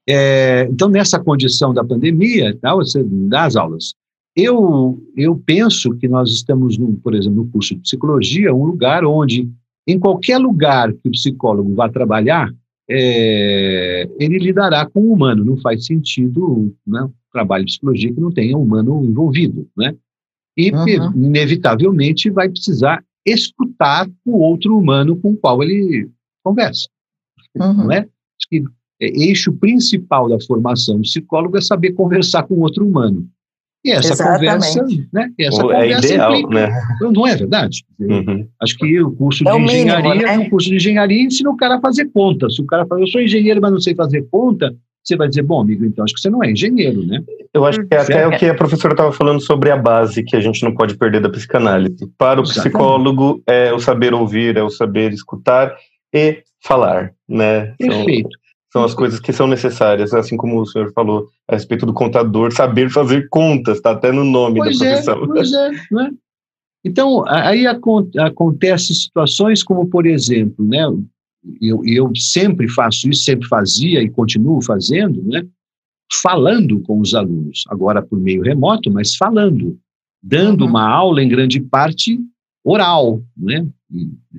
É, 0.09 0.69
então, 0.71 0.89
nessa 0.89 1.19
condição 1.19 1.75
da 1.75 1.83
pandemia, 1.83 2.57
tá, 2.61 2.73
você 2.73 3.03
dá 3.03 3.47
as 3.47 3.57
aulas. 3.57 3.97
Eu, 4.37 5.03
eu 5.17 5.41
penso 5.47 5.97
que 5.97 6.07
nós 6.07 6.31
estamos, 6.31 6.77
no, 6.77 6.93
por 6.99 7.15
exemplo, 7.15 7.45
no 7.45 7.51
curso 7.51 7.75
de 7.75 7.81
psicologia, 7.81 8.55
um 8.55 8.67
lugar 8.67 9.03
onde, 9.05 9.51
em 9.87 9.99
qualquer 9.99 10.37
lugar 10.37 10.93
que 10.93 11.09
o 11.09 11.11
psicólogo 11.11 11.75
vá 11.75 11.89
trabalhar, 11.89 12.53
é, 12.89 14.09
ele 14.19 14.39
lidará 14.39 14.85
com 14.85 15.01
o 15.01 15.13
humano. 15.13 15.43
Não 15.43 15.57
faz 15.57 15.87
sentido 15.87 16.75
né, 16.87 17.05
um 17.05 17.13
trabalho 17.33 17.65
de 17.65 17.73
psicologia 17.73 18.13
que 18.13 18.21
não 18.21 18.31
tenha 18.31 18.59
humano 18.59 19.03
envolvido. 19.05 19.67
Né? 19.75 19.97
E, 20.55 20.71
uhum. 20.71 21.13
inevitavelmente, 21.15 22.29
vai 22.29 22.51
precisar 22.51 23.03
escutar 23.25 24.07
o 24.25 24.39
outro 24.39 24.79
humano 24.79 25.17
com 25.17 25.33
o 25.33 25.37
qual 25.37 25.63
ele 25.63 26.11
conversa. 26.45 26.89
Uhum. 27.55 27.73
Não 27.73 27.93
é? 27.93 28.01
Acho 28.01 28.49
que 28.51 28.65
é, 29.01 29.07
eixo 29.07 29.53
principal 29.53 30.29
da 30.29 30.39
formação 30.41 30.97
do 30.97 31.03
psicólogo 31.03 31.57
é 31.57 31.61
saber 31.61 31.93
conversar 31.93 32.43
com 32.45 32.61
outro 32.61 32.87
humano. 32.87 33.29
E 33.87 33.93
essa 33.93 34.15
Exatamente. 34.15 34.41
conversa, 34.41 34.85
né? 35.13 35.31
essa 35.39 35.59
é 35.59 35.63
conversa 35.63 36.07
ideal, 36.07 36.35
implica, 36.35 36.55
né? 36.55 36.83
Não 37.01 37.25
é 37.25 37.37
verdade? 37.37 37.85
Uhum. 38.01 38.49
Acho 38.61 38.77
que 38.79 39.01
o 39.01 39.13
curso 39.13 39.49
é 39.49 39.53
de 39.53 39.63
engenharia, 39.63 40.11
mínimo, 40.11 40.27
né? 40.27 40.39
um 40.39 40.51
curso 40.51 40.69
de 40.69 40.75
engenharia 40.75 41.23
ensina 41.23 41.51
o 41.51 41.57
cara 41.57 41.77
a 41.77 41.81
fazer 41.81 42.07
conta. 42.07 42.51
Se 42.51 42.61
o 42.61 42.67
cara 42.67 42.85
fala, 42.85 43.03
eu 43.03 43.07
sou 43.07 43.21
engenheiro, 43.21 43.61
mas 43.61 43.71
não 43.71 43.81
sei 43.81 43.95
fazer 43.95 44.27
conta, 44.29 44.75
você 45.05 45.17
vai 45.17 45.29
dizer, 45.29 45.45
bom, 45.45 45.61
amigo, 45.61 45.85
então 45.85 46.05
acho 46.05 46.15
que 46.15 46.21
você 46.21 46.29
não 46.29 46.43
é 46.43 46.51
engenheiro, 46.51 47.07
né? 47.07 47.23
Eu 47.55 47.65
acho 47.65 47.79
que 47.87 47.95
é 47.95 47.99
até 47.99 48.23
é. 48.23 48.27
o 48.27 48.37
que 48.37 48.47
a 48.47 48.55
professora 48.55 48.93
estava 48.93 49.13
falando 49.13 49.41
sobre 49.41 49.71
a 49.71 49.77
base 49.77 50.25
que 50.25 50.35
a 50.35 50.41
gente 50.41 50.65
não 50.65 50.75
pode 50.75 50.97
perder 50.97 51.21
da 51.21 51.31
psicanálise. 51.31 52.11
Para 52.19 52.41
o 52.41 52.43
Exatamente. 52.43 52.73
psicólogo, 52.73 53.41
é 53.47 53.73
o 53.73 53.79
saber 53.79 54.13
ouvir, 54.13 54.57
é 54.57 54.65
o 54.65 54.69
saber 54.69 55.13
escutar 55.13 55.73
e 56.13 56.43
falar, 56.61 57.13
né? 57.29 57.73
Perfeito. 57.79 58.37
São 58.77 58.85
as 58.85 58.93
coisas 58.93 59.19
que 59.19 59.33
são 59.33 59.47
necessárias, 59.47 60.13
assim 60.13 60.37
como 60.37 60.61
o 60.61 60.67
senhor 60.67 60.93
falou 60.93 61.31
a 61.49 61.55
respeito 61.55 61.87
do 61.87 61.95
contador, 61.95 62.53
saber 62.53 62.91
fazer 62.91 63.27
contas, 63.31 63.79
está 63.79 63.93
até 63.93 64.13
no 64.13 64.23
nome 64.23 64.59
pois 64.59 64.79
da 64.79 64.85
é, 64.85 64.91
profissão. 64.91 65.25
É, 65.25 65.27
pois 65.29 65.53
é, 65.55 65.71
né? 65.91 66.11
Então, 66.85 67.25
aí 67.27 67.67
acontecem 67.67 68.95
situações 68.95 69.63
como, 69.63 69.89
por 69.89 70.05
exemplo, 70.05 70.63
né, 70.63 70.85
eu, 71.59 71.83
eu 71.87 72.13
sempre 72.15 72.69
faço 72.69 73.09
isso, 73.09 73.25
sempre 73.25 73.49
fazia 73.49 74.03
e 74.03 74.11
continuo 74.11 74.63
fazendo, 74.63 75.23
né, 75.23 75.43
falando 76.13 76.79
com 76.81 77.01
os 77.01 77.15
alunos, 77.15 77.65
agora 77.71 78.03
por 78.03 78.21
meio 78.21 78.43
remoto, 78.43 78.91
mas 78.91 79.17
falando, 79.17 79.79
dando 80.23 80.65
uhum. 80.65 80.69
uma 80.69 80.87
aula 80.87 81.23
em 81.23 81.29
grande 81.31 81.63
parte 81.63 82.21
oral, 82.63 83.23
né, 83.35 83.67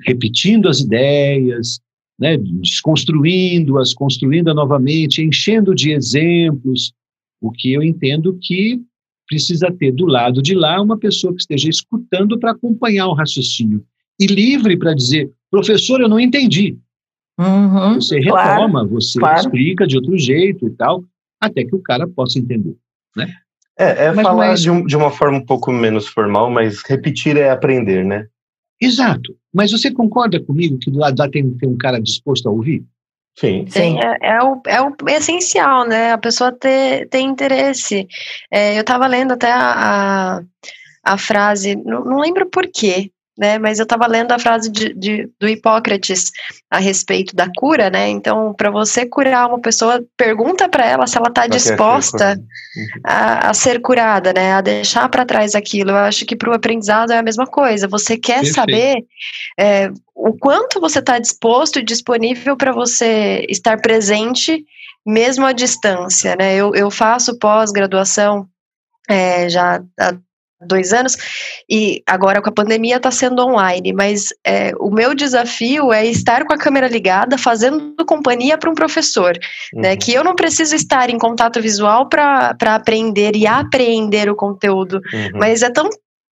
repetindo 0.05 0.69
as 0.69 0.79
ideias, 0.79 1.79
né, 2.19 2.37
desconstruindo-as, 2.37 3.93
construindo 3.93 4.53
novamente, 4.53 5.21
enchendo 5.21 5.75
de 5.75 5.91
exemplos, 5.91 6.93
o 7.41 7.51
que 7.51 7.73
eu 7.73 7.83
entendo 7.83 8.37
que 8.41 8.81
precisa 9.27 9.71
ter 9.71 9.91
do 9.91 10.05
lado 10.05 10.41
de 10.41 10.55
lá 10.55 10.81
uma 10.81 10.97
pessoa 10.97 11.33
que 11.33 11.41
esteja 11.41 11.69
escutando 11.69 12.39
para 12.39 12.51
acompanhar 12.51 13.07
o 13.07 13.13
raciocínio 13.13 13.83
e 14.19 14.25
livre 14.25 14.77
para 14.77 14.93
dizer, 14.93 15.29
professor, 15.51 16.01
eu 16.01 16.09
não 16.09 16.19
entendi. 16.19 16.77
Uhum, 17.39 17.95
você 17.95 18.19
retoma, 18.19 18.79
claro, 18.79 18.89
você 18.89 19.19
claro. 19.19 19.39
explica 19.39 19.85
de 19.85 19.95
outro 19.95 20.17
jeito 20.17 20.65
e 20.65 20.71
tal, 20.71 21.03
até 21.39 21.63
que 21.63 21.75
o 21.75 21.81
cara 21.81 22.07
possa 22.07 22.39
entender, 22.39 22.75
né? 23.15 23.31
É, 23.77 24.05
é 24.05 24.13
falar 24.15 24.53
é 24.53 24.53
de, 24.55 24.71
um, 24.71 24.83
de 24.83 24.97
uma 24.97 25.11
forma 25.11 25.37
um 25.37 25.45
pouco 25.45 25.71
menos 25.71 26.07
formal, 26.07 26.49
mas 26.49 26.81
repetir 26.81 27.37
é 27.37 27.51
aprender, 27.51 28.03
né? 28.03 28.25
Exato. 28.81 29.35
Mas 29.57 29.71
você 29.71 29.89
concorda 29.89 30.39
comigo 30.39 30.77
que 30.77 30.91
do 30.91 30.99
lado 30.99 31.17
lá 31.17 31.27
tem, 31.27 31.49
tem 31.57 31.67
um 31.67 31.77
cara 31.77 31.99
disposto 31.99 32.47
a 32.47 32.51
ouvir? 32.51 32.85
Sim. 33.39 33.65
Sim, 33.67 33.97
é, 33.99 34.35
é, 34.35 34.43
o, 34.43 34.61
é 34.67 34.81
o 34.81 34.95
essencial, 35.09 35.87
né? 35.87 36.11
A 36.11 36.17
pessoa 36.19 36.51
ter, 36.51 37.09
ter 37.09 37.21
interesse. 37.21 38.07
É, 38.51 38.77
eu 38.77 38.81
estava 38.81 39.07
lendo 39.07 39.31
até 39.33 39.51
a, 39.51 40.37
a, 40.37 40.43
a 41.03 41.17
frase, 41.17 41.75
não, 41.75 42.05
não 42.05 42.19
lembro 42.19 42.47
por 42.51 42.67
quê, 42.67 43.11
né? 43.37 43.59
Mas 43.59 43.79
eu 43.79 43.83
estava 43.83 44.07
lendo 44.07 44.31
a 44.31 44.39
frase 44.39 44.69
de, 44.69 44.93
de, 44.93 45.29
do 45.39 45.47
Hipócrates 45.47 46.31
a 46.71 46.79
respeito 46.79 47.35
da 47.35 47.47
cura, 47.55 47.89
né? 47.89 48.09
Então, 48.09 48.53
para 48.53 48.71
você 48.71 49.05
curar 49.05 49.47
uma 49.47 49.59
pessoa, 49.59 50.03
pergunta 50.17 50.67
para 50.67 50.85
ela 50.85 51.07
se 51.07 51.17
ela 51.17 51.29
está 51.29 51.45
disposta 51.45 52.35
uhum. 52.35 52.85
a, 53.05 53.49
a, 53.49 53.53
ser 53.53 53.81
curada, 53.81 54.33
né? 54.33 54.53
A 54.53 54.61
deixar 54.61 55.07
para 55.09 55.25
trás 55.25 55.53
aquilo. 55.53 55.91
Eu 55.91 55.97
acho 55.97 56.25
que 56.25 56.35
para 56.35 56.49
o 56.49 56.55
aprendizado 56.55 57.11
é 57.11 57.17
a 57.17 57.23
mesma 57.23 57.45
coisa. 57.45 57.87
Você 57.87 58.17
quer 58.17 58.41
Perfeito. 58.41 58.55
saber 58.55 59.05
é, 59.59 59.91
o 60.15 60.33
quanto 60.37 60.79
você 60.79 60.99
está 60.99 61.19
disposto 61.19 61.79
e 61.79 61.83
disponível 61.83 62.57
para 62.57 62.71
você 62.71 63.45
estar 63.47 63.79
presente, 63.81 64.65
mesmo 65.05 65.45
à 65.45 65.51
distância, 65.51 66.35
né? 66.35 66.55
Eu, 66.55 66.73
eu 66.73 66.89
faço 66.89 67.37
pós-graduação 67.37 68.47
é, 69.07 69.49
já 69.49 69.81
há 69.99 70.13
dois 70.61 70.91
anos, 70.91 71.15
e 71.69 72.01
agora 72.05 72.41
com 72.41 72.49
a 72.49 72.53
pandemia 72.53 72.97
está 72.97 73.11
sendo 73.11 73.45
online, 73.45 73.93
mas 73.93 74.29
é, 74.45 74.71
o 74.79 74.89
meu 74.89 75.13
desafio 75.13 75.93
é 75.93 76.05
estar 76.05 76.45
com 76.45 76.53
a 76.53 76.57
câmera 76.57 76.87
ligada, 76.87 77.37
fazendo 77.37 77.95
companhia 78.05 78.57
para 78.57 78.69
um 78.69 78.73
professor, 78.75 79.33
né, 79.33 79.39
uhum. 79.73 79.81
né, 79.81 79.97
que 79.97 80.13
eu 80.13 80.23
não 80.23 80.35
preciso 80.35 80.75
estar 80.75 81.09
em 81.09 81.17
contato 81.17 81.61
visual 81.61 82.09
para 82.09 82.55
aprender 82.67 83.35
e 83.35 83.45
apreender 83.45 84.29
o 84.29 84.35
conteúdo, 84.35 85.01
uhum. 85.13 85.29
mas 85.35 85.61
é 85.61 85.69
tão 85.69 85.89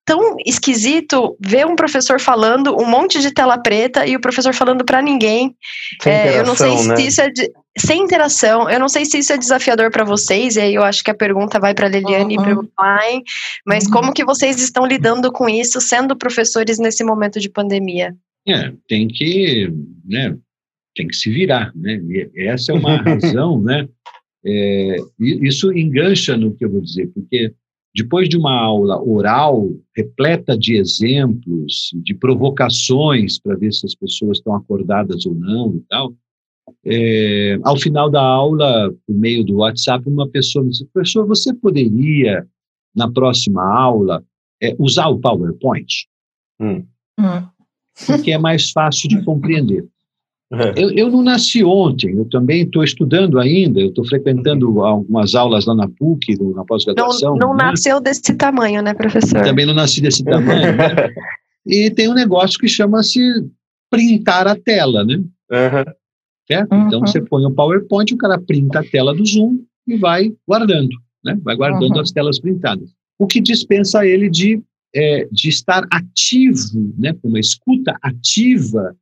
tão 0.06 0.36
esquisito 0.44 1.34
ver 1.40 1.66
um 1.66 1.74
professor 1.74 2.20
falando 2.20 2.76
um 2.78 2.84
monte 2.84 3.20
de 3.20 3.32
tela 3.32 3.56
preta 3.56 4.06
e 4.06 4.14
o 4.14 4.20
professor 4.20 4.52
falando 4.52 4.84
para 4.84 5.00
ninguém. 5.00 5.56
É, 6.04 6.38
eu 6.38 6.44
não 6.44 6.54
sei 6.54 6.76
se 6.76 6.88
né? 6.88 7.00
isso 7.00 7.22
é 7.22 7.30
de, 7.30 7.50
sem 7.78 8.02
interação. 8.02 8.68
Eu 8.70 8.78
não 8.78 8.88
sei 8.88 9.04
se 9.04 9.18
isso 9.18 9.32
é 9.32 9.38
desafiador 9.38 9.90
para 9.90 10.04
vocês. 10.04 10.56
E 10.56 10.60
aí 10.60 10.74
eu 10.74 10.82
acho 10.82 11.02
que 11.02 11.10
a 11.10 11.14
pergunta 11.14 11.58
vai 11.58 11.74
para 11.74 11.88
Liliane 11.88 12.36
uhum. 12.36 12.42
e 12.42 12.44
para 12.44 12.60
o 12.60 12.66
pai. 12.68 13.22
Mas 13.66 13.84
uhum. 13.84 13.90
como 13.90 14.12
que 14.12 14.24
vocês 14.24 14.60
estão 14.62 14.86
lidando 14.86 15.32
com 15.32 15.48
isso, 15.48 15.80
sendo 15.80 16.16
professores 16.16 16.78
nesse 16.78 17.04
momento 17.04 17.40
de 17.40 17.48
pandemia? 17.48 18.14
É, 18.46 18.72
tem 18.88 19.08
que, 19.08 19.72
né, 20.04 20.36
tem 20.94 21.08
que 21.08 21.16
se 21.16 21.30
virar, 21.30 21.72
né? 21.74 22.00
E 22.08 22.46
essa 22.46 22.72
é 22.72 22.74
uma 22.74 22.96
razão, 23.02 23.60
né? 23.60 23.88
É, 24.46 24.96
isso 25.18 25.72
engancha 25.72 26.36
no 26.36 26.54
que 26.54 26.64
eu 26.64 26.70
vou 26.70 26.82
dizer, 26.82 27.10
porque 27.14 27.54
depois 27.94 28.28
de 28.28 28.36
uma 28.36 28.52
aula 28.52 29.00
oral 29.00 29.70
repleta 29.96 30.58
de 30.58 30.76
exemplos, 30.76 31.90
de 31.94 32.12
provocações 32.12 33.38
para 33.38 33.56
ver 33.56 33.72
se 33.72 33.86
as 33.86 33.94
pessoas 33.94 34.38
estão 34.38 34.54
acordadas 34.54 35.24
ou 35.24 35.34
não 35.34 35.76
e 35.76 35.80
tal, 35.88 36.12
é, 36.86 37.58
ao 37.62 37.76
final 37.78 38.10
da 38.10 38.22
aula, 38.22 38.92
por 39.06 39.14
meio 39.14 39.44
do 39.44 39.56
WhatsApp, 39.56 40.06
uma 40.08 40.28
pessoa 40.28 40.64
me 40.64 40.70
disse: 40.70 40.86
professor, 40.92 41.26
você 41.26 41.54
poderia, 41.54 42.46
na 42.94 43.10
próxima 43.10 43.62
aula, 43.62 44.22
é, 44.62 44.74
usar 44.78 45.08
o 45.08 45.18
PowerPoint? 45.18 46.06
Hum. 46.60 46.84
Hum. 47.18 47.46
Porque 48.06 48.32
é 48.32 48.38
mais 48.38 48.70
fácil 48.70 49.08
de 49.08 49.22
compreender. 49.24 49.84
É. 50.52 50.72
Eu, 50.76 50.90
eu, 50.90 51.10
não 51.10 51.22
nasci 51.22 51.64
ontem, 51.64 52.16
eu 52.16 52.26
também 52.26 52.62
estou 52.62 52.84
estudando 52.84 53.40
ainda, 53.40 53.80
eu 53.80 53.88
estou 53.88 54.06
frequentando 54.06 54.84
algumas 54.84 55.34
aulas 55.34 55.64
lá 55.64 55.74
na 55.74 55.88
PUC, 55.88 56.38
na 56.54 56.64
pós-graduação. 56.64 57.36
Não, 57.36 57.48
não 57.48 57.56
né? 57.56 57.64
nasceu 57.64 57.98
desse 57.98 58.34
tamanho, 58.34 58.80
né, 58.80 58.94
professor? 58.94 59.42
Também 59.42 59.66
não 59.66 59.74
nasci 59.74 60.00
desse 60.00 60.22
tamanho. 60.22 60.76
né? 60.76 60.86
E 61.66 61.90
tem 61.90 62.08
um 62.10 62.14
negócio 62.14 62.58
que 62.58 62.68
chama-se 62.68 63.18
printar 63.90 64.46
a 64.46 64.54
tela, 64.54 65.02
né? 65.02 65.14
Uhum. 65.16 65.92
Certo? 66.46 66.72
Uhum. 66.72 66.86
Então 66.86 67.00
você 67.00 67.20
põe 67.20 67.44
o 67.44 67.50
PowerPoint, 67.50 68.12
o 68.12 68.18
cara 68.18 68.38
printa 68.38 68.80
a 68.80 68.84
tela 68.84 69.14
do 69.14 69.24
Zoom 69.24 69.60
e 69.86 69.96
vai 69.96 70.32
guardando, 70.46 70.94
né? 71.24 71.38
Vai 71.42 71.56
guardando 71.56 71.94
uhum. 71.94 72.00
as 72.00 72.12
telas 72.12 72.38
printadas. 72.38 72.90
O 73.18 73.26
que 73.26 73.40
dispensa 73.40 74.06
ele 74.06 74.28
de, 74.28 74.62
é, 74.94 75.26
de 75.30 75.48
estar 75.48 75.86
ativo, 75.90 76.94
né? 76.98 77.14
Com 77.14 77.28
uma 77.28 77.40
escuta 77.40 77.96
ativa 78.02 78.94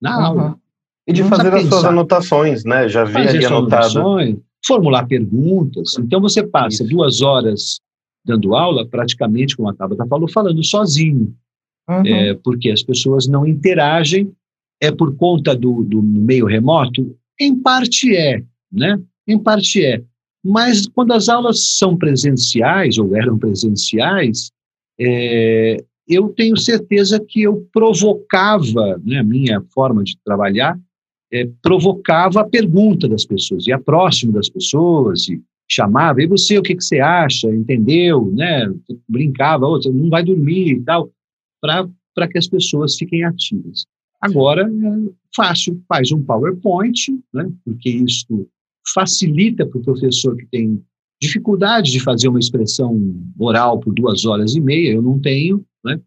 na 0.00 0.26
aula. 0.26 0.58
E 1.06 1.12
de 1.12 1.22
fazer 1.24 1.54
as 1.54 1.66
suas 1.66 1.84
anotações, 1.84 2.64
né? 2.64 2.88
Já 2.88 3.04
vi 3.04 3.18
ali 3.18 3.44
anotado. 3.44 4.42
formular 4.66 5.06
perguntas. 5.06 5.96
Então, 5.98 6.20
você 6.20 6.44
passa 6.44 6.82
Isso. 6.82 6.88
duas 6.88 7.22
horas 7.22 7.80
dando 8.24 8.56
aula, 8.56 8.86
praticamente, 8.86 9.56
como 9.56 9.68
a 9.68 9.74
Tabata 9.74 10.04
falou, 10.06 10.28
falando 10.28 10.62
sozinho, 10.64 11.32
uhum. 11.88 12.04
é, 12.04 12.34
porque 12.34 12.70
as 12.70 12.82
pessoas 12.82 13.28
não 13.28 13.46
interagem. 13.46 14.32
É 14.80 14.90
por 14.90 15.16
conta 15.16 15.54
do, 15.54 15.82
do 15.82 16.02
meio 16.02 16.46
remoto? 16.46 17.16
Em 17.40 17.54
parte 17.58 18.14
é, 18.16 18.42
né? 18.70 19.00
Em 19.26 19.38
parte 19.38 19.84
é. 19.84 20.02
Mas 20.44 20.86
quando 20.86 21.12
as 21.12 21.28
aulas 21.28 21.76
são 21.76 21.96
presenciais, 21.96 22.98
ou 22.98 23.16
eram 23.16 23.38
presenciais, 23.38 24.52
é, 24.98 25.82
eu 26.08 26.28
tenho 26.28 26.56
certeza 26.56 27.18
que 27.20 27.42
eu 27.42 27.68
provocava, 27.72 29.00
né, 29.04 29.18
a 29.18 29.24
minha 29.24 29.60
forma 29.74 30.04
de 30.04 30.16
trabalhar, 30.24 30.78
é, 31.32 31.48
provocava 31.60 32.40
a 32.40 32.48
pergunta 32.48 33.08
das 33.08 33.24
pessoas, 33.24 33.66
ia 33.66 33.78
próximo 33.78 34.32
das 34.32 34.48
pessoas, 34.48 35.28
e 35.28 35.42
chamava, 35.68 36.22
e 36.22 36.28
você, 36.28 36.56
o 36.58 36.62
que, 36.62 36.76
que 36.76 36.84
você 36.84 37.00
acha, 37.00 37.48
entendeu, 37.48 38.30
né, 38.32 38.72
brincava, 39.08 39.66
oh, 39.66 39.80
não 39.92 40.08
vai 40.08 40.22
dormir 40.22 40.74
e 40.74 40.80
tal, 40.82 41.10
para 41.60 42.28
que 42.28 42.38
as 42.38 42.46
pessoas 42.46 42.94
fiquem 42.96 43.24
ativas. 43.24 43.84
Agora, 44.20 44.62
é 44.62 45.10
fácil, 45.34 45.82
faz 45.88 46.10
um 46.12 46.22
PowerPoint, 46.22 47.12
né, 47.32 47.50
porque 47.64 47.90
isso 47.90 48.48
facilita 48.94 49.66
para 49.66 49.78
o 49.78 49.82
professor 49.82 50.36
que 50.36 50.46
tem 50.46 50.82
dificuldade 51.20 51.90
de 51.92 52.00
fazer 52.00 52.28
uma 52.28 52.38
expressão 52.38 52.98
oral 53.38 53.80
por 53.80 53.94
duas 53.94 54.24
horas 54.24 54.54
e 54.54 54.60
meia, 54.60 54.92
eu 54.92 55.02
não 55.02 55.18
tenho, 55.18 55.64
né? 55.84 55.98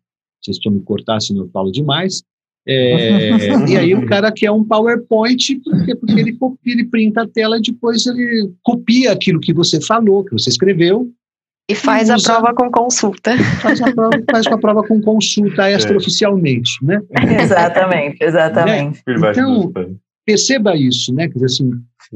Vocês 0.41 0.57
estão 0.57 0.72
me 0.72 0.82
cortar 0.82 1.20
se 1.20 1.36
eu 1.36 1.49
falo 1.49 1.72
demais. 1.72 2.24
É, 2.68 3.32
e 3.68 3.78
aí 3.78 3.95
o 3.95 4.05
cara 4.05 4.32
quer 4.32 4.51
um 4.51 4.64
PowerPoint 4.64 5.60
porque, 5.64 5.95
porque 5.95 6.20
ele 6.20 6.34
copia, 6.34 6.74
ele 6.74 6.86
printa 6.86 7.24
a 7.24 7.28
tela 7.28 7.57
e 7.57 7.62
depois 7.62 8.05
ele 8.05 8.53
copia 8.62 9.12
aquilo 9.12 9.39
que 9.39 9.53
você 9.53 9.82
falou, 9.82 10.24
que 10.24 10.32
você 10.32 10.49
escreveu. 10.49 11.12
E 11.70 11.76
faz 11.76 12.09
usa, 12.09 12.34
a 12.34 12.36
prova 12.36 12.55
com 12.55 12.72
consulta. 12.72 13.38
Faz 13.61 13.80
a 13.80 13.93
prova, 13.93 14.24
faz 14.32 14.47
a 14.47 14.57
prova 14.57 14.84
com 14.88 14.99
consulta 14.99 15.70
extraoficialmente, 15.70 16.72
é. 16.82 16.86
né? 16.86 17.01
Exatamente, 17.43 18.17
exatamente. 18.24 19.03
Né? 19.05 19.32
Então, 19.32 19.72
perceba 20.26 20.76
isso, 20.76 21.13
né? 21.13 21.28
Quer 21.28 21.36
dizer 21.36 21.45
assim, 21.45 21.72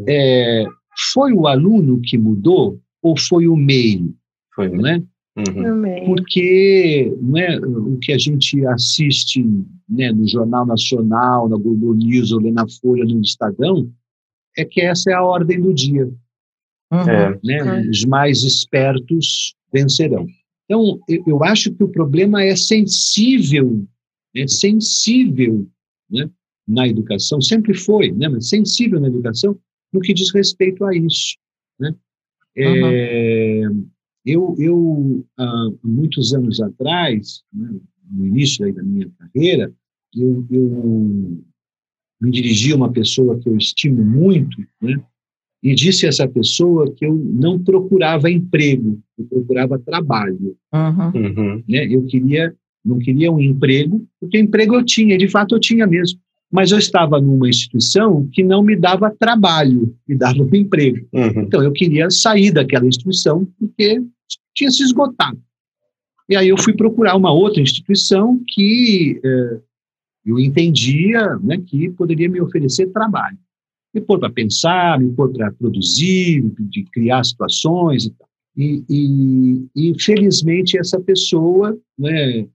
é, 0.07 0.65
foi 1.13 1.33
o 1.33 1.47
aluno 1.47 2.01
que 2.01 2.17
mudou 2.17 2.79
ou 3.01 3.15
foi 3.15 3.47
o 3.47 3.55
meio? 3.55 4.15
Foi, 4.55 4.69
né? 4.69 5.03
Uhum. 5.35 6.05
Porque 6.05 7.15
né, 7.21 7.59
o 7.59 7.97
que 7.99 8.11
a 8.11 8.17
gente 8.17 8.65
assiste 8.67 9.43
né, 9.89 10.11
no 10.11 10.27
Jornal 10.27 10.65
Nacional, 10.65 11.47
na 11.47 11.57
Globo 11.57 11.93
News 11.93 12.31
ou 12.31 12.41
na 12.41 12.65
Folha, 12.81 13.03
no 13.05 13.21
Estadão, 13.21 13.89
é 14.57 14.65
que 14.65 14.81
essa 14.81 15.11
é 15.11 15.13
a 15.13 15.23
ordem 15.23 15.59
do 15.61 15.73
dia. 15.73 16.09
Uhum. 16.93 17.09
É. 17.09 17.39
Né? 17.43 17.89
Os 17.89 18.05
mais 18.05 18.43
espertos 18.43 19.55
vencerão. 19.71 20.27
Então, 20.65 20.99
eu, 21.07 21.23
eu, 21.27 21.43
acho 21.43 21.73
que 21.73 21.83
o 21.83 21.89
problema 21.89 22.43
é 22.43 22.55
sensível, 22.55 23.85
é 24.35 24.47
sensível 24.47 25.67
né, 26.09 26.29
na 26.67 26.87
educação, 26.87 27.41
sempre 27.41 27.73
foi, 27.73 28.11
né, 28.11 28.29
mas 28.29 28.49
sensível 28.49 28.99
na 28.99 29.07
educação 29.07 29.57
no 29.91 29.99
que 29.99 30.13
diz 30.13 30.31
respeito 30.33 30.85
a 30.85 30.95
isso. 30.95 31.35
Né? 31.79 31.93
É, 32.55 33.61
eu, 34.25 34.55
eu, 34.57 35.25
há 35.37 35.69
muitos 35.83 36.33
anos 36.33 36.61
atrás, 36.61 37.43
né, 37.51 37.69
no 38.09 38.27
início 38.27 38.73
da 38.73 38.83
minha 38.83 39.09
carreira, 39.17 39.73
eu, 40.15 40.45
eu 40.49 41.43
me 42.21 42.31
dirigi 42.31 42.71
a 42.71 42.75
uma 42.75 42.91
pessoa 42.91 43.37
que 43.39 43.49
eu 43.49 43.57
estimo 43.57 44.03
muito, 44.03 44.57
né, 44.81 45.03
e 45.63 45.73
disse 45.73 46.05
a 46.05 46.09
essa 46.09 46.27
pessoa 46.27 46.93
que 46.93 47.05
eu 47.05 47.15
não 47.15 47.57
procurava 47.57 48.29
emprego, 48.29 48.99
eu 49.17 49.25
procurava 49.25 49.79
trabalho. 49.79 50.57
Uhum. 50.73 51.63
Né? 51.67 51.87
Eu 51.89 52.05
queria, 52.05 52.53
não 52.83 52.99
queria 52.99 53.31
um 53.31 53.39
emprego, 53.39 54.05
porque 54.19 54.37
emprego 54.37 54.75
eu 54.75 54.83
tinha, 54.83 55.17
de 55.17 55.29
fato 55.29 55.55
eu 55.55 55.59
tinha 55.59 55.87
mesmo 55.87 56.19
mas 56.53 56.71
eu 56.71 56.77
estava 56.77 57.19
numa 57.19 57.49
instituição 57.49 58.29
que 58.31 58.43
não 58.43 58.61
me 58.61 58.75
dava 58.75 59.09
trabalho, 59.09 59.97
me 60.07 60.15
dava 60.15 60.37
um 60.37 60.49
emprego. 60.55 61.03
Uhum. 61.11 61.41
Então 61.41 61.63
eu 61.63 61.71
queria 61.71 62.11
sair 62.11 62.51
daquela 62.51 62.85
instituição 62.85 63.43
porque 63.59 63.99
tinha 64.53 64.69
se 64.69 64.83
esgotado. 64.83 65.41
E 66.29 66.35
aí 66.35 66.49
eu 66.49 66.57
fui 66.57 66.73
procurar 66.73 67.15
uma 67.15 67.33
outra 67.33 67.59
instituição 67.59 68.39
que 68.47 69.19
eh, 69.25 69.59
eu 70.23 70.39
entendia 70.39 71.37
né, 71.37 71.57
que 71.57 71.89
poderia 71.89 72.29
me 72.29 72.39
oferecer 72.39 72.85
trabalho. 72.93 73.37
Me 73.93 74.01
pôr 74.01 74.19
para 74.19 74.31
pensar, 74.31 74.99
me 74.99 75.11
pôr 75.13 75.31
para 75.31 75.51
produzir, 75.51 76.43
de 76.59 76.83
criar 76.85 77.23
situações 77.23 78.05
e 78.05 78.11
tal. 78.11 78.27
E, 78.55 78.83
e, 78.87 79.67
e, 79.75 80.01
felizmente 80.01 80.77
essa 80.77 80.99
pessoa, 80.99 81.75
né, 81.97 82.47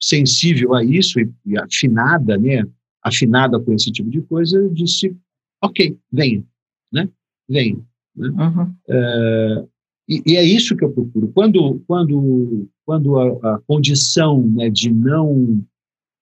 sensível 0.00 0.74
a 0.74 0.84
isso 0.84 1.20
e, 1.20 1.30
e 1.46 1.56
afinada, 1.56 2.36
né, 2.36 2.64
afinada 3.02 3.60
com 3.60 3.72
esse 3.72 3.92
tipo 3.92 4.10
de 4.10 4.20
coisa, 4.22 4.68
disse, 4.70 5.16
ok, 5.62 5.96
venha, 6.12 6.44
né? 6.92 7.08
Venha. 7.48 7.78
Né? 8.16 8.28
Uhum. 8.28 9.68
E, 10.08 10.22
e, 10.26 10.36
é 10.36 10.42
isso 10.42 10.76
que 10.76 10.84
eu 10.84 10.92
procuro. 10.92 11.28
Quando, 11.28 11.82
quando, 11.86 12.68
quando 12.84 13.18
a, 13.18 13.54
a 13.54 13.58
condição 13.66 14.46
né, 14.46 14.68
de 14.68 14.92
não 14.92 15.64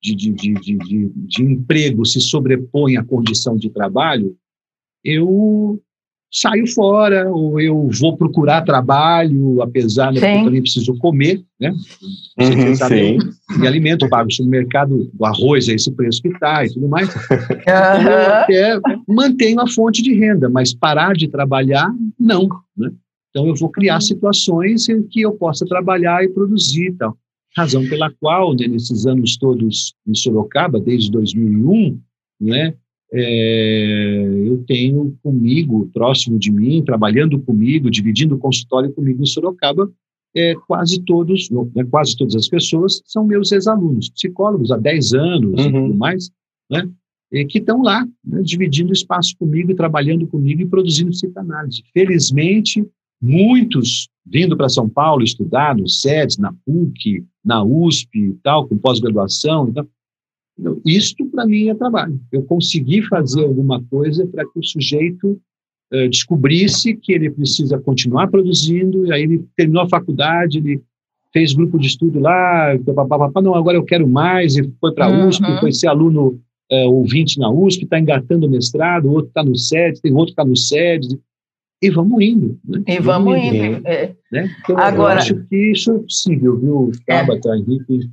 de, 0.02 0.14
de, 0.14 0.32
de, 0.32 0.54
de, 0.54 1.12
de 1.14 1.42
emprego 1.42 2.04
se 2.04 2.20
sobrepõe 2.20 2.96
à 2.96 3.04
condição 3.04 3.56
de 3.56 3.70
trabalho, 3.70 4.36
eu 5.04 5.80
saio 6.32 6.66
fora, 6.66 7.30
ou 7.30 7.60
eu 7.60 7.90
vou 8.00 8.16
procurar 8.16 8.62
trabalho, 8.62 9.60
apesar 9.60 10.12
de 10.12 10.18
que 10.18 10.24
eu 10.24 10.44
também 10.44 10.62
preciso 10.62 10.96
comer, 10.96 11.42
né? 11.60 11.74
Uhum, 12.40 12.74
sim. 12.74 13.18
E 13.62 13.66
alimento, 13.66 14.08
pago 14.08 14.24
no 14.24 14.32
supermercado, 14.32 15.10
o 15.18 15.26
arroz 15.26 15.68
é 15.68 15.74
esse 15.74 15.92
preço 15.92 16.22
que 16.22 16.28
está 16.28 16.64
e 16.64 16.72
tudo 16.72 16.88
mais. 16.88 17.14
Uhum. 17.14 18.08
Eu 18.08 18.32
até 18.32 18.80
mantenho 19.06 19.60
a 19.60 19.68
fonte 19.68 20.02
de 20.02 20.14
renda, 20.14 20.48
mas 20.48 20.72
parar 20.72 21.12
de 21.14 21.28
trabalhar, 21.28 21.92
não. 22.18 22.48
Né? 22.74 22.90
Então 23.28 23.46
eu 23.46 23.54
vou 23.54 23.68
criar 23.68 24.00
situações 24.00 24.88
em 24.88 25.02
que 25.02 25.20
eu 25.20 25.32
possa 25.32 25.66
trabalhar 25.66 26.24
e 26.24 26.28
produzir 26.28 26.86
e 26.86 26.92
tal. 26.92 27.16
Razão 27.56 27.86
pela 27.86 28.10
qual, 28.10 28.54
né, 28.54 28.66
nesses 28.66 29.06
anos 29.06 29.36
todos 29.36 29.94
em 30.06 30.14
Sorocaba, 30.14 30.80
desde 30.80 31.10
2001, 31.10 32.00
né, 32.40 32.74
é, 33.12 34.24
eu 34.46 34.64
tenho 34.66 35.16
comigo, 35.22 35.90
próximo 35.92 36.38
de 36.38 36.50
mim, 36.50 36.82
trabalhando 36.82 37.38
comigo, 37.38 37.90
dividindo 37.90 38.36
o 38.36 38.38
consultório 38.38 38.92
comigo 38.92 39.22
em 39.22 39.26
Sorocaba, 39.26 39.90
é, 40.34 40.54
quase 40.66 41.02
todos, 41.02 41.50
né, 41.50 41.84
quase 41.90 42.16
todas 42.16 42.34
as 42.34 42.48
pessoas 42.48 43.02
são 43.04 43.26
meus 43.26 43.52
ex-alunos, 43.52 44.08
psicólogos 44.08 44.70
há 44.70 44.78
10 44.78 45.12
anos 45.12 45.60
uhum. 45.60 45.68
e 45.68 45.72
tudo 45.72 45.94
mais, 45.94 46.30
né, 46.70 46.88
que 47.48 47.58
estão 47.58 47.82
lá, 47.82 48.06
né, 48.24 48.40
dividindo 48.42 48.92
espaço 48.92 49.36
comigo 49.38 49.70
e 49.70 49.74
trabalhando 49.74 50.26
comigo 50.26 50.62
e 50.62 50.66
produzindo 50.66 51.10
psicanálise. 51.10 51.82
Felizmente, 51.92 52.86
muitos 53.22 54.08
vindo 54.26 54.56
para 54.56 54.68
São 54.68 54.88
Paulo 54.88 55.22
estudar 55.22 55.76
no 55.76 55.88
SEDES, 55.88 56.38
na 56.38 56.52
PUC, 56.64 57.24
na 57.44 57.62
USP 57.62 58.18
e 58.18 58.32
tal, 58.42 58.66
com 58.66 58.78
pós-graduação 58.78 59.68
e 59.68 59.72
tal, 59.72 59.86
isto, 60.84 61.24
para 61.26 61.46
mim, 61.46 61.68
é 61.68 61.74
trabalho. 61.74 62.20
Eu 62.30 62.42
consegui 62.42 63.02
fazer 63.02 63.44
alguma 63.44 63.82
coisa 63.84 64.26
para 64.26 64.44
que 64.44 64.58
o 64.58 64.64
sujeito 64.64 65.40
uh, 65.92 66.08
descobrisse 66.08 66.94
que 66.94 67.12
ele 67.12 67.30
precisa 67.30 67.78
continuar 67.78 68.28
produzindo, 68.28 69.06
e 69.06 69.12
aí 69.12 69.22
ele 69.22 69.44
terminou 69.56 69.82
a 69.82 69.88
faculdade, 69.88 70.58
ele 70.58 70.80
fez 71.32 71.52
grupo 71.52 71.78
de 71.78 71.86
estudo 71.86 72.20
lá, 72.20 72.78
papapá, 72.84 73.40
não, 73.40 73.54
agora 73.54 73.78
eu 73.78 73.84
quero 73.84 74.06
mais, 74.06 74.56
e 74.56 74.70
foi 74.78 74.92
para 74.92 75.06
a 75.06 75.10
uhum. 75.10 75.28
USP, 75.28 75.60
foi 75.60 75.72
ser 75.72 75.88
aluno 75.88 76.38
uh, 76.70 76.90
ouvinte 76.90 77.38
na 77.38 77.50
USP, 77.50 77.84
está 77.84 77.98
engatando 77.98 78.46
o 78.46 78.50
mestrado, 78.50 79.06
o 79.06 79.12
outro 79.12 79.28
está 79.28 79.42
no 79.42 79.56
SED, 79.56 80.00
tem 80.02 80.12
outro 80.12 80.26
que 80.26 80.32
está 80.32 80.44
no 80.44 80.56
SED, 80.56 81.18
e 81.82 81.90
vamos 81.90 82.22
indo. 82.22 82.58
Né? 82.64 82.84
E 82.86 83.00
vamos, 83.00 83.34
vamos 83.34 83.44
indo. 83.44 83.64
indo. 83.64 83.88
É. 83.88 84.14
Né? 84.30 84.56
Então, 84.62 84.78
agora, 84.78 85.14
eu 85.14 85.18
acho 85.18 85.34
que 85.46 85.72
isso 85.72 85.92
é 85.92 85.98
possível, 85.98 86.58
viu, 86.58 86.92
Tabata, 87.04 87.48
é. 87.48 87.56
Henrique? 87.56 88.10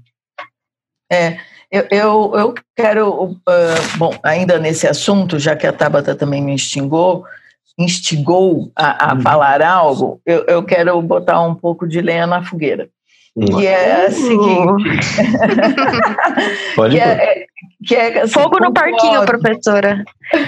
É, 1.12 1.38
eu, 1.72 1.88
eu, 1.92 2.34
eu 2.36 2.54
quero, 2.76 3.24
uh, 3.24 3.38
bom, 3.98 4.18
ainda 4.24 4.58
nesse 4.58 4.88
assunto, 4.88 5.38
já 5.38 5.56
que 5.56 5.68
a 5.68 5.74
Tabata 5.74 6.16
também 6.16 6.42
me 6.42 6.54
instigou, 6.54 7.24
instigou 7.78 8.72
a, 8.76 9.12
a 9.12 9.16
hum. 9.16 9.22
falar 9.22 9.62
algo, 9.62 10.20
eu, 10.26 10.44
eu 10.46 10.64
quero 10.64 11.00
botar 11.02 11.42
um 11.42 11.54
pouco 11.54 11.88
de 11.88 12.02
lenha 12.02 12.26
na 12.26 12.44
fogueira. 12.44 12.90
Que 13.36 13.68
é 13.68 14.06
a 14.06 14.12
seguinte. 14.12 15.00
Pode 16.76 16.96
que, 16.96 17.02
é, 17.02 17.46
que 17.88 17.96
é 17.96 18.22
assim, 18.22 18.34
fogo 18.34 18.60
no 18.60 18.74
parquinho, 18.74 19.26
professora. 19.26 20.04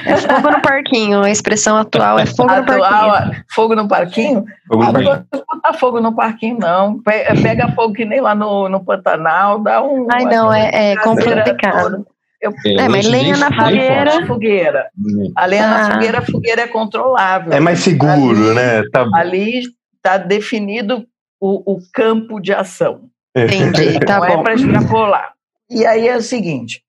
É 0.05 0.17
fogo 0.17 0.51
no 0.51 0.61
parquinho. 0.61 1.21
A 1.21 1.29
expressão 1.29 1.77
atual 1.77 2.19
é 2.19 2.25
fogo 2.25 2.49
atual, 2.49 2.79
no 2.79 2.79
parquinho. 3.07 3.45
Fogo 3.49 3.75
no 3.75 3.87
parquinho? 3.87 4.45
Fogo 4.67 4.83
no 4.83 4.93
parquinho. 4.93 5.25
Não 5.33 5.45
botar 5.55 5.73
fogo 5.73 6.01
no 6.01 6.15
parquinho, 6.15 6.57
não. 6.59 7.01
Pega 7.01 7.71
fogo 7.73 7.93
que 7.93 8.05
nem 8.05 8.19
lá 8.19 8.35
no, 8.35 8.67
no 8.67 8.83
Pantanal, 8.83 9.59
dá 9.59 9.81
um. 9.81 10.07
Ai, 10.11 10.25
não, 10.25 10.51
é, 10.51 10.91
é 10.91 10.95
complicado. 10.97 12.05
Eu, 12.41 12.51
é, 12.65 12.89
mas 12.89 13.07
lenha 13.07 13.37
na 13.37 13.53
fogueira. 13.53 14.25
fogueira. 14.25 14.89
A 15.35 15.45
lenha 15.45 15.65
ah. 15.65 15.69
na 15.69 15.91
fogueira, 15.91 16.17
a 16.17 16.21
fogueira 16.23 16.61
é 16.63 16.67
controlável. 16.67 17.53
É 17.53 17.59
mais 17.59 17.79
seguro, 17.79 18.31
ali, 18.31 18.55
né? 18.55 18.81
Tá... 18.91 19.07
Ali 19.13 19.61
está 19.95 20.17
definido 20.17 21.05
o, 21.41 21.73
o, 21.73 21.79
campo 21.91 22.39
de 22.39 22.53
ação. 22.53 23.09
Entendi, 23.35 23.99
tá 24.05 24.19
Não 24.19 24.27
bom. 24.27 24.39
é 24.39 24.43
para 24.43 24.53
extrapolar. 24.53 25.33
E 25.69 25.85
aí 25.85 26.07
é 26.07 26.15
o 26.15 26.21
seguinte: 26.21 26.83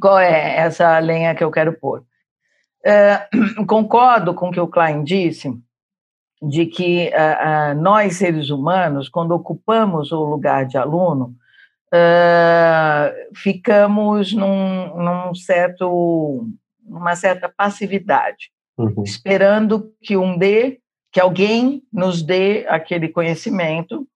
qual 0.00 0.18
é 0.18 0.56
essa 0.56 0.98
lenha 0.98 1.34
que 1.34 1.44
eu 1.44 1.50
quero 1.50 1.78
pôr? 1.78 2.02
É, 2.84 3.28
concordo 3.66 4.34
com 4.34 4.48
o 4.48 4.50
que 4.50 4.60
o 4.60 4.66
Klein 4.66 5.04
disse, 5.04 5.52
de 6.42 6.66
que 6.66 7.10
uh, 7.10 7.72
uh, 7.72 7.80
nós, 7.80 8.16
seres 8.16 8.50
humanos, 8.50 9.08
quando 9.08 9.32
ocupamos 9.32 10.12
o 10.12 10.24
lugar 10.24 10.66
de 10.66 10.78
aluno, 10.78 11.34
uh, 11.92 13.36
ficamos 13.36 14.32
num, 14.32 14.96
num, 14.96 15.34
certo, 15.34 16.46
numa 16.84 17.16
certa 17.16 17.48
passividade, 17.48 18.50
uhum. 18.76 19.02
esperando 19.02 19.92
que 20.00 20.16
um 20.16 20.38
dê, 20.38 20.78
que 21.12 21.20
alguém 21.20 21.82
nos 21.92 22.22
dê 22.22 22.66
aquele 22.68 23.08
conhecimento, 23.08 24.06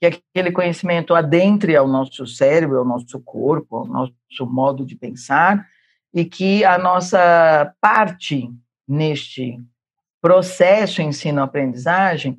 que 0.00 0.06
aquele 0.06 0.50
conhecimento 0.50 1.14
adentre 1.14 1.76
ao 1.76 1.86
nosso 1.86 2.26
cérebro, 2.26 2.78
ao 2.78 2.84
nosso 2.84 3.20
corpo, 3.20 3.76
ao 3.76 3.86
nosso 3.86 4.46
modo 4.46 4.84
de 4.84 4.96
pensar, 4.96 5.66
e 6.12 6.24
que 6.24 6.64
a 6.64 6.78
nossa 6.78 7.72
parte 7.80 8.50
neste 8.88 9.60
processo 10.20 11.00
ensino-aprendizagem 11.00 12.38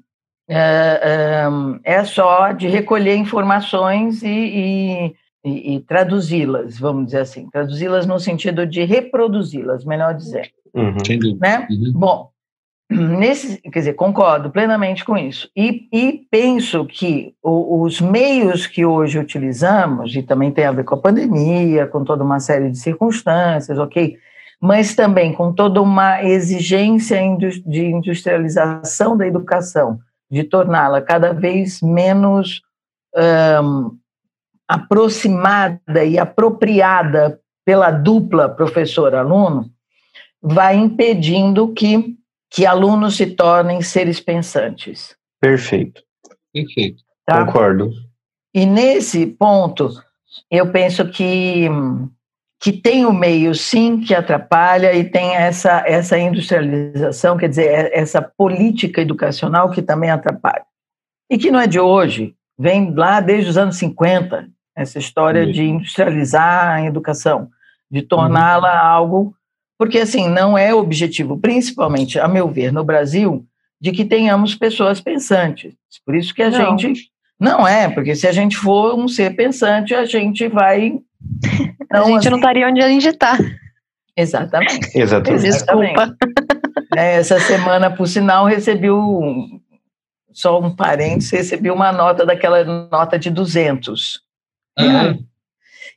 é, 0.49 1.47
é, 1.84 2.03
só 2.03 2.51
de 2.51 2.68
recolher 2.68 3.16
informações 3.16 4.22
e, 4.22 5.16
e, 5.45 5.76
e 5.76 5.80
traduzi-las, 5.82 6.78
vamos 6.78 7.05
dizer 7.05 7.22
assim, 7.22 7.49
traduzi-las 7.49 8.05
no 8.05 8.20
sentido 8.20 8.66
de 8.68 8.84
reproduzi-las, 8.84 9.86
melhor 9.86 10.14
dizendo. 10.14 10.49
Uhum. 10.74 11.38
Né? 11.39 11.68
Uhum. 11.70 11.93
Bom, 11.93 12.32
nesse, 13.17 13.57
quer 13.61 13.79
dizer, 13.79 13.93
concordo 13.93 14.49
plenamente 14.49 15.05
com 15.05 15.17
isso. 15.17 15.49
E, 15.55 15.87
e 15.93 16.27
penso 16.29 16.85
que 16.85 17.33
o, 17.41 17.81
os 17.83 18.01
meios 18.01 18.67
que 18.67 18.85
hoje 18.85 19.17
utilizamos, 19.17 20.13
e 20.15 20.21
também 20.21 20.51
tem 20.51 20.65
a 20.65 20.71
ver 20.71 20.83
com 20.83 20.95
a 20.95 21.01
pandemia, 21.01 21.87
com 21.87 22.03
toda 22.03 22.23
uma 22.23 22.39
série 22.39 22.69
de 22.69 22.77
circunstâncias, 22.77 23.79
ok? 23.79 24.17
Mas 24.59 24.93
também 24.93 25.33
com 25.33 25.53
toda 25.53 25.81
uma 25.81 26.21
exigência 26.23 27.19
de 27.65 27.85
industrialização 27.85 29.17
da 29.17 29.25
educação, 29.25 29.99
de 30.29 30.43
torná-la 30.43 31.01
cada 31.01 31.33
vez 31.33 31.81
menos 31.81 32.61
um, 33.63 33.97
aproximada 34.67 36.03
e 36.05 36.19
apropriada 36.19 37.39
pela 37.65 37.89
dupla 37.89 38.49
professor-aluno, 38.49 39.69
vai 40.41 40.75
impedindo 40.75 41.73
que 41.73 42.17
que 42.51 42.65
alunos 42.65 43.15
se 43.15 43.27
tornem 43.27 43.81
seres 43.81 44.19
pensantes. 44.19 45.15
Perfeito. 45.39 46.03
Perfeito. 46.53 47.01
Tá? 47.25 47.45
Concordo. 47.45 47.91
E 48.53 48.65
nesse 48.65 49.25
ponto, 49.25 49.89
eu 50.49 50.69
penso 50.69 51.09
que, 51.09 51.69
que 52.59 52.73
tem 52.73 53.05
o 53.05 53.13
meio, 53.13 53.55
sim, 53.55 54.01
que 54.01 54.13
atrapalha 54.13 54.93
e 54.93 55.09
tem 55.09 55.33
essa, 55.33 55.81
essa 55.87 56.19
industrialização, 56.19 57.37
quer 57.37 57.47
dizer, 57.47 57.67
é, 57.67 57.97
essa 57.97 58.21
política 58.21 58.99
educacional 58.99 59.71
que 59.71 59.81
também 59.81 60.09
atrapalha. 60.09 60.65
E 61.29 61.37
que 61.37 61.49
não 61.49 61.59
é 61.61 61.67
de 61.67 61.79
hoje, 61.79 62.35
vem 62.59 62.93
lá 62.93 63.21
desde 63.21 63.49
os 63.49 63.57
anos 63.57 63.77
50, 63.77 64.49
essa 64.75 64.99
história 64.99 65.49
de 65.49 65.63
industrializar 65.63 66.71
a 66.71 66.85
educação, 66.85 67.49
de 67.89 68.01
torná-la 68.01 68.73
uhum. 68.73 68.87
algo 68.89 69.35
porque, 69.82 69.97
assim, 69.97 70.29
não 70.29 70.55
é 70.55 70.71
objetivo, 70.75 71.39
principalmente, 71.39 72.19
a 72.19 72.27
meu 72.27 72.47
ver, 72.47 72.71
no 72.71 72.84
Brasil, 72.84 73.43
de 73.82 73.91
que 73.91 74.05
tenhamos 74.05 74.53
pessoas 74.53 75.01
pensantes. 75.01 75.73
Por 76.05 76.15
isso 76.15 76.36
que 76.36 76.43
a 76.43 76.51
não. 76.51 76.77
gente. 76.77 77.09
Não 77.39 77.67
é, 77.67 77.89
porque 77.89 78.13
se 78.13 78.27
a 78.27 78.32
gente 78.32 78.55
for 78.55 78.93
um 78.93 79.07
ser 79.07 79.36
pensante, 79.36 79.95
a 79.95 80.05
gente 80.05 80.47
vai. 80.47 80.99
Não, 81.89 82.03
a 82.03 82.05
gente 82.05 82.19
assim... 82.19 82.29
não 82.29 82.38
estaria 82.38 82.67
onde 82.67 82.79
a 82.79 82.88
gente 82.89 83.07
está. 83.07 83.39
Exatamente. 84.15 84.88
Exatamente. 84.95 85.41
Desculpa. 85.41 86.15
É, 86.95 87.15
essa 87.15 87.39
semana, 87.39 87.89
por 87.89 88.07
sinal, 88.07 88.45
recebi 88.45 88.91
um, 88.91 89.59
só 90.32 90.61
um 90.61 90.75
parênteses, 90.75 91.32
recebi 91.32 91.71
uma 91.71 91.91
nota 91.91 92.23
daquela 92.23 92.63
nota 92.63 93.17
de 93.17 93.32
200. 93.32 94.21
Ah. 94.77 95.15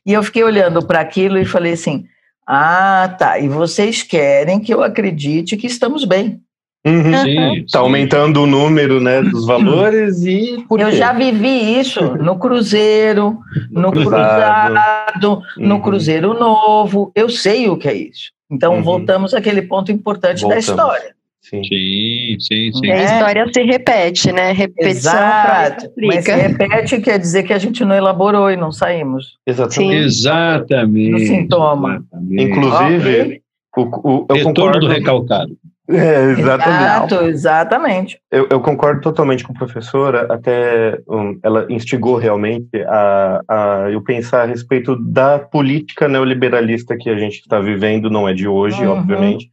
E 0.03 0.11
eu 0.11 0.23
fiquei 0.23 0.43
olhando 0.43 0.85
para 0.85 0.99
aquilo 0.99 1.37
e 1.37 1.45
falei 1.45 1.73
assim, 1.73 2.07
ah, 2.47 3.15
tá. 3.17 3.39
E 3.39 3.47
vocês 3.47 4.03
querem 4.03 4.59
que 4.59 4.73
eu 4.73 4.83
acredite 4.83 5.57
que 5.57 5.67
estamos 5.67 6.05
bem. 6.05 6.41
Uhum. 6.85 7.55
Está 7.55 7.79
aumentando 7.79 8.43
o 8.43 8.45
número 8.45 9.01
né, 9.01 9.19
dos 9.23 9.47
valores 9.47 10.23
e. 10.23 10.63
eu 10.77 10.91
já 10.91 11.11
vivi 11.13 11.79
isso 11.79 12.15
no 12.17 12.37
Cruzeiro, 12.37 13.39
no 13.71 13.91
Cruzado, 13.91 14.67
cruzado 14.67 15.33
uhum. 15.57 15.67
no 15.67 15.81
Cruzeiro 15.81 16.35
Novo. 16.35 17.11
Eu 17.15 17.27
sei 17.27 17.67
o 17.67 17.75
que 17.75 17.87
é 17.87 17.93
isso. 17.95 18.31
Então, 18.51 18.75
uhum. 18.75 18.83
voltamos 18.83 19.33
àquele 19.33 19.63
ponto 19.63 19.91
importante 19.91 20.41
voltamos. 20.41 20.65
da 20.67 20.71
história. 20.71 21.15
Sim, 21.49 21.61
sim, 21.63 22.37
sim. 22.39 22.71
sim. 22.73 22.91
a 22.91 23.03
história 23.03 23.45
se 23.53 23.61
repete, 23.61 24.31
né? 24.31 24.51
Repetição 24.51 25.13
Exato. 25.13 25.91
Mas 25.95 26.25
se 26.25 26.35
repete 26.35 26.99
quer 27.01 27.19
dizer 27.19 27.43
que 27.43 27.53
a 27.53 27.59
gente 27.59 27.85
não 27.85 27.95
elaborou 27.95 28.49
e 28.49 28.57
não 28.57 28.71
saímos. 28.71 29.37
Exatamente. 29.45 29.95
Exatamente. 29.95 31.11
No 31.11 31.19
sintoma. 31.19 32.03
Exatamente. 32.11 32.43
Inclusive, 32.43 33.41
o, 33.77 33.81
o, 33.81 34.25
eu 34.29 34.35
Retorno 34.35 34.53
concordo... 34.53 34.79
do 34.79 34.87
recalcado. 34.87 35.57
É, 35.87 36.31
exatamente. 36.31 36.83
Exato, 36.83 37.25
exatamente. 37.25 38.19
Eu, 38.31 38.47
eu, 38.49 38.59
concordo 38.59 39.01
totalmente 39.01 39.43
com 39.43 39.53
a 39.53 39.55
professora, 39.55 40.25
até 40.33 40.99
um, 41.07 41.37
ela 41.43 41.67
instigou 41.69 42.17
realmente 42.17 42.81
a, 42.87 43.41
a 43.47 43.91
eu 43.91 44.01
pensar 44.01 44.41
a 44.41 44.45
respeito 44.45 44.95
da 44.95 45.37
política 45.37 46.07
neoliberalista 46.07 46.97
que 46.97 47.07
a 47.07 47.17
gente 47.17 47.35
está 47.35 47.59
vivendo, 47.59 48.09
não 48.09 48.27
é 48.27 48.33
de 48.33 48.47
hoje, 48.47 48.83
uhum. 48.83 48.93
obviamente, 48.93 49.51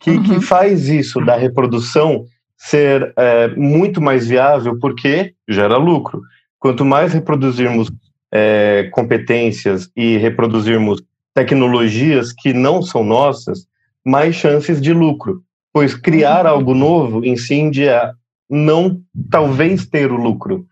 que, 0.00 0.10
uhum. 0.10 0.22
que 0.22 0.40
faz 0.40 0.88
isso 0.88 1.20
da 1.24 1.36
reprodução 1.36 2.24
ser 2.56 3.12
é, 3.16 3.48
muito 3.56 4.00
mais 4.00 4.26
viável 4.26 4.78
porque 4.78 5.34
gera 5.48 5.76
lucro. 5.76 6.20
Quanto 6.58 6.84
mais 6.84 7.12
reproduzirmos 7.12 7.90
é, 8.32 8.88
competências 8.92 9.90
e 9.96 10.16
reproduzirmos 10.16 11.02
tecnologias 11.34 12.32
que 12.32 12.52
não 12.52 12.82
são 12.82 13.04
nossas, 13.04 13.66
mais 14.04 14.34
chances 14.34 14.80
de 14.80 14.92
lucro. 14.92 15.42
Pois 15.72 15.94
criar 15.94 16.46
uhum. 16.46 16.50
algo 16.50 16.74
novo 16.74 17.24
incide 17.24 17.88
a 17.88 18.12
não 18.50 19.00
talvez 19.30 19.86
ter 19.86 20.10
o 20.10 20.16
lucro. 20.16 20.66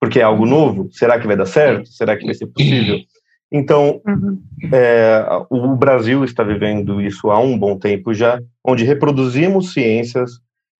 Porque 0.00 0.20
é 0.20 0.22
algo 0.22 0.44
novo, 0.44 0.88
será 0.92 1.18
que 1.18 1.26
vai 1.26 1.36
dar 1.36 1.46
certo? 1.46 1.88
Será 1.88 2.16
que 2.16 2.26
vai 2.26 2.34
ser 2.34 2.46
possível? 2.46 2.98
Então, 3.50 4.00
uhum. 4.06 4.42
é, 4.72 5.24
o 5.48 5.74
Brasil 5.76 6.24
está 6.24 6.42
vivendo 6.42 7.00
isso 7.00 7.30
há 7.30 7.40
um 7.40 7.58
bom 7.58 7.78
tempo 7.78 8.12
já, 8.12 8.40
onde 8.64 8.84
reproduzimos 8.84 9.72
ciências, 9.72 10.32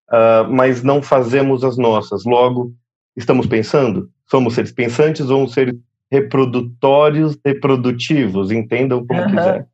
uh, 0.09 0.49
mas 0.49 0.83
não 0.83 1.01
fazemos 1.01 1.63
as 1.63 1.77
nossas. 1.77 2.25
Logo, 2.25 2.73
estamos 3.15 3.45
pensando? 3.45 4.09
Somos 4.29 4.55
seres 4.55 4.71
pensantes 4.71 5.29
ou 5.29 5.47
seres 5.47 5.75
reprodutórios 6.11 7.37
reprodutivos? 7.45 8.51
Entendam 8.51 9.05
como 9.05 9.21
uhum. 9.21 9.27
quiser. 9.27 9.67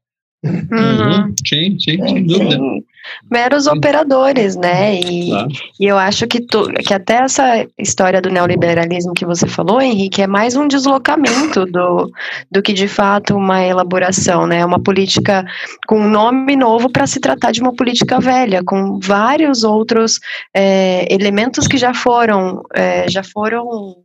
Uhum. 0.43 1.33
Sim, 1.47 1.79
sim, 1.79 2.07
sem 2.07 2.25
dúvida. 2.25 2.57
Sim. 2.57 2.83
Meros 3.29 3.67
operadores, 3.67 4.55
né? 4.55 4.95
E, 4.95 5.29
claro. 5.29 5.47
e 5.79 5.85
eu 5.85 5.97
acho 5.97 6.27
que, 6.27 6.39
tu, 6.41 6.71
que 6.73 6.93
até 6.93 7.15
essa 7.15 7.65
história 7.77 8.21
do 8.21 8.29
neoliberalismo 8.29 9.13
que 9.13 9.25
você 9.25 9.47
falou, 9.47 9.81
Henrique, 9.81 10.21
é 10.21 10.27
mais 10.27 10.55
um 10.55 10.67
deslocamento 10.67 11.65
do, 11.65 12.11
do 12.51 12.61
que 12.61 12.73
de 12.73 12.87
fato 12.87 13.35
uma 13.35 13.63
elaboração, 13.63 14.45
né? 14.45 14.65
Uma 14.65 14.79
política 14.79 15.45
com 15.87 15.99
um 15.99 16.09
nome 16.09 16.55
novo 16.55 16.89
para 16.89 17.07
se 17.07 17.19
tratar 17.19 17.51
de 17.51 17.61
uma 17.61 17.73
política 17.73 18.19
velha, 18.19 18.63
com 18.63 18.99
vários 18.99 19.63
outros 19.63 20.19
é, 20.53 21.07
elementos 21.13 21.67
que 21.67 21.77
já 21.77 21.93
foram, 21.93 22.63
é, 22.73 23.09
já 23.09 23.23
foram 23.23 23.95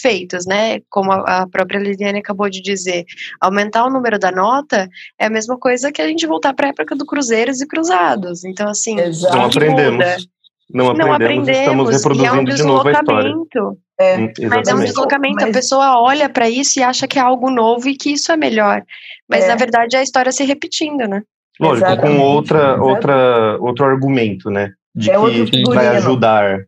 feitos, 0.00 0.46
né? 0.46 0.80
Como 0.90 1.12
a 1.12 1.46
própria 1.50 1.78
Liliane 1.78 2.18
acabou 2.18 2.48
de 2.48 2.60
dizer, 2.60 3.04
aumentar 3.40 3.84
o 3.84 3.90
número 3.90 4.18
da 4.18 4.30
nota 4.30 4.88
é 5.18 5.26
a 5.26 5.30
mesma 5.30 5.58
coisa 5.58 5.92
que 5.92 6.02
a 6.02 6.08
gente 6.08 6.26
voltar 6.26 6.54
para 6.54 6.66
a 6.66 6.70
época 6.70 6.94
do 6.94 7.06
Cruzeiros 7.06 7.60
e 7.60 7.66
Cruzados. 7.66 8.44
Então, 8.44 8.68
assim, 8.68 8.98
Exato. 9.00 9.36
não 9.36 9.44
aprendemos. 9.46 10.28
Não 10.72 10.90
aprendemos, 10.90 11.06
não 11.06 11.12
aprendemos, 11.12 11.48
estamos 11.48 11.90
reproduzindo 11.90 12.26
é 12.26 12.40
um 12.40 12.44
de 12.44 12.62
novo 12.62 12.88
a 12.88 12.92
história. 12.92 13.34
É, 14.00 14.16
hum, 14.16 14.32
mas 14.48 14.68
é 14.68 14.74
um 14.74 14.80
deslocamento. 14.80 15.36
Mas... 15.36 15.50
A 15.50 15.52
pessoa 15.52 16.00
olha 16.00 16.28
para 16.28 16.48
isso 16.48 16.78
e 16.78 16.82
acha 16.82 17.06
que 17.06 17.18
é 17.18 17.22
algo 17.22 17.50
novo 17.50 17.88
e 17.88 17.96
que 17.96 18.12
isso 18.12 18.32
é 18.32 18.36
melhor. 18.36 18.82
Mas 19.28 19.44
é. 19.44 19.48
na 19.48 19.56
verdade 19.56 19.96
é 19.96 20.00
a 20.00 20.02
história 20.02 20.32
se 20.32 20.42
repetindo, 20.44 21.06
né? 21.06 21.22
Lógico, 21.60 21.86
Exatamente. 21.86 22.18
com 22.18 22.22
outra, 22.22 22.82
outra, 22.82 23.58
outro 23.60 23.84
argumento, 23.84 24.50
né? 24.50 24.72
De 24.94 25.10
é 25.10 25.14
que 25.46 25.64
vai 25.64 25.88
ajudar. 25.88 26.66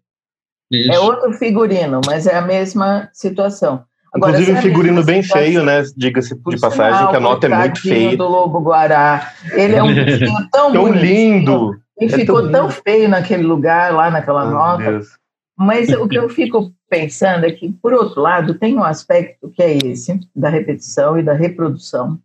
Isso. 0.70 0.92
É 0.92 0.98
outro 0.98 1.32
figurino, 1.34 2.00
mas 2.04 2.26
é 2.26 2.36
a 2.36 2.42
mesma 2.42 3.08
situação. 3.12 3.84
Agora, 4.12 4.32
Inclusive 4.32 4.58
um 4.58 4.62
figurino 4.62 5.04
bem 5.04 5.22
feio, 5.22 5.62
né? 5.62 5.82
Diga-se 5.96 6.34
de 6.34 6.60
passagem, 6.60 7.08
que 7.08 7.16
a 7.16 7.20
nota 7.20 7.46
é 7.46 7.56
muito 7.56 7.82
feia. 7.82 8.16
do 8.16 8.26
Lobo 8.26 8.60
Guará. 8.60 9.32
Ele 9.52 9.76
é 9.76 9.82
um 9.82 9.92
bichinho 9.92 10.48
tão, 10.50 10.72
tão 10.72 10.88
lindo. 10.88 11.78
E 12.00 12.06
é 12.06 12.08
ficou 12.08 12.42
tão, 12.42 12.52
tão 12.52 12.70
feio 12.70 13.08
naquele 13.08 13.42
lugar, 13.42 13.92
lá 13.92 14.10
naquela 14.10 14.46
oh, 14.46 14.50
nota. 14.50 14.90
Deus. 14.90 15.08
Mas 15.56 15.88
o 15.90 16.06
que 16.06 16.18
eu 16.18 16.28
fico 16.28 16.72
pensando 16.88 17.46
é 17.46 17.50
que, 17.50 17.72
por 17.72 17.92
outro 17.92 18.20
lado, 18.20 18.54
tem 18.54 18.76
um 18.76 18.84
aspecto 18.84 19.50
que 19.50 19.62
é 19.62 19.76
esse, 19.76 20.20
da 20.34 20.48
repetição 20.48 21.18
e 21.18 21.22
da 21.22 21.32
reprodução, 21.32 22.18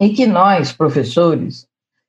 e 0.00 0.10
que 0.10 0.26
nós, 0.26 0.72
professores, 0.72 1.66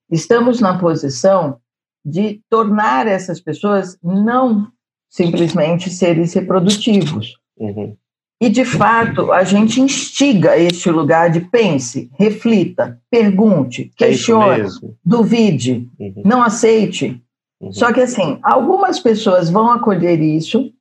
estamos 0.10 0.60
na 0.60 0.78
posição 0.78 1.58
de 2.06 2.42
tornar 2.50 3.08
essas 3.08 3.40
pessoas 3.40 3.98
não 4.04 4.68
simplesmente 5.12 5.90
seres 5.90 6.34
reprodutivos. 6.34 7.38
Uhum. 7.58 7.96
E, 8.42 8.50
de 8.50 8.66
fato, 8.66 9.32
a 9.32 9.44
gente 9.44 9.80
instiga 9.80 10.58
este 10.58 10.90
lugar 10.90 11.30
de 11.30 11.42
pense, 11.42 12.10
reflita, 12.18 13.00
pergunte, 13.12 13.92
é 14.00 14.08
questione, 14.08 14.62
é 14.62 14.68
duvide, 15.06 15.88
uhum. 16.00 16.24
não 16.26 16.42
aceite. 16.42 17.22
Uhum. 17.60 17.72
Só 17.72 17.94
que, 17.94 18.00
assim, 18.00 18.40
algumas 18.42 19.00
pessoas 19.00 19.50
vão 19.52 19.70
acolher 19.70 20.20
isso 20.20 20.74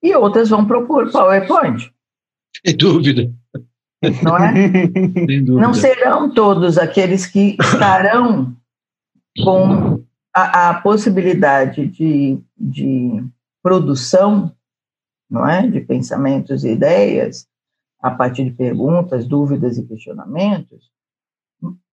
e 0.00 0.14
outras 0.14 0.50
vão 0.50 0.64
propor 0.64 1.10
PowerPoint. 1.10 1.90
Sem 2.64 2.76
dúvida. 2.76 3.32
Não 4.22 4.36
é? 4.36 4.52
Sem 5.26 5.44
dúvida. 5.44 5.66
Não 5.66 5.74
serão 5.74 6.32
todos 6.32 6.76
aqueles 6.78 7.26
que 7.26 7.56
estarão 7.60 8.54
com 9.42 10.01
a, 10.34 10.70
a 10.70 10.80
possibilidade 10.80 11.86
de, 11.88 12.38
de 12.58 13.24
produção 13.62 14.54
não 15.32 15.48
é? 15.48 15.66
de 15.66 15.80
pensamentos 15.80 16.62
e 16.62 16.72
ideias, 16.72 17.48
a 17.98 18.10
partir 18.10 18.44
de 18.44 18.50
perguntas, 18.50 19.26
dúvidas 19.26 19.78
e 19.78 19.86
questionamentos, 19.86 20.90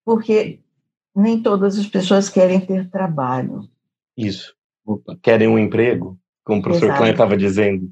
porque 0.04 0.60
nem 1.16 1.42
todas 1.42 1.80
as 1.80 1.86
pessoas 1.88 2.28
querem 2.28 2.60
ter 2.60 2.90
trabalho. 2.90 3.70
Isso. 4.18 4.54
Opa. 4.86 5.18
Querem 5.22 5.48
um 5.48 5.58
emprego, 5.58 6.20
como 6.44 6.60
o 6.60 6.64
professor 6.64 6.98
Klein 6.98 7.12
estava 7.12 7.38
dizendo. 7.38 7.90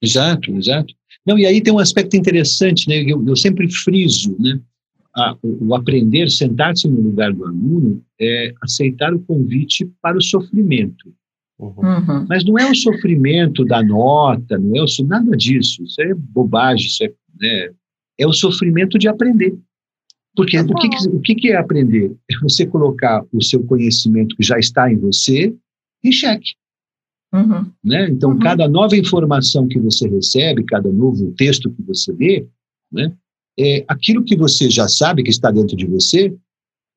Exato, 0.00 0.50
exato. 0.52 0.94
Não, 1.26 1.38
e 1.38 1.44
aí 1.44 1.60
tem 1.60 1.72
um 1.72 1.78
aspecto 1.78 2.16
interessante, 2.16 2.88
né? 2.88 3.02
Eu, 3.06 3.22
eu 3.26 3.36
sempre 3.36 3.70
friso, 3.70 4.34
né? 4.38 4.60
A, 5.16 5.36
o 5.42 5.74
aprender, 5.74 6.30
sentar-se 6.30 6.86
no 6.86 7.00
lugar 7.00 7.32
do 7.32 7.44
aluno, 7.44 8.02
é 8.20 8.52
aceitar 8.62 9.14
o 9.14 9.20
convite 9.20 9.90
para 10.02 10.16
o 10.16 10.22
sofrimento. 10.22 11.12
Uhum. 11.58 11.72
uhum. 11.78 12.26
Mas 12.28 12.44
não 12.44 12.58
é 12.58 12.70
o 12.70 12.74
sofrimento 12.74 13.64
da 13.64 13.82
nota, 13.82 14.58
não 14.58 14.76
é 14.76 14.82
o, 14.82 15.06
nada 15.06 15.36
disso. 15.36 15.82
Isso 15.84 16.00
é 16.02 16.12
bobagem, 16.14 16.86
isso 16.86 17.02
é, 17.02 17.12
né, 17.40 17.70
é 18.18 18.26
o 18.26 18.32
sofrimento 18.32 18.98
de 18.98 19.08
aprender. 19.08 19.56
Porque 20.36 20.60
o, 20.60 20.74
que, 20.74 21.08
o 21.08 21.20
que 21.20 21.50
é 21.50 21.56
aprender? 21.56 22.14
É 22.30 22.38
você 22.42 22.66
colocar 22.66 23.24
o 23.32 23.42
seu 23.42 23.64
conhecimento 23.64 24.36
que 24.36 24.42
já 24.42 24.58
está 24.58 24.92
em 24.92 24.96
você 24.98 25.54
em 26.04 26.12
xeque. 26.12 26.52
Uhum. 27.32 27.72
Né? 27.82 28.10
Então, 28.10 28.32
uhum. 28.32 28.38
cada 28.38 28.68
nova 28.68 28.94
informação 28.96 29.66
que 29.66 29.78
você 29.78 30.06
recebe, 30.08 30.62
cada 30.64 30.92
novo 30.92 31.32
texto 31.32 31.70
que 31.70 31.82
você 31.82 32.12
lê, 32.12 32.46
né, 32.92 33.12
é, 33.58 33.84
aquilo 33.88 34.24
que 34.24 34.36
você 34.36 34.70
já 34.70 34.88
sabe 34.88 35.22
que 35.22 35.30
está 35.30 35.50
dentro 35.50 35.76
de 35.76 35.86
você 35.86 36.34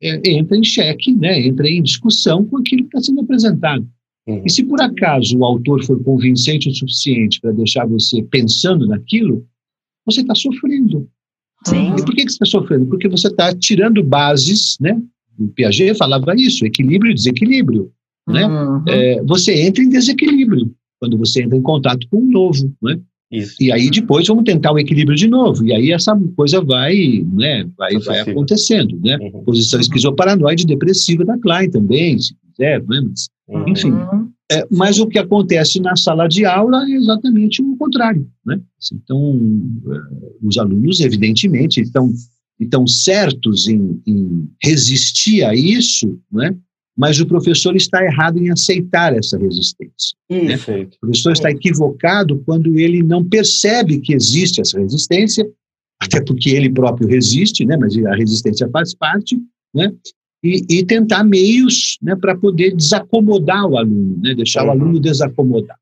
é, 0.01 0.31
entra 0.31 0.57
em 0.57 0.63
xeque, 0.63 1.13
né, 1.13 1.45
entra 1.45 1.67
em 1.67 1.81
discussão 1.81 2.45
com 2.45 2.57
aquilo 2.57 2.83
que 2.83 2.97
está 2.97 3.01
sendo 3.01 3.21
apresentado. 3.21 3.87
Uhum. 4.27 4.43
E 4.45 4.49
se 4.49 4.63
por 4.63 4.81
acaso 4.81 5.37
o 5.37 5.45
autor 5.45 5.83
for 5.83 6.01
convincente 6.03 6.69
o 6.69 6.73
suficiente 6.73 7.39
para 7.41 7.51
deixar 7.51 7.85
você 7.85 8.21
pensando 8.23 8.87
naquilo, 8.87 9.45
você 10.05 10.21
está 10.21 10.35
sofrendo. 10.35 11.09
Sim. 11.65 11.93
E 11.97 12.05
por 12.05 12.15
que, 12.15 12.25
que 12.25 12.31
você 12.31 12.43
está 12.43 12.45
sofrendo? 12.45 12.85
Porque 12.85 13.07
você 13.07 13.27
está 13.27 13.53
tirando 13.55 14.03
bases, 14.03 14.77
né? 14.79 15.01
O 15.37 15.47
Piaget 15.49 15.97
falava 15.97 16.33
isso, 16.35 16.65
equilíbrio 16.65 17.11
e 17.11 17.15
desequilíbrio. 17.15 17.91
Né? 18.27 18.45
Uhum. 18.45 18.83
É, 18.87 19.23
você 19.23 19.53
entra 19.61 19.83
em 19.83 19.89
desequilíbrio 19.89 20.73
quando 20.99 21.17
você 21.17 21.43
entra 21.43 21.57
em 21.57 21.61
contato 21.61 22.07
com 22.09 22.17
o 22.17 22.31
novo. 22.31 22.73
Né? 22.81 22.99
Isso. 23.31 23.55
E 23.61 23.71
aí 23.71 23.89
depois 23.91 24.27
vamos 24.27 24.43
tentar 24.43 24.71
o 24.71 24.79
equilíbrio 24.79 25.15
de 25.15 25.27
novo. 25.27 25.63
E 25.63 25.71
aí 25.71 25.91
essa 25.91 26.19
coisa 26.35 26.61
vai, 26.61 27.23
né, 27.31 27.67
vai, 27.77 27.97
vai 27.99 28.21
acontecendo, 28.21 28.99
né? 29.03 29.17
Uhum. 29.21 29.43
Posição 29.43 29.79
esquizoparanoide 29.79 30.65
depressiva 30.65 31.23
da 31.23 31.37
Klein 31.37 31.69
também, 31.69 32.17
se 32.17 32.33
quiser, 32.35 32.81
né? 32.87 33.01
Mas, 33.01 33.29
uhum. 33.47 33.69
enfim. 33.69 33.93
É, 34.51 34.65
mas 34.71 34.97
o 34.97 35.05
que 35.05 35.19
acontece 35.19 35.79
na 35.79 35.95
sala 35.95 36.27
de 36.27 36.43
aula 36.43 36.83
é 36.89 36.93
exatamente 36.93 37.61
o 37.61 37.77
contrário, 37.77 38.27
né? 38.43 38.59
Então, 38.91 39.39
é, 39.91 39.99
os 40.41 40.57
alunos, 40.57 40.99
evidentemente, 40.99 41.81
estão, 41.81 42.11
estão 42.59 42.87
certos 42.87 43.67
em, 43.67 44.01
em 44.07 44.49
resistir 44.63 45.43
a 45.43 45.53
isso, 45.53 46.19
né? 46.31 46.55
Mas 46.99 47.17
o 47.21 47.25
professor 47.25 47.77
está 47.77 48.03
errado 48.03 48.37
em 48.39 48.51
aceitar 48.51 49.15
essa 49.15 49.37
resistência. 49.37 50.17
Né? 50.29 50.57
O 50.97 50.99
professor 50.99 51.31
está 51.31 51.49
equivocado 51.49 52.43
quando 52.45 52.77
ele 52.77 53.01
não 53.01 53.23
percebe 53.23 54.01
que 54.01 54.13
existe 54.13 54.59
essa 54.59 54.77
resistência, 54.77 55.49
até 55.97 56.19
porque 56.21 56.49
ele 56.49 56.69
próprio 56.69 57.07
resiste, 57.07 57.65
né? 57.65 57.77
mas 57.77 57.97
a 58.05 58.15
resistência 58.15 58.69
faz 58.69 58.93
parte, 58.93 59.39
né? 59.73 59.93
e, 60.43 60.65
e 60.69 60.85
tentar 60.85 61.23
meios 61.23 61.97
né, 62.01 62.17
para 62.17 62.35
poder 62.35 62.75
desacomodar 62.75 63.65
o 63.65 63.77
aluno, 63.77 64.19
né? 64.21 64.35
deixar 64.35 64.63
uhum. 64.63 64.67
o 64.67 64.71
aluno 64.71 64.99
desacomodado. 64.99 65.79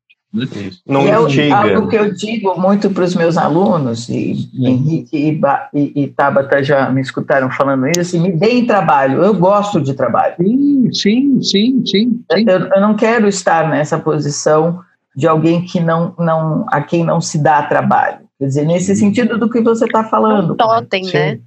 Não 0.86 1.00
é 1.02 1.12
algo 1.12 1.88
que 1.88 1.96
eu 1.96 2.12
digo 2.12 2.60
muito 2.60 2.90
para 2.90 3.04
os 3.04 3.14
meus 3.14 3.38
alunos, 3.38 4.10
e 4.10 4.50
é. 4.62 4.68
Henrique 4.68 5.16
e, 5.16 5.40
e, 5.72 6.02
e, 6.02 6.08
Tabata 6.08 6.62
já 6.62 6.90
me 6.90 7.00
escutaram 7.00 7.50
falando 7.50 7.86
isso, 7.88 8.20
me 8.20 8.32
deem 8.32 8.66
trabalho, 8.66 9.22
eu 9.22 9.32
gosto 9.32 9.80
de 9.80 9.94
trabalho. 9.94 10.34
Sim, 10.36 10.92
sim, 10.92 11.42
sim, 11.42 11.82
sim. 11.86 12.24
sim. 12.30 12.44
Eu, 12.46 12.60
eu, 12.68 12.80
não 12.80 12.94
quero 12.94 13.26
estar 13.26 13.70
nessa 13.70 13.98
posição 13.98 14.80
de 15.16 15.26
alguém 15.26 15.64
que 15.64 15.80
não, 15.80 16.14
não, 16.18 16.66
a 16.68 16.82
quem 16.82 17.02
não 17.04 17.22
se 17.22 17.42
dá 17.42 17.62
trabalho. 17.62 18.28
Quer 18.38 18.46
dizer, 18.46 18.66
nesse 18.66 18.94
sentido 18.94 19.38
do 19.38 19.48
que 19.48 19.62
você 19.62 19.86
está 19.86 20.04
falando. 20.04 20.52
Um 20.52 20.56
totem, 20.56 21.06
né? 21.06 21.40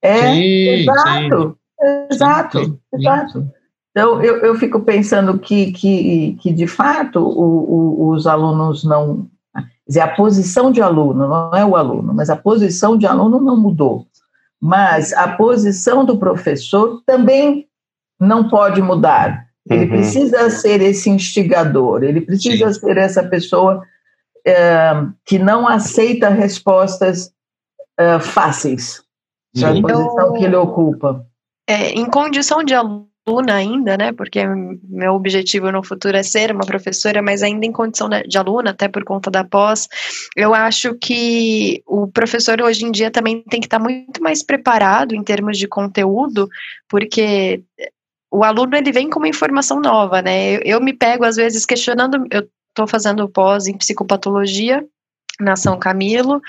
É, 0.00 0.32
sim, 0.32 0.68
exato, 0.68 1.58
sim. 1.82 2.06
exato, 2.10 2.80
exato. 2.94 3.59
Então, 3.90 4.22
eu, 4.22 4.38
eu 4.38 4.54
fico 4.54 4.80
pensando 4.80 5.38
que, 5.38 5.72
que, 5.72 6.38
que 6.40 6.52
de 6.52 6.66
fato, 6.66 7.20
o, 7.20 8.04
o, 8.04 8.10
os 8.10 8.26
alunos 8.26 8.84
não. 8.84 9.28
Quer 9.54 9.64
dizer, 9.86 10.00
a 10.00 10.14
posição 10.14 10.70
de 10.70 10.80
aluno, 10.80 11.26
não 11.26 11.50
é 11.52 11.64
o 11.64 11.74
aluno, 11.74 12.14
mas 12.14 12.30
a 12.30 12.36
posição 12.36 12.96
de 12.96 13.06
aluno 13.06 13.40
não 13.40 13.56
mudou. 13.56 14.06
Mas 14.60 15.12
a 15.12 15.26
posição 15.26 16.04
do 16.04 16.16
professor 16.16 17.02
também 17.04 17.66
não 18.20 18.48
pode 18.48 18.80
mudar. 18.80 19.48
Ele 19.68 19.84
uhum. 19.84 19.90
precisa 19.90 20.48
ser 20.50 20.80
esse 20.80 21.10
instigador, 21.10 22.04
ele 22.04 22.20
precisa 22.20 22.72
Sim. 22.72 22.80
ser 22.80 22.96
essa 22.98 23.24
pessoa 23.24 23.82
é, 24.46 24.92
que 25.24 25.38
não 25.38 25.66
aceita 25.66 26.28
respostas 26.28 27.32
é, 27.98 28.18
fáceis 28.18 29.02
para 29.58 29.70
a 29.70 29.82
posição 29.82 30.32
que 30.34 30.44
ele 30.44 30.56
ocupa. 30.56 31.26
É, 31.68 31.90
em 31.90 32.06
condição 32.06 32.62
de 32.64 32.74
aluno, 32.74 33.09
aluna 33.26 33.54
ainda, 33.54 33.96
né? 33.96 34.12
Porque 34.12 34.40
meu 34.88 35.14
objetivo 35.14 35.70
no 35.70 35.82
futuro 35.82 36.16
é 36.16 36.22
ser 36.22 36.52
uma 36.52 36.64
professora, 36.64 37.22
mas 37.22 37.42
ainda 37.42 37.66
em 37.66 37.72
condição 37.72 38.08
de 38.08 38.38
aluna, 38.38 38.70
até 38.70 38.88
por 38.88 39.04
conta 39.04 39.30
da 39.30 39.44
pós, 39.44 39.88
eu 40.36 40.54
acho 40.54 40.94
que 40.94 41.82
o 41.86 42.08
professor 42.08 42.60
hoje 42.60 42.84
em 42.84 42.90
dia 42.90 43.10
também 43.10 43.42
tem 43.42 43.60
que 43.60 43.66
estar 43.66 43.78
muito 43.78 44.22
mais 44.22 44.42
preparado 44.42 45.14
em 45.14 45.22
termos 45.22 45.58
de 45.58 45.68
conteúdo, 45.68 46.48
porque 46.88 47.62
o 48.30 48.44
aluno 48.44 48.76
ele 48.76 48.92
vem 48.92 49.10
com 49.10 49.18
uma 49.18 49.28
informação 49.28 49.80
nova, 49.80 50.22
né? 50.22 50.56
Eu, 50.56 50.60
eu 50.64 50.80
me 50.80 50.92
pego 50.92 51.24
às 51.24 51.36
vezes 51.36 51.66
questionando, 51.66 52.26
eu 52.30 52.48
estou 52.68 52.86
fazendo 52.86 53.28
pós 53.28 53.66
em 53.66 53.76
psicopatologia 53.76 54.84
na 55.40 55.56
São 55.56 55.78
Camilo, 55.78 56.40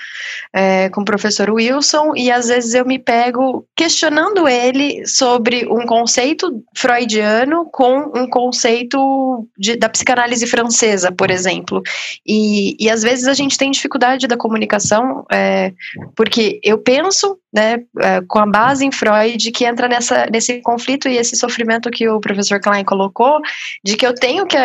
é, 0.52 0.88
com 0.90 1.02
o 1.02 1.04
professor 1.04 1.50
Wilson, 1.50 2.12
e 2.16 2.30
às 2.30 2.48
vezes 2.48 2.74
eu 2.74 2.84
me 2.84 2.98
pego 2.98 3.66
questionando 3.76 4.48
ele 4.48 5.06
sobre 5.06 5.66
um 5.66 5.86
conceito 5.86 6.62
freudiano 6.76 7.66
com 7.66 8.12
um 8.14 8.28
conceito 8.28 9.46
de, 9.58 9.76
da 9.76 9.88
psicanálise 9.88 10.46
francesa, 10.46 11.10
por 11.10 11.30
exemplo. 11.30 11.82
E, 12.26 12.76
e 12.78 12.90
às 12.90 13.02
vezes 13.02 13.26
a 13.26 13.34
gente 13.34 13.58
tem 13.58 13.70
dificuldade 13.70 14.26
da 14.26 14.36
comunicação, 14.36 15.24
é, 15.30 15.72
porque 16.14 16.60
eu 16.62 16.78
penso, 16.78 17.38
né, 17.52 17.82
é, 18.00 18.20
com 18.26 18.38
a 18.38 18.46
base 18.46 18.84
em 18.84 18.92
Freud, 18.92 19.50
que 19.52 19.64
entra 19.64 19.88
nessa, 19.88 20.26
nesse 20.26 20.60
conflito 20.60 21.08
e 21.08 21.16
esse 21.16 21.36
sofrimento 21.36 21.90
que 21.90 22.08
o 22.08 22.20
professor 22.20 22.60
Klein 22.60 22.84
colocou, 22.84 23.40
de 23.84 23.96
que 23.96 24.06
eu 24.06 24.14
tenho 24.14 24.46
que 24.46 24.56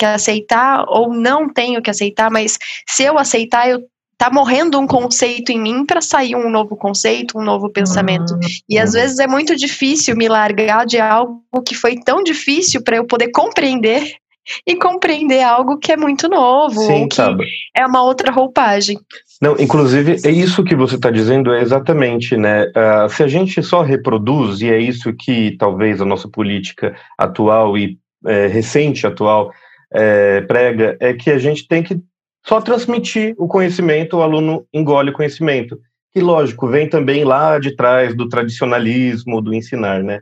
que 0.00 0.06
aceitar 0.06 0.86
ou 0.88 1.12
não 1.12 1.46
tenho 1.46 1.82
que 1.82 1.90
aceitar, 1.90 2.30
mas 2.30 2.58
se 2.88 3.02
eu 3.02 3.18
aceitar, 3.18 3.68
eu 3.68 3.82
tá 4.16 4.30
morrendo 4.30 4.78
um 4.78 4.86
conceito 4.86 5.50
em 5.50 5.60
mim 5.60 5.84
para 5.84 6.02
sair 6.02 6.34
um 6.34 6.50
novo 6.50 6.76
conceito, 6.76 7.38
um 7.38 7.42
novo 7.42 7.70
pensamento. 7.70 8.34
Uhum. 8.34 8.40
E 8.68 8.78
às 8.78 8.92
vezes 8.92 9.18
é 9.18 9.26
muito 9.26 9.56
difícil 9.56 10.14
me 10.14 10.28
largar 10.28 10.84
de 10.84 10.98
algo 11.00 11.42
que 11.66 11.74
foi 11.74 11.96
tão 11.96 12.22
difícil 12.22 12.82
para 12.82 12.96
eu 12.96 13.06
poder 13.06 13.30
compreender 13.30 14.14
e 14.66 14.76
compreender 14.76 15.42
algo 15.42 15.78
que 15.78 15.92
é 15.92 15.96
muito 15.96 16.28
novo, 16.28 16.80
Sim, 16.80 17.02
ou 17.02 17.08
que 17.08 17.16
sabe. 17.16 17.46
é 17.74 17.86
uma 17.86 18.02
outra 18.02 18.30
roupagem. 18.30 18.98
Não, 19.40 19.56
inclusive, 19.58 20.16
é 20.22 20.30
isso 20.30 20.64
que 20.64 20.74
você 20.74 20.96
está 20.96 21.10
dizendo, 21.10 21.54
é 21.54 21.62
exatamente, 21.62 22.36
né? 22.36 22.64
Uh, 22.66 23.08
se 23.08 23.22
a 23.22 23.28
gente 23.28 23.62
só 23.62 23.80
reproduz, 23.80 24.60
e 24.60 24.68
é 24.70 24.78
isso 24.78 25.14
que 25.14 25.56
talvez 25.58 25.98
a 26.00 26.04
nossa 26.04 26.28
política 26.28 26.94
atual 27.16 27.78
e 27.78 27.98
é, 28.26 28.46
recente 28.48 29.06
atual 29.06 29.50
é, 29.92 30.40
prega, 30.42 30.96
é 31.00 31.12
que 31.12 31.30
a 31.30 31.38
gente 31.38 31.66
tem 31.66 31.82
que 31.82 32.00
só 32.46 32.60
transmitir 32.60 33.34
o 33.38 33.46
conhecimento, 33.46 34.16
o 34.16 34.22
aluno 34.22 34.66
engole 34.72 35.10
o 35.10 35.14
conhecimento. 35.14 35.78
Que, 36.12 36.20
lógico, 36.20 36.66
vem 36.68 36.88
também 36.88 37.24
lá 37.24 37.58
de 37.58 37.76
trás 37.76 38.14
do 38.14 38.28
tradicionalismo, 38.28 39.40
do 39.40 39.54
ensinar, 39.54 40.02
né? 40.02 40.20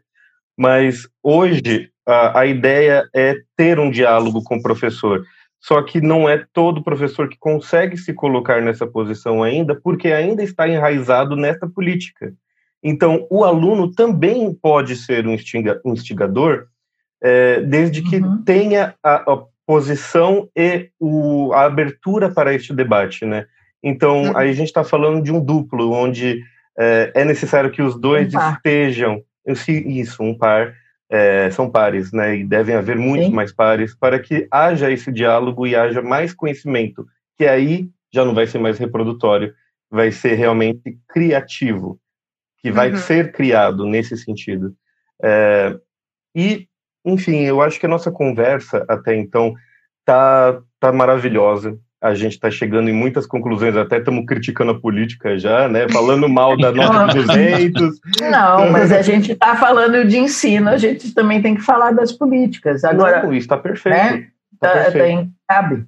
Mas 0.57 1.09
hoje 1.23 1.91
a, 2.07 2.41
a 2.41 2.47
ideia 2.47 3.09
é 3.15 3.35
ter 3.57 3.79
um 3.79 3.91
diálogo 3.91 4.43
com 4.43 4.57
o 4.57 4.63
professor. 4.63 5.25
Só 5.61 5.83
que 5.83 6.01
não 6.01 6.29
é 6.29 6.45
todo 6.53 6.83
professor 6.83 7.29
que 7.29 7.37
consegue 7.39 7.97
se 7.97 8.13
colocar 8.13 8.63
nessa 8.63 8.87
posição 8.87 9.43
ainda, 9.43 9.75
porque 9.75 10.09
ainda 10.09 10.43
está 10.43 10.69
enraizado 10.69 11.37
nessa 11.37 11.69
política. 11.69 12.33
Então, 12.83 13.27
o 13.29 13.43
aluno 13.43 13.91
também 13.93 14.55
pode 14.55 14.95
ser 14.97 15.27
um, 15.27 15.35
instiga, 15.35 15.81
instigador, 15.85 16.67
é, 17.21 17.61
desde 17.61 18.03
que 18.03 18.17
uhum. 18.17 18.43
tenha 18.45 18.95
a, 19.03 19.33
a, 19.33 19.45
posição 19.69 20.49
e 20.57 20.89
o, 20.99 21.53
a 21.53 21.67
abertura 21.67 22.31
para 22.31 22.55
este 22.55 22.73
debate, 22.73 23.27
né? 23.27 23.45
Então, 23.83 24.23
uhum. 24.23 24.35
aí 24.35 24.49
a 24.49 24.55
gente 24.55 24.69
está 24.69 24.83
falando 24.83 25.23
de 25.23 25.31
um 25.31 25.45
duplo, 25.45 25.93
onde 25.93 26.43
é, 26.79 27.13
é 27.15 27.23
necessário 27.23 27.71
que 27.71 27.83
os 27.83 28.01
dois 28.01 28.33
um 28.33 28.51
estejam, 28.51 29.23
isso, 29.69 30.23
um 30.23 30.35
par, 30.35 30.75
é, 31.11 31.51
são 31.51 31.71
pares, 31.71 32.11
né? 32.13 32.39
E 32.39 32.45
devem 32.45 32.77
haver 32.77 32.97
muitos 32.97 33.27
Sim. 33.27 33.35
mais 33.35 33.53
pares 33.53 33.95
para 33.95 34.19
que 34.19 34.49
haja 34.51 34.91
esse 34.91 35.13
diálogo 35.13 35.67
e 35.67 35.77
haja 35.77 36.01
mais 36.01 36.33
conhecimento, 36.33 37.07
que 37.37 37.45
aí 37.45 37.91
já 38.11 38.25
não 38.25 38.35
vai 38.35 38.47
ser 38.47 38.59
mais 38.59 38.79
reprodutório, 38.79 39.53
vai 39.91 40.11
ser 40.11 40.33
realmente 40.33 40.99
criativo, 41.07 42.01
que 42.63 42.73
vai 42.73 42.91
uhum. 42.91 42.97
ser 42.97 43.33
criado 43.33 43.85
nesse 43.85 44.17
sentido. 44.17 44.75
É, 45.23 45.79
e, 46.35 46.68
enfim, 47.09 47.43
eu 47.43 47.61
acho 47.61 47.79
que 47.79 47.87
a 47.87 47.89
nossa 47.89 48.11
conversa 48.11 48.85
até 48.89 49.17
então 49.17 49.55
tá, 50.05 50.61
tá 50.81 50.93
maravilhosa 50.93 51.79
a 52.01 52.15
gente 52.15 52.33
está 52.33 52.51
chegando 52.51 52.89
em 52.89 52.93
muitas 52.93 53.27
conclusões, 53.27 53.77
até 53.77 53.99
estamos 53.99 54.25
criticando 54.25 54.71
a 54.71 54.81
política 54.81 55.37
já, 55.37 55.69
né? 55.69 55.89
Falando 55.89 56.29
mal 56.29 56.57
da 56.57 56.71
nota 56.73 57.15
200. 57.15 58.01
Não, 58.21 58.71
mas 58.71 58.93
a 58.93 59.03
gente 59.03 59.33
está 59.33 59.57
falando 59.57 60.07
de 60.07 60.17
ensino, 60.17 60.69
a 60.69 60.77
gente 60.77 61.13
também 61.13 61.43
tem 61.43 61.57
que 61.57 61.63
falar 61.63 61.91
das 61.91 62.13
políticas. 62.13 62.85
Agora, 62.85 63.25
Não, 63.25 63.33
isso 63.33 63.47
está 63.47 63.57
perfeito. 63.57 63.97
Né? 63.97 64.29
Tá, 64.61 64.69
tá 64.69 64.75
perfeito. 64.75 65.05
Tem, 65.05 65.33
cabe. 65.49 65.87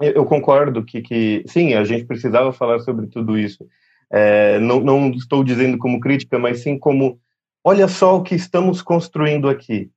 Eu, 0.00 0.12
eu, 0.12 0.24
concordo 0.24 0.84
que, 0.84 1.02
que, 1.02 1.44
sim, 1.46 1.74
a 1.74 1.84
gente 1.84 2.06
precisava 2.06 2.52
falar 2.52 2.78
sobre 2.80 3.06
tudo 3.06 3.36
isso. 3.38 3.66
É, 4.10 4.58
não, 4.60 4.80
não 4.80 5.10
estou 5.10 5.44
dizendo 5.44 5.76
como 5.76 6.00
crítica, 6.00 6.38
mas 6.38 6.62
sim 6.62 6.78
como, 6.78 7.20
olha 7.62 7.86
só 7.86 8.16
o 8.16 8.22
que 8.22 8.34
estamos 8.34 8.80
construindo 8.80 9.48
aqui. 9.48 9.90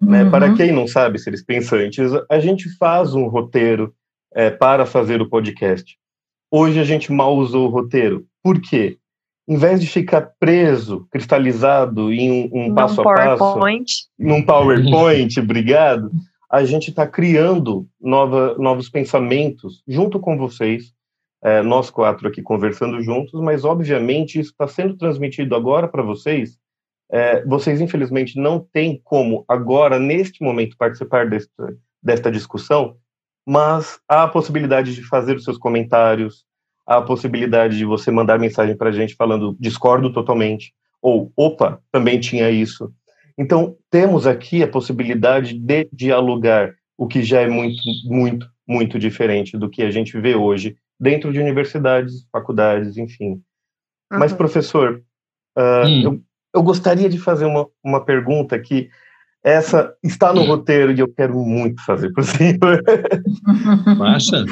Né? 0.00 0.24
Uhum. 0.24 0.30
Para 0.30 0.54
quem 0.54 0.72
não 0.72 0.86
sabe, 0.86 1.18
seres 1.18 1.44
pensantes, 1.44 2.10
a 2.28 2.38
gente 2.38 2.68
faz 2.76 3.14
um 3.14 3.26
roteiro, 3.28 3.94
é, 4.34 4.50
para 4.50 4.86
fazer 4.86 5.20
o 5.20 5.28
podcast. 5.28 5.96
Hoje 6.50 6.80
a 6.80 6.84
gente 6.84 7.12
mal 7.12 7.36
usou 7.36 7.66
o 7.66 7.70
roteiro. 7.70 8.26
Por 8.42 8.60
quê? 8.60 8.98
Em 9.48 9.56
vez 9.56 9.80
de 9.80 9.86
ficar 9.86 10.32
preso, 10.38 11.06
cristalizado 11.10 12.12
em 12.12 12.30
um, 12.30 12.66
um 12.66 12.74
passo 12.74 13.00
a 13.00 13.04
passo, 13.04 13.58
num 14.18 14.42
PowerPoint, 14.42 15.38
obrigado, 15.40 16.10
a 16.50 16.64
gente 16.64 16.90
está 16.90 17.06
criando 17.06 17.86
nova, 18.00 18.56
novos 18.58 18.88
pensamentos 18.88 19.82
junto 19.86 20.20
com 20.20 20.36
vocês, 20.36 20.92
é, 21.42 21.62
nós 21.62 21.90
quatro 21.90 22.28
aqui 22.28 22.42
conversando 22.42 23.00
juntos, 23.02 23.40
mas 23.40 23.64
obviamente 23.64 24.38
isso 24.38 24.50
está 24.50 24.68
sendo 24.68 24.96
transmitido 24.96 25.54
agora 25.56 25.88
para 25.88 26.02
vocês. 26.02 26.58
É, 27.12 27.44
vocês, 27.44 27.80
infelizmente, 27.80 28.38
não 28.38 28.60
têm 28.60 29.00
como 29.02 29.44
agora, 29.48 29.98
neste 29.98 30.42
momento, 30.42 30.76
participar 30.76 31.28
desta, 31.28 31.76
desta 32.02 32.30
discussão, 32.30 32.96
mas 33.46 33.98
há 34.08 34.24
a 34.24 34.28
possibilidade 34.28 34.94
de 34.94 35.02
fazer 35.02 35.36
os 35.36 35.44
seus 35.44 35.58
comentários, 35.58 36.44
há 36.86 36.98
a 36.98 37.02
possibilidade 37.02 37.76
de 37.76 37.84
você 37.84 38.10
mandar 38.10 38.38
mensagem 38.38 38.76
para 38.76 38.90
a 38.90 38.92
gente 38.92 39.16
falando 39.16 39.56
discordo 39.58 40.12
totalmente, 40.12 40.72
ou 41.02 41.32
opa, 41.36 41.80
também 41.90 42.20
tinha 42.20 42.50
isso. 42.50 42.92
Então, 43.36 43.76
temos 43.90 44.26
aqui 44.26 44.62
a 44.62 44.68
possibilidade 44.68 45.58
de 45.58 45.88
dialogar, 45.92 46.74
o 46.96 47.08
que 47.08 47.22
já 47.22 47.40
é 47.40 47.48
muito, 47.48 47.80
muito, 48.04 48.46
muito 48.68 48.98
diferente 48.98 49.56
do 49.56 49.68
que 49.68 49.82
a 49.82 49.90
gente 49.90 50.18
vê 50.20 50.34
hoje 50.34 50.76
dentro 50.98 51.32
de 51.32 51.40
universidades, 51.40 52.26
faculdades, 52.30 52.98
enfim. 52.98 53.30
Uhum. 54.12 54.18
Mas, 54.18 54.32
professor, 54.32 55.02
uh, 55.56 55.86
hum. 55.86 56.02
eu, 56.02 56.22
eu 56.54 56.62
gostaria 56.62 57.08
de 57.08 57.18
fazer 57.18 57.44
uma, 57.44 57.66
uma 57.82 58.04
pergunta 58.04 58.58
que 58.58 58.90
essa 59.42 59.94
está 60.02 60.32
no 60.32 60.42
roteiro 60.42 60.92
e 60.92 61.00
eu 61.00 61.08
quero 61.08 61.38
muito 61.38 61.82
fazer 61.84 62.12
para 62.12 62.20
o 62.20 62.24
senhor. 62.26 62.82
Massa. 63.96 64.44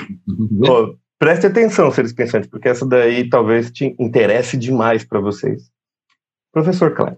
oh, 0.69 0.95
preste 1.19 1.47
atenção, 1.47 1.91
seres 1.91 2.13
pensantes, 2.13 2.49
porque 2.49 2.69
essa 2.69 2.87
daí 2.87 3.29
talvez 3.29 3.71
te 3.71 3.95
interesse 3.99 4.57
demais 4.57 5.05
para 5.05 5.21
vocês. 5.21 5.71
Professor 6.53 6.95
Klein, 6.95 7.17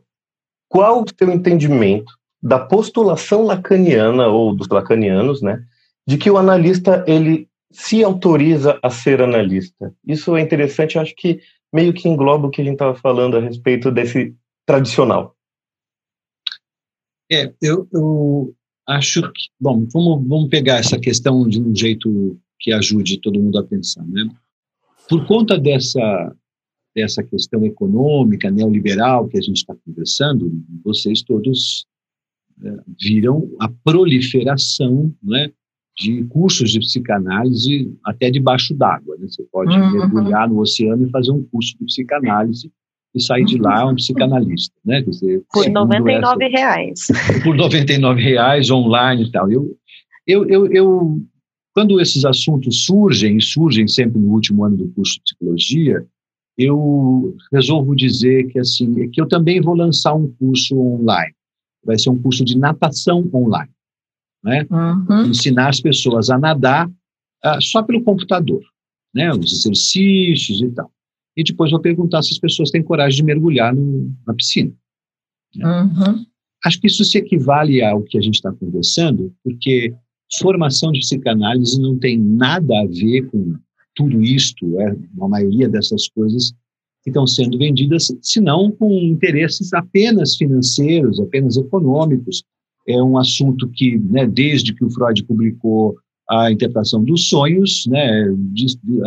qual 0.69 1.03
o 1.03 1.07
seu 1.17 1.31
entendimento 1.31 2.13
da 2.43 2.59
postulação 2.59 3.45
lacaniana, 3.45 4.27
ou 4.27 4.55
dos 4.55 4.69
lacanianos, 4.69 5.43
né, 5.43 5.63
de 6.07 6.17
que 6.17 6.31
o 6.31 6.39
analista 6.39 7.05
ele 7.07 7.49
se 7.71 8.03
autoriza 8.03 8.79
a 8.83 8.91
ser 8.91 9.23
analista? 9.23 9.95
Isso 10.05 10.37
é 10.37 10.41
interessante, 10.41 10.99
acho 10.99 11.15
que 11.15 11.41
meio 11.73 11.93
que 11.93 12.09
engloba 12.09 12.49
o 12.49 12.51
que 12.51 12.61
a 12.61 12.65
gente 12.65 12.75
estava 12.75 12.97
falando 12.97 13.37
a 13.37 13.41
respeito 13.41 13.93
desse 13.93 14.35
tradicional. 14.71 15.35
É, 17.31 17.53
eu, 17.61 17.89
eu 17.93 18.55
acho 18.87 19.21
que. 19.33 19.49
Bom, 19.61 19.85
vamos, 19.93 20.29
vamos 20.29 20.49
pegar 20.49 20.77
essa 20.77 20.99
questão 20.99 21.49
de 21.49 21.61
um 21.61 21.75
jeito 21.75 22.39
que 22.61 22.73
ajude 22.73 23.21
todo 23.21 23.41
mundo 23.41 23.59
a 23.59 23.65
pensar. 23.65 24.07
Né? 24.07 24.29
Por 25.09 25.27
conta 25.27 25.59
dessa, 25.59 26.37
dessa 26.95 27.23
questão 27.25 27.65
econômica, 27.65 28.51
neoliberal 28.51 29.27
que 29.27 29.39
a 29.39 29.41
gente 29.41 29.57
está 29.57 29.75
conversando, 29.85 30.53
vocês 30.85 31.23
todos 31.23 31.87
é, 32.63 32.77
viram 33.01 33.51
a 33.59 33.69
proliferação 33.69 35.13
né, 35.21 35.51
de 35.97 36.25
cursos 36.25 36.71
de 36.71 36.79
psicanálise 36.79 37.93
até 38.05 38.31
debaixo 38.31 38.73
d'água. 38.75 39.17
Né? 39.19 39.27
Você 39.29 39.43
pode 39.51 39.77
uhum. 39.77 39.93
mergulhar 39.93 40.49
no 40.49 40.61
oceano 40.61 41.07
e 41.07 41.11
fazer 41.11 41.33
um 41.33 41.43
curso 41.45 41.77
de 41.77 41.85
psicanálise 41.87 42.71
e 43.15 43.21
sair 43.21 43.45
de 43.45 43.59
lá 43.59 43.87
um 43.87 43.95
psicanalista, 43.95 44.75
né? 44.85 45.03
Quer 45.03 45.11
dizer, 45.11 45.43
por 45.53 45.69
99 45.69 46.45
essa, 46.45 46.57
reais. 46.57 47.07
Por 47.43 47.57
99 47.57 48.23
reais 48.23 48.71
online 48.71 49.25
e 49.25 49.31
tal. 49.33 49.51
Eu, 49.51 49.77
eu, 50.27 50.49
eu, 50.49 50.73
eu, 50.73 51.21
quando 51.75 52.01
esses 52.01 52.25
assuntos 52.25 52.85
surgem, 52.85 53.37
e 53.37 53.43
surgem 53.43 53.89
sempre 53.89 54.21
no 54.21 54.33
último 54.33 54.65
ano 54.65 54.77
do 54.77 54.89
curso 54.89 55.15
de 55.15 55.23
psicologia, 55.23 56.07
eu 56.57 57.37
resolvo 57.53 57.97
dizer 57.97 58.47
que 58.49 58.59
assim, 58.59 59.11
que 59.11 59.21
eu 59.21 59.27
também 59.27 59.61
vou 59.61 59.75
lançar 59.75 60.15
um 60.15 60.31
curso 60.39 60.79
online. 60.79 61.35
Vai 61.85 61.99
ser 61.99 62.11
um 62.11 62.21
curso 62.21 62.45
de 62.45 62.59
natação 62.59 63.29
online, 63.33 63.73
né? 64.45 64.67
Uhum. 64.71 65.27
Ensinar 65.29 65.71
as 65.71 65.81
pessoas 65.81 66.29
a 66.29 66.39
nadar 66.39 66.87
uh, 66.87 67.63
só 67.63 67.83
pelo 67.83 68.05
computador, 68.05 68.61
né? 69.15 69.31
Os 69.33 69.53
exercícios 69.53 70.61
e 70.61 70.71
tal 70.71 70.91
e 71.37 71.45
depois 71.45 71.71
vou 71.71 71.81
perguntar 71.81 72.23
se 72.23 72.33
as 72.33 72.39
pessoas 72.39 72.71
têm 72.71 72.83
coragem 72.83 73.17
de 73.17 73.25
mergulhar 73.25 73.75
no, 73.75 74.13
na 74.27 74.35
piscina. 74.35 74.73
Né? 75.55 75.83
Uhum. 75.83 76.25
Acho 76.65 76.81
que 76.81 76.87
isso 76.87 77.05
se 77.05 77.19
equivale 77.19 77.83
ao 77.83 78.03
que 78.03 78.19
a 78.19 78.21
gente 78.21 78.35
está 78.35 78.53
conversando, 78.53 79.35
porque 79.43 79.95
formação 80.39 80.93
de 80.93 81.01
psicanálise 81.01 81.81
não 81.81 81.99
tem 81.99 82.19
nada 82.19 82.81
a 82.81 82.87
ver 82.87 83.29
com 83.31 83.57
tudo 83.95 84.23
isto, 84.23 84.81
é, 84.81 84.97
a 85.21 85.29
maioria 85.29 85.69
dessas 85.69 86.09
coisas 86.09 86.53
que 87.03 87.11
estão 87.11 87.27
sendo 87.27 87.59
vendidas, 87.59 88.09
senão 88.21 88.71
com 88.71 88.93
interesses 88.93 89.73
apenas 89.73 90.37
financeiros, 90.37 91.19
apenas 91.19 91.57
econômicos. 91.57 92.45
É 92.87 93.03
um 93.03 93.17
assunto 93.17 93.69
que, 93.71 93.99
né, 93.99 94.27
desde 94.27 94.75
que 94.75 94.85
o 94.85 94.91
Freud 94.91 95.25
publicou 95.25 95.97
a 96.31 96.53
interpretação 96.53 97.03
dos 97.03 97.29
sonhos, 97.29 97.85
né, 97.89 98.25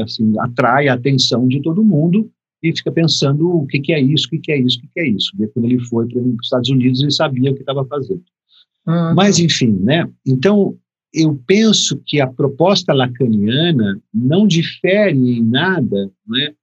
assim, 0.04 0.34
atrai 0.40 0.90
a 0.90 0.94
atenção 0.94 1.48
de 1.48 1.62
todo 1.62 1.84
mundo 1.84 2.30
e 2.62 2.76
fica 2.76 2.92
pensando 2.92 3.50
o 3.50 3.66
que, 3.66 3.80
que 3.80 3.94
é 3.94 4.02
isso, 4.02 4.28
o 4.28 4.30
que, 4.30 4.40
que 4.40 4.52
é 4.52 4.60
isso, 4.60 4.78
o 4.78 4.82
que, 4.82 4.88
que 4.94 5.00
é 5.00 5.08
isso. 5.08 5.32
E 5.40 5.48
quando 5.48 5.66
ele 5.66 5.80
foi 5.86 6.06
para 6.08 6.22
os 6.22 6.36
Estados 6.44 6.70
Unidos, 6.70 7.02
ele 7.02 7.12
sabia 7.12 7.52
o 7.52 7.56
que 7.56 7.62
estava 7.62 7.86
fazendo. 7.86 8.24
Uhum. 8.86 9.16
Mas, 9.16 9.40
enfim, 9.40 9.72
né, 9.72 10.06
então, 10.28 10.78
eu 11.14 11.40
penso 11.48 12.02
que 12.06 12.20
a 12.20 12.28
proposta 12.28 12.92
lacaniana 12.94 14.02
não 14.14 14.46
difere 14.46 15.38
em 15.38 15.42
nada 15.42 16.12
né, 16.28 16.54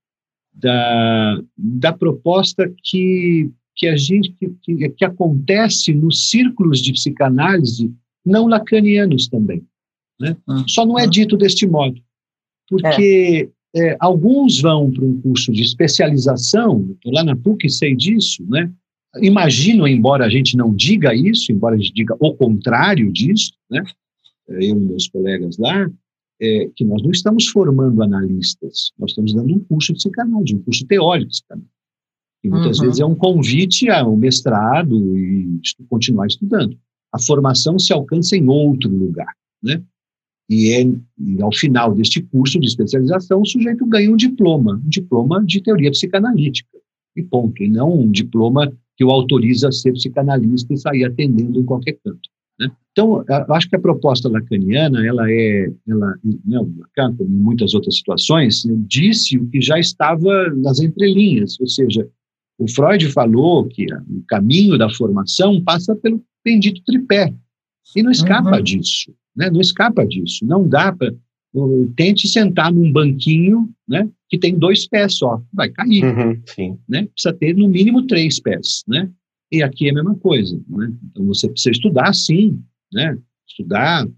da, 0.53 1.43
da 1.57 1.93
proposta 1.93 2.71
que, 2.85 3.51
que 3.75 3.87
a 3.87 3.97
gente 3.97 4.33
que, 4.33 4.51
que, 4.63 4.89
que 4.91 5.05
acontece 5.07 5.95
nos 5.95 6.29
círculos 6.29 6.81
de 6.81 6.93
psicanálise 6.93 7.91
não 8.27 8.47
lacanianos 8.47 9.27
também. 9.29 9.65
Né? 10.21 10.37
Hum. 10.49 10.64
Só 10.68 10.85
não 10.85 10.99
é 10.99 11.07
dito 11.07 11.37
deste 11.37 11.66
modo, 11.66 12.01
porque 12.68 13.51
é, 13.75 13.97
alguns 13.99 14.61
vão 14.61 14.91
para 14.91 15.05
um 15.05 15.21
curso 15.21 15.53
de 15.53 15.62
especialização, 15.62 16.91
estou 16.93 17.12
lá 17.12 17.25
na 17.25 17.35
PUC 17.35 17.66
e 17.66 17.71
sei 17.71 17.97
disso, 17.97 18.45
né? 18.49 18.71
Imagino, 19.21 19.89
embora 19.89 20.25
a 20.25 20.29
gente 20.29 20.57
não 20.57 20.73
diga 20.73 21.12
isso, 21.12 21.51
embora 21.51 21.75
a 21.75 21.79
gente 21.79 21.93
diga 21.93 22.14
o 22.21 22.33
contrário 22.33 23.11
disso, 23.11 23.53
né? 23.68 23.83
eu 24.49 24.61
e 24.61 24.75
meus 24.75 25.09
colegas 25.09 25.59
lá, 25.59 25.91
é, 26.41 26.71
que 26.75 26.85
nós 26.85 27.03
não 27.03 27.11
estamos 27.11 27.47
formando 27.49 28.03
analistas, 28.03 28.93
nós 28.99 29.11
estamos 29.11 29.35
dando 29.35 29.55
um 29.55 29.61
curso 29.61 29.93
de 29.93 29.99
psicanálise, 29.99 30.55
um 30.55 30.62
curso 30.62 30.87
teórico 30.87 31.31
de 31.31 31.37
psicanálise. 31.39 31.71
E 32.43 32.49
muitas 32.49 32.79
uhum. 32.79 32.85
vezes 32.87 33.01
é 33.01 33.05
um 33.05 33.14
convite 33.14 33.91
ao 33.91 34.16
mestrado 34.16 35.16
e 35.16 35.61
continuar 35.89 36.27
estudando. 36.27 36.79
A 37.12 37.21
formação 37.21 37.79
se 37.79 37.93
alcança 37.93 38.37
em 38.37 38.49
outro 38.49 38.89
lugar, 38.89 39.35
né? 39.62 39.83
E, 40.51 40.72
é, 40.72 40.82
e 40.82 41.40
ao 41.40 41.55
final 41.55 41.94
deste 41.94 42.20
curso 42.22 42.59
de 42.59 42.66
especialização, 42.66 43.40
o 43.40 43.46
sujeito 43.46 43.86
ganha 43.86 44.11
um 44.11 44.16
diploma, 44.16 44.82
um 44.84 44.88
diploma 44.88 45.40
de 45.46 45.62
teoria 45.62 45.92
psicanalítica, 45.92 46.76
e 47.16 47.22
ponto, 47.22 47.62
e 47.62 47.68
não 47.68 48.01
um 48.01 48.11
diploma 48.11 48.72
que 48.96 49.05
o 49.05 49.11
autoriza 49.11 49.68
a 49.68 49.72
ser 49.72 49.92
psicanalista 49.92 50.74
e 50.74 50.76
sair 50.76 51.05
atendendo 51.05 51.61
em 51.61 51.64
qualquer 51.64 51.96
canto. 52.05 52.28
Né? 52.59 52.68
Então, 52.90 53.24
eu 53.28 53.55
acho 53.55 53.68
que 53.68 53.76
a 53.76 53.80
proposta 53.80 54.28
lacaniana, 54.28 55.07
ela 55.07 55.30
é, 55.30 55.72
ela, 55.88 56.14
né, 56.44 56.59
Lacan, 56.80 57.14
como 57.14 57.30
em 57.30 57.38
muitas 57.38 57.72
outras 57.72 57.96
situações, 57.96 58.64
disse 58.88 59.38
o 59.38 59.48
que 59.48 59.61
já 59.61 59.78
estava 59.78 60.51
nas 60.57 60.80
entrelinhas, 60.80 61.59
ou 61.61 61.68
seja, 61.68 62.09
o 62.59 62.68
Freud 62.68 63.07
falou 63.12 63.68
que 63.68 63.86
o 63.86 64.24
caminho 64.26 64.76
da 64.76 64.90
formação 64.90 65.62
passa 65.62 65.94
pelo 65.94 66.20
bendito 66.44 66.82
tripé, 66.84 67.32
e 67.94 68.03
não 68.03 68.11
escapa 68.11 68.57
uhum. 68.57 68.62
disso, 68.62 69.12
né? 69.37 69.51
não 69.51 69.61
escapa 69.61 70.07
disso, 70.07 70.45
não 70.45 70.68
dá 70.68 70.93
para... 70.93 71.14
Tente 71.97 72.28
sentar 72.28 72.72
num 72.72 72.93
banquinho 72.93 73.68
né, 73.89 74.09
que 74.28 74.39
tem 74.39 74.57
dois 74.57 74.87
pés 74.87 75.16
só, 75.16 75.43
vai 75.53 75.68
cair. 75.68 76.05
Uhum, 76.05 76.78
né? 76.89 77.09
Precisa 77.12 77.35
ter 77.35 77.57
no 77.57 77.66
mínimo 77.66 78.07
três 78.07 78.39
pés. 78.39 78.85
Né? 78.87 79.11
E 79.51 79.61
aqui 79.61 79.89
é 79.89 79.91
a 79.91 79.95
mesma 79.95 80.14
coisa. 80.14 80.57
Né? 80.68 80.93
Então 81.11 81.26
você 81.26 81.49
precisa 81.49 81.72
estudar, 81.72 82.14
sim, 82.14 82.62
né? 82.93 83.18
estudar 83.49 84.09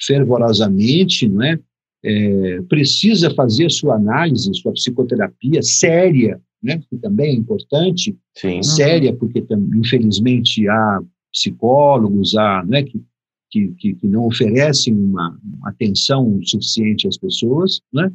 fervorosamente, 0.00 1.26
não 1.26 1.42
é? 1.42 1.58
é? 2.04 2.62
precisa 2.68 3.34
fazer 3.34 3.68
sua 3.68 3.96
análise, 3.96 4.54
sua 4.54 4.72
psicoterapia 4.72 5.62
séria, 5.62 6.40
né? 6.62 6.80
que 6.88 6.96
também 6.98 7.30
é 7.30 7.34
importante, 7.34 8.16
sim. 8.36 8.62
séria, 8.62 9.12
porque 9.12 9.44
infelizmente 9.74 10.68
há 10.68 11.00
psicólogos 11.32 12.36
há, 12.36 12.64
né? 12.64 12.84
que, 12.84 13.02
que, 13.50 13.68
que, 13.78 14.06
não 14.06 14.26
oferecem 14.26 14.94
uma, 14.94 15.38
atenção 15.64 16.40
suficiente 16.44 17.06
às 17.08 17.16
pessoas, 17.16 17.80
né? 17.92 18.12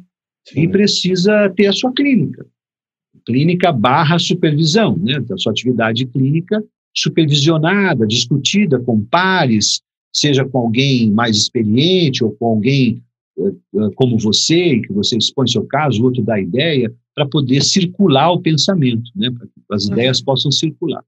e 0.54 0.66
precisa 0.68 1.48
ter 1.50 1.66
a 1.66 1.72
sua 1.72 1.92
clínica 1.92 2.46
clínica 3.24 3.72
barra 3.72 4.18
supervisão, 4.18 4.96
né, 4.96 5.20
da 5.20 5.36
sua 5.36 5.52
atividade 5.52 6.06
clínica 6.06 6.62
supervisionada, 6.94 8.06
discutida 8.06 8.78
com 8.78 9.02
pares, 9.04 9.80
seja 10.14 10.44
com 10.44 10.58
alguém 10.58 11.10
mais 11.10 11.36
experiente 11.36 12.22
ou 12.22 12.32
com 12.32 12.46
alguém 12.46 13.02
uh, 13.38 13.92
como 13.94 14.18
você, 14.18 14.80
que 14.80 14.92
você 14.92 15.16
expõe 15.16 15.48
seu 15.48 15.64
caso, 15.64 16.02
o 16.02 16.04
outro 16.04 16.22
dá 16.22 16.38
ideia, 16.38 16.92
para 17.14 17.26
poder 17.26 17.62
circular 17.62 18.30
o 18.32 18.40
pensamento, 18.40 19.10
né, 19.16 19.30
para 19.30 19.46
que 19.46 19.52
as 19.70 19.86
uhum. 19.86 19.92
ideias 19.92 20.20
possam 20.20 20.50
circular. 20.50 21.02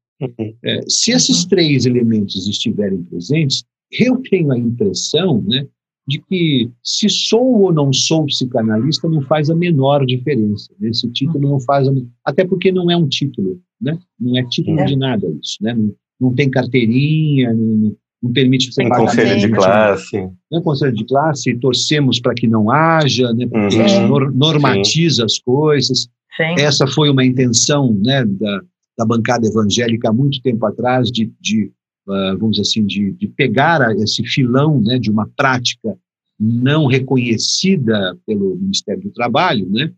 É, 0.64 0.80
se 0.88 1.10
esses 1.10 1.42
uhum. 1.42 1.48
três 1.48 1.86
elementos 1.86 2.48
estiverem 2.48 3.02
presentes, 3.02 3.64
eu 3.90 4.20
tenho 4.28 4.50
a 4.52 4.58
impressão 4.58 5.42
né, 5.46 5.66
de 6.06 6.20
que 6.20 6.70
se 6.82 7.08
sou 7.08 7.62
ou 7.62 7.72
não 7.72 7.92
sou 7.92 8.26
psicanalista 8.26 9.08
não 9.08 9.22
faz 9.22 9.48
a 9.48 9.54
menor 9.54 10.04
diferença. 10.04 10.72
Né? 10.78 10.90
Esse 10.90 11.10
título 11.10 11.48
não 11.48 11.60
faz, 11.60 11.88
a, 11.88 11.92
até 12.24 12.44
porque 12.44 12.70
não 12.70 12.90
é 12.90 12.96
um 12.96 13.08
título, 13.08 13.58
né? 13.80 13.98
Não 14.20 14.36
é 14.36 14.44
título 14.44 14.78
é. 14.80 14.84
de 14.84 14.96
nada 14.96 15.26
isso, 15.42 15.56
né? 15.60 15.74
Não, 15.74 15.94
não 16.20 16.34
tem 16.34 16.50
carteirinha, 16.50 17.52
não, 17.54 17.96
não 18.22 18.32
permite 18.32 18.72
você 18.72 18.82
tem 18.82 18.90
conselho 18.90 19.40
de 19.40 19.50
classe, 19.50 20.16
né? 20.50 20.60
conselho 20.62 20.92
de 20.92 21.04
classe, 21.04 21.56
torcemos 21.56 22.20
para 22.20 22.34
que 22.34 22.46
não 22.46 22.70
haja, 22.70 23.32
né? 23.32 23.46
Porque 23.46 23.76
uhum. 23.76 23.86
isso 23.86 24.30
normatiza 24.34 25.16
Sim. 25.16 25.24
as 25.24 25.38
coisas. 25.38 26.08
Sim. 26.36 26.54
Essa 26.58 26.86
foi 26.86 27.10
uma 27.10 27.24
intenção, 27.24 27.94
né? 28.02 28.24
Da, 28.26 28.60
da 28.98 29.06
bancada 29.06 29.46
evangélica 29.46 30.10
há 30.10 30.12
muito 30.12 30.40
tempo 30.42 30.64
atrás 30.66 31.10
de, 31.10 31.32
de 31.40 31.70
vamos 32.06 32.56
dizer 32.56 32.62
assim, 32.62 32.86
de, 32.86 33.12
de 33.12 33.28
pegar 33.28 33.80
esse 33.96 34.22
filão 34.24 34.80
né, 34.80 34.98
de 34.98 35.10
uma 35.10 35.28
prática 35.36 35.96
não 36.38 36.86
reconhecida 36.86 38.16
pelo 38.26 38.56
Ministério 38.56 39.02
do 39.02 39.10
Trabalho, 39.10 39.68
né, 39.70 39.90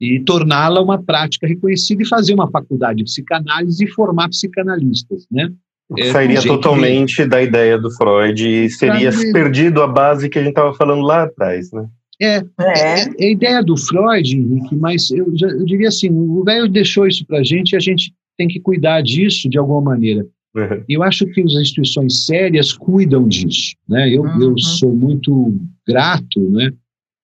e 0.00 0.20
torná-la 0.20 0.80
uma 0.80 1.02
prática 1.02 1.46
reconhecida 1.46 2.02
e 2.02 2.08
fazer 2.08 2.32
uma 2.32 2.50
faculdade 2.50 2.98
de 2.98 3.04
psicanálise 3.04 3.84
e 3.84 3.90
formar 3.90 4.28
psicanalistas, 4.30 5.26
né? 5.30 5.52
É, 5.98 6.12
Sairia 6.12 6.40
totalmente 6.40 7.24
de... 7.24 7.26
da 7.26 7.42
ideia 7.42 7.76
do 7.76 7.90
Freud 7.90 8.48
e 8.48 8.70
seria 8.70 9.10
perdido 9.32 9.82
a 9.82 9.88
base 9.88 10.28
que 10.28 10.38
a 10.38 10.42
gente 10.42 10.50
estava 10.50 10.72
falando 10.74 11.02
lá 11.02 11.24
atrás, 11.24 11.70
né? 11.72 11.86
É, 12.20 12.36
é. 12.36 12.42
é, 12.60 13.04
é, 13.18 13.26
a 13.26 13.30
ideia 13.30 13.62
do 13.62 13.76
Freud, 13.76 14.36
Henrique, 14.36 14.76
mas 14.76 15.10
eu, 15.10 15.32
já, 15.34 15.48
eu 15.48 15.64
diria 15.64 15.88
assim, 15.88 16.10
o 16.10 16.44
velho 16.44 16.68
deixou 16.68 17.06
isso 17.06 17.26
para 17.26 17.38
a 17.38 17.44
gente 17.44 17.72
e 17.72 17.76
a 17.76 17.80
gente 17.80 18.12
tem 18.36 18.46
que 18.46 18.60
cuidar 18.60 19.02
disso 19.02 19.48
de 19.48 19.58
alguma 19.58 19.80
maneira. 19.80 20.24
Uhum. 20.54 20.84
Eu 20.88 21.02
acho 21.02 21.26
que 21.26 21.40
as 21.40 21.52
instituições 21.52 22.26
sérias 22.26 22.72
cuidam 22.72 23.26
disso. 23.28 23.76
Né? 23.88 24.12
Eu, 24.12 24.22
uhum. 24.22 24.42
eu 24.42 24.58
sou 24.58 24.94
muito 24.94 25.54
grato 25.86 26.40
né, 26.50 26.72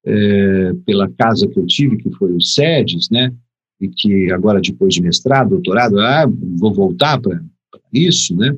é, 0.05 0.73
pela 0.85 1.11
casa 1.11 1.49
que 1.49 1.59
eu 1.59 1.67
tive, 1.67 1.97
que 1.97 2.11
foi 2.13 2.33
o 2.33 2.41
SEDES, 2.41 3.11
né, 3.11 3.33
e 3.81 3.89
que 3.89 4.31
agora, 4.33 4.61
depois 4.61 4.95
de 4.95 5.03
mestrado, 5.03 5.51
doutorado, 5.51 5.99
ah, 5.99 6.27
vou 6.59 6.73
voltar 6.73 7.21
para 7.21 7.41
isso, 7.93 8.35
né, 8.37 8.57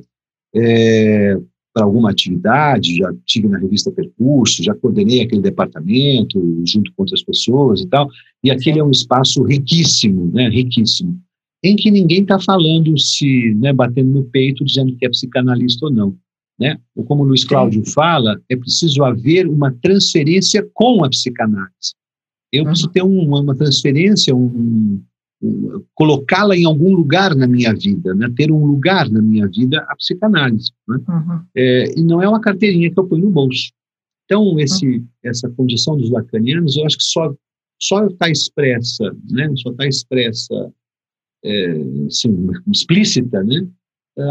é, 0.55 1.37
para 1.73 1.85
alguma 1.85 2.11
atividade, 2.11 2.97
já 2.97 3.11
tive 3.25 3.47
na 3.47 3.57
revista 3.57 3.91
Percurso, 3.91 4.63
já 4.63 4.73
coordenei 4.75 5.21
aquele 5.21 5.41
departamento 5.41 6.39
junto 6.65 6.91
com 6.93 7.03
outras 7.03 7.23
pessoas 7.23 7.81
e 7.81 7.87
tal, 7.87 8.07
e 8.43 8.51
aquele 8.51 8.79
é 8.79 8.83
um 8.83 8.91
espaço 8.91 9.43
riquíssimo, 9.43 10.31
né, 10.31 10.47
riquíssimo 10.49 11.19
em 11.63 11.75
que 11.75 11.91
ninguém 11.91 12.21
está 12.21 12.39
falando 12.39 12.97
se, 12.97 13.53
né, 13.55 13.73
batendo 13.73 14.11
no 14.11 14.23
peito, 14.23 14.63
dizendo 14.63 14.95
que 14.95 15.05
é 15.05 15.09
psicanalista 15.09 15.85
ou 15.85 15.91
não. 15.91 16.17
Né? 16.59 16.77
Ou 16.95 17.05
como 17.05 17.23
o 17.23 17.27
Luiz 17.27 17.43
Cláudio 17.43 17.85
fala, 17.85 18.39
é 18.49 18.55
preciso 18.55 19.03
haver 19.03 19.47
uma 19.47 19.71
transferência 19.81 20.67
com 20.73 21.03
a 21.03 21.09
psicanálise. 21.09 21.93
Eu 22.51 22.63
uhum. 22.63 22.69
preciso 22.69 22.89
ter 22.89 23.03
um, 23.03 23.21
uma 23.21 23.55
transferência, 23.55 24.35
um, 24.35 25.01
um, 25.41 25.83
colocá-la 25.93 26.57
em 26.57 26.65
algum 26.65 26.93
lugar 26.93 27.35
na 27.35 27.47
minha 27.47 27.73
vida, 27.73 28.13
né? 28.13 28.29
ter 28.35 28.51
um 28.51 28.65
lugar 28.65 29.09
na 29.09 29.21
minha 29.21 29.47
vida 29.47 29.85
a 29.87 29.95
psicanálise. 29.95 30.71
Né? 30.87 30.99
Uhum. 31.07 31.41
É, 31.55 31.99
e 31.99 32.03
não 32.03 32.21
é 32.21 32.27
uma 32.27 32.41
carteirinha 32.41 32.91
que 32.91 32.99
eu 32.99 33.07
ponho 33.07 33.23
no 33.23 33.31
bolso. 33.31 33.71
Então, 34.25 34.59
esse, 34.59 34.85
uhum. 34.85 35.07
essa 35.23 35.49
condição 35.49 35.97
dos 35.97 36.09
lacanianos, 36.09 36.77
eu 36.77 36.85
acho 36.85 36.97
que 36.97 37.03
só 37.03 37.33
só 37.81 38.05
está 38.07 38.29
expressa, 38.29 39.15
né? 39.31 39.49
só 39.55 39.71
está 39.71 39.87
expressa 39.87 40.73
é, 41.43 41.71
assim, 42.07 42.49
explícita, 42.71 43.43
né? 43.43 43.67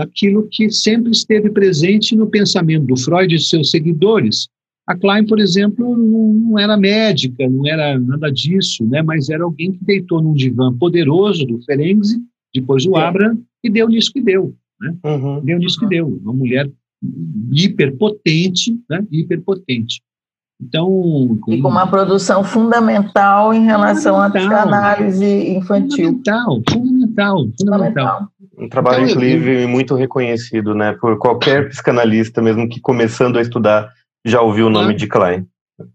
aquilo 0.00 0.46
que 0.50 0.70
sempre 0.70 1.11
esteve 1.12 1.50
presente 1.50 2.14
no 2.14 2.28
pensamento 2.28 2.86
do 2.86 2.96
Freud 2.96 3.34
e 3.34 3.38
de 3.38 3.44
seus 3.44 3.70
seguidores. 3.70 4.48
A 4.86 4.96
Klein, 4.96 5.26
por 5.26 5.38
exemplo, 5.38 5.96
não 5.96 6.59
era 6.59 6.76
médica, 6.76 7.48
não 7.48 7.66
era 7.66 7.98
nada 7.98 8.30
disso, 8.30 8.84
né? 8.86 9.02
mas 9.02 9.28
era 9.28 9.44
alguém 9.44 9.72
que 9.72 9.84
deitou 9.84 10.22
num 10.22 10.34
divã 10.34 10.74
poderoso 10.76 11.44
do 11.46 11.62
Ferenczi, 11.62 12.18
depois 12.54 12.84
do 12.84 12.96
Abraham, 12.96 13.38
e 13.62 13.70
deu 13.70 13.88
nisso 13.88 14.12
que 14.12 14.20
deu. 14.20 14.54
Né? 14.80 14.96
Uhum. 15.04 15.44
Deu 15.44 15.59
nisso 15.59 15.78
que 15.78 15.86
deu. 15.86 16.06
Uma 16.06 16.32
mulher 16.32 16.70
hiperpotente, 17.52 18.78
né? 18.88 19.06
hiperpotente. 19.11 20.02
Então, 20.60 21.39
e 21.48 21.62
com 21.62 21.68
uma 21.68 21.86
produção 21.86 22.43
fundamental 22.43 23.55
em 23.55 23.64
relação 23.64 24.20
à 24.20 24.28
psicanálise 24.28 25.24
infantil. 25.51 26.20
Fundamental, 26.24 26.60
fundamental, 26.68 27.47
fundamental. 27.60 28.28
Um 28.59 28.68
trabalho, 28.68 29.05
então, 29.05 29.10
inclusive, 29.10 29.62
eu... 29.62 29.68
muito 29.68 29.94
reconhecido, 29.94 30.74
né, 30.74 30.97
por 31.01 31.16
qualquer 31.16 31.68
psicanalista, 31.68 32.43
mesmo 32.43 32.68
que 32.68 32.80
começando 32.80 33.39
a 33.39 33.43
estudar, 33.43 33.89
já 34.24 34.40
ouviu 34.40 34.66
o 34.66 34.70
nome 34.70 34.86
claro. 34.86 34.98
de 34.98 35.06
Klein. 35.06 35.47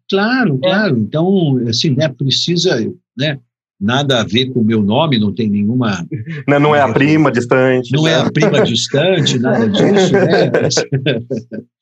Claro, 0.09 0.59
é. 0.63 0.69
claro. 0.69 0.97
Então, 0.97 1.59
assim, 1.67 1.89
né, 1.89 2.07
precisa, 2.07 2.79
né, 3.17 3.37
nada 3.77 4.21
a 4.21 4.23
ver 4.23 4.45
com 4.53 4.61
o 4.61 4.63
meu 4.63 4.81
nome, 4.81 5.19
não 5.19 5.33
tem 5.33 5.49
nenhuma. 5.49 6.05
Não, 6.47 6.59
não 6.59 6.75
é 6.75 6.79
a 6.79 6.91
prima 6.91 7.29
distante. 7.29 7.91
Não 7.91 8.07
é 8.07 8.11
né? 8.11 8.17
é 8.17 8.21
a 8.21 8.31
prima 8.31 8.61
distante, 8.61 9.39
nada 9.39 9.67
disso, 9.67 10.13
né? 10.13 10.51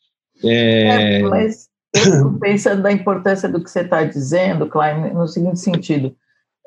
É, 0.43 1.19
é, 1.19 1.21
mas 1.21 1.69
eu 1.93 2.37
pensando 2.39 2.81
na 2.81 2.91
importância 2.91 3.49
do 3.49 3.63
que 3.63 3.69
você 3.69 3.81
está 3.81 4.03
dizendo, 4.03 4.67
Klein, 4.67 5.13
no 5.13 5.27
seguinte 5.27 5.59
sentido, 5.59 6.15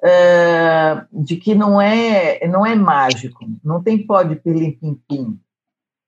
é, 0.03 1.03
de 1.13 1.37
que 1.37 1.55
não 1.55 1.81
é, 1.81 2.47
não 2.47 2.65
é 2.65 2.75
mágico, 2.75 3.45
não 3.65 3.83
tem 3.83 4.07
pó 4.07 4.23
de 4.23 4.37
pilim-pim-pim 4.37 5.39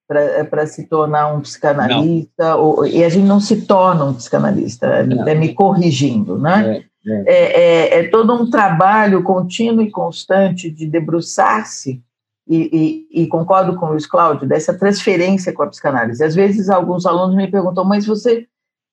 para 0.06 0.66
se 0.66 0.86
tornar 0.86 1.34
um 1.34 1.40
psicanalista, 1.40 2.55
ou, 2.55 2.86
e 2.86 3.02
a 3.02 3.09
gente 3.09 3.26
não 3.26 3.40
se 3.40 3.66
torna 3.66 4.05
um 4.05 4.14
psicanalista, 4.14 4.86
é 4.86 5.34
me 5.34 5.52
corrigindo, 5.52 6.38
né? 6.38 6.76
é. 6.76 6.97
É, 7.09 7.24
é, 7.26 8.01
é 8.01 8.09
todo 8.09 8.34
um 8.34 8.51
trabalho 8.51 9.22
contínuo 9.22 9.82
e 9.82 9.90
constante 9.90 10.68
de 10.68 10.86
debruçar-se 10.86 12.02
e, 12.48 13.06
e, 13.12 13.22
e, 13.22 13.26
concordo 13.28 13.76
com 13.76 13.86
o 13.86 13.90
Luiz 13.90 14.06
Cláudio, 14.06 14.47
dessa 14.47 14.76
transferência 14.76 15.52
com 15.52 15.62
a 15.62 15.68
psicanálise. 15.68 16.22
Às 16.22 16.34
vezes, 16.34 16.68
alguns 16.68 17.06
alunos 17.06 17.36
me 17.36 17.48
perguntam, 17.48 17.84
mas 17.84 18.06
você 18.06 18.47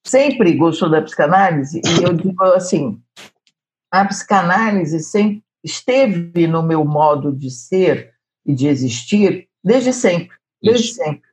sempre 0.03 0.53
gostou 0.55 0.89
da 0.89 1.01
psicanálise? 1.01 1.81
E 1.83 2.03
eu 2.03 2.13
digo 2.13 2.43
assim: 2.45 3.01
a 3.91 4.05
psicanálise 4.05 4.99
sempre 4.99 5.43
esteve 5.63 6.47
no 6.47 6.61
meu 6.61 6.83
modo 6.83 7.31
de 7.31 7.49
ser 7.49 8.13
e 8.45 8.53
de 8.53 8.67
existir 8.67 9.47
desde 9.63 9.93
sempre, 9.93 10.35
desde 10.61 10.87
Isso. 10.87 10.95
sempre. 10.95 11.29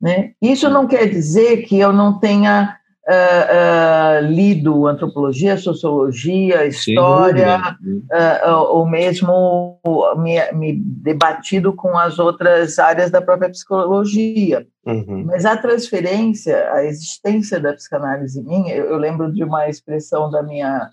Né? 0.00 0.34
Isso 0.40 0.70
não 0.70 0.86
quer 0.86 1.06
dizer 1.10 1.62
que 1.64 1.78
eu 1.78 1.92
não 1.92 2.18
tenha 2.18 2.79
uh, 3.10 4.26
lido 4.26 4.86
antropologia, 4.86 5.56
sociologia, 5.56 6.66
história, 6.66 7.76
uh, 7.82 8.54
ou 8.68 8.88
mesmo 8.88 9.80
me, 10.18 10.52
me, 10.52 10.76
debatido 10.76 11.72
com 11.72 11.98
as 11.98 12.18
outras 12.18 12.78
áreas 12.78 13.10
da 13.10 13.20
própria 13.20 13.50
psicologia. 13.50 14.66
Uhum. 14.86 15.24
Mas 15.26 15.44
a 15.44 15.56
transferência, 15.56 16.72
a 16.72 16.84
existência 16.84 17.58
da 17.58 17.72
psicanálise 17.72 18.42
minha, 18.42 18.74
eu, 18.74 18.86
eu 18.86 18.96
lembro 18.96 19.32
de 19.32 19.42
uma 19.42 19.68
expressão 19.68 20.30
da 20.30 20.42
minha 20.42 20.90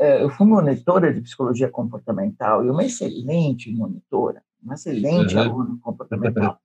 eu 0.00 0.30
fui 0.30 0.46
monitora 0.46 1.12
de 1.12 1.20
psicologia 1.20 1.68
comportamental 1.68 2.64
e 2.64 2.70
uma 2.70 2.84
excelente 2.84 3.68
monitora, 3.72 4.40
uma 4.62 4.74
excelente 4.74 5.34
uhum. 5.34 5.42
aluna 5.42 5.78
comportamental. 5.82 6.56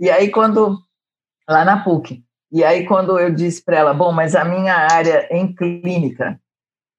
E 0.00 0.08
aí, 0.08 0.30
quando, 0.30 0.78
lá 1.46 1.62
na 1.62 1.84
PUC, 1.84 2.24
e 2.52 2.64
aí, 2.64 2.86
quando 2.86 3.18
eu 3.18 3.32
disse 3.32 3.62
para 3.62 3.76
ela, 3.76 3.94
bom, 3.94 4.12
mas 4.12 4.34
a 4.34 4.44
minha 4.44 4.74
área 4.74 5.28
em 5.30 5.54
clínica 5.54 6.40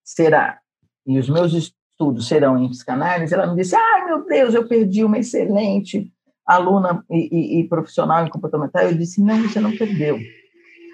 será, 0.03 0.60
e 1.06 1.19
os 1.19 1.30
meus 1.30 1.53
estudos 1.53 2.28
serão 2.28 2.57
em 2.57 2.69
psicanálise, 2.69 3.34
ela 3.34 3.48
me 3.48 3.56
disse, 3.56 3.76
ai, 3.76 4.06
meu 4.06 4.26
Deus, 4.26 4.53
eu 4.53 4.68
perdi 4.68 5.03
uma 5.03 5.19
excelente 5.19 6.11
aluna 6.45 7.03
e, 7.10 7.30
e, 7.32 7.60
e 7.60 7.68
profissional 7.68 8.26
em 8.26 8.30
comportamental. 8.30 8.84
Eu 8.84 8.95
disse, 8.95 9.22
não, 9.22 9.41
você 9.41 9.60
não 9.60 9.76
perdeu. 9.76 10.19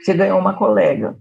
Você 0.03 0.13
ganhou 0.13 0.39
uma 0.39 0.55
colega 0.55 1.17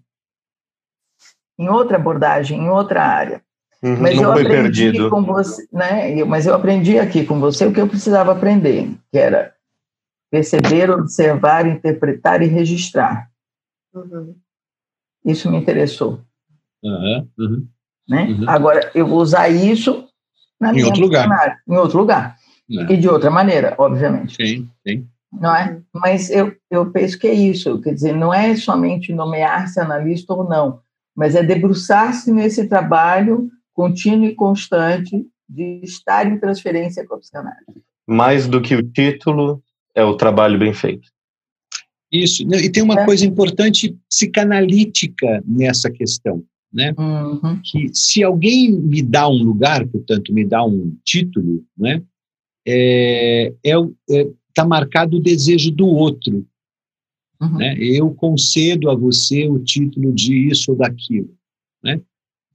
em 1.59 1.69
outra 1.69 1.97
abordagem, 1.97 2.59
em 2.59 2.69
outra 2.69 3.03
área. 3.03 3.43
Uhum, 3.83 4.01
mas 4.01 4.21
eu 4.21 4.31
aprendi 4.31 4.91
perdido. 4.91 5.11
com 5.11 5.23
você, 5.23 5.67
né? 5.73 6.25
Mas 6.25 6.47
eu 6.47 6.55
aprendi 6.55 6.99
aqui 6.99 7.25
com 7.25 7.39
você 7.39 7.67
o 7.67 7.73
que 7.73 7.81
eu 7.81 7.89
precisava 7.89 8.33
aprender, 8.33 8.91
que 9.11 9.19
era 9.19 9.55
Perceber, 10.31 10.91
observar, 10.91 11.67
interpretar 11.67 12.43
e 12.43 12.47
registrar. 12.47 13.31
Uhum. 13.95 14.37
Isso 15.25 15.51
me 15.51 15.59
interessou. 15.59 16.21
Uhum. 16.83 17.29
Uhum. 17.39 17.69
Né? 18.09 18.29
Uhum. 18.29 18.49
Agora, 18.49 18.91
eu 18.95 19.07
vou 19.07 19.19
usar 19.19 19.49
isso 19.49 20.07
na 20.61 20.73
em 20.73 20.85
outro 20.85 21.01
lugar. 21.01 21.59
Em 21.69 21.77
outro 21.77 21.99
lugar. 21.99 22.37
É. 22.71 22.93
E 22.93 22.97
de 22.97 23.09
outra 23.09 23.31
maneira, 23.31 23.75
obviamente. 23.79 24.37
Sim, 24.37 24.69
sim. 24.87 25.07
Não 25.33 25.55
é? 25.55 25.81
Mas 25.93 26.31
eu, 26.31 26.55
eu 26.71 26.91
penso 26.91 27.19
que 27.19 27.27
é 27.27 27.35
isso. 27.35 27.81
Quer 27.81 27.95
dizer, 27.95 28.15
não 28.15 28.33
é 28.33 28.57
somente 28.57 29.13
nomear-se 29.13 29.79
analista 29.79 30.33
ou 30.33 30.49
não, 30.49 30.81
mas 31.15 31.35
é 31.35 31.43
debruçar-se 31.43 32.33
nesse 32.33 32.69
trabalho 32.69 33.51
contínuo 33.73 34.25
e 34.25 34.35
constante 34.35 35.27
de 35.49 35.81
estar 35.83 36.27
em 36.27 36.39
transferência 36.39 37.07
com 37.07 37.15
a 37.15 37.19
psicanálise. 37.19 37.83
Mais 38.07 38.49
do 38.49 38.61
que 38.61 38.75
o 38.75 38.83
título, 38.83 39.63
é 39.97 40.05
o 40.05 40.15
trabalho 40.15 40.59
bem 40.59 40.73
feito. 40.73 41.09
Isso. 42.13 42.43
E 42.43 42.71
tem 42.71 42.83
uma 42.83 43.01
é. 43.01 43.05
coisa 43.05 43.27
importante 43.27 43.97
psicanalítica 44.09 45.43
nessa 45.45 45.91
questão, 45.91 46.45
né? 46.73 46.95
Uhum. 46.97 47.61
Que 47.65 47.91
se 47.93 48.23
alguém 48.23 48.71
me 48.71 49.03
dá 49.03 49.29
um 49.29 49.43
lugar, 49.43 49.87
portanto, 49.89 50.33
me 50.33 50.45
dá 50.45 50.65
um 50.65 50.97
título, 51.05 51.65
né? 51.77 52.03
É, 52.65 53.53
é, 53.65 53.73
é 54.11 54.31
tá 54.55 54.65
marcado 54.65 55.17
o 55.17 55.23
desejo 55.23 55.71
do 55.71 55.87
outro. 55.87 56.47
Uhum. 57.41 57.59
Né? 57.59 57.77
Eu 57.79 58.15
concedo 58.15 58.89
a 58.89 58.95
você 58.95 59.47
o 59.49 59.59
título 59.59 60.13
de 60.13 60.49
isso 60.49 60.73
ou 60.73 60.79
daquilo. 60.79 61.35
Né? 61.83 62.01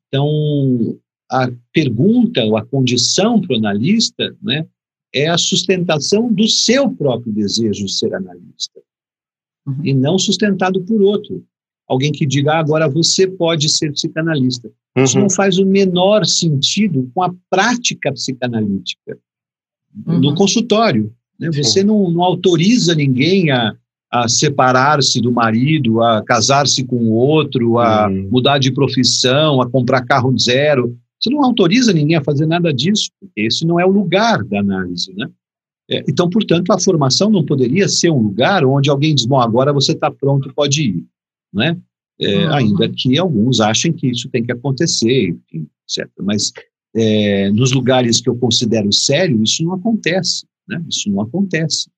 Então, 0.07 0.97
a 1.29 1.49
pergunta 1.71 2.43
ou 2.43 2.57
a 2.57 2.65
condição 2.65 3.39
para 3.39 3.53
o 3.53 3.57
analista 3.57 4.35
né, 4.41 4.65
é 5.13 5.27
a 5.27 5.37
sustentação 5.37 6.31
do 6.31 6.47
seu 6.47 6.89
próprio 6.89 7.33
desejo 7.33 7.85
de 7.85 7.93
ser 7.93 8.13
analista, 8.13 8.79
uhum. 9.65 9.81
e 9.83 9.93
não 9.93 10.17
sustentado 10.17 10.81
por 10.81 11.01
outro. 11.01 11.43
Alguém 11.87 12.11
que 12.11 12.25
diga, 12.25 12.53
ah, 12.53 12.59
agora 12.59 12.87
você 12.87 13.27
pode 13.27 13.67
ser 13.67 13.91
psicanalista. 13.91 14.69
Uhum. 14.95 15.03
Isso 15.03 15.19
não 15.19 15.29
faz 15.29 15.57
o 15.57 15.65
menor 15.65 16.25
sentido 16.25 17.11
com 17.13 17.21
a 17.21 17.33
prática 17.49 18.13
psicanalítica 18.13 19.17
uhum. 20.07 20.19
no 20.19 20.35
consultório. 20.35 21.13
Né? 21.37 21.49
Você 21.51 21.83
não, 21.83 22.09
não, 22.09 22.21
autoriza 22.21 22.95
ninguém 22.95 23.51
a, 23.51 23.73
a 24.09 24.29
separar-se 24.29 25.19
do 25.19 25.31
marido, 25.31 26.01
a 26.01 26.23
casar-se 26.23 26.83
com 26.85 27.09
outro, 27.09 27.79
a 27.79 28.07
uhum. 28.07 28.29
mudar 28.31 28.57
de 28.57 28.71
profissão, 28.71 29.61
a 29.61 29.69
comprar 29.69 30.05
carro 30.05 30.37
zero. 30.37 30.97
Você 31.21 31.29
não 31.29 31.43
autoriza 31.43 31.93
ninguém 31.93 32.17
a 32.17 32.23
fazer 32.23 32.45
nada 32.45 32.73
disso, 32.73 33.11
porque 33.19 33.41
esse 33.41 33.65
não 33.65 33.79
é 33.79 33.85
o 33.85 33.91
lugar 33.91 34.43
da 34.43 34.59
análise, 34.59 35.13
né? 35.13 35.29
É, 35.89 36.03
então, 36.07 36.29
portanto, 36.29 36.71
a 36.71 36.79
formação 36.79 37.29
não 37.29 37.45
poderia 37.45 37.87
ser 37.87 38.09
um 38.09 38.21
lugar 38.21 38.63
onde 38.65 38.89
alguém 38.89 39.13
diz, 39.13 39.25
bom, 39.25 39.39
agora 39.39 39.73
você 39.73 39.91
está 39.91 40.09
pronto, 40.09 40.51
pode 40.53 40.83
ir, 40.83 41.05
né? 41.53 41.77
É, 42.19 42.45
uhum. 42.45 42.53
Ainda 42.53 42.89
que 42.89 43.17
alguns 43.17 43.59
achem 43.59 43.91
que 43.91 44.07
isso 44.07 44.29
tem 44.29 44.43
que 44.43 44.51
acontecer, 44.51 45.29
enfim, 45.29 45.67
etc. 45.83 46.09
Mas 46.21 46.51
é, 46.95 47.49
nos 47.51 47.71
lugares 47.71 48.21
que 48.21 48.29
eu 48.29 48.35
considero 48.35 48.91
sério, 48.93 49.43
isso 49.43 49.63
não 49.63 49.73
acontece, 49.73 50.45
né? 50.67 50.83
Isso 50.89 51.09
não 51.09 51.21
acontece. 51.21 51.89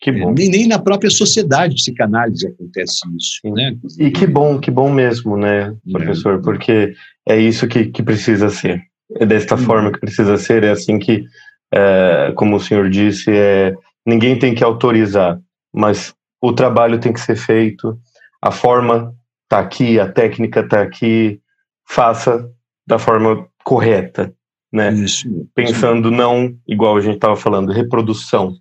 Que 0.00 0.10
é, 0.10 0.12
bom. 0.12 0.32
nem, 0.32 0.48
nem 0.48 0.68
na 0.68 0.78
própria 0.78 1.10
sociedade 1.10 1.74
de 1.74 1.82
psicanálise 1.82 2.46
acontece 2.46 3.00
isso, 3.16 3.40
né? 3.54 3.76
E 3.98 4.10
que 4.10 4.26
bom, 4.26 4.58
que 4.58 4.70
bom 4.70 4.90
mesmo, 4.92 5.36
né, 5.36 5.74
é. 5.86 5.92
professor? 5.92 6.40
Porque 6.42 6.94
é 7.26 7.38
isso 7.38 7.66
que, 7.66 7.86
que 7.86 8.02
precisa 8.02 8.50
ser. 8.50 8.82
É 9.18 9.24
desta 9.24 9.54
hum. 9.54 9.58
forma 9.58 9.92
que 9.92 10.00
precisa 10.00 10.36
ser, 10.36 10.64
é 10.64 10.70
assim 10.70 10.98
que, 10.98 11.24
é, 11.72 12.32
como 12.36 12.56
o 12.56 12.60
senhor 12.60 12.90
disse, 12.90 13.30
é, 13.30 13.74
ninguém 14.04 14.38
tem 14.38 14.54
que 14.54 14.64
autorizar, 14.64 15.40
mas 15.72 16.14
o 16.42 16.52
trabalho 16.52 16.98
tem 16.98 17.12
que 17.12 17.20
ser 17.20 17.36
feito, 17.36 17.98
a 18.42 18.50
forma 18.50 19.14
está 19.44 19.60
aqui, 19.60 19.98
a 19.98 20.10
técnica 20.10 20.60
está 20.60 20.82
aqui, 20.82 21.40
faça 21.88 22.48
da 22.86 22.98
forma 22.98 23.46
correta, 23.64 24.32
né? 24.72 24.92
Isso, 24.92 25.28
Pensando 25.54 26.10
não, 26.10 26.54
igual 26.66 26.96
a 26.96 27.00
gente 27.00 27.16
estava 27.16 27.36
falando, 27.36 27.72
reprodução, 27.72 28.54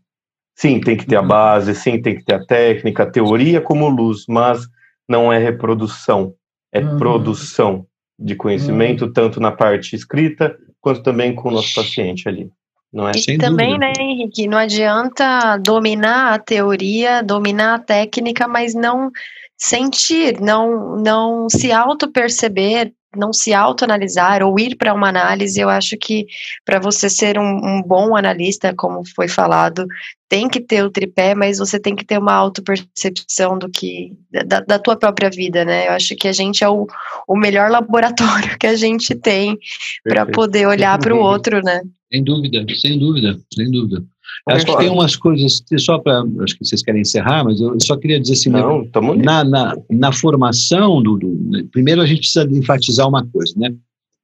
Sim, 0.55 0.79
tem 0.79 0.95
que 0.95 1.05
ter 1.05 1.17
a 1.17 1.21
uhum. 1.21 1.27
base, 1.27 1.75
sim, 1.75 2.01
tem 2.01 2.15
que 2.15 2.23
ter 2.23 2.35
a 2.35 2.45
técnica, 2.45 3.03
a 3.03 3.11
teoria 3.11 3.59
como 3.59 3.89
luz, 3.89 4.25
mas 4.27 4.65
não 5.07 5.31
é 5.31 5.37
reprodução, 5.37 6.33
é 6.71 6.79
uhum. 6.79 6.97
produção 6.97 7.85
de 8.17 8.35
conhecimento, 8.35 9.05
uhum. 9.05 9.13
tanto 9.13 9.41
na 9.41 9.51
parte 9.51 9.95
escrita, 9.95 10.55
quanto 10.79 11.03
também 11.03 11.35
com 11.35 11.49
o 11.49 11.51
nosso 11.51 11.73
paciente 11.75 12.29
ali. 12.29 12.49
Não 12.93 13.09
é? 13.09 13.11
E 13.13 13.19
Sem 13.19 13.37
também, 13.37 13.77
dúvida. 13.77 13.87
né, 13.87 13.93
Henrique, 13.99 14.47
não 14.47 14.57
adianta 14.57 15.57
dominar 15.57 16.33
a 16.33 16.39
teoria, 16.39 17.21
dominar 17.21 17.75
a 17.75 17.79
técnica, 17.79 18.47
mas 18.47 18.73
não 18.73 19.11
sentir, 19.57 20.39
não, 20.39 20.95
não 20.97 21.49
se 21.49 21.71
auto-perceber 21.71 22.93
não 23.15 23.31
se 23.33 23.53
autoanalisar 23.53 24.43
ou 24.43 24.59
ir 24.59 24.75
para 24.75 24.93
uma 24.93 25.09
análise, 25.09 25.59
eu 25.59 25.69
acho 25.69 25.97
que 25.97 26.25
para 26.63 26.79
você 26.79 27.09
ser 27.09 27.39
um, 27.39 27.43
um, 27.43 27.81
bom 27.81 28.15
analista, 28.15 28.73
como 28.75 29.03
foi 29.15 29.27
falado, 29.27 29.87
tem 30.27 30.49
que 30.49 30.59
ter 30.59 30.83
o 30.83 30.89
tripé, 30.89 31.33
mas 31.33 31.57
você 31.57 31.79
tem 31.79 31.95
que 31.95 32.05
ter 32.05 32.17
uma 32.17 32.33
autopercepção 32.33 33.57
do 33.57 33.69
que 33.69 34.13
da, 34.45 34.59
da 34.59 34.79
tua 34.79 34.95
própria 34.95 35.29
vida, 35.29 35.63
né? 35.63 35.87
Eu 35.87 35.93
acho 35.93 36.15
que 36.15 36.27
a 36.27 36.33
gente 36.33 36.63
é 36.63 36.69
o, 36.69 36.87
o 37.27 37.35
melhor 37.35 37.69
laboratório 37.71 38.57
que 38.59 38.67
a 38.67 38.75
gente 38.75 39.15
tem 39.15 39.57
para 40.03 40.25
poder 40.25 40.67
olhar 40.67 40.97
para 40.99 41.15
o 41.15 41.19
outro, 41.19 41.61
né? 41.63 41.81
Sem 42.11 42.23
dúvida, 42.23 42.65
sem 42.75 42.99
dúvida, 42.99 43.37
sem 43.53 43.71
dúvida. 43.71 44.03
Acho 44.49 44.65
que 44.65 44.77
tem 44.77 44.89
umas 44.89 45.15
coisas, 45.15 45.63
só 45.79 45.97
para. 45.99 46.23
Acho 46.41 46.57
que 46.57 46.65
vocês 46.65 46.83
querem 46.83 47.01
encerrar, 47.01 47.43
mas 47.43 47.59
eu 47.59 47.77
só 47.81 47.97
queria 47.97 48.19
dizer 48.19 48.33
assim: 48.33 48.49
Não, 48.49 48.87
na, 49.17 49.43
na, 49.43 49.75
na 49.89 50.11
formação 50.11 51.01
do, 51.01 51.17
do, 51.17 51.27
né, 51.49 51.65
Primeiro 51.71 52.01
a 52.01 52.05
gente 52.05 52.19
precisa 52.19 52.47
enfatizar 52.51 53.07
uma 53.07 53.25
coisa, 53.27 53.53
né? 53.57 53.73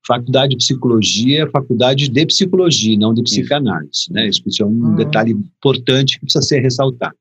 Faculdade 0.05 0.51
de 0.51 0.57
Psicologia 0.57 1.43
é 1.43 1.49
faculdade 1.49 2.09
de 2.09 2.25
psicologia, 2.25 2.97
não 2.97 3.13
de 3.13 3.21
psicanálise. 3.21 3.91
Isso. 3.91 4.13
Né? 4.13 4.29
Isso 4.29 4.63
é 4.63 4.65
um 4.65 4.69
hum. 4.69 4.95
detalhe 4.95 5.31
importante 5.31 6.19
que 6.19 6.25
precisa 6.25 6.43
ser 6.43 6.59
ressaltado. 6.59 7.15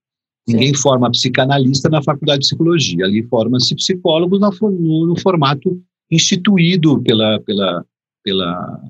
Ninguém 0.49 0.75
Sim. 0.75 0.81
forma 0.81 1.11
psicanalista 1.11 1.89
na 1.89 2.03
faculdade 2.03 2.41
de 2.41 2.47
psicologia, 2.47 3.05
ali 3.05 3.23
forma-se 3.25 3.75
psicólogos 3.75 4.41
no, 4.41 4.71
no, 4.71 5.07
no, 5.09 5.21
formato 5.21 5.79
instituído 6.11 7.01
pela, 7.03 7.39
pela, 7.41 7.85
pela 8.25 8.81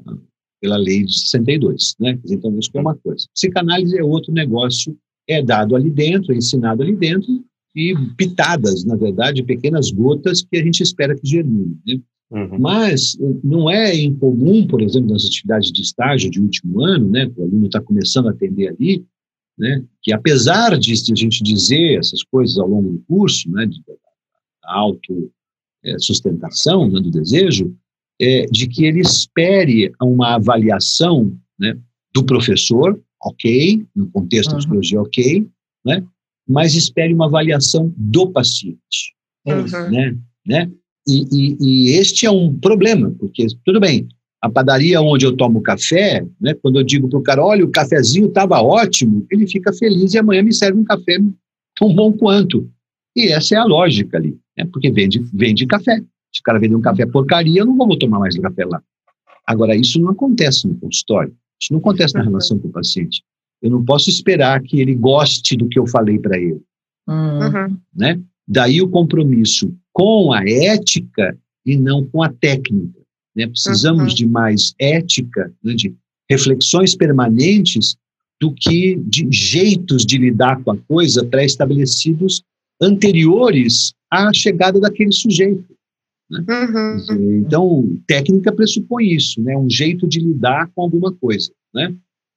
pela 0.61 0.77
lei 0.77 1.05
de 1.05 1.19
62, 1.19 1.97
né? 1.99 2.19
Então, 2.29 2.57
isso 2.59 2.71
é 2.75 2.81
uma 2.81 2.95
coisa. 2.95 3.27
Psicanálise 3.35 3.99
é 3.99 4.05
outro 4.05 4.33
negócio, 4.33 4.97
é 5.29 5.43
dado 5.43 5.75
ali 5.75 5.91
dentro, 5.91 6.33
é 6.33 6.37
ensinado 6.37 6.83
ali 6.83 6.95
dentro, 6.95 7.45
e 7.75 7.95
pitadas, 8.17 8.85
na 8.85 8.97
verdade, 8.97 9.43
pequenas 9.43 9.91
gotas 9.91 10.43
que 10.43 10.57
a 10.57 10.65
gente 10.65 10.83
espera 10.83 11.15
que 11.15 11.27
germine. 11.27 11.79
Né? 11.87 12.01
Uhum. 12.31 12.59
Mas 12.59 13.17
não 13.43 13.69
é 13.71 13.95
incomum, 13.97 14.67
por 14.67 14.81
exemplo, 14.83 15.13
nas 15.13 15.25
atividades 15.25 15.73
de 15.73 15.83
estágio 15.83 16.31
de 16.31 16.41
último 16.41 16.83
ano, 16.85 17.11
né, 17.11 17.31
o 17.37 17.43
aluno 17.43 17.67
está 17.67 17.81
começando 17.81 18.29
a 18.29 18.31
atender 18.31 18.69
ali, 18.69 19.05
né, 19.59 19.85
que 20.01 20.13
apesar 20.13 20.79
de 20.79 20.93
a 20.93 21.15
gente 21.15 21.43
dizer 21.43 21.99
essas 21.99 22.23
coisas 22.23 22.57
ao 22.57 22.69
longo 22.69 22.93
do 22.93 23.03
curso, 23.09 23.51
né, 23.51 23.67
de, 23.67 23.83
autossustentação 25.83 26.85
é, 26.85 26.91
né, 26.91 27.01
do 27.01 27.11
desejo, 27.11 27.75
é, 28.21 28.47
de 28.51 28.67
que 28.67 28.85
ele 28.85 29.01
espere 29.01 29.91
uma 30.01 30.35
avaliação 30.35 31.35
né, 31.59 31.77
do 32.15 32.23
professor, 32.25 33.01
ok, 33.23 33.87
no 33.97 34.11
contexto 34.11 34.49
uhum. 34.49 34.53
da 34.53 34.59
psicologia, 34.59 35.01
ok, 35.01 35.49
né, 35.85 36.05
mas 36.47 36.75
espere 36.75 37.15
uma 37.15 37.27
avaliação 37.27 37.93
do 37.97 38.31
paciente. 38.31 39.15
Uhum. 39.47 39.91
Né, 39.91 40.19
né? 40.47 40.71
E, 41.09 41.25
e, 41.33 41.57
e, 41.61 41.91
este 41.99 42.27
é 42.27 42.31
um 42.31 42.55
problema, 42.55 43.15
porque, 43.19 43.47
tudo 43.65 43.81
bem, 43.81 44.07
a 44.43 44.51
padaria 44.51 45.01
onde 45.01 45.25
eu 45.25 45.35
tomo 45.35 45.63
café, 45.63 46.27
né, 46.41 46.55
quando 46.55 46.79
eu 46.79 46.85
digo 46.85 47.09
para 47.09 47.19
o 47.19 47.23
cara, 47.23 47.45
olha, 47.45 47.65
o 47.65 47.71
cafezinho 47.71 48.27
estava 48.27 48.61
ótimo, 48.61 49.27
ele 49.31 49.47
fica 49.47 49.73
feliz 49.73 50.13
e 50.13 50.19
amanhã 50.19 50.43
me 50.43 50.53
serve 50.53 50.79
um 50.79 50.85
café 50.85 51.19
tão 51.79 51.95
bom 51.95 52.13
quanto. 52.13 52.71
E 53.17 53.29
essa 53.33 53.55
é 53.55 53.59
a 53.59 53.65
lógica 53.65 54.19
ali, 54.19 54.37
né, 54.57 54.67
porque 54.71 54.91
vende, 54.91 55.21
vende 55.33 55.67
café. 55.67 56.03
Se 56.33 56.41
o 56.41 56.43
cara 56.43 56.59
vende 56.59 56.75
um 56.75 56.81
café 56.81 57.07
porcaria, 57.07 57.61
eu 57.61 57.67
não 57.67 57.77
vou 57.77 57.99
tomar 57.99 58.21
mais 58.21 58.39
café 58.39 58.65
lá. 58.65 58.83
Agora, 59.47 59.75
isso 59.75 60.01
não 60.01 60.11
acontece 60.11 60.67
no 60.67 60.77
consultório, 60.77 61.35
isso 61.61 61.73
não 61.73 61.81
acontece 61.81 62.15
na 62.15 62.23
relação 62.23 62.59
com 62.59 62.69
o 62.69 62.73
paciente. 62.73 63.23
Eu 63.61 63.71
não 63.71 63.85
posso 63.85 64.09
esperar 64.09 64.63
que 64.63 64.81
ele 64.81 64.95
goste 64.95 65.57
do 65.57 65.69
que 65.69 65.79
eu 65.79 65.87
falei 65.87 66.19
para 66.19 66.39
ele. 66.39 66.61
Uhum. 67.09 67.77
Né? 67.95 68.21
Daí 68.47 68.81
o 68.81 68.89
compromisso 68.89 69.75
com 69.93 70.33
a 70.33 70.43
ética 70.49 71.37
e 71.67 71.77
não 71.77 72.05
com 72.07 72.23
a 72.23 72.29
técnica. 72.29 73.01
Né? 73.35 73.47
Precisamos 73.47 74.13
uhum. 74.13 74.15
de 74.15 74.27
mais 74.27 74.75
ética, 74.79 75.53
né? 75.63 75.75
de 75.75 75.95
reflexões 76.29 76.95
permanentes 76.95 77.97
do 78.41 78.55
que 78.55 78.97
de 79.05 79.29
jeitos 79.31 80.07
de 80.07 80.17
lidar 80.17 80.63
com 80.63 80.71
a 80.71 80.77
coisa 80.77 81.25
pré-estabelecidos 81.25 82.43
anteriores 82.81 83.93
à 84.11 84.33
chegada 84.33 84.81
daquele 84.81 85.13
sujeito. 85.13 85.77
Né? 86.31 86.45
Uhum. 86.49 87.39
Então, 87.39 87.99
técnica 88.07 88.53
pressupõe 88.53 89.13
isso, 89.13 89.43
né? 89.43 89.57
um 89.57 89.69
jeito 89.69 90.07
de 90.07 90.21
lidar 90.21 90.71
com 90.75 90.83
alguma 90.83 91.13
coisa. 91.13 91.51
Né? 91.75 91.95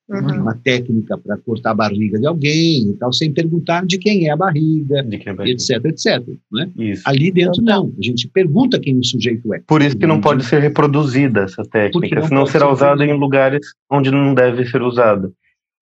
Uhum. 0.09 0.41
Uma 0.41 0.55
técnica 0.55 1.17
para 1.17 1.37
cortar 1.37 1.71
a 1.71 1.75
barriga 1.75 2.19
de 2.19 2.27
alguém 2.27 2.89
e 2.89 2.93
tal, 2.95 3.13
sem 3.13 3.31
perguntar 3.31 3.85
de 3.85 3.97
quem 3.97 4.27
é 4.27 4.31
a 4.31 4.35
barriga, 4.35 4.97
é 4.97 5.29
a 5.29 5.33
barriga. 5.33 5.55
etc, 5.55 5.85
etc. 5.85 6.27
Né? 6.51 6.69
Ali 7.05 7.31
dentro, 7.31 7.61
não. 7.61 7.93
A 7.97 8.03
gente 8.03 8.27
pergunta 8.27 8.79
quem 8.79 8.97
o 8.97 9.03
sujeito 9.03 9.53
é. 9.53 9.61
Por 9.65 9.81
isso 9.81 9.97
que 9.97 10.05
não 10.05 10.19
pode 10.19 10.43
ser 10.43 10.61
reproduzida 10.61 11.41
essa 11.41 11.63
técnica, 11.63 12.27
senão 12.27 12.45
será 12.45 12.69
usada 12.69 13.05
em 13.05 13.13
lugares 13.13 13.65
onde 13.89 14.11
não 14.11 14.33
deve 14.33 14.65
ser 14.65 14.81
usada. 14.81 15.31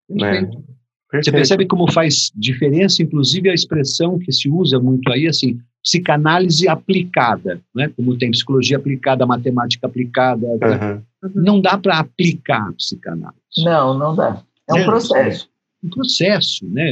Né? 0.08 0.50
Você 1.14 1.32
percebe 1.32 1.66
como 1.66 1.92
faz 1.92 2.32
diferença, 2.36 3.04
inclusive, 3.04 3.50
a 3.50 3.54
expressão 3.54 4.18
que 4.18 4.32
se 4.32 4.48
usa 4.48 4.80
muito 4.80 5.12
aí, 5.12 5.28
assim, 5.28 5.60
psicanálise 5.84 6.68
aplicada, 6.68 7.60
né? 7.74 7.92
como 7.96 8.18
tem 8.18 8.32
psicologia 8.32 8.78
aplicada, 8.78 9.26
matemática 9.26 9.88
aplicada. 9.88 10.48
Uhum. 10.48 10.58
Né? 10.60 11.02
Não 11.36 11.62
dá 11.62 11.78
para 11.78 12.00
aplicar 12.00 12.70
a 12.70 12.74
psicanálise. 12.74 13.64
Não, 13.64 13.98
não 13.98 14.16
dá. 14.16 14.42
É 14.70 14.74
um 14.74 14.78
é, 14.78 14.86
processo. 14.86 15.50
É 15.84 15.88
um 15.88 15.90
processo, 15.90 16.66
né? 16.68 16.92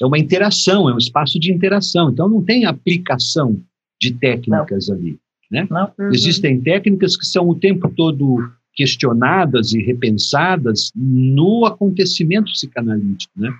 É 0.00 0.06
uma 0.06 0.18
interação, 0.18 0.88
é 0.88 0.94
um 0.94 0.98
espaço 0.98 1.38
de 1.38 1.52
interação. 1.52 2.10
Então, 2.10 2.28
não 2.28 2.42
tem 2.42 2.64
aplicação 2.64 3.60
de 4.00 4.12
técnicas 4.12 4.88
não. 4.88 4.96
ali. 4.96 5.18
Né? 5.50 5.68
Uhum. 5.70 6.10
Existem 6.12 6.60
técnicas 6.60 7.16
que 7.16 7.26
são 7.26 7.48
o 7.48 7.54
tempo 7.54 7.88
todo 7.88 8.50
questionadas 8.74 9.72
e 9.72 9.80
repensadas 9.80 10.90
no 10.96 11.64
acontecimento 11.64 12.50
psicanalítico, 12.50 13.32
né? 13.36 13.54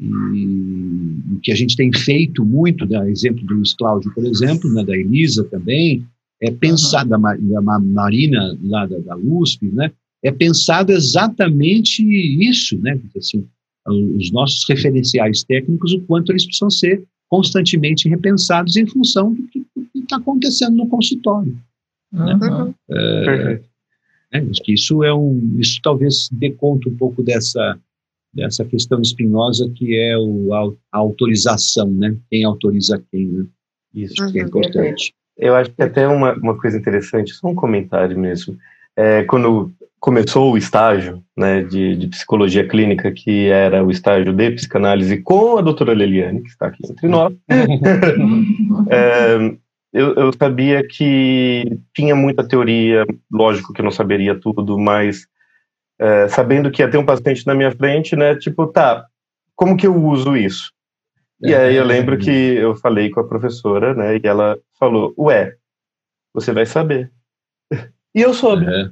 E 0.00 1.34
o 1.34 1.40
que 1.42 1.50
a 1.50 1.56
gente 1.56 1.76
tem 1.76 1.92
feito 1.92 2.44
muito, 2.44 2.86
da 2.86 3.08
exemplo 3.10 3.44
do 3.44 3.54
Luiz 3.54 3.74
Cláudio, 3.74 4.12
por 4.14 4.24
exemplo, 4.24 4.72
né, 4.72 4.84
da 4.84 4.96
Elisa 4.96 5.44
também, 5.44 6.06
é 6.40 6.50
pensar, 6.50 7.04
da, 7.04 7.16
da 7.16 7.60
Marina 7.80 8.56
lá 8.62 8.86
da, 8.86 8.98
da 8.98 9.16
USP, 9.16 9.66
né, 9.66 9.90
é 10.22 10.30
pensado 10.30 10.92
exatamente 10.92 12.02
isso, 12.02 12.78
né, 12.78 12.98
assim, 13.16 13.44
os 13.86 14.30
nossos 14.30 14.68
referenciais 14.68 15.42
técnicos, 15.42 15.92
o 15.92 16.00
quanto 16.02 16.30
eles 16.30 16.44
precisam 16.44 16.70
ser 16.70 17.04
constantemente 17.28 18.08
repensados 18.08 18.76
em 18.76 18.86
função 18.86 19.34
do 19.34 19.42
que 19.48 19.64
está 19.94 20.16
acontecendo 20.16 20.76
no 20.76 20.88
consultório. 20.88 21.56
Né? 22.12 22.34
Uhum. 22.34 22.74
É, 22.90 23.60
é, 24.32 24.38
acho 24.38 24.62
que 24.62 24.74
isso 24.74 25.02
é 25.02 25.14
um, 25.14 25.56
isso 25.58 25.80
talvez 25.82 26.28
dê 26.32 26.50
conta 26.50 26.88
um 26.88 26.96
pouco 26.96 27.22
dessa 27.22 27.78
dessa 28.38 28.64
questão 28.64 29.00
espinhosa 29.00 29.70
que 29.74 29.96
é 29.96 30.16
o, 30.16 30.54
a, 30.54 30.96
a 30.96 30.98
autorização, 30.98 31.90
né? 31.90 32.16
Quem 32.30 32.44
autoriza 32.44 33.02
quem, 33.10 33.26
né? 33.26 33.46
Isso 33.94 34.22
uhum, 34.22 34.32
que 34.32 34.38
é 34.38 34.42
importante. 34.42 35.14
Eu 35.36 35.54
acho 35.54 35.70
que 35.70 35.82
até 35.82 36.06
uma, 36.08 36.32
uma 36.34 36.58
coisa 36.58 36.78
interessante, 36.78 37.34
só 37.34 37.48
um 37.48 37.54
comentário 37.54 38.18
mesmo. 38.18 38.56
É, 38.96 39.22
quando 39.24 39.72
começou 40.00 40.52
o 40.52 40.58
estágio 40.58 41.22
né, 41.36 41.62
de, 41.62 41.96
de, 41.96 42.06
psicologia 42.08 42.66
clínica, 42.66 43.10
que 43.10 43.48
era 43.48 43.84
o 43.84 43.90
estágio 43.90 44.32
de 44.32 44.50
psicanálise 44.52 45.18
com 45.18 45.58
a 45.58 45.62
doutora 45.62 45.92
Leliane, 45.92 46.42
que 46.42 46.48
está 46.48 46.66
aqui 46.66 46.84
entre 46.88 47.06
nós, 47.08 47.32
é, 48.88 49.56
eu, 49.92 50.14
eu, 50.14 50.32
sabia 50.32 50.86
que 50.86 51.78
tinha 51.94 52.14
muita 52.14 52.46
teoria, 52.46 53.04
lógico 53.32 53.72
que 53.72 53.80
eu 53.80 53.84
não 53.84 53.90
saberia 53.90 54.38
tudo, 54.38 54.78
mas 54.78 55.26
é, 55.98 56.28
sabendo 56.28 56.70
que 56.70 56.82
ia 56.82 56.90
ter 56.90 56.98
um 56.98 57.06
paciente 57.06 57.46
na 57.46 57.54
minha 57.54 57.72
frente, 57.72 58.14
né, 58.14 58.36
tipo, 58.36 58.66
tá, 58.66 59.06
como 59.54 59.76
que 59.76 59.86
eu 59.86 59.96
uso 59.96 60.36
isso? 60.36 60.72
E 61.40 61.54
aí 61.54 61.76
eu 61.76 61.84
lembro 61.84 62.18
que 62.18 62.30
eu 62.30 62.74
falei 62.76 63.10
com 63.10 63.20
a 63.20 63.28
professora, 63.28 63.94
né, 63.94 64.16
e 64.16 64.20
ela 64.24 64.58
falou, 64.78 65.14
ué, 65.18 65.54
você 66.32 66.52
vai 66.52 66.66
saber. 66.66 67.10
E 68.14 68.22
eu 68.22 68.32
soube. 68.32 68.64
É. 68.66 68.90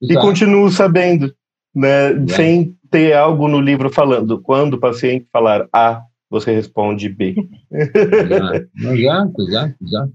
E 0.00 0.14
continuo 0.14 0.70
sabendo, 0.70 1.34
né, 1.74 2.14
sem 2.28 2.74
ter 2.88 3.12
algo 3.12 3.48
no 3.48 3.60
livro 3.60 3.90
falando, 3.90 4.40
quando 4.40 4.74
o 4.74 4.80
paciente 4.80 5.28
falar 5.30 5.68
A, 5.72 6.02
você 6.30 6.52
responde 6.52 7.08
B. 7.08 7.34
Exato, 7.72 9.42
exato, 9.42 9.74
exato. 9.82 10.12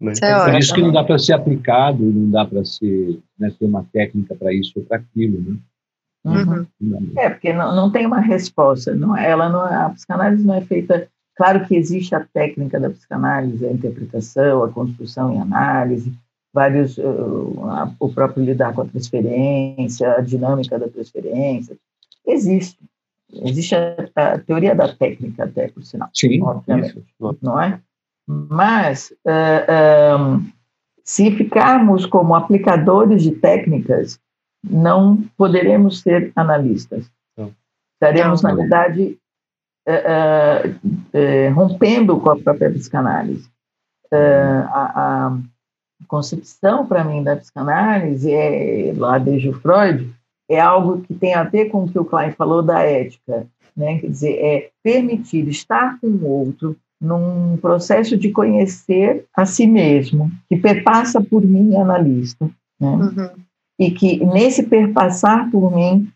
Né? 0.00 0.12
É 0.22 0.44
Por 0.44 0.58
isso 0.58 0.74
que 0.74 0.82
não 0.82 0.92
dá 0.92 1.02
para 1.02 1.18
ser 1.18 1.32
aplicado, 1.32 2.02
não 2.02 2.30
dá 2.30 2.44
para 2.44 2.64
ser, 2.64 3.18
né, 3.38 3.50
ter 3.58 3.64
uma 3.64 3.84
técnica 3.92 4.34
para 4.34 4.52
isso 4.52 4.72
ou 4.76 4.84
para 4.84 4.98
aquilo, 4.98 5.40
né? 5.40 5.56
Uhum. 6.24 6.66
É, 7.16 7.30
porque 7.30 7.52
não, 7.52 7.74
não 7.74 7.90
tem 7.90 8.04
uma 8.04 8.20
resposta. 8.20 8.94
Não, 8.94 9.16
ela 9.16 9.48
não, 9.48 9.66
é, 9.66 9.74
a 9.74 9.90
psicanálise 9.90 10.44
não 10.44 10.54
é 10.54 10.60
feita. 10.60 11.08
Claro 11.36 11.64
que 11.66 11.76
existe 11.76 12.14
a 12.14 12.26
técnica 12.32 12.80
da 12.80 12.90
psicanálise, 12.90 13.64
a 13.64 13.70
interpretação, 13.70 14.64
a 14.64 14.68
construção 14.68 15.34
e 15.34 15.38
análise, 15.38 16.12
vários, 16.52 16.98
uh, 16.98 17.60
a, 17.68 17.92
o 18.00 18.12
próprio 18.12 18.44
lidar 18.44 18.74
com 18.74 18.82
a 18.82 18.86
transferência, 18.86 20.14
a 20.14 20.20
dinâmica 20.20 20.78
da 20.78 20.88
transferência. 20.88 21.76
Existe. 22.26 22.78
Existe 23.32 23.74
a, 23.74 24.10
a 24.16 24.38
teoria 24.38 24.74
da 24.74 24.92
técnica, 24.92 25.44
até, 25.44 25.68
por 25.68 25.84
sinal. 25.84 26.08
Sim, 26.12 26.42
obviamente. 26.42 26.98
Isso. 26.98 27.38
Não 27.40 27.60
é? 27.60 27.80
Mas, 28.26 29.12
uh, 29.24 30.18
um, 30.18 30.46
se 31.04 31.30
ficarmos 31.30 32.04
como 32.04 32.34
aplicadores 32.34 33.22
de 33.22 33.30
técnicas, 33.32 34.18
não 34.64 35.22
poderemos 35.36 36.00
ser 36.00 36.32
analistas. 36.34 37.08
Não. 37.36 37.52
Estaremos, 37.94 38.42
não, 38.42 38.50
na 38.50 38.56
verdade, 38.56 39.16
uh, 39.88 40.68
uh, 40.68 41.54
rompendo 41.54 42.18
com 42.18 42.30
a 42.30 42.36
própria 42.36 42.70
psicanálise. 42.70 43.48
a, 44.12 45.28
a 45.28 45.38
concepção, 46.08 46.86
para 46.86 47.04
mim, 47.04 47.22
da 47.22 47.36
psicanálise, 47.36 48.32
é, 48.32 48.92
lá 48.96 49.18
desde 49.18 49.48
o 49.48 49.60
Freud, 49.60 50.12
é 50.48 50.60
algo 50.60 51.02
que 51.02 51.14
tem 51.14 51.34
a 51.34 51.44
ver 51.44 51.66
com 51.66 51.84
o 51.84 51.88
que 51.88 51.98
o 51.98 52.04
Klein 52.04 52.32
falou 52.32 52.62
da 52.62 52.80
ética. 52.82 53.46
Né? 53.76 53.98
Quer 53.98 54.08
dizer, 54.08 54.38
é 54.38 54.70
permitir 54.82 55.48
estar 55.48 55.98
com 56.00 56.06
o 56.06 56.26
outro 56.26 56.76
num 57.00 57.56
processo 57.58 58.16
de 58.16 58.30
conhecer 58.30 59.24
a 59.34 59.44
si 59.44 59.66
mesmo, 59.66 60.30
que 60.48 60.56
perpassa 60.56 61.20
por 61.20 61.42
mim, 61.42 61.76
analista. 61.76 62.48
Né? 62.80 62.88
Uhum. 62.88 63.30
E 63.78 63.90
que, 63.90 64.24
nesse 64.24 64.62
perpassar 64.62 65.50
por 65.50 65.74
mim, 65.74 66.10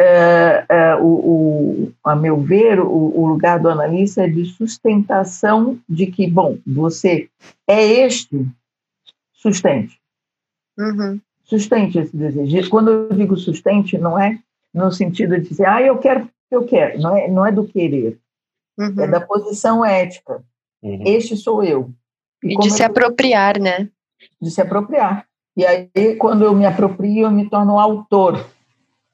é, 0.00 0.64
é, 0.68 0.96
o, 0.96 1.06
o, 1.06 1.92
a 2.04 2.14
meu 2.14 2.40
ver, 2.40 2.80
o, 2.80 2.86
o, 2.86 3.26
lugar 3.26 3.58
do 3.58 3.68
analista 3.68 4.24
é 4.24 4.28
de 4.28 4.46
sustentação 4.46 5.78
de 5.88 6.06
que, 6.06 6.30
bom, 6.30 6.56
você 6.66 7.28
é 7.68 7.84
este, 8.06 8.46
sustente. 9.32 10.00
Uhum. 10.78 11.20
Sustente 11.44 11.98
esse 11.98 12.16
desejo. 12.16 12.70
Quando 12.70 12.90
eu 12.90 13.08
digo 13.10 13.36
sustente, 13.36 13.98
não 13.98 14.18
é 14.18 14.38
no 14.72 14.90
sentido 14.92 15.34
de 15.38 15.48
dizer, 15.48 15.66
ah, 15.66 15.82
eu 15.82 15.98
quero, 15.98 16.30
eu 16.50 16.64
quero, 16.64 17.00
não 17.00 17.16
é, 17.16 17.28
não 17.28 17.44
é 17.44 17.50
do 17.50 17.64
querer 17.64 18.16
uhum. 18.80 19.00
é 19.02 19.06
da 19.06 19.20
posição 19.20 19.84
ética. 19.84 20.42
Uhum. 20.82 21.02
Este 21.04 21.36
sou 21.36 21.62
eu. 21.62 21.90
E, 22.42 22.54
e 22.54 22.58
de 22.58 22.70
se 22.70 22.82
apropriar, 22.82 23.58
né? 23.60 23.88
De 24.40 24.50
se 24.50 24.60
apropriar. 24.60 25.26
E 25.56 25.66
aí, 25.66 26.16
quando 26.16 26.44
eu 26.44 26.54
me 26.54 26.64
aproprio, 26.64 27.26
eu 27.26 27.30
me 27.30 27.48
torno 27.48 27.78
autor 27.78 28.46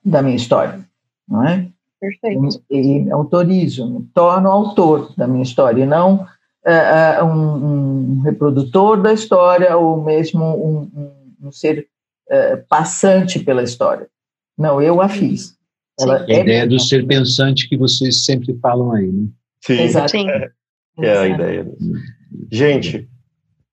da 0.05 0.23
minha 0.23 0.37
história, 0.37 0.81
não 1.29 1.47
é? 1.47 1.69
Perfeito. 2.01 2.63
E, 2.71 3.05
e 3.05 3.11
autorizo, 3.11 3.89
me 3.89 4.07
torno 4.15 4.49
autor 4.49 5.13
da 5.17 5.27
minha 5.27 5.43
história, 5.43 5.83
e 5.83 5.87
não 5.87 6.27
uh, 6.67 7.25
um, 7.25 8.19
um, 8.19 8.21
reprodutor 8.21 9.01
da 9.01 9.13
história 9.13 9.77
ou 9.77 10.03
mesmo 10.03 10.45
um, 10.45 10.81
um, 10.95 11.47
um 11.49 11.53
ser 11.53 11.89
uh, 12.29 12.65
passante 12.69 13.41
pela 13.41 13.63
história. 13.63 14.09
Não, 14.57 14.81
eu 14.81 15.01
a 15.01 15.09
fiz. 15.09 15.57
Ela 15.99 16.19
a 16.19 16.31
é 16.31 16.41
ideia 16.41 16.67
do 16.67 16.79
ser 16.79 17.07
pensante 17.07 17.69
que 17.69 17.77
vocês 17.77 18.25
sempre 18.25 18.55
falam 18.61 18.93
aí, 18.93 19.11
né? 19.11 19.27
Sim, 19.67 19.83
Exato. 19.83 20.11
Sim. 20.11 20.31
É, 20.31 20.51
é 21.01 21.19
a 21.19 21.27
ideia. 21.27 21.67
Gente, 22.53 23.09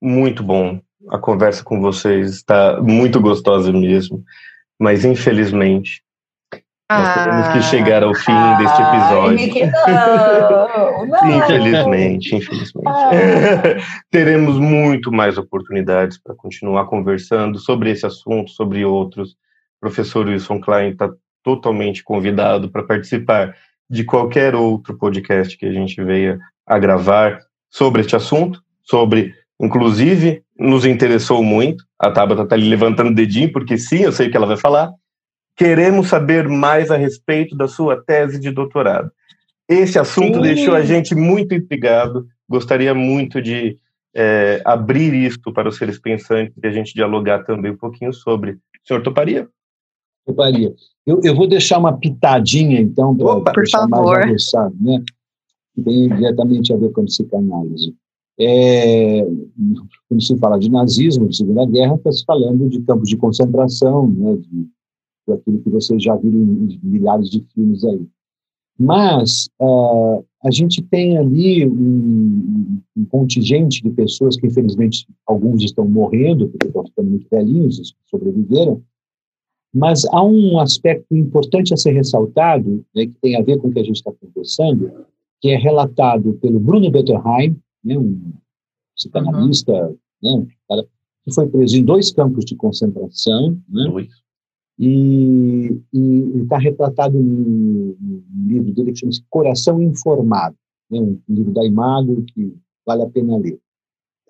muito 0.02 0.44
bom. 0.44 0.82
A 1.10 1.20
conversa 1.20 1.64
com 1.64 1.80
vocês 1.80 2.32
está 2.32 2.82
muito 2.82 3.20
gostosa 3.20 3.72
mesmo, 3.72 4.24
mas 4.80 5.06
infelizmente 5.06 6.02
nós 6.90 7.24
temos 7.24 7.48
que 7.50 7.62
chegar 7.64 8.04
ao 8.04 8.14
fim 8.14 8.32
ah, 8.32 8.58
deste 8.58 8.82
episódio. 8.82 9.72
Não. 11.08 11.38
Infelizmente, 11.38 12.36
infelizmente. 12.36 12.88
Ah. 12.88 14.02
Teremos 14.10 14.60
muito 14.60 15.12
mais 15.12 15.38
oportunidades 15.38 16.18
para 16.22 16.36
continuar 16.36 16.86
conversando 16.86 17.60
sobre 17.60 17.92
esse 17.92 18.06
assunto, 18.06 18.52
sobre 18.52 18.84
outros. 18.86 19.32
O 19.32 19.36
professor 19.82 20.28
Wilson 20.28 20.60
Klein 20.60 20.92
está 20.92 21.10
totalmente 21.44 22.04
convidado 22.04 22.70
para 22.70 22.84
participar 22.84 23.56
de 23.90 24.04
qualquer 24.04 24.56
outro 24.56 24.98
podcast 24.98 25.58
que 25.58 25.66
a 25.66 25.72
gente 25.72 26.02
venha 26.04 26.40
a 26.66 26.80
gravar 26.80 27.40
sobre 27.70 28.02
este 28.02 28.16
assunto, 28.16 28.62
sobre, 28.84 29.34
inclusive, 29.60 30.44
nos 30.58 30.86
interessou 30.86 31.44
muito. 31.44 31.84
A 32.00 32.12
Tabata 32.12 32.44
está 32.44 32.56
ali 32.56 32.70
levantando 32.70 33.12
o 33.12 33.16
dedinho, 33.16 33.52
porque 33.52 33.78
sim, 33.78 34.04
eu 34.04 34.12
sei 34.12 34.28
o 34.28 34.32
que 34.32 34.38
ela 34.38 34.48
vai 34.48 34.58
falar 34.58 34.92
Queremos 35.56 36.08
saber 36.08 36.48
mais 36.48 36.90
a 36.90 36.98
respeito 36.98 37.56
da 37.56 37.68
sua 37.68 38.02
tese 38.02 38.40
de 38.40 38.50
doutorado. 38.50 39.12
Esse 39.70 40.00
assunto 40.00 40.36
Sim. 40.36 40.42
deixou 40.42 40.76
a 40.76 40.82
gente 40.82 41.14
muito 41.14 41.54
intrigado. 41.54 42.28
Gostaria 42.50 42.94
muito 42.94 43.42
de 43.42 43.78
é, 44.16 44.62
abrir 44.66 45.14
isto 45.14 45.54
para 45.54 45.70
os 45.70 45.78
seres 45.78 46.00
pensantes 46.00 46.56
e 46.62 46.68
a 46.68 46.72
gente 46.72 46.94
dialogar 46.94 47.44
também 47.44 47.72
um 47.72 47.78
pouquinho 47.78 48.12
sobre. 48.12 48.54
O 48.54 48.88
senhor 48.88 49.04
toparia? 49.04 49.48
Toparia. 50.26 50.74
Eu, 51.06 51.20
eu 51.24 51.36
vou 51.36 51.48
deixar 51.48 51.80
uma 51.80 51.98
pitadinha, 51.98 52.80
então, 52.80 53.16
para 53.16 53.54
deixar 53.54 53.88
favor. 53.90 54.14
mais 54.14 54.26
avançado, 54.26 54.76
né? 54.80 55.04
Que 55.76 55.82
tem 55.82 56.08
diretamente 56.10 56.74
a 56.74 56.78
ver 56.78 56.92
com 56.92 57.06
psicanálise. 57.06 57.94
É, 58.40 59.26
quando 60.10 60.22
se 60.22 60.38
fala 60.38 60.58
de 60.58 60.70
nazismo, 60.70 61.28
de 61.28 61.38
Segunda 61.38 61.66
Guerra, 61.66 61.96
está 61.96 62.12
se 62.12 62.24
falando 62.26 62.70
de 62.70 62.82
campos 62.82 63.10
de 63.10 63.18
concentração, 63.18 64.08
né, 64.08 64.38
de 64.38 65.34
aquilo 65.34 65.60
que 65.60 65.70
vocês 65.70 66.02
já 66.02 66.16
viram 66.16 66.40
em 66.40 66.80
milhares 66.84 67.30
de 67.30 67.42
filmes 67.54 67.84
aí. 67.86 68.06
Mas 68.78 69.50
uh, 69.62 70.26
a 70.44 70.52
gente 70.52 70.82
tem 70.82 71.18
ali 71.18 71.68
um, 71.68 72.80
um, 72.98 73.06
contingente 73.06 73.84
de 73.84 73.90
pessoas 73.92 74.36
que, 74.36 74.48
infelizmente, 74.48 75.08
alguns 75.28 75.64
estão 75.64 75.88
morrendo, 75.88 76.50
porque 76.50 76.68
estão 76.68 76.84
ficando 76.86 77.10
muito 77.12 77.28
velhinhos, 77.30 77.80
os 77.80 77.92
que 77.92 77.98
sobreviveram, 78.10 78.82
mas 79.74 80.06
há 80.06 80.24
um 80.24 80.60
aspecto 80.60 81.16
importante 81.16 81.74
a 81.74 81.78
ser 81.78 81.94
ressaltado, 81.94 82.86
né, 82.96 83.08
que 83.08 83.16
tem 83.22 83.36
a 83.36 83.42
ver 83.42 83.58
com 83.58 83.70
o 83.70 83.72
que 83.72 83.80
a 83.80 83.84
gente 83.84 83.96
está 83.96 84.12
conversando, 84.12 84.92
que 85.42 85.50
é 85.50 85.58
relatado 85.58 86.34
pelo 86.36 86.60
Bruno 86.60 86.92
Bettelheim, 86.92 87.58
né, 87.84 87.98
um 87.98 88.34
psicanalista, 88.96 89.74
uhum. 90.22 90.42
né, 90.70 90.84
que 91.24 91.34
foi 91.34 91.48
preso 91.48 91.76
em 91.76 91.84
dois 91.84 92.12
campos 92.12 92.46
de 92.46 92.56
concentração, 92.56 93.58
né, 93.68 94.08
e 94.78 95.82
está 96.36 96.58
retratado 96.58 97.20
no, 97.20 97.96
no, 98.00 98.24
livro 98.48 98.74
dele 98.74 98.92
que 98.92 99.00
chama-se 99.00 99.24
Coração 99.30 99.82
Informado, 99.82 100.56
né, 100.90 101.00
um 101.00 101.20
livro 101.28 101.52
da 101.52 101.66
Imago 101.66 102.24
que 102.28 102.56
vale 102.86 103.02
a 103.02 103.10
pena 103.10 103.38
ler. 103.38 103.60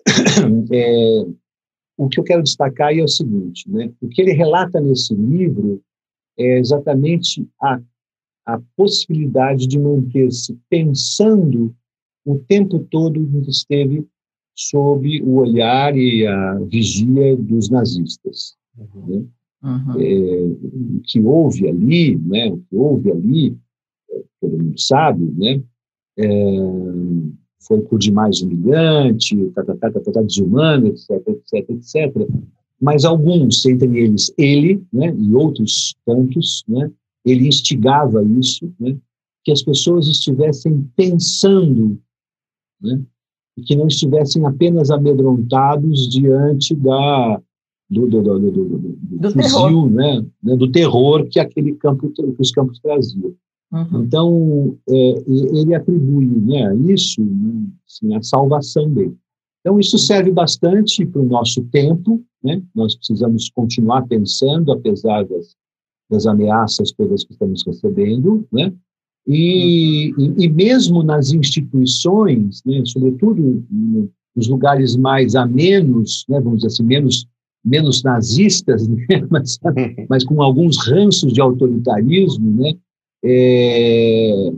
É, 0.72 1.26
o 1.96 2.08
que 2.08 2.18
eu 2.18 2.24
quero 2.24 2.42
destacar 2.42 2.96
é 2.96 3.02
o 3.02 3.08
seguinte, 3.08 3.70
né, 3.70 3.92
o 4.00 4.08
que 4.08 4.20
ele 4.20 4.32
relata 4.32 4.80
nesse 4.80 5.14
livro 5.14 5.80
é 6.36 6.58
exatamente 6.58 7.46
a, 7.60 7.80
a 8.46 8.60
possibilidade 8.76 9.66
de 9.66 9.78
manter-se 9.78 10.58
pensando 10.68 11.74
o 12.24 12.38
tempo 12.38 12.80
todo 12.90 13.42
que 13.42 13.50
esteve 13.50 14.06
sob 14.56 15.22
o 15.22 15.36
olhar 15.36 15.96
e 15.96 16.26
a 16.26 16.58
vigia 16.60 17.36
dos 17.36 17.68
nazistas. 17.68 18.56
Uhum. 18.76 19.06
Né? 19.06 19.24
Uhum. 19.62 20.00
É, 20.00 20.98
o 20.98 21.00
que 21.02 21.20
houve 21.20 21.68
ali, 21.68 22.16
né, 22.16 22.50
o 22.50 22.58
que 22.58 22.76
houve 22.76 23.10
ali, 23.10 23.56
todo 24.40 24.58
mundo 24.58 24.78
sabe, 24.78 25.24
né, 25.36 25.62
é, 26.18 26.26
foi 27.66 27.80
por 27.80 27.98
demais 27.98 28.42
humilhante, 28.42 29.36
tá, 29.54 29.64
tá, 29.64 29.74
tá, 29.76 29.90
tá, 29.90 30.00
tá, 30.00 30.22
desumano, 30.22 30.88
etc, 30.88 31.10
etc, 31.28 31.70
etc. 31.70 32.28
Mas 32.80 33.04
alguns, 33.04 33.64
entre 33.64 33.98
eles 33.98 34.32
ele, 34.36 34.82
né, 34.92 35.14
e 35.16 35.34
outros 35.34 35.94
tantos, 36.04 36.64
né, 36.68 36.90
ele 37.24 37.48
instigava 37.48 38.22
isso, 38.22 38.70
né, 38.78 38.96
que 39.42 39.52
as 39.52 39.62
pessoas 39.62 40.08
estivessem 40.08 40.88
pensando, 40.96 41.98
né, 42.80 43.00
e 43.56 43.62
que 43.62 43.76
não 43.76 43.86
estivessem 43.86 44.44
apenas 44.44 44.90
amedrontados 44.90 46.08
diante 46.08 46.74
da 46.74 47.40
do, 47.88 48.08
do, 48.08 48.22
do, 48.22 48.50
do, 48.50 48.96
do 48.98 49.30
fuzil, 49.30 49.90
né, 49.90 50.24
né, 50.42 50.56
do 50.56 50.70
terror 50.70 51.26
que 51.28 51.38
aquele 51.38 51.74
campo, 51.74 52.10
que 52.10 52.22
os 52.40 52.50
campos 52.50 52.78
traziam. 52.80 53.34
Uhum. 53.72 54.02
Então, 54.02 54.78
é, 54.88 55.24
ele 55.26 55.74
atribui 55.74 56.26
né, 56.26 56.68
a 56.68 56.74
isso 56.74 57.22
né, 57.22 57.66
assim, 57.86 58.14
a 58.14 58.22
salvação 58.22 58.92
dele. 58.92 59.16
Então, 59.60 59.80
isso 59.80 59.98
serve 59.98 60.30
bastante 60.30 61.04
para 61.06 61.22
o 61.22 61.26
nosso 61.26 61.64
tempo, 61.64 62.22
né? 62.42 62.62
nós 62.74 62.94
precisamos 62.94 63.50
continuar 63.50 64.06
pensando, 64.06 64.70
apesar 64.70 65.24
das, 65.24 65.56
das 66.10 66.26
ameaças 66.26 66.92
todas 66.92 67.24
que 67.24 67.32
estamos 67.32 67.64
recebendo, 67.66 68.46
né? 68.52 68.72
E, 69.26 70.12
uhum. 70.18 70.34
e, 70.38 70.44
e, 70.44 70.48
mesmo 70.50 71.02
nas 71.02 71.32
instituições, 71.32 72.62
né, 72.66 72.82
sobretudo 72.84 73.64
nos 74.36 74.48
lugares 74.48 74.96
mais 74.96 75.34
amenos, 75.34 76.26
né, 76.28 76.38
vamos 76.40 76.58
dizer 76.58 76.66
assim, 76.66 76.82
menos 76.82 77.26
menos 77.64 78.02
nazistas, 78.02 78.86
né? 78.86 79.26
mas, 79.30 79.58
mas, 80.08 80.24
com 80.24 80.42
alguns 80.42 80.76
ranços 80.86 81.32
de 81.32 81.40
autoritarismo, 81.40 82.62
né? 82.62 82.74
É, 83.24 84.52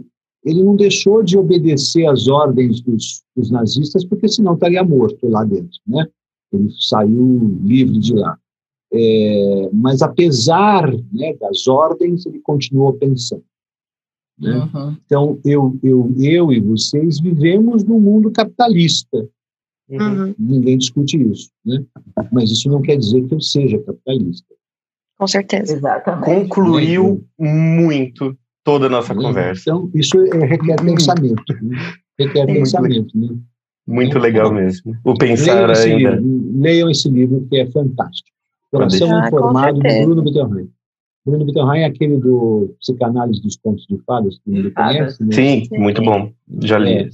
ele 0.45 0.63
não 0.63 0.77
deixou 0.77 1.23
de 1.23 1.39
obedecer 1.39 2.07
às 2.07 2.27
ordens 2.27 2.81
dos, 2.81 3.23
dos, 3.37 3.51
nazistas, 3.51 4.05
porque 4.05 4.29
senão 4.29 4.55
estaria 4.55 4.83
morto 4.83 5.29
lá 5.29 5.45
dentro. 5.45 5.79
Né? 5.87 6.07
Ele 6.53 6.69
saiu 6.79 7.59
livre 7.63 7.99
de 7.99 8.15
lá. 8.15 8.39
É, 8.93 9.71
mas, 9.73 10.03
apesar 10.03 10.91
né, 11.13 11.35
das 11.41 11.67
ordens, 11.67 12.27
ele 12.27 12.41
continuou 12.41 12.93
pensando. 12.93 13.45
Né? 14.39 14.71
Uhum. 14.73 14.97
Então, 15.05 15.41
eu, 15.45 15.79
eu, 15.83 16.15
eu 16.19 16.53
e 16.53 16.61
vocês 16.61 17.19
vivemos 17.21 17.85
num 17.85 18.01
mundo 18.01 18.31
capitalista. 18.31 19.29
Uhum. 19.89 20.35
Ninguém 20.39 20.79
discute 20.79 21.17
isso, 21.17 21.51
né? 21.65 21.85
Mas 22.33 22.51
isso 22.51 22.69
não 22.69 22.83
quer 22.83 22.97
dizer 22.97 23.25
que 23.27 23.35
eu 23.35 23.41
seja 23.41 23.79
capitalista. 23.79 24.55
Com 25.17 25.27
certeza. 25.27 25.75
Exatamente. 25.75 26.25
Concluiu 26.25 27.25
muito 27.39 28.37
toda 28.67 28.87
a 28.87 28.89
nossa 28.89 29.15
né? 29.15 29.23
conversa. 29.23 29.63
Então, 29.71 29.89
isso 29.95 30.21
é, 30.21 30.45
requer 30.45 30.83
pensamento. 30.83 31.55
Né? 31.63 31.79
Requer 32.19 32.47
pensamento, 32.47 33.17
né? 33.17 33.29
Muito 33.87 34.19
legal 34.19 34.53
mesmo. 34.53 34.97
O 35.05 35.15
pensar 35.17 35.69
leiam 35.69 35.71
ainda. 35.71 36.11
Livro, 36.17 36.61
leiam 36.61 36.91
esse 36.91 37.09
livro 37.09 37.47
que 37.49 37.61
é 37.61 37.71
fantástico. 37.71 38.29
Coração 38.73 39.09
ah, 39.17 39.29
Informado, 39.29 39.81
de 39.81 40.05
Bruno 40.05 40.23
Bittenheim. 40.23 40.69
Bruno 41.27 41.45
Bittenheim 41.45 41.81
é 41.81 41.87
aquele 41.87 42.19
do 42.19 42.73
Psicanálise 42.79 43.43
dos 43.43 43.57
Contos 43.57 43.85
de 43.89 43.99
Fadas, 44.07 44.39
que 44.39 44.49
mundo 44.49 44.71
conhece. 44.73 45.25
Né? 45.25 45.33
Sim, 45.33 45.69
muito 45.73 46.01
bom. 46.01 46.31
Já 46.63 46.79
li. 46.79 46.93
É, 46.93 47.09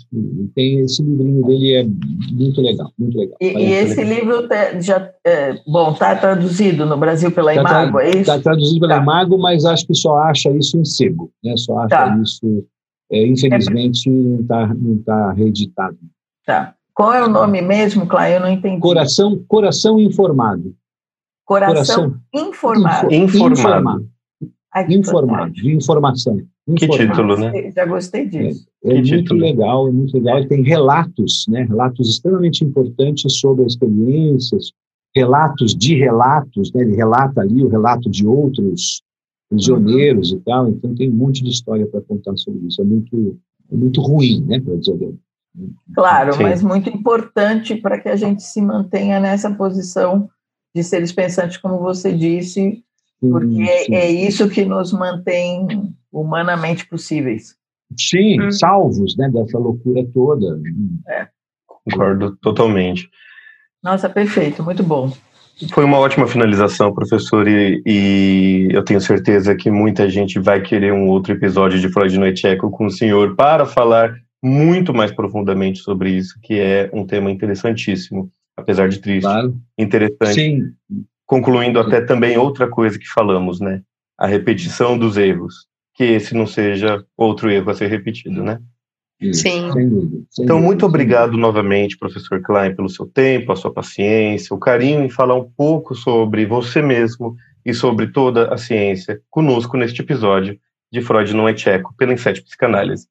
tem 0.54 0.80
esse 0.80 1.02
livrinho 1.02 1.42
dele, 1.46 1.72
é 1.76 1.84
muito 2.30 2.60
legal, 2.60 2.92
muito 2.98 3.16
legal. 3.16 3.36
E, 3.40 3.46
e 3.46 3.72
esse 3.72 4.04
legal. 4.04 4.14
livro 4.14 4.48
já, 4.82 5.10
é, 5.24 5.54
bom, 5.66 5.92
está 5.92 6.14
traduzido 6.14 6.84
no 6.84 6.98
Brasil 6.98 7.32
pela 7.32 7.54
tá 7.54 7.60
Imago, 7.60 8.00
é 8.00 8.10
isso? 8.10 8.18
Está 8.18 8.38
traduzido 8.38 8.80
pela 8.80 8.96
tá. 8.96 9.02
Imago, 9.02 9.38
mas 9.38 9.64
acho 9.64 9.86
que 9.86 9.94
só 9.94 10.18
acha 10.18 10.50
isso 10.50 10.76
em 10.76 10.84
sebo, 10.84 11.32
né? 11.42 11.56
Só 11.56 11.78
acha 11.78 11.88
tá. 11.88 12.20
isso, 12.22 12.66
é, 13.10 13.26
infelizmente, 13.26 14.10
não 14.10 14.40
está 14.40 14.74
não 14.74 14.98
tá 14.98 15.32
reeditado. 15.32 15.96
Tá. 16.44 16.74
Qual 16.92 17.14
é 17.14 17.24
o 17.24 17.30
nome 17.30 17.62
mesmo, 17.62 18.06
Cláudio? 18.06 18.34
Eu 18.34 18.40
não 18.40 18.50
entendi. 18.50 18.78
Coração, 18.78 19.42
Coração 19.48 19.98
Informado. 19.98 20.74
Coração, 21.44 21.74
Coração 21.74 22.20
informado. 22.32 23.12
informado. 23.12 24.08
informado, 24.88 25.52
de 25.52 25.74
informação. 25.74 26.40
Que 26.76 26.88
título, 26.88 27.36
né? 27.36 27.72
Já 27.72 27.84
gostei 27.84 28.28
disso. 28.28 28.66
É, 28.84 28.90
é 28.90 28.94
muito 28.94 29.08
título? 29.08 29.40
legal, 29.40 29.88
é 29.88 29.90
muito 29.90 30.14
legal. 30.14 30.46
Tem 30.46 30.62
relatos, 30.62 31.44
né? 31.48 31.64
Relatos 31.64 32.08
extremamente 32.08 32.64
importantes 32.64 33.40
sobre 33.40 33.64
experiências, 33.64 34.72
relatos 35.14 35.74
de 35.74 35.96
relatos, 35.96 36.72
né? 36.72 36.82
ele 36.82 36.94
relata 36.94 37.40
ali 37.40 37.62
o 37.62 37.68
relato 37.68 38.08
de 38.08 38.26
outros 38.26 39.02
prisioneiros 39.50 40.32
uhum. 40.32 40.38
e 40.38 40.40
tal, 40.40 40.68
então 40.70 40.94
tem 40.94 41.10
um 41.10 41.14
monte 41.14 41.42
de 41.42 41.50
história 41.50 41.86
para 41.86 42.00
contar 42.00 42.36
sobre 42.36 42.66
isso. 42.66 42.80
É 42.80 42.84
muito, 42.84 43.38
é 43.70 43.76
muito 43.76 44.00
ruim, 44.00 44.42
né, 44.46 44.58
para 44.58 44.76
dizer 44.76 44.96
bem. 44.96 45.18
Claro, 45.94 46.32
Sim. 46.32 46.42
mas 46.44 46.62
muito 46.62 46.88
importante 46.88 47.76
para 47.76 48.00
que 48.00 48.08
a 48.08 48.16
gente 48.16 48.42
se 48.42 48.62
mantenha 48.62 49.20
nessa 49.20 49.52
posição 49.52 50.30
de 50.74 50.82
seres 50.82 51.12
pensantes, 51.12 51.56
como 51.56 51.78
você 51.78 52.12
disse, 52.12 52.82
porque 53.20 53.84
sim. 53.84 53.94
é 53.94 54.10
isso 54.10 54.48
que 54.48 54.64
nos 54.64 54.92
mantém 54.92 55.94
humanamente 56.10 56.86
possíveis. 56.86 57.56
Sim, 57.98 58.40
hum. 58.40 58.50
salvos 58.50 59.16
né, 59.16 59.28
dessa 59.30 59.58
loucura 59.58 60.04
toda. 60.12 60.58
É. 61.08 61.28
Concordo 61.66 62.36
totalmente. 62.36 63.08
Nossa, 63.82 64.08
perfeito, 64.08 64.62
muito 64.62 64.82
bom. 64.82 65.12
Foi 65.72 65.84
uma 65.84 65.98
ótima 65.98 66.26
finalização, 66.26 66.94
professor, 66.94 67.46
e, 67.46 67.82
e, 67.86 68.68
eu 68.72 68.82
tenho 68.84 69.00
certeza 69.00 69.54
que 69.54 69.70
muita 69.70 70.08
gente 70.08 70.40
vai 70.40 70.60
querer 70.60 70.92
um 70.92 71.08
outro 71.08 71.32
episódio 71.32 71.78
de 71.78 71.88
Freud 71.88 72.18
Noite 72.18 72.46
Eco 72.46 72.70
com 72.70 72.86
o 72.86 72.90
senhor 72.90 73.36
para 73.36 73.66
falar 73.66 74.14
muito 74.42 74.92
mais 74.92 75.12
profundamente 75.12 75.78
sobre 75.80 76.10
isso, 76.10 76.34
que 76.42 76.58
é 76.58 76.90
um 76.92 77.06
tema 77.06 77.30
interessantíssimo, 77.30 78.30
apesar 78.56 78.88
de 78.88 78.98
triste. 78.98 79.22
Claro. 79.22 79.56
Interessante. 79.78 80.34
Sim. 80.34 80.72
Concluindo 81.26 81.78
até 81.78 82.00
também 82.00 82.36
outra 82.36 82.68
coisa 82.68 82.98
que 82.98 83.06
falamos, 83.06 83.60
né? 83.60 83.82
A 84.18 84.26
repetição 84.26 84.98
dos 84.98 85.16
erros. 85.16 85.66
Que 85.94 86.04
esse 86.04 86.34
não 86.34 86.46
seja 86.46 87.04
outro 87.16 87.50
erro 87.50 87.70
a 87.70 87.74
ser 87.74 87.88
repetido, 87.88 88.42
né? 88.42 88.58
Sim. 89.32 89.70
então, 90.40 90.60
muito 90.60 90.84
obrigado 90.84 91.36
novamente, 91.36 91.96
professor 91.96 92.42
Klein, 92.42 92.74
pelo 92.74 92.88
seu 92.88 93.06
tempo, 93.06 93.52
a 93.52 93.56
sua 93.56 93.72
paciência, 93.72 94.54
o 94.54 94.58
carinho 94.58 95.04
em 95.04 95.08
falar 95.08 95.36
um 95.36 95.48
pouco 95.48 95.94
sobre 95.94 96.44
você 96.44 96.82
mesmo 96.82 97.36
e 97.64 97.72
sobre 97.72 98.08
toda 98.08 98.52
a 98.52 98.58
ciência 98.58 99.20
conosco 99.30 99.76
neste 99.76 100.02
episódio 100.02 100.58
de 100.92 101.00
Freud 101.00 101.34
não 101.34 101.48
é 101.48 101.54
tcheco, 101.54 101.94
pela 101.96 102.12
Inset 102.12 102.42
Psicanálise. 102.42 103.06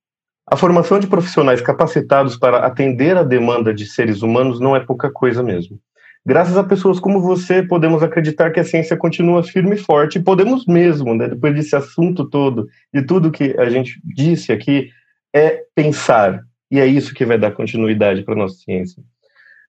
A 0.52 0.58
formação 0.58 1.00
de 1.00 1.08
profissionais 1.08 1.62
capacitados 1.62 2.36
para 2.36 2.66
atender 2.66 3.16
a 3.16 3.24
demanda 3.24 3.74
de 3.74 3.86
seres 3.86 4.22
humanos 4.22 4.60
não 4.60 4.76
é 4.76 4.82
pouca 4.82 5.10
coisa 5.10 5.42
mesmo. 5.42 5.80
Graças 6.26 6.58
a 6.58 6.64
pessoas 6.64 7.00
como 7.00 7.22
você, 7.22 7.64
podemos 7.64 8.04
acreditar 8.04 8.52
que 8.52 8.60
a 8.60 8.64
ciência 8.66 8.98
continua 8.98 9.46
firme 9.46 9.76
e 9.76 9.80
forte, 9.80 10.20
e 10.20 10.22
podemos 10.22 10.66
mesmo, 10.66 11.16
né, 11.16 11.30
depois 11.30 11.56
desse 11.56 11.74
assunto 11.74 12.30
todo, 12.30 12.68
de 12.94 13.02
tudo 13.02 13.32
que 13.32 13.56
a 13.58 13.70
gente 13.70 14.02
disse 14.04 14.52
aqui, 14.52 14.90
é 15.34 15.64
pensar, 15.74 16.42
e 16.70 16.82
é 16.82 16.86
isso 16.86 17.14
que 17.14 17.26
vai 17.26 17.38
dar 17.38 17.52
continuidade 17.52 18.22
para 18.24 18.34
a 18.34 18.38
nossa 18.38 18.56
ciência. 18.56 19.02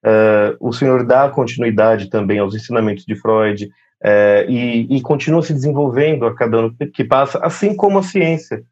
Uh, 0.05 0.57
o 0.59 0.73
senhor 0.73 1.05
dá 1.05 1.29
continuidade 1.29 2.09
também 2.09 2.39
aos 2.39 2.53
ensinamentos 2.53 3.05
de 3.05 3.15
Freud 3.15 3.63
uh, 3.65 4.51
e, 4.51 4.97
e, 4.97 5.01
continua 5.01 5.41
se 5.41 5.53
desenvolvendo 5.53 6.25
a 6.25 6.35
cada 6.35 6.57
ano 6.57 6.75
que 6.93 7.05
passa, 7.05 7.39
assim 7.41 7.73
como 7.73 7.99
a 7.99 8.03
ciência, 8.03 8.65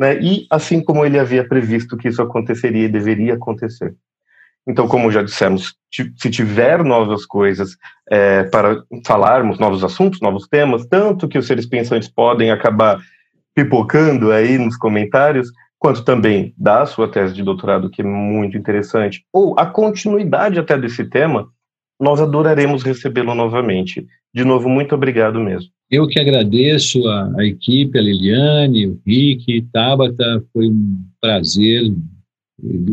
né? 0.00 0.18
e 0.18 0.46
assim 0.48 0.82
como 0.82 1.04
ele 1.04 1.18
havia 1.18 1.46
previsto 1.46 1.94
que 1.94 2.08
isso 2.08 2.22
aconteceria 2.22 2.86
e 2.86 2.88
deveria 2.88 3.34
acontecer. 3.34 3.94
Então, 4.66 4.88
como 4.88 5.10
já 5.10 5.22
dissemos, 5.22 5.74
se 5.90 6.30
tiver 6.30 6.82
novas 6.82 7.26
coisas 7.26 7.76
é, 8.10 8.44
para 8.44 8.82
falarmos, 9.06 9.58
novos 9.58 9.84
assuntos, 9.84 10.20
novos 10.20 10.46
temas, 10.48 10.86
tanto 10.86 11.28
que 11.28 11.36
os 11.36 11.46
seres 11.46 11.66
pensantes 11.66 12.08
podem 12.08 12.50
acabar 12.50 12.98
pipocando 13.54 14.32
aí 14.32 14.56
nos 14.56 14.76
comentários, 14.76 15.50
quanto 15.78 16.04
também 16.04 16.54
da 16.56 16.86
sua 16.86 17.10
tese 17.10 17.34
de 17.34 17.42
doutorado, 17.42 17.90
que 17.90 18.00
é 18.00 18.04
muito 18.04 18.56
interessante, 18.56 19.24
ou 19.32 19.58
a 19.58 19.66
continuidade 19.66 20.58
até 20.58 20.78
desse 20.78 21.04
tema, 21.04 21.48
nós 21.98 22.20
adoraremos 22.20 22.82
recebê-lo 22.82 23.34
novamente. 23.34 24.06
De 24.32 24.44
novo, 24.44 24.68
muito 24.68 24.94
obrigado 24.94 25.40
mesmo. 25.40 25.70
Eu 25.90 26.06
que 26.06 26.20
agradeço 26.20 27.04
a, 27.08 27.34
a 27.38 27.44
equipe, 27.44 27.98
a 27.98 28.02
Liliane, 28.02 28.86
o 28.86 29.00
Rick, 29.04 29.62
Tabata, 29.72 30.44
foi 30.52 30.68
um 30.68 31.04
prazer. 31.20 31.92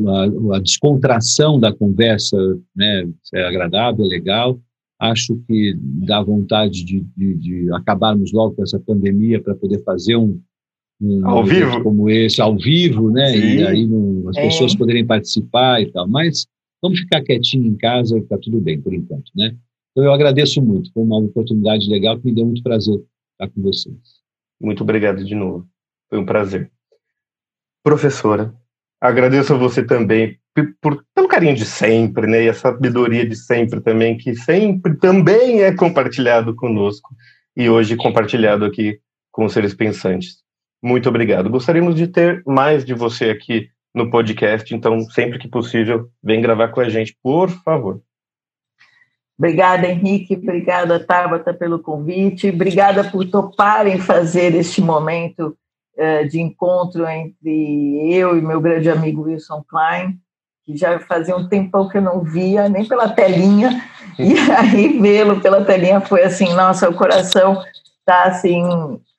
A, 0.08 0.56
a 0.56 0.60
descontração 0.60 1.60
da 1.60 1.72
conversa 1.72 2.38
né, 2.76 3.08
é 3.36 3.44
agradável, 3.44 4.06
é 4.06 4.08
legal. 4.08 4.60
Acho 5.00 5.38
que 5.48 5.76
dá 5.80 6.24
vontade 6.24 6.84
de, 6.84 7.06
de, 7.16 7.36
de 7.36 7.74
acabarmos 7.74 8.32
logo 8.34 8.56
com 8.56 8.64
essa 8.64 8.80
pandemia 8.80 9.40
para 9.40 9.54
poder 9.54 9.84
fazer 9.84 10.16
um, 10.16 10.42
um 11.00 11.28
ao 11.28 11.46
vivo 11.46 11.84
como 11.84 12.10
esse 12.10 12.42
ao 12.42 12.58
vivo, 12.58 13.12
né? 13.12 13.28
Sim. 13.28 13.58
E 13.58 13.68
aí 13.68 13.86
não, 13.86 14.28
as 14.30 14.38
é. 14.38 14.42
pessoas 14.42 14.76
poderem 14.76 15.06
participar 15.06 15.84
e 15.84 15.92
tal. 15.92 16.08
Mas 16.08 16.48
vamos 16.82 17.00
ficar 17.00 17.22
quietinho 17.22 17.68
em 17.68 17.76
casa, 17.76 18.18
está 18.18 18.40
tudo 18.40 18.60
bem 18.60 18.82
por 18.82 18.92
enquanto, 18.92 19.30
né? 19.36 19.56
Então 19.98 20.06
eu 20.06 20.14
agradeço 20.14 20.62
muito, 20.62 20.94
foi 20.94 21.02
uma 21.02 21.18
oportunidade 21.18 21.90
legal 21.90 22.20
que 22.20 22.28
me 22.28 22.36
deu 22.36 22.46
muito 22.46 22.62
prazer 22.62 23.04
estar 23.32 23.52
com 23.52 23.64
vocês. 23.64 23.98
Muito 24.62 24.84
obrigado 24.84 25.26
de 25.26 25.34
novo, 25.34 25.68
foi 26.08 26.20
um 26.20 26.26
prazer. 26.26 26.70
Professora, 27.84 28.54
agradeço 29.02 29.56
a 29.56 29.58
você 29.58 29.84
também 29.84 30.38
por, 30.80 31.04
pelo 31.16 31.28
carinho 31.28 31.56
de 31.56 31.66
sempre, 31.66 32.28
né? 32.28 32.44
E 32.44 32.50
a 32.50 32.54
sabedoria 32.54 33.28
de 33.28 33.36
sempre 33.36 33.82
também, 33.82 34.16
que 34.16 34.36
sempre 34.36 34.96
também 34.98 35.64
é 35.64 35.74
compartilhado 35.74 36.56
conosco 36.56 37.10
e 37.56 37.68
hoje 37.68 37.96
compartilhado 37.96 38.66
aqui 38.66 39.00
com 39.32 39.46
os 39.46 39.54
seres 39.54 39.74
pensantes. 39.74 40.44
Muito 40.80 41.10
obrigado. 41.10 41.50
Gostaríamos 41.50 41.96
de 41.96 42.08
ter 42.08 42.44
mais 42.46 42.86
de 42.86 42.94
você 42.94 43.32
aqui 43.32 43.68
no 43.96 44.12
podcast, 44.12 44.76
então, 44.76 45.02
sempre 45.10 45.40
que 45.40 45.48
possível, 45.48 46.08
vem 46.24 46.40
gravar 46.40 46.68
com 46.68 46.82
a 46.82 46.88
gente, 46.88 47.18
por 47.24 47.50
favor. 47.50 48.00
Obrigada, 49.38 49.88
Henrique. 49.88 50.36
Obrigada, 50.36 51.00
Tabata, 51.00 51.54
pelo 51.54 51.80
convite. 51.80 52.50
Obrigada 52.50 53.04
por 53.04 53.26
toparem 53.26 54.00
fazer 54.00 54.56
este 54.56 54.82
momento 54.82 55.56
uh, 55.96 56.28
de 56.28 56.42
encontro 56.42 57.08
entre 57.08 58.14
eu 58.14 58.38
e 58.38 58.42
meu 58.42 58.60
grande 58.60 58.90
amigo 58.90 59.24
Wilson 59.24 59.64
Klein, 59.70 60.18
que 60.66 60.76
já 60.76 61.00
fazia 61.00 61.38
um 61.38 61.48
tempão 61.48 61.88
que 61.88 61.98
eu 61.98 62.02
não 62.02 62.24
via, 62.24 62.68
nem 62.68 62.86
pela 62.88 63.10
telinha, 63.10 63.84
e 64.18 64.34
aí 64.52 65.00
vê-lo 65.00 65.40
pela 65.40 65.64
telinha 65.64 66.02
foi 66.02 66.24
assim, 66.24 66.52
nossa, 66.54 66.90
o 66.90 66.96
coração 66.96 67.62
está 68.00 68.24
assim, 68.24 68.64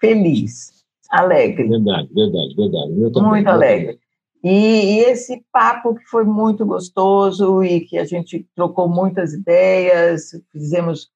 feliz 0.01 0.79
alegre. 1.11 1.69
Verdade, 1.69 2.09
verdade, 2.15 2.55
verdade. 2.55 3.21
muito 3.21 3.49
alegre. 3.49 3.99
E, 4.43 4.51
e, 4.51 5.01
esse 5.01 5.45
papo 5.53 5.95
que 5.95 6.05
foi 6.05 6.25
muito 6.25 6.65
gostoso 6.65 7.63
e 7.63 7.81
que 7.81 7.99
a 7.99 8.05
gente 8.05 8.47
trocou 8.55 8.89
muitas 8.89 9.33
ideias, 9.33 10.31
fizemos 10.53 11.11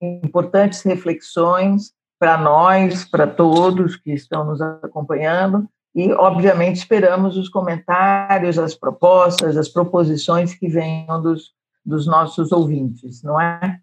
importantes 0.00 0.82
reflexões 0.82 1.92
para 2.18 2.38
nós, 2.38 3.04
para 3.04 3.26
todos 3.26 3.96
que 3.96 4.12
estão 4.12 4.44
nos 4.44 4.60
acompanhando. 4.60 5.68
E, 5.94 6.12
obviamente, 6.12 6.76
esperamos 6.76 7.36
os 7.36 7.48
comentários, 7.48 8.58
as 8.58 8.74
propostas, 8.74 9.56
as 9.56 9.68
proposições 9.68 10.54
que 10.54 10.68
venham 10.68 11.20
dos, 11.20 11.52
dos 11.84 12.06
nossos 12.06 12.52
ouvintes, 12.52 13.22
não 13.22 13.40
é? 13.40 13.80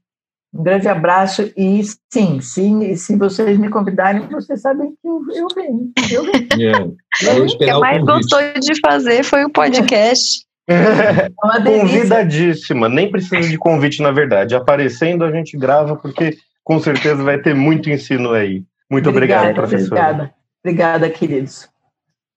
Um 0.58 0.64
grande 0.64 0.88
abraço 0.88 1.52
e 1.56 1.84
sim, 2.12 2.42
sim, 2.42 2.96
se 2.96 3.16
vocês 3.16 3.60
me 3.60 3.70
convidarem, 3.70 4.28
vocês 4.28 4.60
sabem 4.60 4.90
que 4.90 5.08
eu, 5.08 5.22
eu 5.36 5.48
venho. 5.54 5.92
Eu 6.12 6.24
venho. 6.24 6.48
Yeah. 6.58 6.86
o 6.86 7.58
que 7.58 7.74
mais 7.74 8.04
gostou 8.04 8.40
de 8.60 8.80
fazer 8.80 9.24
foi 9.24 9.46
o 9.46 9.50
podcast. 9.52 10.48
É 10.68 11.30
Convidadíssima, 11.64 12.90
nem 12.90 13.12
precisa 13.12 13.48
de 13.48 13.58
convite, 13.58 14.02
na 14.02 14.12
verdade. 14.12 14.56
Aparecendo, 14.56 15.24
a 15.24 15.32
gente 15.32 15.56
grava, 15.56 15.96
porque 15.96 16.38
com 16.64 16.80
certeza 16.80 17.24
vai 17.24 17.38
ter 17.38 17.54
muito 17.54 17.90
ensino 17.90 18.32
aí. 18.32 18.64
Muito 18.90 19.10
obrigada, 19.10 19.50
obrigado, 19.50 19.68
professor. 19.68 19.98
Obrigada, 19.98 20.34
obrigada, 20.64 21.10
queridos. 21.10 21.70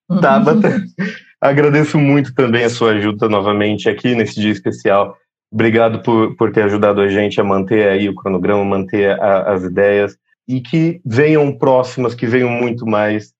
Tabata, 0.21 0.83
agradeço 1.41 1.99
muito 1.99 2.35
também 2.35 2.65
a 2.65 2.71
sua 2.71 2.93
ajuda 2.93 3.29
novamente 3.29 3.89
aqui 3.89 4.15
nesse 4.15 4.39
dia 4.41 4.53
especial. 4.53 5.17
Obrigado 5.53 6.03
por, 6.03 6.37
por 6.37 6.53
ter 6.53 6.63
ajudado 6.63 7.01
a 7.01 7.09
gente 7.09 7.41
a 7.41 7.45
manter 7.45 7.89
aí 7.89 8.09
o 8.09 8.15
cronograma, 8.15 8.65
manter 8.65 9.21
a, 9.21 9.53
as 9.53 9.65
ideias 9.65 10.17
e 10.47 10.61
que 10.61 11.01
venham 11.05 11.57
próximas, 11.57 12.15
que 12.15 12.27
venham 12.27 12.51
muito 12.51 12.87
mais. 12.87 13.33